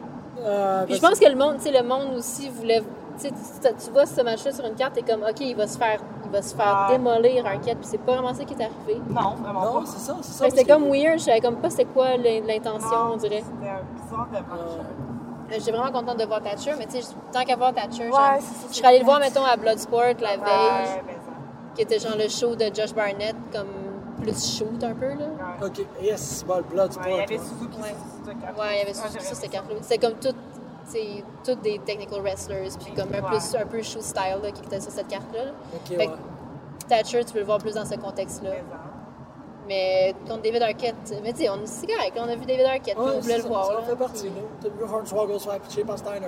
Euh, 0.42 0.86
Puis 0.86 0.96
je 0.96 1.02
pense 1.02 1.20
que 1.20 1.28
le 1.28 1.36
monde, 1.36 1.58
tu 1.58 1.64
sais, 1.64 1.72
le 1.72 1.86
monde 1.86 2.14
aussi 2.16 2.50
voulait. 2.50 2.82
Tu 3.22 3.28
tu- 3.28 3.86
tu 3.86 3.92
vois 3.92 4.06
ce 4.06 4.22
match-là 4.22 4.52
sur 4.54 4.66
une 4.66 4.76
carte, 4.76 4.94
t'es 4.94 5.02
comme, 5.02 5.24
OK, 5.24 5.40
il 5.42 5.56
va 5.56 5.68
se 5.68 5.78
faire, 5.78 6.00
il 6.26 6.32
va 6.32 6.42
se 6.42 6.56
faire 6.56 6.88
Ouais. 6.90 6.98
démolir 6.98 7.46
Arquette, 7.46 7.78
puis 7.80 7.88
c'est 7.90 7.98
pas 7.98 8.14
vraiment 8.14 8.34
ça 8.34 8.44
qui 8.46 8.54
est 8.54 8.64
arrivé. 8.64 9.02
Non, 9.10 9.36
vraiment 9.42 9.66
Non, 9.66 9.74
pas. 9.82 9.86
c'est 9.88 10.00
ça, 10.00 10.16
c'est 10.22 10.32
ça. 10.34 10.46
Que 10.46 10.52
c'était 10.52 10.72
comme 10.72 10.84
weird, 10.90 11.20
je 11.20 11.26
savais 11.26 11.42
comme 11.42 11.58
pas 11.58 11.70
c'était 11.70 11.86
quoi 11.86 12.16
l'in- 12.18 12.42
l'intention, 12.48 12.90
Non, 12.90 13.14
on 13.14 13.18
dirait. 13.18 13.44
C'était 13.46 13.70
un 13.70 13.82
bizarre 14.04 14.28
de 14.28 14.34
match. 14.34 14.86
Mais 15.50 15.60
J'étais 15.60 15.72
vraiment 15.72 15.92
contente 15.92 16.18
de 16.20 16.26
voir 16.26 16.42
Thatcher, 16.44 16.74
mais 16.78 16.86
tu 16.86 17.02
sais, 17.02 17.14
tant 17.32 17.44
qu'à 17.44 17.56
voir 17.56 17.74
Thatcher, 17.74 18.04
Ouais, 18.04 18.12
j'aime- 18.12 18.40
c'est 18.42 18.46
ça, 18.54 18.68
je 18.70 18.74
c'est 18.74 18.74
serais 18.80 18.88
allée 18.90 19.00
le 19.00 19.06
voir, 19.06 19.20
mettons, 19.20 19.44
à 19.44 19.58
Bloodsport 19.58 20.02
la 20.22 20.38
veille, 20.38 20.38
Ouais, 20.38 21.04
qui 21.76 21.82
était 21.82 21.98
genre 22.00 22.16
le 22.18 22.30
show 22.30 22.56
de 22.56 22.66
Josh 22.74 22.94
Barnett, 22.94 23.36
comme 23.52 23.68
plus 24.22 24.58
shoot 24.58 24.84
un 24.84 24.94
peu, 24.94 25.08
là. 25.10 25.26
Ouais. 25.62 25.68
OK, 25.68 25.86
yes, 26.04 26.44
bon, 26.48 26.58
le 26.58 26.64
blood, 26.64 26.92
c'est 26.94 27.00
Ouais, 27.00 27.06
il 27.10 27.18
y 27.18 27.22
avait. 27.22 27.38
Suzuki, 27.38 27.78
Ouais. 27.82 27.96
Suzuki. 28.24 28.46
Ouais, 28.46 28.68
il 28.74 28.78
y 28.78 28.82
avait 28.82 28.94
j'avais 28.94 29.20
ça 29.26 29.36
c'était 29.36 29.60
C'était 29.82 29.98
comme 30.08 30.18
tout, 30.20 30.36
c'est 30.90 31.24
toutes 31.44 31.62
des 31.62 31.80
technical 31.80 32.22
wrestlers, 32.22 32.70
puis 32.84 32.94
comme 32.94 33.10
un, 33.14 33.22
Ouais. 33.22 33.30
plus, 33.38 33.56
un 33.56 33.66
peu 33.66 33.82
shoot 33.82 34.02
style 34.02 34.40
là, 34.44 34.52
qui 34.52 34.64
était 34.64 34.80
sur 34.82 34.92
cette 34.92 35.08
carte-là. 35.08 35.46
là. 35.46 35.52
OK, 35.76 35.88
Fait 35.88 35.98
ouais. 35.98 36.08
que 36.08 36.86
Thatcher, 36.88 37.24
tu 37.26 37.34
peux 37.34 37.40
le 37.40 37.46
voir 37.46 37.60
plus 37.60 37.74
dans 37.76 37.86
ce 37.86 37.96
contexte-là. 37.96 38.52
Mais 39.68 40.16
contre 40.28 40.42
David 40.42 40.64
Arquette, 40.64 41.14
mais 41.24 41.32
tu 41.32 41.44
sais, 41.44 41.50
on- 41.50 41.60
c'est 41.66 41.86
correct, 41.86 42.14
on 42.18 42.28
a 42.28 42.36
vu 42.36 42.46
David 42.46 42.66
Arquette, 42.66 42.98
Ouais, 42.98 43.12
on 43.16 43.20
voulait 43.20 43.38
le 43.38 43.44
ça, 43.44 43.48
voir. 43.48 43.66
Ça 43.68 43.74
là. 43.74 43.80
en 43.80 43.84
fait 43.84 43.96
partie, 43.96 44.26
là. 44.30 44.42
T'as 44.62 44.70
vu 44.70 44.84
Hornswoggle 44.84 45.40
se 45.40 45.48
faire 45.48 45.60
pitcher 45.60 45.84
par 45.84 45.98
Steiner. 46.00 46.28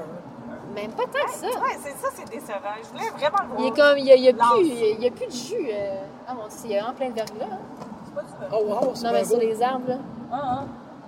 Même 0.75 0.91
pas 0.91 1.03
tant 1.03 1.25
que 1.25 1.31
ça. 1.31 1.47
Ouais, 1.47 1.77
c'est 1.81 1.89
ça, 1.97 2.07
c'est 2.13 2.29
décevant. 2.29 2.59
Je 2.83 2.87
voulais 2.89 3.09
vraiment 3.09 3.37
le 3.41 3.47
voir. 3.49 3.59
Il 3.61 3.67
est 3.67 3.75
comme, 3.75 3.97
il 3.97 4.05
y 4.05 4.11
a, 4.11 4.15
il 4.15 4.23
y 4.23 4.29
a 4.29 4.33
plus, 4.33 4.67
il 4.67 5.03
y 5.03 5.07
a 5.07 5.11
plus 5.11 5.25
de 5.25 5.31
jus. 5.31 5.69
euh. 5.73 6.01
Ah 6.27 6.33
mon 6.35 6.43
dieu, 6.47 6.57
il 6.65 6.71
y 6.71 6.77
a 6.77 6.81
vraiment 6.83 6.95
plein 6.95 7.09
de 7.09 7.13
verglas. 7.15 7.45
hein. 7.51 7.57
C'est 8.05 8.13
pas 8.15 8.21
du 8.21 8.27
vent. 8.51 8.57
Oh, 8.81 8.85
wow, 8.85 8.91
c'est 8.93 9.03
Non, 9.05 9.11
mais 9.11 9.25
sur 9.25 9.37
les 9.39 9.61
arbres, 9.63 9.89
là, 9.89 9.97
Ah, 10.31 10.39
ah. 10.43 10.63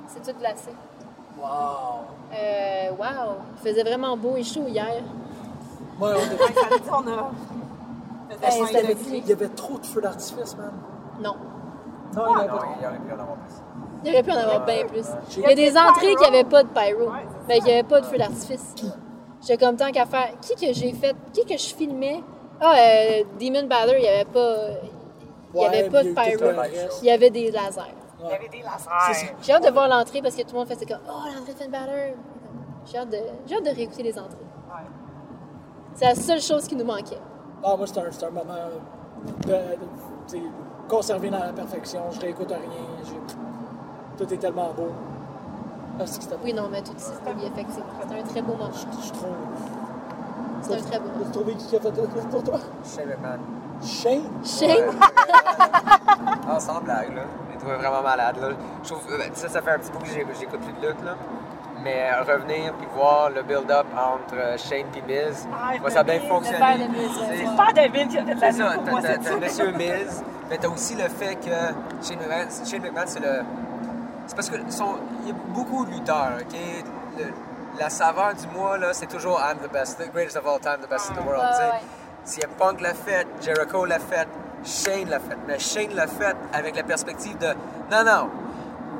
c'est 0.07 0.23
tout 0.33 0.37
glacé. 0.39 0.71
Wow. 1.43 1.49
Euh, 2.33 2.89
wow, 2.91 3.35
il 3.57 3.69
faisait 3.69 3.83
vraiment 3.83 4.15
beau 4.15 4.35
et 4.37 4.43
chaud 4.43 4.65
hier. 4.67 5.03
Ouais, 5.99 6.11
on 6.15 6.19
ça 6.19 6.77
dit, 6.77 6.89
on 6.89 7.07
a. 7.07 7.31
Hey. 8.41 8.63
Il 9.07 9.27
y 9.27 9.31
avait 9.33 9.49
trop 9.49 9.77
de 9.77 9.85
feux 9.85 10.01
d'artifice, 10.01 10.55
man. 10.57 10.71
Non. 11.21 11.35
Non, 12.15 12.23
il 12.25 12.31
y 12.31 12.33
en 12.33 12.35
avait 12.37 12.47
Non, 12.47 12.57
pas 12.57 12.65
il 12.79 12.83
y 12.83 12.87
aurait 12.87 12.97
pu 13.03 13.11
en 13.11 13.19
avoir 13.19 13.37
plus. 13.37 13.55
Il 14.03 14.09
aurait 14.11 14.23
pu 14.23 14.31
en 14.31 14.35
avoir 14.37 14.65
bien 14.65 14.85
plus. 14.87 15.05
J'ai- 15.29 15.41
Il 15.41 15.49
y 15.49 15.51
a 15.51 15.55
des 15.55 15.77
entrées 15.77 16.15
qui 16.15 16.23
n'avaient 16.23 16.43
pas 16.43 16.63
de 16.63 16.69
pyro. 16.69 17.09
Ben, 17.47 17.55
il 17.57 17.63
n'y 17.63 17.71
avait 17.73 17.83
pas 17.83 18.01
de 18.01 18.05
feu 18.05 18.17
d'artifice. 18.17 18.73
J'étais 19.41 19.65
comme 19.65 19.75
tant 19.75 19.91
qu'à 19.91 20.05
faire. 20.05 20.29
Qui 20.41 20.55
que 20.55 20.73
j'ai 20.73 20.93
fait? 20.93 21.15
Qui 21.33 21.45
que 21.45 21.57
je 21.57 21.75
filmais? 21.75 22.23
Ah, 22.61 22.73
euh, 22.77 23.23
Demon 23.39 23.67
Bather, 23.67 23.95
il 23.97 24.01
n'y 24.01 24.07
avait 24.07 24.25
pas. 24.25 24.55
Il 25.53 25.59
n'y 25.59 25.65
avait 25.65 25.89
pas 25.89 26.03
de 26.03 26.09
pyro. 26.13 26.51
Il 27.01 27.07
y 27.07 27.11
avait 27.11 27.29
des 27.29 27.51
lasers. 27.51 27.81
Il 28.23 28.29
y 28.29 28.33
avait 28.33 28.47
des 28.49 28.61
lasers. 28.61 28.89
C'est 29.07 29.13
ça. 29.27 29.33
J'ai 29.41 29.51
hâte 29.53 29.65
de 29.65 29.71
voir 29.71 29.87
l'entrée 29.87 30.21
parce 30.21 30.35
que 30.35 30.41
tout 30.43 30.53
le 30.53 30.59
monde 30.59 30.67
faisait 30.67 30.85
comme 30.85 30.99
Oh, 31.07 31.11
l'entrée 31.35 31.53
de 31.53 31.57
Finn 31.57 31.71
Balor. 31.71 32.15
J'ai 32.85 32.97
hâte, 32.97 33.09
de... 33.09 33.17
j'ai 33.45 33.55
hâte 33.55 33.65
de 33.65 33.69
réécouter 33.69 34.03
les 34.03 34.17
entrées. 34.17 34.37
Ouais. 34.67 34.85
C'est 35.95 36.05
la 36.05 36.15
seule 36.15 36.41
chose 36.41 36.67
qui 36.67 36.75
nous 36.75 36.85
manquait. 36.85 37.19
Ah, 37.63 37.75
moi, 37.77 37.85
c'est 37.87 37.97
un, 37.99 38.11
c'est 38.11 38.25
un 38.25 38.29
moment 38.29 38.53
de, 39.45 39.51
de- 39.51 39.57
tu 40.27 40.37
sais, 40.37 40.41
conservé 40.89 41.29
dans 41.29 41.39
la 41.39 41.53
perfection. 41.53 42.01
Je 42.11 42.19
réécoute 42.19 42.49
rien. 42.49 42.59
Tout 44.17 44.33
est 44.33 44.37
tellement 44.37 44.73
beau. 44.73 44.89
Ah, 45.99 46.03
c'est 46.05 46.21
c'était. 46.23 46.35
Oui, 46.43 46.53
non, 46.53 46.67
mais 46.71 46.81
tout 46.81 46.93
ça, 46.97 47.11
oui, 47.27 47.43
effectivement. 47.45 47.85
C'était 48.01 48.19
un 48.19 48.23
très 48.23 48.41
beau 48.41 48.53
moment. 48.53 48.71
Je 48.73 49.09
trouve. 49.11 49.29
C'était 50.61 50.75
un 50.75 50.81
très 50.81 50.99
beau 50.99 51.07
moment. 51.09 51.19
T'as 51.25 51.31
trouvé 51.31 51.55
qui 51.55 51.75
a 51.75 51.79
fait 51.79 51.91
pour 52.31 52.43
toi? 52.43 52.59
Shane 52.83 53.07
McMahon. 53.09 53.39
Shane? 53.83 54.29
Shane, 54.43 54.91
Ah, 56.49 56.59
sans 56.59 56.81
blague, 56.81 57.15
là. 57.15 57.21
J'ai 57.51 57.57
trouvé 57.59 57.75
vraiment 57.77 58.01
malade, 58.01 58.37
là. 58.41 58.49
Je 58.83 58.89
trouve, 58.89 59.01
euh, 59.11 59.19
ça, 59.33 59.49
ça 59.49 59.61
fait 59.61 59.71
un 59.71 59.79
petit 59.79 59.91
bout 59.91 59.99
que 59.99 60.07
j'ai- 60.07 60.25
j'écoute 60.39 60.59
plus 60.59 60.73
de 60.81 60.87
lutte, 60.87 61.03
là. 61.03 61.15
Mais 61.83 62.09
euh, 62.11 62.21
revenir 62.21 62.73
puis 62.75 62.87
voir 62.95 63.29
le 63.29 63.41
build-up 63.43 63.85
entre 63.97 64.35
euh, 64.35 64.57
Shane 64.57 64.85
et 64.95 65.01
Miz, 65.01 65.47
Ah, 65.53 65.89
ça 65.89 65.99
a 65.99 66.03
bien 66.03 66.19
fonctionné. 66.21 66.59
C'est 67.37 67.55
pas 67.57 67.73
David 67.73 68.07
qui 68.09 68.17
a 68.17 68.25
fait 68.25 68.35
de 68.35 68.39
la 68.41 68.51
C'est 68.51 68.57
ça, 68.57 68.71
pour 68.75 68.83
moi 68.85 69.01
t'as- 69.01 69.07
cette 69.09 69.21
t'as 69.23 69.29
t'as 69.29 69.49
semaine. 69.49 69.73
Monsieur 69.75 70.05
Miz, 70.05 70.23
mais 70.49 70.57
t'as 70.57 70.67
aussi 70.69 70.95
le 70.95 71.09
fait 71.09 71.35
que 71.35 71.49
Shane 72.05 72.19
McMahon, 72.19 72.47
Shane 72.65 72.81
McMahon 72.81 73.03
c'est 73.07 73.19
le. 73.19 73.41
C'est 74.27 74.35
parce 74.35 74.49
que 74.49 74.55
son, 74.69 74.95
il 75.23 75.29
y 75.29 75.31
a 75.31 75.35
beaucoup 75.49 75.85
de 75.85 75.91
lutteurs, 75.91 76.31
ok? 76.39 76.57
Le- 77.17 77.33
la 77.79 77.89
saveur 77.89 78.33
du 78.35 78.47
mois, 78.57 78.77
là, 78.77 78.93
c'est 78.93 79.07
toujours 79.07 79.39
I'm 79.41 79.57
the 79.57 79.71
best, 79.71 79.97
the 79.99 80.09
greatest 80.13 80.37
of 80.37 80.45
all 80.47 80.59
time, 80.59 80.77
the 80.81 80.89
best 80.89 81.09
in 81.11 81.15
the 81.15 81.25
world, 81.25 81.43
sais. 81.53 81.63
ouais. 81.63 81.81
CM 82.25 82.49
Punk 82.57 82.81
l'a 82.81 82.93
fait, 82.93 83.27
Jericho 83.41 83.85
l'a 83.85 83.99
fait, 83.99 84.27
Shane 84.63 85.09
l'a 85.09 85.19
fait. 85.19 85.37
Mais 85.47 85.59
Shane 85.59 85.93
l'a 85.93 86.07
fait 86.07 86.35
avec 86.53 86.75
la 86.75 86.83
perspective 86.83 87.37
de 87.37 87.47
non, 87.91 88.03
non, 88.05 88.29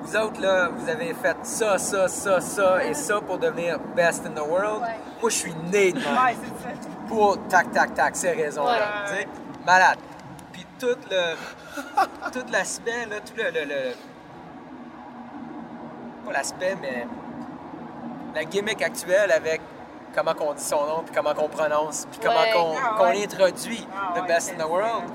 vous 0.02 0.16
autres, 0.18 0.42
là, 0.42 0.70
vous 0.70 0.90
avez 0.90 1.14
fait 1.14 1.38
ça, 1.44 1.78
ça, 1.78 2.08
ça, 2.10 2.42
ça 2.42 2.84
et 2.84 2.94
ça 2.94 3.22
pour 3.22 3.38
devenir 3.38 3.80
best 3.96 4.26
in 4.26 4.32
the 4.32 4.46
world. 4.46 4.82
Ouais. 4.82 4.96
Moi, 5.22 5.30
je 5.30 5.36
suis 5.36 5.54
né 5.72 5.94
de 5.94 6.00
Ouais, 6.00 6.36
pour 7.08 7.38
tac, 7.48 7.72
tac, 7.72 7.94
tac, 7.94 8.16
ces 8.16 8.32
raisons-là. 8.32 9.06
Ouais. 9.12 9.28
Malade. 9.66 9.98
Puis 10.52 10.66
tout 10.78 10.98
le. 11.10 11.36
tout 12.34 12.46
l'aspect, 12.52 13.06
là, 13.10 13.16
tout 13.26 13.34
le. 13.38 13.44
le- 13.46 13.66
le- 13.66 13.94
pas 16.26 16.34
l'aspect, 16.34 16.76
mais. 16.82 17.08
La 18.36 18.44
gimmick 18.46 18.82
actuelle 18.82 19.32
avec 19.32 19.62
comment 20.14 20.34
qu'on 20.34 20.54
dit 20.54 20.64
son 20.64 20.86
nom, 20.86 21.04
puis 21.04 21.14
comment 21.14 21.34
qu'on 21.34 21.50
prononce, 21.50 22.06
puis 22.12 22.20
comment 22.22 22.40
Ouais. 22.42 22.52
qu'on 22.54 22.76
Ah, 22.78 22.96
qu'on 22.98 23.04
ouais. 23.06 23.24
introduit 23.24 23.88
Ah, 23.96 24.14
The 24.20 24.28
Best 24.28 24.54
in 24.54 24.64
the 24.64 24.68
World. 24.68 25.06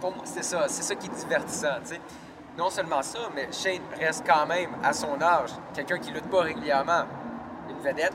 Pour 0.00 0.12
moi, 0.14 0.24
c'est 0.24 0.42
ça. 0.42 0.66
C'est 0.68 0.82
ça 0.82 0.94
qui 0.94 1.06
est 1.06 1.10
divertissant. 1.10 1.76
Non 2.58 2.68
seulement 2.70 3.02
ça, 3.02 3.18
mais 3.34 3.48
Shane 3.52 3.80
reste 3.98 4.24
quand 4.26 4.44
même, 4.46 4.70
à 4.84 4.92
son 4.92 5.20
âge, 5.22 5.50
quelqu'un 5.74 5.98
qui 5.98 6.10
lutte 6.10 6.28
pas 6.30 6.42
régulièrement. 6.42 7.04
Une 7.70 7.78
vedette. 7.78 8.12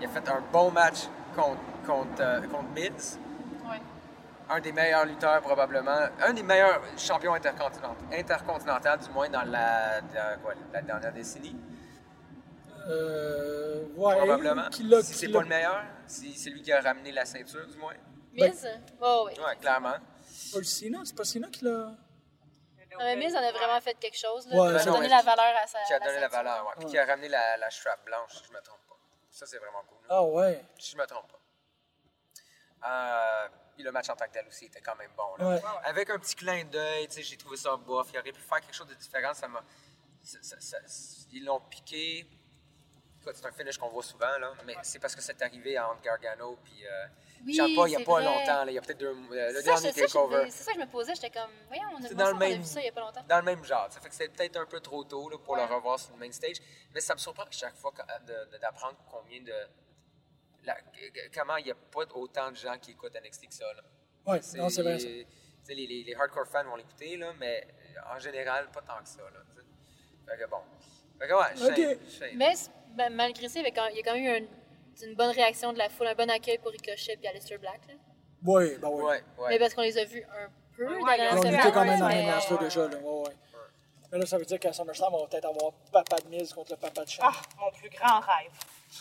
Il 0.00 0.06
a 0.06 0.08
fait 0.08 0.28
un 0.28 0.40
bon 0.52 0.70
match 0.70 1.08
contre, 1.34 1.58
contre, 1.86 2.20
euh, 2.20 2.40
contre 2.42 2.68
Miz. 2.74 3.18
ouais. 3.68 3.80
Un 4.48 4.60
des 4.60 4.70
meilleurs 4.72 5.04
lutteurs, 5.04 5.40
probablement. 5.40 5.98
Un 6.24 6.32
des 6.32 6.42
meilleurs 6.44 6.80
champions 6.96 7.34
intercontinentaux, 7.34 7.96
intercontinental, 8.16 8.98
du 9.00 9.10
moins 9.10 9.28
dans 9.28 9.42
la, 9.42 10.00
quoi, 10.42 10.52
la 10.72 10.80
dernière 10.82 11.12
décennie. 11.12 11.56
Euh, 12.88 13.84
ouais. 13.96 14.16
Probablement. 14.16 14.68
Qui 14.70 14.88
si 15.02 15.14
c'est 15.14 15.28
pas 15.28 15.40
le 15.42 15.46
meilleur, 15.48 15.84
si 16.06 16.34
c'est 16.34 16.50
lui 16.50 16.62
qui 16.62 16.72
a 16.72 16.80
ramené 16.80 17.12
la 17.12 17.24
ceinture, 17.24 17.66
du 17.66 17.76
moins. 17.76 17.94
Miz? 18.32 18.66
Oh, 19.00 19.28
oui. 19.28 19.38
Ouais, 19.44 19.56
clairement. 19.56 19.96
Pas 20.52 20.58
le 20.58 20.64
Cena? 20.64 21.00
C'est 21.04 21.16
pas 21.16 21.24
Cena 21.24 21.48
qui 21.48 21.64
l'a. 21.64 21.94
Euh, 23.00 23.16
Miz 23.16 23.34
en 23.36 23.38
a 23.38 23.52
vraiment 23.52 23.80
fait 23.80 23.94
quelque 23.94 24.16
chose. 24.18 24.46
Là, 24.48 24.56
Ouais, 24.60 24.72
qui 24.82 24.88
a 24.88 24.92
donné 24.92 25.08
la 25.08 25.22
valeur 25.22 25.54
à 25.62 25.66
sa 25.66 25.78
Qui 25.86 25.92
a 25.92 25.98
la 26.00 26.06
donné 26.06 26.20
la 26.20 26.28
valeur, 26.28 26.66
ouais. 26.66 26.72
Puis 26.76 26.84
Ouais. 26.86 26.90
qui 26.90 26.98
a 26.98 27.04
ramené 27.06 27.28
la, 27.28 27.56
la 27.56 27.70
strap 27.70 28.04
blanche, 28.04 28.32
si 28.32 28.44
je 28.48 28.52
me 28.52 28.60
trompe 28.60 28.80
pas. 28.88 28.96
Ça, 29.30 29.46
c'est 29.46 29.58
vraiment 29.58 29.82
cool. 29.86 29.98
là. 30.08 30.16
Ah 30.16 30.24
ouais. 30.24 30.64
Si 30.78 30.92
je 30.92 30.96
me 30.96 31.06
trompe 31.06 31.26
pas. 31.30 31.38
Euh, 32.88 33.48
puis 33.74 33.82
le 33.84 33.92
match 33.92 34.08
en 34.08 34.16
tant 34.16 34.26
que 34.26 34.32
tel 34.32 34.46
aussi 34.48 34.64
était 34.66 34.80
quand 34.80 34.96
même 34.96 35.10
bon. 35.16 35.36
là. 35.38 35.48
Ouais. 35.56 35.62
Avec 35.84 36.10
un 36.10 36.18
petit 36.18 36.34
clin 36.34 36.64
d'œil, 36.64 37.06
tu 37.08 37.14
sais, 37.14 37.22
j'ai 37.22 37.36
trouvé 37.36 37.56
ça 37.56 37.76
bof. 37.76 38.08
Il 38.12 38.18
aurait 38.18 38.32
pu 38.32 38.40
faire 38.40 38.60
quelque 38.60 38.74
chose 38.74 38.88
de 38.88 38.94
différent. 38.94 39.34
Ça 39.34 39.46
m'a. 39.48 39.62
ça- 40.22 40.38
ça- 40.42 40.60
ça- 40.60 40.78
ils 41.32 41.44
l'ont 41.44 41.60
piqué. 41.60 42.26
C'est 43.20 43.44
un 43.46 43.52
finish 43.52 43.76
qu'on 43.76 43.88
voit 43.88 44.02
souvent, 44.02 44.38
là, 44.38 44.52
mais 44.64 44.74
c'est 44.82 44.98
parce 44.98 45.14
que 45.14 45.20
c'est 45.20 45.40
arrivé 45.42 45.78
entre 45.78 46.00
Gargano 46.00 46.56
puis 46.64 46.86
euh, 46.86 47.06
Oui, 47.44 47.56
il 47.56 47.74
n'y 47.84 47.96
a 47.96 48.00
pas 48.00 48.12
vrai. 48.12 48.24
longtemps. 48.24 48.64
là, 48.64 48.70
il 48.70 48.74
y 48.74 48.78
a 48.78 48.80
peut-être 48.80 48.98
deux, 49.00 49.08
euh, 49.08 49.52
le 49.52 49.54
C'est 49.60 49.62
ça, 49.62 49.80
dernier 49.80 49.92
ça, 49.92 50.00
takeover. 50.06 50.50
c'est 50.50 50.62
ça 50.64 50.72
que 50.72 50.80
je 50.80 50.84
me 50.86 50.90
posais. 50.90 51.14
J'étais 51.14 51.30
comme, 51.30 51.50
voyons, 51.66 51.88
on 51.92 51.96
a, 51.96 52.00
dans 52.00 52.08
semble 52.08 52.18
le 52.40 52.46
a 52.46 52.48
même- 52.48 52.60
vu 52.60 52.66
ça 52.66 52.80
il 52.80 52.86
y 52.86 52.88
a 52.88 52.92
pas 52.92 53.00
longtemps. 53.00 53.22
Dans 53.28 53.36
le 53.38 53.42
même 53.42 53.64
genre. 53.64 53.86
Ça 53.92 54.00
fait 54.00 54.08
que 54.08 54.14
c'est 54.14 54.28
peut-être 54.28 54.56
un 54.56 54.64
peu 54.66 54.80
trop 54.80 55.04
tôt 55.04 55.28
là, 55.28 55.36
pour 55.36 55.54
Ouais. 55.54 55.66
le 55.66 55.74
revoir 55.74 55.98
sur 55.98 56.12
le 56.14 56.18
main 56.20 56.32
stage. 56.32 56.56
Mais 56.94 57.00
ça 57.00 57.12
me 57.14 57.18
surprend 57.18 57.42
à 57.42 57.50
chaque 57.50 57.76
fois 57.76 57.92
de- 58.26 58.58
d'apprendre 58.58 58.96
combien 59.10 59.42
de. 59.42 59.52
la- 60.64 60.78
comment 61.34 61.56
il 61.56 61.64
n'y 61.66 61.70
a 61.70 61.74
pas 61.74 62.04
autant 62.14 62.50
de 62.50 62.56
gens 62.56 62.78
qui 62.78 62.92
écoutent 62.92 63.14
NXT 63.16 63.48
que 63.48 63.54
ça. 63.54 63.72
Là. 63.74 63.82
Ouais, 64.26 64.40
non, 64.56 64.68
c'est 64.68 64.82
vrai 64.82 64.98
ça. 64.98 65.06
Les, 65.08 65.86
les, 65.86 66.02
les 66.04 66.14
hardcore 66.14 66.46
fans 66.46 66.64
vont 66.64 66.76
l'écouter, 66.76 67.16
là, 67.18 67.32
mais 67.38 67.66
euh, 67.96 68.14
en 68.14 68.18
général, 68.18 68.70
pas 68.70 68.80
tant 68.82 68.98
que 69.02 69.08
ça. 69.08 69.22
Là, 69.22 69.40
fait 70.26 70.38
que 70.38 70.48
bon. 70.50 70.62
Ouais. 71.20 71.98
Mais 72.34 72.54
c'est- 72.54 72.70
ben, 72.96 73.12
malgré 73.12 73.48
ça, 73.48 73.58
il 73.58 73.62
y, 73.62 73.66
avait 73.66 73.72
quand, 73.74 73.86
il 73.90 73.96
y 73.96 74.00
a 74.00 74.02
quand 74.02 74.14
même 74.14 74.24
eu 74.24 74.30
un- 74.30 75.06
une 75.06 75.14
bonne 75.14 75.30
réaction 75.30 75.72
de 75.72 75.78
la 75.78 75.88
foule, 75.88 76.06
un 76.08 76.14
bon 76.14 76.28
accueil 76.30 76.58
pour 76.58 76.70
Ricochet 76.72 77.18
et 77.22 77.28
Aleister 77.28 77.58
Black. 77.58 77.80
Là. 77.88 77.94
Ouais, 78.44 78.76
ouais. 78.76 78.84
Ouais, 78.84 79.22
ouais. 79.38 79.48
Mais 79.48 79.58
parce 79.58 79.74
qu'on 79.74 79.82
les 79.82 79.96
a 79.98 80.04
vus 80.04 80.22
un 80.24 80.48
peu 80.76 80.84
Ouais, 80.86 81.00
dans 81.00 81.06
la 81.06 81.16
ils 81.16 81.34
ont 81.34 81.38
On 81.38 81.42
c'est 81.42 81.48
était 81.54 81.72
quand 81.72 81.84
même 81.84 81.98
dans 82.00 82.08
le 82.08 82.14
mais- 82.14 82.22
même 82.24 82.34
roster 82.34 82.58
déjà, 82.58 82.88
là. 82.88 82.96
Ouais, 82.98 83.28
ouais. 83.28 83.34
Mais 84.10 84.18
là, 84.18 84.26
ça 84.26 84.38
veut 84.38 84.44
dire 84.44 84.58
qu'à 84.58 84.72
SummerSlam, 84.72 85.12
on 85.14 85.20
va 85.22 85.26
peut-être 85.26 85.44
avoir 85.44 85.72
Papa 85.92 86.16
de 86.20 86.28
Miz 86.28 86.52
contre 86.54 86.72
le 86.72 86.76
Papa 86.78 87.04
de 87.04 87.10
Shane. 87.10 87.26
Ah, 87.28 87.42
mon 87.60 87.70
plus 87.72 87.90
grand 87.90 88.20
rêve. 88.20 88.52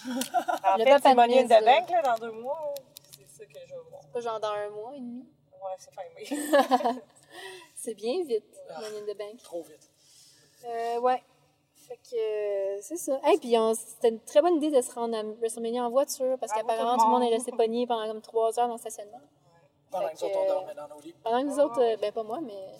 en 0.65 0.77
Le 0.77 0.83
fait, 0.83 0.99
c'est 1.01 1.09
de 1.11 1.15
Money 1.15 1.39
in 1.39 1.45
the 1.45 1.49
là. 1.49 1.79
Bank, 1.79 1.89
là, 1.91 2.01
dans 2.01 2.15
deux 2.27 2.31
mois. 2.31 2.73
C'est 3.15 3.29
ça 3.29 3.45
que 3.45 3.59
je 3.67 3.73
veux 3.73 3.81
voir. 3.89 4.01
Pas 4.11 4.19
genre 4.19 4.39
dans 4.39 4.51
un 4.51 4.69
mois 4.69 4.91
et 4.95 4.99
demi? 4.99 5.25
Ouais, 5.53 5.71
c'est 5.77 5.93
fin 5.93 6.01
mai. 6.15 7.01
C'est 7.75 7.93
bien 7.93 8.23
vite, 8.25 8.43
Ah. 8.69 8.81
Money 8.81 8.97
in 8.97 9.13
the 9.13 9.17
Bank. 9.17 9.41
Trop 9.43 9.61
vite. 9.63 9.89
Euh, 10.65 10.99
ouais. 10.99 11.23
Fait 11.87 11.97
que 11.97 12.15
euh, 12.15 12.79
c'est 12.81 12.97
ça. 12.97 13.19
Et 13.33 13.37
puis 13.37 13.55
c'était 13.75 14.09
une 14.09 14.19
très 14.19 14.41
bonne 14.41 14.55
idée 14.57 14.71
de 14.75 14.81
se 14.81 14.91
rendre 14.93 15.17
à 15.17 15.23
WrestleMania 15.23 15.83
en 15.85 15.89
voiture 15.89 16.37
parce 16.39 16.51
Bravo 16.51 16.67
qu'apparemment 16.67 16.97
tout 16.97 17.05
le 17.05 17.11
monde 17.11 17.23
est 17.23 17.35
resté 17.35 17.51
pogné 17.51 17.87
pendant 17.87 18.07
comme 18.07 18.21
trois 18.21 18.59
heures 18.59 18.67
dans 18.67 18.73
le 18.73 18.79
stationnement. 18.79 19.21
Pendant 19.89 20.07
Fait 20.09 20.15
que 20.15 20.19
nous 20.25 20.27
autres, 20.29 20.39
on 20.41 20.47
dormait 20.47 20.73
dans 20.75 20.87
nos 20.89 20.99
lits. 20.99 21.15
Pendant 21.23 21.39
que 21.41 21.45
nous 21.45 21.59
autres, 21.59 21.81
euh, 21.81 21.95
ben 21.97 22.11
pas 22.11 22.23
moi, 22.23 22.39
mais. 22.41 22.71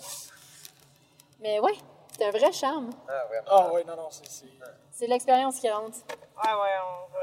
Mais 1.39 1.60
ouais, 1.60 1.74
c'est 2.18 2.26
un 2.26 2.32
vrai 2.32 2.51
charme. 2.51 2.89
Ah, 3.08 3.26
vraiment. 3.28 3.47
Ah 3.49 3.72
ouais, 3.74 3.84
non, 3.86 3.95
non, 3.95 4.08
c'est... 4.10 4.28
c'est- 4.28 4.45
C'est 4.91 5.08
l'expérience 5.08 5.60
qui 5.60 5.70
rentre. 5.70 5.97
Ouais, 6.10 6.51
ouais, 6.51 6.76
on 6.84 7.14
va. 7.14 7.20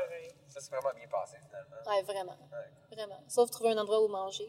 Ça, 0.49 0.61
c'est 0.61 0.71
vraiment 0.71 0.95
bien 0.97 1.09
passé, 1.09 1.37
finalement. 1.45 1.77
Ouais, 1.87 2.03
vraiment. 2.03 2.37
Ouais. 2.53 2.97
Vraiment. 2.97 3.19
Sauf 3.29 3.51
trouver 3.51 3.71
un 3.71 3.79
endroit 3.79 4.01
où 4.03 4.09
manger. 4.09 4.49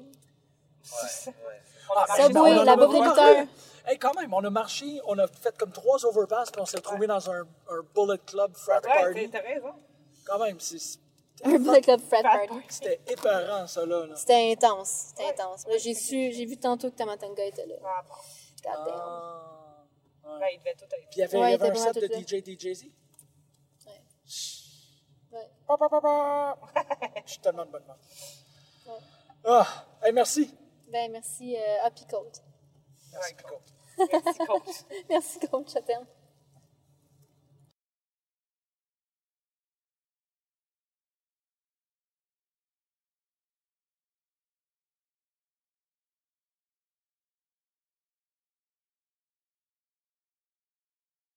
Ouais, 0.92 1.34
ouais. 1.48 1.62
Ah, 1.96 2.06
Subway, 2.28 2.64
la 2.66 2.76
bouffe 2.76 2.92
des 2.92 3.00
lutteurs. 3.02 3.46
Hey, 3.88 4.00
quand 4.00 4.14
même, 4.20 4.34
on 4.34 4.44
a 4.44 4.50
marché, 4.50 5.00
on 5.06 5.18
a 5.20 5.28
fait 5.28 5.56
comme 5.58 5.72
trois 5.72 6.04
overpass, 6.06 6.50
puis 6.50 6.60
on 6.62 6.66
s'est 6.66 6.78
retrouvé 6.78 7.06
dans 7.08 7.30
un, 7.30 7.42
un 7.70 7.82
Bullet 7.94 8.18
Club 8.26 8.56
frat 8.56 8.82
Ouais, 8.84 9.04
party. 9.04 9.30
t'as- 9.30 9.40
t'as 9.42 9.48
raison. 9.48 9.74
Quand 10.26 10.40
même, 10.40 10.60
c'est- 10.60 11.00
Un 11.44 11.60
Bullet 11.60 11.82
Club 11.82 12.02
frat 12.02 12.24
party. 12.24 12.54
c'était 12.70 13.00
épeurant, 13.08 13.68
ça, 13.68 13.86
là. 13.86 14.06
là. 14.08 14.16
C'était 14.16 14.52
intense. 14.54 14.90
C'était 15.10 15.30
intense. 15.30 15.68
Là, 15.68 15.78
j'ai 15.78 15.94
su, 15.94 16.32
j'ai 16.32 16.46
vu 16.46 16.58
tantôt 16.58 16.90
que 16.90 16.96
Tamatanga 16.96 17.46
était 17.46 17.66
là. 17.68 17.76
Ah, 17.86 18.02
bon. 18.08 18.16
God 18.64 18.86
damn. 18.86 18.96
Ah, 18.98 20.38
ouais. 20.40 20.54
Il 20.56 20.60
devait 20.60 20.74
tout 20.74 20.86
être. 20.86 20.90
Puis 21.10 21.18
il 21.18 21.20
y 21.20 21.24
avait, 21.24 21.38
Ouais, 21.38 21.48
il 21.50 21.52
y 21.52 21.54
avait 21.64 21.70
un 21.70 21.76
set 21.76 21.96
de 21.96 22.08
DJ 22.08 22.42
DJZ. 22.42 22.86
Ouais. 25.32 25.50
Pa, 25.68 25.78
pa, 25.78 25.90
pa, 25.90 26.02
pa. 26.02 26.58
Je 27.26 27.32
suis 27.32 27.40
tellement 27.40 27.66
de 27.66 27.72
bonne 27.72 27.84
main. 27.88 27.98
Ouais. 28.88 29.00
Ah, 29.46 29.68
hey, 30.04 30.14
merci. 30.14 30.50
Ben, 30.92 31.12
merci, 31.12 31.56
euh, 31.58 31.84
Happy 31.84 32.06
Coat. 32.06 32.32
Merci, 33.12 33.36
Pico. 33.36 33.62
Merci, 34.12 34.40
coach. 34.46 34.76
Merci, 35.10 35.40
coach, 35.40 35.74
je 35.74 35.80
t'aime. 35.80 36.06